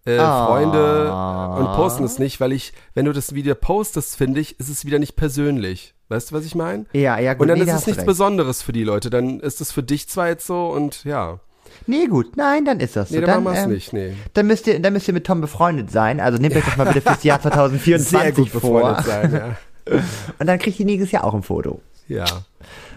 äh, 0.05 0.19
Ah. 0.19 0.47
Freunde 0.47 1.13
und 1.61 1.77
posten 1.77 2.05
es 2.05 2.19
nicht, 2.19 2.41
weil 2.41 2.53
ich, 2.53 2.73
wenn 2.95 3.05
du 3.05 3.13
das 3.13 3.35
Video 3.35 3.55
postest, 3.55 4.17
finde 4.17 4.41
ich, 4.41 4.59
ist 4.59 4.69
es 4.69 4.85
wieder 4.85 4.99
nicht 4.99 5.17
persönlich. 5.17 5.95
Weißt 6.09 6.31
du, 6.31 6.35
was 6.35 6.45
ich 6.45 6.55
meine? 6.55 6.85
Ja, 6.93 7.19
ja, 7.19 7.33
gut. 7.35 7.43
Und 7.43 7.49
dann 7.49 7.59
nee, 7.59 7.65
ist 7.65 7.73
es 7.73 7.87
nichts 7.87 8.01
recht. 8.01 8.07
Besonderes 8.07 8.63
für 8.63 8.73
die 8.73 8.85
Leute. 8.85 9.09
Dann 9.09 9.41
ist 9.41 9.61
es 9.61 9.73
für 9.73 9.83
dich 9.83 10.09
zwar 10.09 10.29
jetzt 10.29 10.47
so 10.47 10.67
und 10.67 11.05
ja. 11.05 11.39
Nee, 11.87 12.07
gut. 12.07 12.37
Nein, 12.37 12.65
dann 12.65 12.81
ist 12.81 12.97
das 12.97 13.09
so. 13.09 13.15
Nee, 13.15 13.23
dann, 13.23 13.43
machen 13.43 13.55
wir 13.55 13.61
es 13.61 13.65
ähm, 13.65 13.73
nicht. 13.73 13.93
Nee. 13.95 14.15
Dann 14.35 14.47
müsst 14.47 14.67
ihr, 14.67 14.79
dann 14.79 14.93
müsst 14.93 15.09
ihr 15.09 15.15
mit 15.15 15.27
Tom 15.27 15.41
befreundet 15.41 15.91
sein. 15.91 16.21
Also 16.21 16.39
nehmt 16.39 16.55
euch 16.55 16.65
das 16.65 16.77
mal 16.77 16.85
bitte 16.85 17.01
fürs 17.01 17.25
Jahr 17.25 17.41
2024 17.41 18.09
Sehr 18.21 18.33
gut 18.33 18.49
vor. 18.51 18.61
befreundet 18.61 19.05
sein, 19.07 19.33
ja. 19.33 19.57
Und 20.39 20.47
dann 20.47 20.59
kriegt 20.59 20.79
ihr 20.79 20.87
nächstes 20.87 21.13
Jahr 21.13 21.25
auch 21.25 21.35
ein 21.35 21.43
Foto. 21.43 21.81
Ja. 22.13 22.25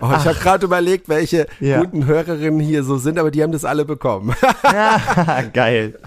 Oh, 0.02 0.08
ich 0.12 0.26
habe 0.26 0.36
gerade 0.36 0.66
überlegt, 0.66 1.10
welche 1.10 1.48
Ja. 1.60 1.80
guten 1.80 2.06
Hörerinnen 2.06 2.60
hier 2.60 2.84
so 2.84 2.98
sind, 2.98 3.18
aber 3.18 3.32
die 3.32 3.42
haben 3.42 3.52
das 3.52 3.66
alle 3.66 3.86
bekommen. 3.86 4.36
Ja, 4.64 5.44
geil. 5.54 5.98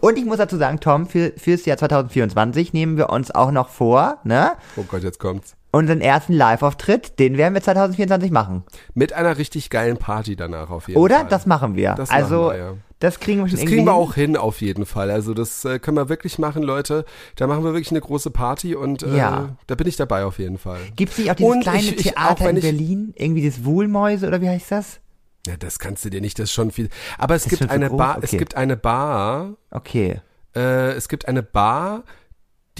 Und 0.00 0.18
ich 0.18 0.24
muss 0.24 0.38
dazu 0.38 0.56
sagen, 0.56 0.80
Tom, 0.80 1.06
für, 1.06 1.32
fürs 1.36 1.64
Jahr 1.66 1.76
2024 1.76 2.72
nehmen 2.72 2.96
wir 2.96 3.10
uns 3.10 3.30
auch 3.30 3.50
noch 3.52 3.68
vor, 3.68 4.18
ne? 4.24 4.52
oh 4.76 4.82
Gott, 4.88 5.02
jetzt 5.02 5.18
kommt's. 5.18 5.54
Unseren 5.72 6.00
ersten 6.00 6.32
Live-Auftritt, 6.32 7.18
den 7.20 7.36
werden 7.36 7.54
wir 7.54 7.62
2024 7.62 8.32
machen. 8.32 8.64
Mit 8.94 9.12
einer 9.12 9.38
richtig 9.38 9.70
geilen 9.70 9.98
Party 9.98 10.34
danach 10.34 10.68
auf 10.70 10.88
jeden 10.88 10.98
Oder? 10.98 11.18
Fall. 11.20 11.28
Das 11.28 11.46
machen 11.46 11.76
wir. 11.76 11.94
Das 11.94 12.10
also, 12.10 12.46
machen 12.46 12.56
wir, 12.56 12.58
ja. 12.58 12.72
Das 13.00 13.18
kriegen 13.18 13.40
wir 13.40 13.48
schon 13.48 13.58
Das 13.58 13.66
kriegen 13.66 13.84
wir 13.84 13.92
hin. 13.92 14.00
auch 14.02 14.14
hin 14.14 14.36
auf 14.36 14.60
jeden 14.60 14.86
Fall. 14.86 15.10
Also 15.10 15.34
das 15.34 15.64
äh, 15.64 15.78
können 15.80 15.96
wir 15.96 16.08
wirklich 16.08 16.38
machen, 16.38 16.62
Leute. 16.62 17.04
Da 17.36 17.46
machen 17.48 17.64
wir 17.64 17.72
wirklich 17.72 17.90
eine 17.90 18.00
große 18.00 18.30
Party 18.30 18.74
und 18.76 19.02
äh, 19.02 19.16
Ja. 19.16 19.56
da 19.66 19.74
bin 19.74 19.88
ich 19.88 19.96
dabei 19.96 20.24
auf 20.24 20.38
jeden 20.38 20.58
Fall. 20.58 20.78
Gibt's 20.96 21.18
nicht 21.18 21.30
auch 21.30 21.34
dieses 21.34 21.52
Und 21.54 21.62
kleine 21.62 21.78
ich- 21.80 21.96
ich- 21.96 22.02
Theater 22.12 22.48
in 22.50 22.60
Berlin? 22.60 23.12
Irgendwie 23.16 23.44
das 23.48 23.64
Wohlmäuse 23.64 24.26
oder 24.28 24.40
wie 24.40 24.48
heißt 24.48 24.70
das? 24.70 25.00
Ja, 25.46 25.56
das 25.58 25.78
kannst 25.78 26.04
du 26.04 26.10
dir 26.10 26.20
nicht, 26.20 26.38
das 26.38 26.44
ist 26.44 26.52
schon 26.52 26.70
viel. 26.70 26.88
Aber 27.18 27.34
es 27.34 27.44
gibt 27.48 27.68
eine 27.70 27.88
groß? 27.88 27.98
Bar, 27.98 28.18
es 28.22 28.30
Okay. 28.30 28.36
gibt 28.36 28.56
eine 28.56 28.76
Bar, 28.76 29.54
Okay. 29.70 30.20
äh, 30.54 30.92
es 30.92 31.08
gibt 31.08 31.26
eine 31.26 31.42
Bar, 31.42 32.04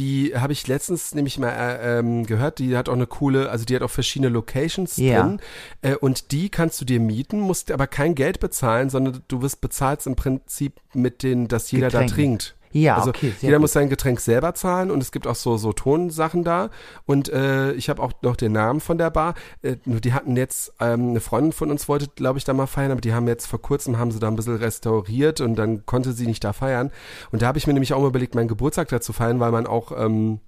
die 0.01 0.32
habe 0.34 0.55
ich 0.55 0.66
letztens 0.66 1.14
nämlich 1.14 1.38
mal 1.38 1.51
äh, 1.51 1.98
ähm, 1.98 2.24
gehört, 2.24 2.59
die 2.59 2.74
hat 2.76 2.88
auch 2.88 2.94
eine 2.94 3.07
coole, 3.07 3.51
also 3.51 3.66
die 3.66 3.76
hat 3.76 3.82
auch 3.82 3.90
verschiedene 3.90 4.30
Locations 4.30 4.96
Ja. 4.96 5.22
drin 5.22 5.40
äh, 5.82 5.94
und 5.94 6.32
die 6.32 6.48
kannst 6.48 6.80
du 6.80 6.86
dir 6.86 7.01
mieten, 7.01 7.38
musst 7.38 7.70
aber 7.70 7.86
kein 7.86 8.14
Geld 8.14 8.40
bezahlen, 8.40 8.88
sondern 8.88 9.22
du 9.28 9.42
wirst 9.42 9.61
bezahlt 9.61 10.05
im 10.07 10.16
Prinzip 10.16 10.80
mit 10.94 11.22
den, 11.22 11.48
dass 11.48 11.70
jeder 11.70 11.88
Getränken. 11.88 12.09
da 12.09 12.14
trinkt. 12.14 12.57
Ja, 12.72 12.96
also 12.96 13.10
okay, 13.10 13.30
sehr 13.38 13.48
jeder 13.48 13.56
gut. 13.56 13.62
muss 13.62 13.72
sein 13.72 13.88
Getränk 13.88 14.20
selber 14.20 14.54
zahlen 14.54 14.90
und 14.90 15.02
es 15.02 15.10
gibt 15.12 15.26
auch 15.26 15.34
so 15.34 15.56
so 15.56 15.72
Tonsachen 15.72 16.44
da 16.44 16.70
und 17.04 17.28
äh, 17.28 17.72
ich 17.72 17.88
habe 17.90 18.00
auch 18.02 18.12
noch 18.22 18.36
den 18.36 18.52
Namen 18.52 18.80
von 18.80 18.96
der 18.98 19.10
Bar. 19.10 19.34
Äh, 19.62 19.76
nur 19.84 20.00
die 20.00 20.12
hatten 20.12 20.36
jetzt 20.36 20.72
ähm, 20.80 21.10
eine 21.10 21.20
Freundin 21.20 21.52
von 21.52 21.70
uns 21.70 21.88
wollte, 21.88 22.06
glaube 22.14 22.38
ich, 22.38 22.44
da 22.44 22.52
mal 22.52 22.66
feiern, 22.66 22.92
aber 22.92 23.00
die 23.00 23.12
haben 23.12 23.26
jetzt 23.28 23.46
vor 23.46 23.60
kurzem 23.60 23.98
haben 23.98 24.12
sie 24.12 24.20
da 24.20 24.28
ein 24.28 24.36
bisschen 24.36 24.56
restauriert 24.56 25.40
und 25.40 25.56
dann 25.56 25.84
konnte 25.84 26.12
sie 26.12 26.26
nicht 26.26 26.44
da 26.44 26.52
feiern. 26.52 26.90
Und 27.32 27.42
da 27.42 27.46
habe 27.48 27.58
ich 27.58 27.66
mir 27.66 27.72
nämlich 27.72 27.92
auch 27.92 28.00
mal 28.00 28.08
überlegt, 28.08 28.34
meinen 28.34 28.48
Geburtstag 28.48 28.88
da 28.88 29.00
zu 29.00 29.12
feiern, 29.12 29.40
weil 29.40 29.50
man 29.50 29.66
auch 29.66 29.92
ähm, 29.96 30.38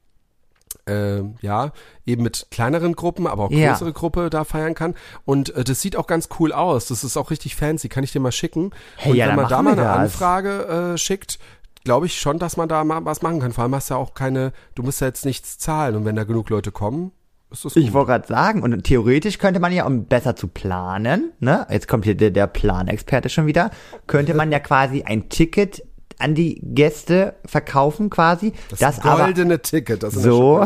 äh, 0.86 1.22
ja, 1.40 1.72
eben 2.06 2.22
mit 2.22 2.46
kleineren 2.50 2.94
Gruppen, 2.96 3.26
aber 3.26 3.44
auch 3.44 3.50
Ja. 3.50 3.70
größere 3.72 3.92
Gruppe 3.92 4.30
da 4.30 4.44
feiern 4.44 4.74
kann. 4.74 4.94
Und 5.24 5.54
äh, 5.54 5.64
das 5.64 5.80
sieht 5.80 5.96
auch 5.96 6.06
ganz 6.06 6.28
cool 6.40 6.52
aus. 6.52 6.86
Das 6.86 7.04
ist 7.04 7.16
auch 7.16 7.30
richtig 7.30 7.56
fancy. 7.56 7.88
Kann 7.88 8.04
ich 8.04 8.12
dir 8.12 8.20
mal 8.20 8.32
schicken. 8.32 8.70
Hey, 8.96 9.12
und 9.12 9.16
ja, 9.18 9.28
wenn 9.28 9.36
man 9.36 9.48
da 9.48 9.62
mal 9.62 9.72
eine 9.72 9.82
das. 9.82 9.96
Anfrage 9.98 10.92
äh, 10.94 10.98
schickt, 10.98 11.38
glaube 11.84 12.06
ich 12.06 12.18
schon, 12.18 12.38
dass 12.38 12.56
man 12.56 12.68
da 12.68 12.84
mal 12.84 13.04
was 13.04 13.22
machen 13.22 13.40
kann. 13.40 13.52
Vor 13.52 13.64
allem 13.64 13.74
hast 13.74 13.90
du 13.90 13.94
ja 13.94 14.00
auch 14.00 14.14
keine, 14.14 14.52
du 14.74 14.82
musst 14.82 15.00
ja 15.00 15.06
jetzt 15.06 15.24
nichts 15.24 15.58
zahlen. 15.58 15.96
Und 15.96 16.04
wenn 16.04 16.16
da 16.16 16.24
genug 16.24 16.50
Leute 16.50 16.72
kommen, 16.72 17.12
ist 17.50 17.64
das 17.64 17.74
gut. 17.74 17.82
Ich 17.82 17.92
wollte 17.92 18.08
gerade 18.12 18.26
sagen, 18.26 18.62
und 18.62 18.82
theoretisch 18.84 19.38
könnte 19.38 19.60
man 19.60 19.72
ja, 19.72 19.86
um 19.86 20.06
besser 20.06 20.36
zu 20.36 20.48
planen, 20.48 21.32
ne, 21.40 21.66
jetzt 21.70 21.88
kommt 21.88 22.04
hier 22.04 22.14
der, 22.14 22.30
der 22.30 22.46
Planexperte 22.46 23.28
schon 23.28 23.46
wieder, 23.46 23.70
könnte 24.06 24.34
man 24.34 24.50
ja 24.50 24.58
quasi 24.58 25.02
ein 25.02 25.28
Ticket 25.28 25.82
an 26.18 26.34
die 26.34 26.60
Gäste 26.62 27.34
verkaufen 27.44 28.08
quasi, 28.08 28.52
das, 28.70 28.78
das 28.78 29.00
aber 29.00 29.24
goldene 29.24 29.60
Ticket, 29.60 30.02
das 30.02 30.14
in 30.14 30.20
So. 30.20 30.60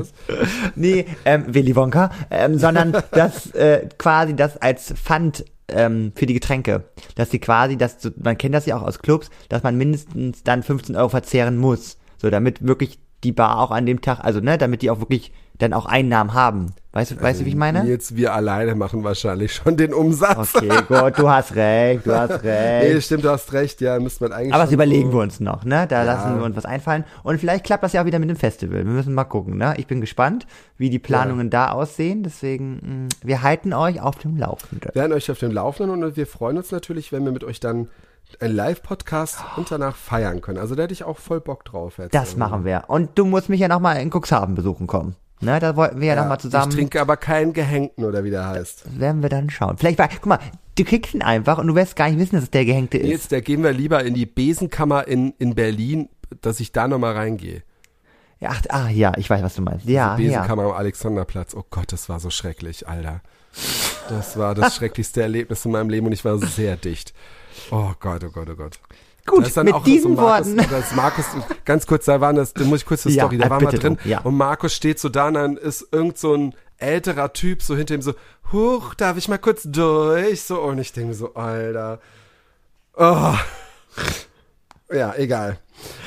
ist. 0.00 0.14
nee, 0.76 1.06
ähm, 1.24 1.46
Willy 1.48 1.74
Wonka, 1.74 2.10
ähm, 2.30 2.58
sondern 2.58 2.92
das 3.10 3.50
äh, 3.52 3.88
quasi 3.98 4.36
das 4.36 4.56
als 4.58 4.92
Pfand 4.94 5.44
ähm, 5.74 6.12
für 6.14 6.26
die 6.26 6.34
Getränke, 6.34 6.84
dass 7.14 7.30
sie 7.30 7.38
quasi, 7.38 7.76
das, 7.76 8.12
man 8.22 8.38
kennt 8.38 8.54
das 8.54 8.66
ja 8.66 8.76
auch 8.76 8.82
aus 8.82 9.00
Clubs, 9.00 9.30
dass 9.48 9.62
man 9.62 9.76
mindestens 9.76 10.42
dann 10.42 10.62
15 10.62 10.96
Euro 10.96 11.08
verzehren 11.08 11.56
muss, 11.56 11.98
so 12.16 12.30
damit 12.30 12.66
wirklich 12.66 12.98
die 13.24 13.32
Bar 13.32 13.58
auch 13.58 13.70
an 13.70 13.86
dem 13.86 14.00
Tag, 14.00 14.20
also 14.20 14.40
ne, 14.40 14.58
damit 14.58 14.82
die 14.82 14.90
auch 14.90 15.00
wirklich 15.00 15.32
dann 15.58 15.72
auch 15.72 15.86
Einnahmen 15.86 16.34
haben. 16.34 16.74
Weißt 16.94 17.12
du, 17.12 17.22
weißt 17.22 17.40
du, 17.40 17.44
wie 17.46 17.50
ich 17.50 17.56
meine? 17.56 17.84
Jetzt 17.86 18.16
wir 18.16 18.34
alleine 18.34 18.74
machen 18.74 19.02
wahrscheinlich 19.02 19.54
schon 19.54 19.78
den 19.78 19.94
Umsatz. 19.94 20.54
Okay, 20.54 20.68
gut, 20.88 21.18
du 21.18 21.30
hast 21.30 21.54
recht, 21.54 22.04
du 22.04 22.14
hast 22.14 22.42
Nee, 22.44 22.50
recht. 22.50 23.06
stimmt, 23.06 23.24
du 23.24 23.30
hast 23.30 23.50
recht. 23.54 23.80
Ja, 23.80 23.98
müsste 23.98 24.24
man 24.24 24.32
eigentlich 24.34 24.52
Aber 24.52 24.64
das 24.64 24.72
überlegen 24.72 25.10
so 25.10 25.16
wir 25.16 25.22
uns 25.22 25.40
noch, 25.40 25.64
ne? 25.64 25.86
Da 25.88 26.02
lassen 26.02 26.36
wir 26.36 26.44
uns 26.44 26.54
was 26.54 26.66
einfallen. 26.66 27.04
Und 27.22 27.38
vielleicht 27.38 27.64
klappt 27.64 27.82
das 27.82 27.94
ja 27.94 28.02
auch 28.02 28.06
wieder 28.06 28.18
mit 28.18 28.28
dem 28.28 28.36
Festival. 28.36 28.84
Wir 28.84 28.92
müssen 28.92 29.14
mal 29.14 29.24
gucken, 29.24 29.56
ne? 29.56 29.72
Ich 29.78 29.86
bin 29.86 30.02
gespannt, 30.02 30.46
wie 30.76 30.90
die 30.90 30.98
Planungen 30.98 31.48
da 31.48 31.70
aussehen. 31.70 32.24
Deswegen, 32.24 33.06
mh, 33.06 33.08
wir 33.22 33.40
halten 33.42 33.72
euch 33.72 34.02
auf 34.02 34.16
dem 34.18 34.36
Laufenden. 34.36 34.90
Wir 34.92 35.00
halten 35.00 35.14
euch 35.14 35.30
auf 35.30 35.38
dem 35.38 35.52
Laufenden 35.52 36.04
und 36.04 36.16
wir 36.18 36.26
freuen 36.26 36.58
uns 36.58 36.72
natürlich, 36.72 37.10
wenn 37.10 37.24
wir 37.24 37.32
mit 37.32 37.42
euch 37.44 37.58
dann 37.58 37.88
einen 38.40 38.54
Live-Podcast 38.54 39.38
und 39.56 39.70
danach 39.70 39.96
feiern 39.96 40.42
können. 40.42 40.58
Also 40.58 40.74
da 40.74 40.82
hätte 40.82 40.92
ich 40.92 41.04
auch 41.04 41.18
voll 41.18 41.40
Bock 41.40 41.64
drauf 41.64 41.96
jetzt. 41.98 42.14
Das 42.14 42.36
machen 42.36 42.66
wir. 42.66 42.84
Und 42.88 43.18
du 43.18 43.24
musst 43.24 43.48
mich 43.48 43.60
ja 43.60 43.68
nochmal 43.68 43.96
in 44.02 44.10
Cuxhaven 44.10 44.54
besuchen 44.54 44.86
kommen. 44.86 45.16
Ne? 45.42 45.58
Da 45.58 45.76
wollten 45.76 46.00
wir 46.00 46.08
ja, 46.08 46.14
noch 46.14 46.22
nochmal 46.22 46.40
zusammen. 46.40 46.70
Ich 46.70 46.76
trinke 46.76 47.00
aber 47.00 47.16
keinen 47.16 47.52
Gehängten 47.52 48.04
oder 48.04 48.24
wie 48.24 48.30
der 48.30 48.46
heißt. 48.46 48.98
werden 48.98 49.22
wir 49.22 49.28
dann 49.28 49.50
schauen. 49.50 49.76
Vielleicht 49.76 49.98
war, 49.98 50.08
guck 50.08 50.26
mal, 50.26 50.38
du 50.76 50.84
kriegst 50.84 51.14
ihn 51.14 51.22
einfach 51.22 51.58
und 51.58 51.66
du 51.66 51.74
wirst 51.74 51.96
gar 51.96 52.08
nicht 52.08 52.18
wissen, 52.18 52.36
dass 52.36 52.44
es 52.44 52.50
der 52.50 52.64
Gehängte 52.64 52.98
ist. 52.98 53.08
Jetzt, 53.08 53.32
da 53.32 53.40
gehen 53.40 53.62
wir 53.62 53.72
lieber 53.72 54.04
in 54.04 54.14
die 54.14 54.26
Besenkammer 54.26 55.06
in, 55.08 55.34
in 55.38 55.54
Berlin, 55.54 56.08
dass 56.40 56.60
ich 56.60 56.72
da 56.72 56.88
nochmal 56.88 57.14
reingehe. 57.14 57.62
Ja, 58.40 58.50
ach, 58.50 58.62
ah, 58.70 58.88
ja, 58.88 59.12
ich 59.16 59.30
weiß, 59.30 59.42
was 59.42 59.54
du 59.54 59.62
meinst. 59.62 59.86
Ja, 59.86 60.16
Die 60.16 60.24
ja. 60.24 60.40
Besenkammer 60.40 60.64
am 60.64 60.72
Alexanderplatz. 60.72 61.54
Oh 61.54 61.64
Gott, 61.70 61.92
das 61.92 62.08
war 62.08 62.18
so 62.18 62.30
schrecklich, 62.30 62.88
Alter. 62.88 63.20
Das 64.08 64.36
war 64.36 64.54
das 64.54 64.74
schrecklichste 64.76 65.22
Erlebnis 65.22 65.64
in 65.64 65.72
meinem 65.72 65.90
Leben 65.90 66.06
und 66.06 66.12
ich 66.12 66.24
war 66.24 66.38
sehr 66.38 66.76
dicht. 66.76 67.14
Oh 67.70 67.92
Gott, 68.00 68.24
oh 68.24 68.30
Gott, 68.30 68.48
oh 68.50 68.56
Gott. 68.56 68.80
Gut, 69.26 69.54
mit 69.56 69.86
diesen 69.86 70.16
so 70.16 70.22
Markus, 70.22 70.48
Worten. 70.56 70.66
Das 70.70 70.94
Markus, 70.96 71.24
ganz 71.64 71.86
kurz, 71.86 72.06
da 72.06 72.20
waren 72.20 72.36
das, 72.36 72.54
da 72.54 72.64
muss 72.64 72.80
ich 72.80 72.86
kurz 72.86 73.04
die 73.04 73.10
Ja, 73.10 73.24
Story, 73.24 73.38
da 73.38 73.48
waren 73.50 73.60
wir 73.60 73.68
drin 73.68 73.96
drum, 73.96 73.98
ja. 74.04 74.20
und 74.22 74.36
Markus 74.36 74.74
steht 74.74 74.98
so 74.98 75.08
da 75.08 75.28
und 75.28 75.34
dann 75.34 75.56
ist 75.56 75.86
irgend 75.92 76.18
so 76.18 76.34
ein 76.34 76.54
älterer 76.78 77.32
Typ 77.32 77.62
so 77.62 77.76
hinter 77.76 77.94
ihm 77.94 78.02
so, 78.02 78.14
huch, 78.52 78.94
darf 78.94 79.16
ich 79.16 79.28
mal 79.28 79.38
kurz 79.38 79.62
durch? 79.64 80.42
So, 80.42 80.60
und 80.60 80.78
ich 80.78 80.92
denke 80.92 81.14
so, 81.14 81.34
Alter, 81.34 82.00
oh. 82.96 83.34
Ja, 84.92 85.14
egal. 85.16 85.58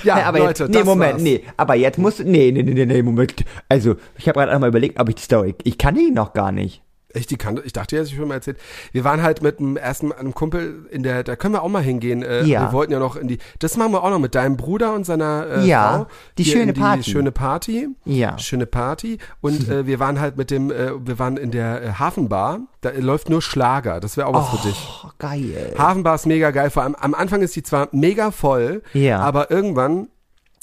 Ja, 0.04 0.16
Nee, 0.16 0.22
aber 0.22 0.40
Leute, 0.40 0.64
jetzt, 0.66 0.74
nee, 0.74 0.84
Moment, 0.84 1.14
war's. 1.14 1.22
nee, 1.22 1.44
aber 1.58 1.76
jetzt 1.76 1.98
musst 1.98 2.20
du, 2.20 2.24
nee, 2.24 2.52
nee, 2.52 2.64
nee, 2.64 2.74
nee, 2.74 2.86
nee, 2.86 3.02
Moment. 3.02 3.44
Also, 3.68 3.96
ich 4.18 4.28
habe 4.28 4.40
gerade 4.40 4.52
einmal 4.52 4.70
überlegt, 4.70 5.00
ob 5.00 5.10
ich 5.10 5.16
die 5.16 5.24
Story, 5.24 5.56
ich 5.64 5.78
kann 5.78 5.96
die 5.96 6.12
noch 6.12 6.34
gar 6.34 6.52
nicht. 6.52 6.82
Echt, 7.16 7.32
die 7.32 7.38
kann, 7.38 7.60
ich 7.64 7.74
dachte, 7.74 7.96
ja, 7.96 8.04
ich 8.04 8.16
schon 8.16 8.28
mal 8.28 8.36
erzählt. 8.36 8.58
Wir 8.92 9.04
waren 9.04 9.24
halt 9.24 9.42
mit 9.42 9.60
einem 9.60 9.78
ersten 9.78 10.12
einem 10.12 10.34
Kumpel 10.34 10.86
in 10.92 11.04
der, 11.04 11.24
da 11.24 11.36
können 11.36 11.54
wir 11.56 11.64
auch 11.64 11.70
mal 11.70 11.82
hingehen. 11.82 12.22
Äh, 12.24 12.44
Ja. 12.44 12.62
Wir 12.68 12.74
wollten 12.74 12.92
ja 12.94 13.00
noch 13.00 13.16
in 13.16 13.28
die, 13.28 13.38
das 13.60 13.78
machen 13.78 13.92
wir 13.94 14.04
auch 14.04 14.10
noch 14.10 14.20
mit 14.20 14.36
deinem 14.36 14.58
Bruder 14.58 14.94
und 14.94 15.06
seiner 15.06 15.48
äh, 15.58 15.66
Ja, 15.66 15.94
Frau. 16.00 16.08
die 16.38 16.46
schöne 16.46 16.74
die 16.74 16.80
Party. 16.82 17.04
schöne 17.12 17.32
Party. 17.32 17.88
Ja. 18.06 18.38
Schöne 18.38 18.66
Party. 18.66 19.18
Und 19.42 19.68
äh, 19.70 19.88
wir 19.88 20.00
waren 20.00 20.20
halt 20.20 20.38
mit 20.38 20.52
dem, 20.52 20.72
äh, 20.72 20.92
wir 21.06 21.18
waren 21.20 21.38
in 21.38 21.52
der 21.52 21.82
äh, 21.84 21.92
Hafenbar. 21.94 22.60
Da 22.82 22.92
läuft 22.92 23.30
nur 23.30 23.42
Schlager. 23.42 24.00
Das 24.00 24.18
wäre 24.18 24.28
auch 24.28 24.34
was 24.34 24.50
für 24.62 24.68
dich. 24.68 24.88
Oh, 25.04 25.10
geil. 25.18 25.74
Hafenbar 25.78 26.16
ist 26.16 26.26
mega 26.28 26.52
geil. 26.52 26.70
Vor 26.70 26.84
allem 26.84 26.96
am 26.96 27.14
Anfang 27.16 27.42
ist 27.42 27.56
die 27.56 27.64
zwar 27.64 27.88
mega 27.92 28.32
voll, 28.32 28.84
Ja. 28.94 29.20
aber 29.20 29.50
irgendwann 29.50 30.10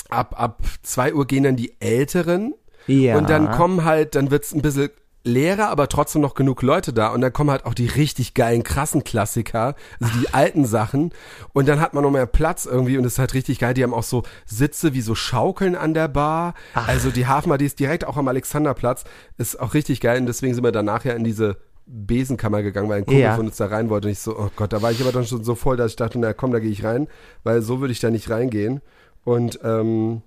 ab 0.09 0.35
ab 0.39 0.61
zwei 0.83 1.15
Uhr 1.15 1.27
gehen 1.27 1.45
dann 1.45 1.57
die 1.57 1.73
Älteren 1.81 2.55
Ja. 2.87 3.17
und 3.17 3.31
dann 3.31 3.51
kommen 3.53 3.85
halt, 3.85 4.15
dann 4.15 4.31
wird's 4.31 4.53
ein 4.53 4.61
bisschen 4.63 4.91
leerer, 5.25 5.69
aber 5.69 5.89
trotzdem 5.89 6.21
noch 6.23 6.35
genug 6.35 6.63
Leute 6.63 6.93
da. 6.93 7.09
Und 7.09 7.21
dann 7.21 7.33
kommen 7.33 7.51
halt 7.51 7.65
auch 7.65 7.75
die 7.75 7.87
richtig 7.87 8.35
geilen, 8.35 8.63
krassen 8.65 9.05
Klassiker, 9.05 9.75
also 10.01 10.19
die 10.21 10.35
alten 10.35 10.65
Sachen. 10.65 11.13
Und 11.53 11.69
dann 11.69 11.81
hat 11.81 11.95
man 11.95 12.03
noch 12.03 12.11
mehr 12.11 12.27
Platz 12.27 12.67
irgendwie 12.67 12.99
und 12.99 13.05
es 13.05 13.15
ist 13.15 13.19
halt 13.19 13.35
richtig 13.35 13.59
geil. 13.59 13.75
Die 13.75 13.83
haben 13.83 13.95
auch 13.95 14.03
so 14.03 14.23
Sitze 14.47 14.95
wie 14.95 15.01
so 15.01 15.15
Schaukeln 15.15 15.77
an 15.77 15.95
der 15.95 16.09
Bar. 16.09 16.55
Also 16.75 17.11
die 17.11 17.27
Hafenbar, 17.27 17.59
die 17.59 17.67
ist 17.67 17.79
direkt 17.79 18.05
auch 18.05 18.17
am 18.17 18.29
Alexanderplatz, 18.29 19.05
ist 19.39 19.61
auch 19.61 19.75
richtig 19.75 20.01
geil. 20.01 20.21
Und 20.21 20.27
deswegen 20.27 20.55
sind 20.55 20.65
wir 20.65 20.73
dann 20.73 20.87
nachher 20.87 21.15
in 21.17 21.25
diese 21.25 21.57
Besenkammer 21.87 22.63
gegangen, 22.63 22.89
weil 22.89 22.99
ein 22.99 23.07
Kumpel 23.07 23.23
Ja. 23.23 23.37
von 23.37 23.47
uns 23.47 23.57
da 23.57 23.67
rein 23.67 23.91
wollte. 23.91 24.09
Und 24.09 24.13
ich 24.13 24.21
so, 24.21 24.37
oh 24.39 24.51
Gott, 24.57 24.73
da 24.73 24.83
war 24.83 24.91
ich 24.93 25.01
aber 25.01 25.13
dann 25.13 25.27
schon 25.27 25.45
so 25.45 25.55
voll, 25.55 25.77
dass 25.77 25.91
ich 25.93 25.97
dachte, 25.97 26.19
na 26.19 26.33
komm, 26.33 26.53
da 26.53 26.59
gehe 26.61 26.71
ich 26.71 26.85
rein, 26.85 27.09
weil 27.45 27.61
so 27.63 27.81
würde 27.81 27.93
ich 27.93 28.01
da 28.01 28.11
nicht 28.11 28.31
reingehen. 28.31 28.81
Und 29.25 29.61
ähm, 29.63 30.23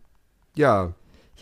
ja, 0.55 0.93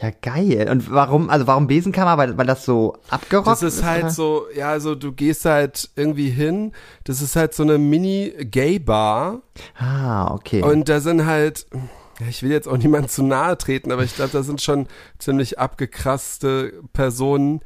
Ja, 0.01 0.09
geil. 0.21 0.67
Und 0.69 0.91
warum, 0.91 1.29
also 1.29 1.45
warum 1.47 1.67
Besenkammer? 1.67 2.17
Weil, 2.17 2.37
weil 2.37 2.47
das 2.47 2.65
so 2.65 2.97
abgerockt 3.09 3.47
Das 3.47 3.61
ist 3.63 3.83
halt 3.83 4.03
oder? 4.05 4.11
so, 4.11 4.43
ja, 4.55 4.69
also 4.69 4.95
du 4.95 5.11
gehst 5.11 5.45
halt 5.45 5.89
irgendwie 5.95 6.29
hin, 6.29 6.71
das 7.03 7.21
ist 7.21 7.35
halt 7.35 7.53
so 7.53 7.63
eine 7.63 7.77
Mini-Gay-Bar 7.77 9.41
Ah, 9.77 10.31
okay. 10.33 10.61
und 10.63 10.89
da 10.89 10.99
sind 10.99 11.25
halt, 11.25 11.67
ich 12.27 12.43
will 12.43 12.51
jetzt 12.51 12.67
auch 12.67 12.77
niemand 12.77 13.11
zu 13.11 13.23
nahe 13.23 13.57
treten, 13.57 13.91
aber 13.91 14.03
ich 14.03 14.15
glaube, 14.15 14.31
da 14.31 14.43
sind 14.43 14.61
schon 14.61 14.87
ziemlich 15.19 15.59
abgekrasste 15.59 16.73
Personen, 16.93 17.61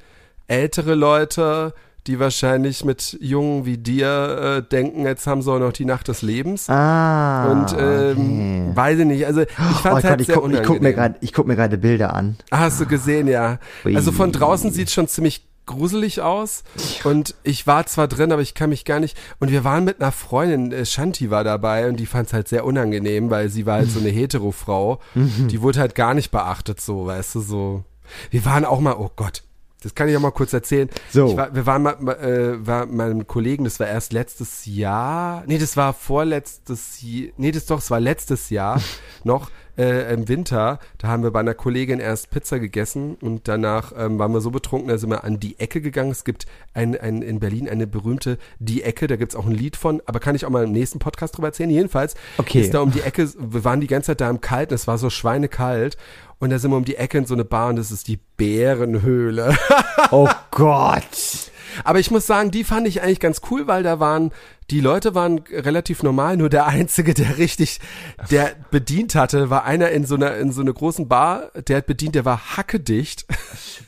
ältere 0.47 0.95
Leute, 0.95 1.73
die 2.07 2.19
wahrscheinlich 2.19 2.83
mit 2.85 3.17
Jungen 3.21 3.65
wie 3.65 3.77
dir 3.77 4.57
äh, 4.57 4.69
denken, 4.69 5.05
jetzt 5.05 5.27
haben 5.27 5.41
sie 5.41 5.51
auch 5.51 5.59
noch 5.59 5.73
die 5.73 5.85
Nacht 5.85 6.07
des 6.07 6.21
Lebens. 6.21 6.69
ah, 6.69 7.51
und 7.51 7.75
ähm, 7.79 8.71
weiß 8.75 8.99
ich 8.99 9.05
nicht, 9.05 9.25
also 9.25 9.41
ich 9.41 9.47
Oh 9.59 9.73
fand's 9.73 10.01
Gott, 10.01 10.03
halt 10.03 10.21
ich 10.21 10.27
sehr 10.27 10.37
guck, 10.37 10.51
ich 10.51 10.63
guck 10.63 10.81
mir 10.81 10.93
gerade, 10.93 11.15
ich 11.21 11.33
guck 11.33 11.47
mir 11.47 11.55
gerade 11.55 11.77
Bilder 11.77 12.13
an. 12.13 12.37
Ah, 12.49 12.59
Hast 12.59 12.79
du 12.81 12.85
gesehen, 12.85 13.27
ja. 13.27 13.59
Ui. 13.85 13.95
Also 13.95 14.11
von 14.11 14.31
draußen 14.31 14.71
sieht 14.71 14.89
schon 14.91 15.07
ziemlich 15.07 15.45
gruselig 15.65 16.21
aus 16.21 16.63
und 17.03 17.35
ich 17.43 17.67
war 17.67 17.85
zwar 17.87 18.07
drin, 18.07 18.31
aber 18.31 18.41
ich 18.41 18.53
kann 18.53 18.69
mich 18.69 18.85
gar 18.85 19.01
nicht 19.01 19.17
und 19.39 19.51
wir 19.51 19.65
waren 19.65 19.83
mit 19.83 19.99
einer 20.01 20.13
Freundin, 20.13 20.71
äh, 20.71 20.85
Shanti 20.85 21.29
war 21.29 21.43
dabei 21.43 21.89
und 21.89 21.97
die 21.99 22.05
fand 22.05 22.27
es 22.27 22.33
halt 22.33 22.47
sehr 22.47 22.63
unangenehm, 22.63 23.29
weil 23.29 23.49
sie 23.49 23.65
war 23.65 23.75
halt 23.79 23.91
so 23.91 23.99
eine 23.99 24.09
Hetero-Frau, 24.11 25.01
die 25.13 25.61
wurde 25.61 25.81
halt 25.81 25.93
gar 25.93 26.13
nicht 26.13 26.31
beachtet 26.31 26.79
so, 26.79 27.05
weißt 27.07 27.35
du, 27.35 27.39
so. 27.41 27.83
Wir 28.31 28.45
waren 28.45 28.63
auch 28.63 28.79
mal, 28.79 28.95
oh 28.97 29.11
Gott, 29.17 29.43
das 29.81 29.93
kann 29.95 30.09
ich 30.09 30.17
auch 30.17 30.21
mal 30.21 30.31
kurz 30.31 30.53
erzählen. 30.53 30.89
So. 31.11 31.37
War, 31.37 31.53
wir 31.53 31.65
waren 31.65 31.83
mal, 31.83 31.93
äh, 32.15 32.65
war 32.65 32.85
meinem 32.85 33.27
Kollegen, 33.27 33.63
das 33.63 33.79
war 33.79 33.87
erst 33.87 34.13
letztes 34.13 34.65
Jahr, 34.65 35.43
nee, 35.45 35.57
das 35.57 35.77
war 35.77 35.93
vorletztes 35.93 37.01
Jahr, 37.01 37.31
nee, 37.37 37.51
das 37.51 37.65
doch, 37.65 37.79
es 37.79 37.91
war 37.91 37.99
letztes 37.99 38.49
Jahr 38.49 38.81
noch 39.23 39.51
äh, 39.77 40.11
im 40.13 40.27
Winter. 40.27 40.79
Da 40.97 41.07
haben 41.07 41.23
wir 41.23 41.31
bei 41.31 41.39
einer 41.39 41.53
Kollegin 41.53 41.99
erst 41.99 42.31
Pizza 42.31 42.59
gegessen 42.59 43.15
und 43.21 43.47
danach 43.47 43.93
ähm, 43.95 44.17
waren 44.17 44.31
wir 44.33 44.41
so 44.41 44.51
betrunken, 44.51 44.89
da 44.89 44.97
sind 44.97 45.09
wir 45.11 45.23
an 45.23 45.39
die 45.39 45.59
Ecke 45.59 45.81
gegangen. 45.81 46.11
Es 46.11 46.23
gibt 46.23 46.47
ein, 46.73 46.99
ein, 46.99 47.21
in 47.21 47.39
Berlin 47.39 47.69
eine 47.69 47.85
berühmte 47.87 48.37
Die 48.59 48.83
Ecke, 48.83 49.07
da 49.07 49.15
gibt's 49.15 49.35
auch 49.35 49.45
ein 49.45 49.51
Lied 49.51 49.75
von, 49.75 50.01
aber 50.05 50.19
kann 50.19 50.35
ich 50.35 50.45
auch 50.45 50.49
mal 50.49 50.63
im 50.63 50.71
nächsten 50.71 50.99
Podcast 50.99 51.37
drüber 51.37 51.49
erzählen. 51.49 51.69
Jedenfalls 51.69 52.15
Okay. 52.37 52.61
ist 52.61 52.73
da 52.73 52.81
um 52.81 52.91
die 52.91 53.01
Ecke, 53.01 53.29
wir 53.37 53.63
waren 53.63 53.79
die 53.81 53.87
ganze 53.87 54.07
Zeit 54.07 54.21
da 54.21 54.29
im 54.29 54.41
Kalten, 54.41 54.73
es 54.73 54.87
war 54.87 54.97
so 54.97 55.09
schweinekalt. 55.09 55.97
Und 56.39 56.51
da 56.51 56.59
sind 56.59 56.71
wir 56.71 56.77
um 56.77 56.85
die 56.85 56.97
Ecke 56.97 57.17
in 57.17 57.25
so 57.25 57.33
eine 57.33 57.45
Bar 57.45 57.69
und 57.69 57.77
das 57.77 57.91
ist 57.91 58.07
die 58.07 58.19
Bärenhöhle. 58.37 59.55
Oh 60.09 60.29
Gott. 60.51 61.51
Aber 61.83 61.99
ich 61.99 62.11
muss 62.11 62.25
sagen, 62.25 62.49
die 62.51 62.63
fand 62.63 62.87
ich 62.87 63.01
eigentlich 63.01 63.19
ganz 63.19 63.41
cool, 63.51 63.67
weil 63.67 63.83
da 63.83 63.99
waren, 63.99 64.31
die 64.69 64.79
Leute 64.79 65.15
waren 65.15 65.39
relativ 65.51 66.03
normal, 66.03 66.37
nur 66.37 66.49
der 66.49 66.65
Einzige, 66.65 67.13
der 67.13 67.37
richtig, 67.37 67.79
der 68.31 68.51
bedient 68.71 69.15
hatte, 69.15 69.49
war 69.49 69.65
einer 69.65 69.89
in 69.89 70.05
so 70.05 70.15
einer, 70.15 70.37
in 70.37 70.51
so 70.51 70.61
einer 70.61 70.73
großen 70.73 71.07
Bar, 71.07 71.51
der 71.67 71.77
hat 71.77 71.87
bedient, 71.87 72.15
der 72.15 72.25
war 72.25 72.55
hackedicht. 72.57 73.25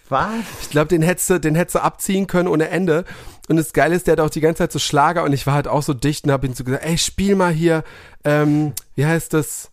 Was? 0.10 0.43
Ich 0.62 0.70
glaube, 0.70 0.88
den 0.88 1.02
hättest 1.02 1.30
du, 1.30 1.39
den 1.39 1.56
hättest 1.56 1.76
du 1.76 1.84
abziehen 1.84 2.28
können 2.28 2.47
ohne 2.47 2.70
Ende. 2.70 3.06
Und 3.47 3.58
das 3.58 3.74
Geile 3.74 3.95
ist, 3.95 4.08
der 4.08 4.14
hat 4.14 4.20
auch 4.20 4.30
die 4.30 4.41
ganze 4.41 4.60
Zeit 4.60 4.72
so 4.72 4.80
Schlager 4.80 5.24
und 5.24 5.34
ich 5.34 5.47
war 5.47 5.54
halt 5.54 5.68
auch 5.68 5.84
so 5.84 5.93
dicht 5.93 6.26
und 6.26 6.32
habe 6.32 6.47
ihm 6.47 6.54
so 6.54 6.64
gesagt, 6.64 6.84
ey, 6.84 6.97
spiel 6.97 7.36
mal 7.36 7.52
hier, 7.52 7.84
ähm, 8.24 8.74
wie 8.95 9.06
heißt 9.06 9.34
das? 9.34 9.72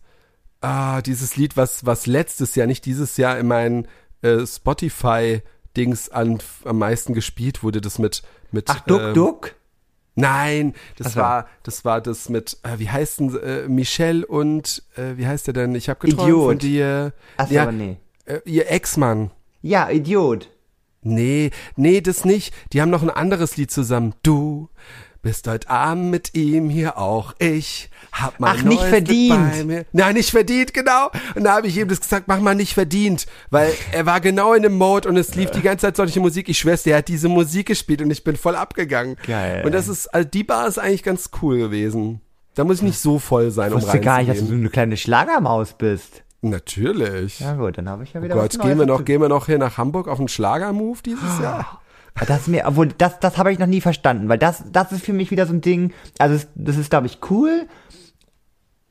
Ah, 0.61 1.01
dieses 1.01 1.35
Lied, 1.35 1.55
was, 1.55 1.85
was 1.85 2.07
letztes 2.07 2.55
Jahr, 2.55 2.67
nicht 2.67 2.85
dieses 2.85 3.17
Jahr 3.17 3.37
in 3.37 3.47
meinen 3.47 3.87
äh, 4.21 4.45
Spotify-Dings 4.45 6.09
an, 6.09 6.39
am 6.63 6.79
meisten 6.79 7.13
gespielt 7.13 7.63
wurde, 7.63 7.81
das 7.81 7.99
mit, 7.99 8.23
mit 8.51 8.69
Ach, 8.69 8.79
Duck, 8.81 9.01
ähm, 9.01 9.13
Duck? 9.13 9.55
Nein, 10.15 10.73
das 10.97 11.13
so. 11.13 11.19
war, 11.19 11.47
das 11.61 11.85
war 11.85 12.01
das 12.01 12.27
mit, 12.29 12.57
äh, 12.63 12.79
wie 12.79 12.89
heißt 12.89 13.19
denn, 13.19 13.37
äh, 13.37 13.67
Michelle 13.67 14.25
und, 14.25 14.81
äh, 14.95 15.15
wie 15.15 15.27
heißt 15.27 15.45
der 15.45 15.53
denn? 15.53 15.75
Ich 15.75 15.89
habe 15.89 15.99
geträumt 15.99 16.27
Idiot. 16.27 16.45
von 16.45 16.57
dir. 16.57 17.13
Ach 17.37 17.47
so, 17.47 17.53
ja, 17.53 17.71
nee. 17.71 17.97
äh, 18.25 18.39
ihr 18.45 18.71
Ex-Mann. 18.71 19.29
Ja, 19.61 19.91
Idiot. 19.91 20.49
Nee, 21.03 21.51
nee, 21.75 22.01
das 22.01 22.25
nicht. 22.25 22.51
Die 22.73 22.81
haben 22.81 22.89
noch 22.89 23.03
ein 23.03 23.11
anderes 23.11 23.57
Lied 23.57 23.69
zusammen. 23.69 24.15
Du 24.23 24.69
bist 25.21 25.47
heute 25.47 25.69
Abend 25.69 26.11
mit 26.11 26.35
ihm 26.35 26.69
hier 26.69 26.97
auch. 26.97 27.33
Ich 27.39 27.89
hab 28.11 28.39
mein 28.39 28.57
Ach, 28.57 28.63
nicht 28.63 28.81
verdient. 28.83 29.53
Stück 29.53 29.67
bei 29.67 29.75
mir. 29.75 29.85
Nein, 29.91 30.15
nicht 30.15 30.31
verdient, 30.31 30.73
genau. 30.73 31.09
Und 31.35 31.43
da 31.43 31.55
habe 31.55 31.67
ich 31.67 31.77
ihm 31.77 31.87
das 31.87 32.01
gesagt, 32.01 32.27
mach 32.27 32.39
mal 32.39 32.55
nicht 32.55 32.73
verdient. 32.73 33.25
Weil 33.49 33.73
er 33.91 34.05
war 34.05 34.21
genau 34.21 34.53
in 34.53 34.63
dem 34.63 34.77
Mode 34.77 35.07
und 35.09 35.17
es 35.17 35.35
lief 35.35 35.51
die 35.51 35.61
ganze 35.61 35.87
Zeit 35.87 35.97
solche 35.97 36.19
Musik. 36.19 36.49
Ich 36.49 36.57
schwör's 36.59 36.83
dir, 36.83 36.91
er 36.91 36.97
hat 36.99 37.07
diese 37.07 37.29
Musik 37.29 37.67
gespielt 37.67 38.01
und 38.01 38.11
ich 38.11 38.23
bin 38.23 38.35
voll 38.35 38.55
abgegangen. 38.55 39.17
Geil. 39.25 39.63
Und 39.65 39.73
das 39.73 39.87
ist, 39.87 40.07
also 40.07 40.27
die 40.27 40.43
Bar 40.43 40.67
ist 40.67 40.77
eigentlich 40.77 41.03
ganz 41.03 41.29
cool 41.41 41.57
gewesen. 41.57 42.21
Da 42.55 42.63
muss 42.63 42.77
ich 42.77 42.83
nicht 42.83 42.99
so 42.99 43.19
voll 43.19 43.51
sein, 43.51 43.69
Ich 43.69 43.75
um 43.75 43.81
wusste 43.81 43.99
gar 43.99 44.17
nicht, 44.19 44.29
dass 44.29 44.39
du 44.39 44.45
so 44.47 44.53
eine 44.53 44.69
kleine 44.69 44.97
Schlagermaus 44.97 45.73
bist. 45.73 46.23
Natürlich. 46.41 47.39
Ja 47.39 47.53
gut, 47.53 47.77
dann 47.77 47.89
habe 47.89 48.03
ich 48.03 48.13
ja 48.13 48.19
Oh 48.19 48.23
wieder 48.23 48.35
Gott, 48.35 48.57
was 48.57 48.65
gehen 48.65 48.79
wir 48.79 48.85
noch, 48.85 49.05
gehen 49.05 49.21
wir 49.21 49.29
noch 49.29 49.47
hier 49.47 49.57
nach 49.57 49.77
Hamburg 49.77 50.07
auf 50.07 50.19
einen 50.19 50.27
Schlagermove 50.27 51.01
dieses 51.03 51.39
Jahr? 51.41 51.81
Das 52.25 52.47
mir, 52.47 52.63
obwohl, 52.65 52.87
das, 52.87 53.19
das 53.19 53.37
habe 53.37 53.51
ich 53.51 53.59
noch 53.59 53.67
nie 53.67 53.81
verstanden, 53.81 54.27
weil 54.29 54.37
das, 54.37 54.63
das 54.71 54.91
ist 54.91 55.05
für 55.05 55.13
mich 55.13 55.29
wieder 55.31 55.45
so 55.45 55.53
ein 55.53 55.61
Ding, 55.61 55.93
also 56.17 56.43
das 56.55 56.77
ist, 56.77 56.89
glaube 56.89 57.07
ich, 57.07 57.19
cool, 57.29 57.67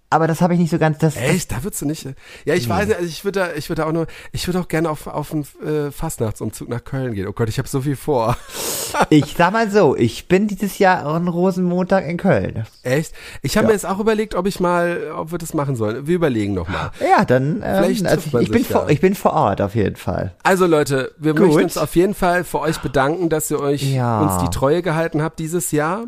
aber 0.08 0.26
das 0.28 0.40
habe 0.40 0.54
ich 0.54 0.60
nicht 0.60 0.70
so 0.70 0.78
ganz, 0.78 0.98
das, 0.98 1.16
Echt? 1.16 1.50
Da 1.52 1.62
würdest 1.64 1.82
du 1.82 1.86
nicht. 1.86 2.06
Ja, 2.44 2.54
ich 2.54 2.68
weiß 2.68 2.86
nicht, 2.86 2.96
also 2.96 3.08
ich 3.08 3.24
würde 3.24 3.40
da, 3.40 3.48
ich 3.54 3.68
würde 3.68 3.86
auch 3.86 3.92
nur, 3.92 4.06
ich 4.32 4.46
würde 4.46 4.60
auch 4.60 4.68
gerne 4.68 4.88
auf, 4.88 5.06
auf 5.06 5.32
einen 5.32 5.46
äh, 5.64 5.90
Fastnachtsumzug 5.90 6.68
nach 6.68 6.84
Köln 6.84 7.12
gehen. 7.14 7.26
Oh 7.26 7.32
Gott, 7.32 7.48
ich 7.48 7.58
habe 7.58 7.68
so 7.68 7.80
viel 7.80 7.96
vor. 7.96 8.36
ich 9.10 9.34
sag 9.36 9.52
mal 9.52 9.70
so, 9.70 9.96
ich 9.96 10.28
bin 10.28 10.46
dieses 10.46 10.78
Jahr 10.78 11.04
an 11.04 11.26
Rosenmontag 11.28 12.06
in 12.06 12.16
Köln. 12.18 12.64
Echt? 12.82 13.12
Ich 13.42 13.56
habe 13.56 13.64
Ja. 13.64 13.68
mir 13.68 13.72
jetzt 13.74 13.86
auch 13.86 13.98
überlegt, 13.98 14.34
ob 14.34 14.46
ich 14.46 14.60
mal, 14.60 15.10
ob 15.16 15.32
wir 15.32 15.38
das 15.38 15.54
machen 15.54 15.74
sollen. 15.76 16.06
Wir 16.06 16.14
überlegen 16.14 16.54
noch 16.54 16.68
mal. 16.68 16.92
Ja, 17.00 17.24
dann, 17.24 17.62
ähm, 17.64 17.82
Vielleicht 17.84 18.06
also 18.06 18.28
man 18.32 18.42
ich, 18.42 18.50
bin 18.50 18.58
sich 18.62 18.68
vor, 18.72 18.82
ja. 18.84 18.88
ich 18.90 19.00
bin 19.00 19.14
vor 19.16 19.32
Ort 19.32 19.60
auf 19.60 19.74
jeden 19.74 19.96
Fall. 19.96 20.34
Also 20.44 20.66
Leute, 20.66 21.12
wir 21.18 21.34
Gut. 21.34 21.46
möchten 21.46 21.62
uns 21.64 21.78
auf 21.78 21.96
jeden 21.96 22.14
Fall 22.14 22.44
für 22.44 22.60
euch 22.60 22.78
bedanken, 22.78 23.28
dass 23.28 23.50
ihr 23.50 23.60
euch 23.60 23.82
Ja. 23.82 24.20
uns 24.20 24.42
die 24.44 24.56
Treue 24.56 24.82
gehalten 24.82 25.20
habt 25.22 25.38
dieses 25.40 25.72
Jahr. 25.72 26.04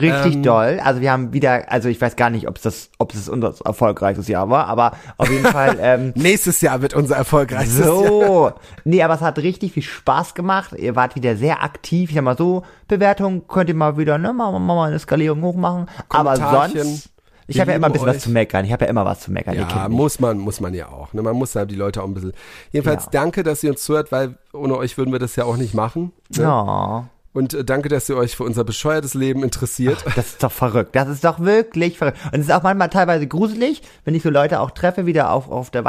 Richtig 0.00 0.36
Ähm, 0.36 0.42
doll. 0.42 0.80
Also 0.82 1.00
wir 1.00 1.10
haben 1.12 1.32
wieder, 1.32 1.70
also 1.70 1.88
ich 1.88 2.00
weiß 2.00 2.16
gar 2.16 2.30
nicht, 2.30 2.48
ob 2.48 2.56
es 2.56 2.62
das, 2.62 2.90
ob 2.98 3.14
es 3.14 3.28
unser 3.28 3.54
erfolgreichstes 3.64 4.28
Jahr 4.28 4.50
war, 4.50 4.66
aber 4.66 4.92
auf 5.16 5.30
jeden 5.30 5.44
Fall, 5.52 5.78
ähm, 5.80 6.12
Nächstes 6.14 6.60
Jahr 6.60 6.82
wird 6.82 6.94
unser 6.94 7.16
erfolgreichstes 7.16 7.78
Jahr. 7.80 7.88
So. 7.88 8.52
Nee, 8.84 9.02
aber 9.02 9.14
es 9.14 9.20
hat 9.20 9.38
richtig 9.38 9.72
viel 9.72 9.82
Spaß 9.82 10.34
gemacht. 10.34 10.72
Ihr 10.76 10.94
wart 10.96 11.14
wieder 11.16 11.36
sehr 11.36 11.62
aktiv. 11.62 12.10
Ich 12.10 12.16
sag 12.16 12.24
mal 12.24 12.36
so, 12.36 12.62
Bewertung 12.88 13.46
könnt 13.48 13.68
ihr 13.68 13.74
mal 13.74 13.96
wieder, 13.96 14.18
ne, 14.18 14.32
mal, 14.32 14.52
mal, 14.52 14.58
mal 14.60 14.88
eine 14.88 14.98
Skalierung 14.98 15.42
hochmachen. 15.42 15.86
Aber 16.08 16.36
sonst, 16.36 17.10
ich 17.46 17.60
habe 17.60 17.70
ja 17.72 17.76
immer 17.76 17.88
ein 17.88 17.92
bisschen 17.92 18.06
lieben 18.06 18.16
was 18.16 18.22
zu 18.22 18.30
meckern. 18.30 18.64
Ich 18.64 18.72
habe 18.72 18.84
ja 18.84 18.90
immer 18.90 19.04
was 19.04 19.20
zu 19.20 19.30
meckern. 19.32 19.54
Ja, 19.54 19.88
muss 19.88 20.18
man, 20.20 20.38
muss 20.38 20.60
man 20.60 20.72
ja 20.74 20.88
auch. 20.88 21.12
Ne? 21.12 21.22
Man 21.22 21.36
muss 21.36 21.54
ja 21.54 21.64
die 21.64 21.74
Leute 21.76 22.02
auch 22.02 22.06
ein 22.06 22.14
bisschen. 22.14 22.32
Jedenfalls 22.72 23.04
Ja. 23.04 23.10
danke, 23.12 23.42
dass 23.42 23.62
ihr 23.62 23.70
uns 23.70 23.82
zuhört, 23.84 24.10
weil 24.12 24.36
ohne 24.52 24.76
euch 24.76 24.96
würden 24.96 25.12
wir 25.12 25.18
das 25.18 25.36
ja 25.36 25.44
auch 25.44 25.56
nicht 25.56 25.74
machen. 25.74 26.12
Ne? 26.36 26.42
Ja. 26.42 27.08
Und 27.34 27.52
äh, 27.52 27.64
danke, 27.64 27.90
dass 27.90 28.08
ihr 28.08 28.16
euch 28.16 28.36
für 28.36 28.44
unser 28.44 28.64
bescheuertes 28.64 29.12
Leben 29.12 29.42
interessiert. 29.42 30.02
Das 30.16 30.28
ist 30.28 30.42
doch 30.42 30.52
verrückt. 30.52 30.94
Das 30.96 31.08
ist 31.08 31.24
doch 31.24 31.40
wirklich 31.40 31.98
verrückt. 31.98 32.16
Und 32.32 32.40
es 32.40 32.46
ist 32.46 32.52
auch 32.52 32.62
manchmal 32.62 32.88
teilweise 32.88 33.26
gruselig, 33.26 33.82
wenn 34.06 34.14
ich 34.14 34.22
so 34.22 34.30
Leute 34.30 34.60
auch 34.60 34.70
treffe, 34.70 35.04
wieder 35.04 35.30
auf, 35.30 35.50
auf 35.50 35.70
der 35.70 35.82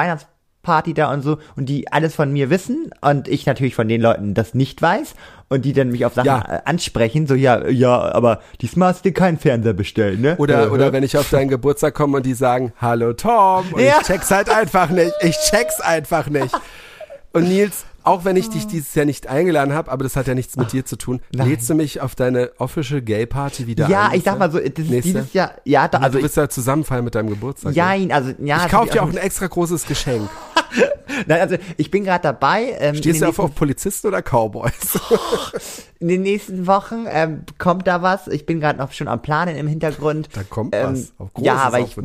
Party 0.63 0.93
da 0.95 1.13
und 1.13 1.21
so 1.21 1.37
und 1.55 1.67
die 1.69 1.91
alles 1.93 2.15
von 2.15 2.33
mir 2.33 2.49
wissen 2.49 2.89
und 3.01 3.27
ich 3.27 3.45
natürlich 3.45 3.75
von 3.75 3.87
den 3.87 4.01
Leuten 4.01 4.33
das 4.33 4.55
nicht 4.55 4.81
weiß 4.81 5.13
und 5.47 5.63
die 5.63 5.73
dann 5.73 5.89
mich 5.89 6.05
auf 6.07 6.15
Sachen 6.15 6.25
Ja. 6.25 6.41
äh, 6.49 6.61
ansprechen, 6.65 7.27
so 7.27 7.35
ja, 7.35 7.67
ja, 7.67 7.95
aber 8.13 8.39
diesmal 8.61 8.89
hast 8.89 9.05
du 9.05 9.09
dir 9.09 9.13
keinen 9.13 9.37
Fernseher 9.37 9.73
bestellt, 9.73 10.19
ne? 10.19 10.35
Oder, 10.37 10.71
oder 10.71 10.91
wenn 10.91 11.03
ich 11.03 11.17
auf 11.19 11.29
deinen 11.29 11.49
Geburtstag 11.49 11.93
komme 11.93 12.17
und 12.17 12.25
die 12.25 12.33
sagen, 12.33 12.73
hallo 12.81 13.13
Tom, 13.13 13.65
und 13.73 13.79
Ja. 13.79 13.97
ich 14.01 14.07
check's 14.07 14.31
halt 14.31 14.49
einfach 14.49 14.89
nicht. 14.89 15.13
Ich 15.21 15.37
check's 15.37 15.79
einfach 15.81 16.27
nicht. 16.29 16.53
Und 17.31 17.49
Nils, 17.49 17.85
auch 18.05 18.25
wenn 18.25 18.35
ich 18.35 18.49
dich 18.49 18.67
dieses 18.67 18.93
Jahr 18.95 19.05
nicht 19.05 19.27
eingeladen 19.27 19.73
habe, 19.73 19.91
aber 19.91 20.03
das 20.03 20.15
hat 20.15 20.27
ja 20.27 20.35
nichts 20.35 20.55
mit 20.57 20.71
dir 20.71 20.85
zu 20.85 20.97
tun, 20.97 21.21
Nein. 21.33 21.49
lädst 21.49 21.69
du 21.69 21.75
mich 21.75 22.01
auf 22.01 22.15
deine 22.15 22.51
Official 22.57 23.01
Gay 23.01 23.25
Party 23.25 23.67
wieder 23.67 23.85
ein? 23.85 23.91
Ja, 23.91 24.11
ich 24.13 24.23
sag 24.23 24.39
mal 24.39 24.51
so, 24.51 24.59
das 24.59 24.67
ist 24.67 24.89
Nächste? 24.89 25.13
dieses 25.13 25.33
Jahr, 25.33 25.51
ja, 25.63 25.87
da, 25.87 25.97
Also 25.97 26.05
also 26.05 26.17
du 26.19 26.23
wirst 26.23 26.37
ja 26.37 26.49
zusammenfallen 26.49 27.03
mit 27.03 27.15
deinem 27.15 27.29
Geburtstag. 27.29 27.73
Jein, 27.75 28.11
also 28.11 28.31
ja. 28.39 28.65
Ich 28.65 28.71
kauf 28.71 28.89
dir 28.89 29.03
auch 29.03 29.09
ein 29.09 29.17
extra 29.17 29.47
großes 29.47 29.85
Geschenk. 29.85 30.29
Nein, 31.27 31.41
also 31.41 31.55
ich 31.77 31.91
bin 31.91 32.03
gerade 32.03 32.23
dabei. 32.23 32.75
Ähm, 32.79 32.95
Stehst 32.95 33.21
du 33.21 33.27
auf, 33.27 33.39
auf 33.39 33.55
Polizisten 33.55 34.07
oder 34.07 34.21
Cowboys? 34.21 34.99
in 35.99 36.07
den 36.07 36.21
nächsten 36.21 36.67
Wochen 36.67 37.05
ähm, 37.09 37.41
kommt 37.57 37.87
da 37.87 38.01
was. 38.01 38.27
Ich 38.27 38.45
bin 38.45 38.59
gerade 38.59 38.79
noch 38.79 38.91
schon 38.91 39.07
am 39.07 39.21
Planen 39.21 39.55
im 39.55 39.67
Hintergrund. 39.67 40.29
Da 40.33 40.43
kommt 40.43 40.75
Ähm, 40.75 40.93
was. 40.93 41.13
Auf 41.17 41.33
Großes 41.33 41.45
ja, 41.45 41.55
aber 41.57 41.79
ich, 41.79 41.95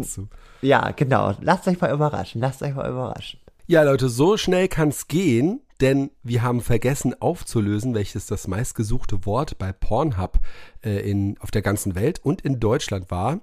ja, 0.63 0.91
genau. 0.91 1.35
Lasst 1.41 1.67
euch 1.67 1.81
mal 1.81 1.93
überraschen. 1.93 2.41
Lasst 2.41 2.63
euch 2.63 2.75
mal 2.75 2.89
überraschen. 2.89 3.41
Ja, 3.67 3.83
Leute, 3.83 4.09
so 4.09 4.37
schnell 4.37 4.69
kann's 4.69 5.09
gehen, 5.09 5.61
denn 5.81 6.11
wir 6.23 6.43
haben 6.43 6.61
vergessen 6.61 7.15
aufzulösen, 7.21 7.95
welches 7.95 8.27
das 8.27 8.47
meistgesuchte 8.47 9.25
Wort 9.27 9.59
bei 9.59 9.73
Pornhub 9.73 10.39
äh, 10.85 11.09
in, 11.11 11.39
auf 11.41 11.51
der 11.51 11.63
ganzen 11.63 11.95
Welt 11.95 12.21
und 12.23 12.43
in 12.43 12.61
Deutschland 12.61 13.11
war. 13.11 13.41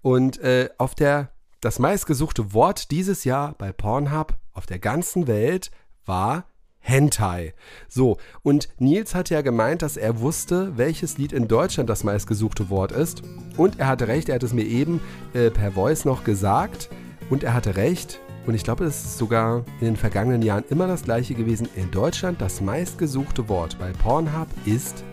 Und 0.00 0.38
äh, 0.38 0.68
auf 0.78 0.94
der, 0.94 1.30
das 1.60 1.78
meistgesuchte 1.78 2.52
Wort 2.52 2.90
dieses 2.90 3.24
Jahr 3.24 3.54
bei 3.58 3.72
Pornhub 3.72 4.34
auf 4.52 4.66
der 4.66 4.78
ganzen 4.78 5.26
Welt 5.26 5.70
war 6.04 6.46
Hentai. 6.80 7.54
So, 7.88 8.18
und 8.42 8.68
Nils 8.78 9.14
hat 9.14 9.30
ja 9.30 9.40
gemeint, 9.40 9.82
dass 9.82 9.96
er 9.96 10.20
wusste, 10.20 10.76
welches 10.76 11.16
Lied 11.16 11.32
in 11.32 11.46
Deutschland 11.46 11.88
das 11.88 12.02
meistgesuchte 12.02 12.70
Wort 12.70 12.90
ist. 12.90 13.22
Und 13.56 13.78
er 13.78 13.86
hatte 13.86 14.08
recht, 14.08 14.28
er 14.28 14.34
hat 14.34 14.42
es 14.42 14.52
mir 14.52 14.64
eben 14.64 15.00
äh, 15.32 15.50
per 15.50 15.72
Voice 15.72 16.04
noch 16.04 16.24
gesagt. 16.24 16.90
Und 17.30 17.44
er 17.44 17.54
hatte 17.54 17.76
recht. 17.76 18.20
Und 18.46 18.54
ich 18.54 18.64
glaube, 18.64 18.84
es 18.84 19.04
ist 19.04 19.18
sogar 19.18 19.64
in 19.80 19.86
den 19.86 19.96
vergangenen 19.96 20.42
Jahren 20.42 20.64
immer 20.70 20.86
das 20.88 21.04
gleiche 21.04 21.34
gewesen. 21.34 21.68
In 21.76 21.90
Deutschland 21.90 22.40
das 22.40 22.60
meistgesuchte 22.60 23.48
Wort 23.48 23.76
bei 23.78 23.92
Pornhub 24.02 24.48
ist 24.64 25.04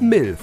MILF. 0.00 0.38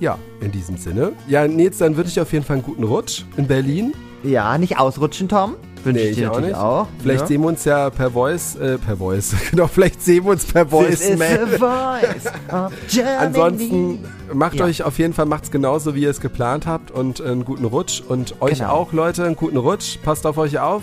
Ja, 0.00 0.18
in 0.40 0.50
diesem 0.50 0.76
Sinne. 0.78 1.12
Ja, 1.28 1.46
Nils, 1.46 1.78
dann 1.78 1.96
wünsche 1.96 2.10
ich 2.12 2.20
auf 2.20 2.32
jeden 2.32 2.44
Fall 2.44 2.56
einen 2.56 2.64
guten 2.64 2.84
Rutsch 2.84 3.24
in 3.36 3.46
Berlin. 3.46 3.92
Ja, 4.22 4.56
nicht 4.58 4.78
ausrutschen, 4.78 5.28
Tom. 5.28 5.54
Wünsche 5.84 6.00
Nee, 6.04 6.10
ich 6.10 6.16
dir 6.16 6.30
auch 6.30 6.34
natürlich 6.36 6.54
nicht. 6.54 6.62
auch. 6.62 6.86
Vielleicht 7.00 7.20
ja. 7.22 7.26
sehen 7.26 7.40
wir 7.42 7.48
uns 7.48 7.64
ja 7.64 7.90
per 7.90 8.10
Voice, 8.12 8.54
äh, 8.56 8.78
per 8.78 8.96
Voice, 8.96 9.34
genau, 9.50 9.66
vielleicht 9.66 10.00
sehen 10.00 10.24
wir 10.24 10.30
uns 10.32 10.44
per 10.44 10.64
This 10.64 10.70
Voice. 10.72 11.00
is 11.10 11.18
Mail. 11.18 11.48
the 11.50 11.58
voice. 11.58 12.32
Ansonsten 13.18 14.04
macht 14.32 14.54
Ja. 14.56 14.64
euch 14.64 14.82
auf 14.84 14.98
jeden 14.98 15.12
Fall, 15.12 15.26
macht's 15.26 15.50
genauso, 15.50 15.94
wie 15.94 16.02
ihr 16.02 16.10
es 16.10 16.20
geplant 16.20 16.66
habt 16.66 16.90
und 16.92 17.20
einen 17.20 17.44
guten 17.44 17.64
Rutsch. 17.64 18.00
Und 18.08 18.40
euch 18.40 18.58
Genau. 18.60 18.70
auch, 18.70 18.92
Leute, 18.92 19.24
einen 19.24 19.36
guten 19.36 19.56
Rutsch. 19.56 19.98
Passt 20.04 20.24
auf 20.26 20.38
euch 20.38 20.58
auf. 20.58 20.82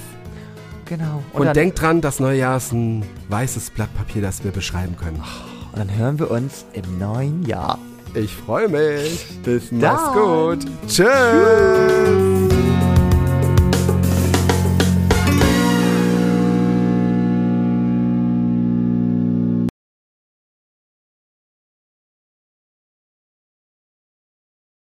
Genau. 0.89 1.23
Und, 1.33 1.45
dann, 1.45 1.53
denkt 1.53 1.79
dran, 1.79 2.01
das 2.01 2.19
neue 2.19 2.39
Jahr 2.39 2.57
ist 2.57 2.73
ein 2.73 3.05
weißes 3.29 3.69
Blatt 3.69 3.93
Papier, 3.95 4.23
das 4.23 4.43
wir 4.43 4.51
beschreiben 4.51 4.97
können. 4.97 5.23
und 5.71 5.77
dann 5.77 5.95
hören 5.95 6.17
wir 6.17 6.31
uns 6.31 6.65
im 6.73 6.97
neuen 6.97 7.43
Jahr. 7.45 7.77
Ich 8.15 8.35
freue 8.35 8.67
mich. 8.67 9.27
Bis 9.43 9.71
Mach's 9.71 10.13
gut. 10.13 10.65
Tschüss. 10.87 12.38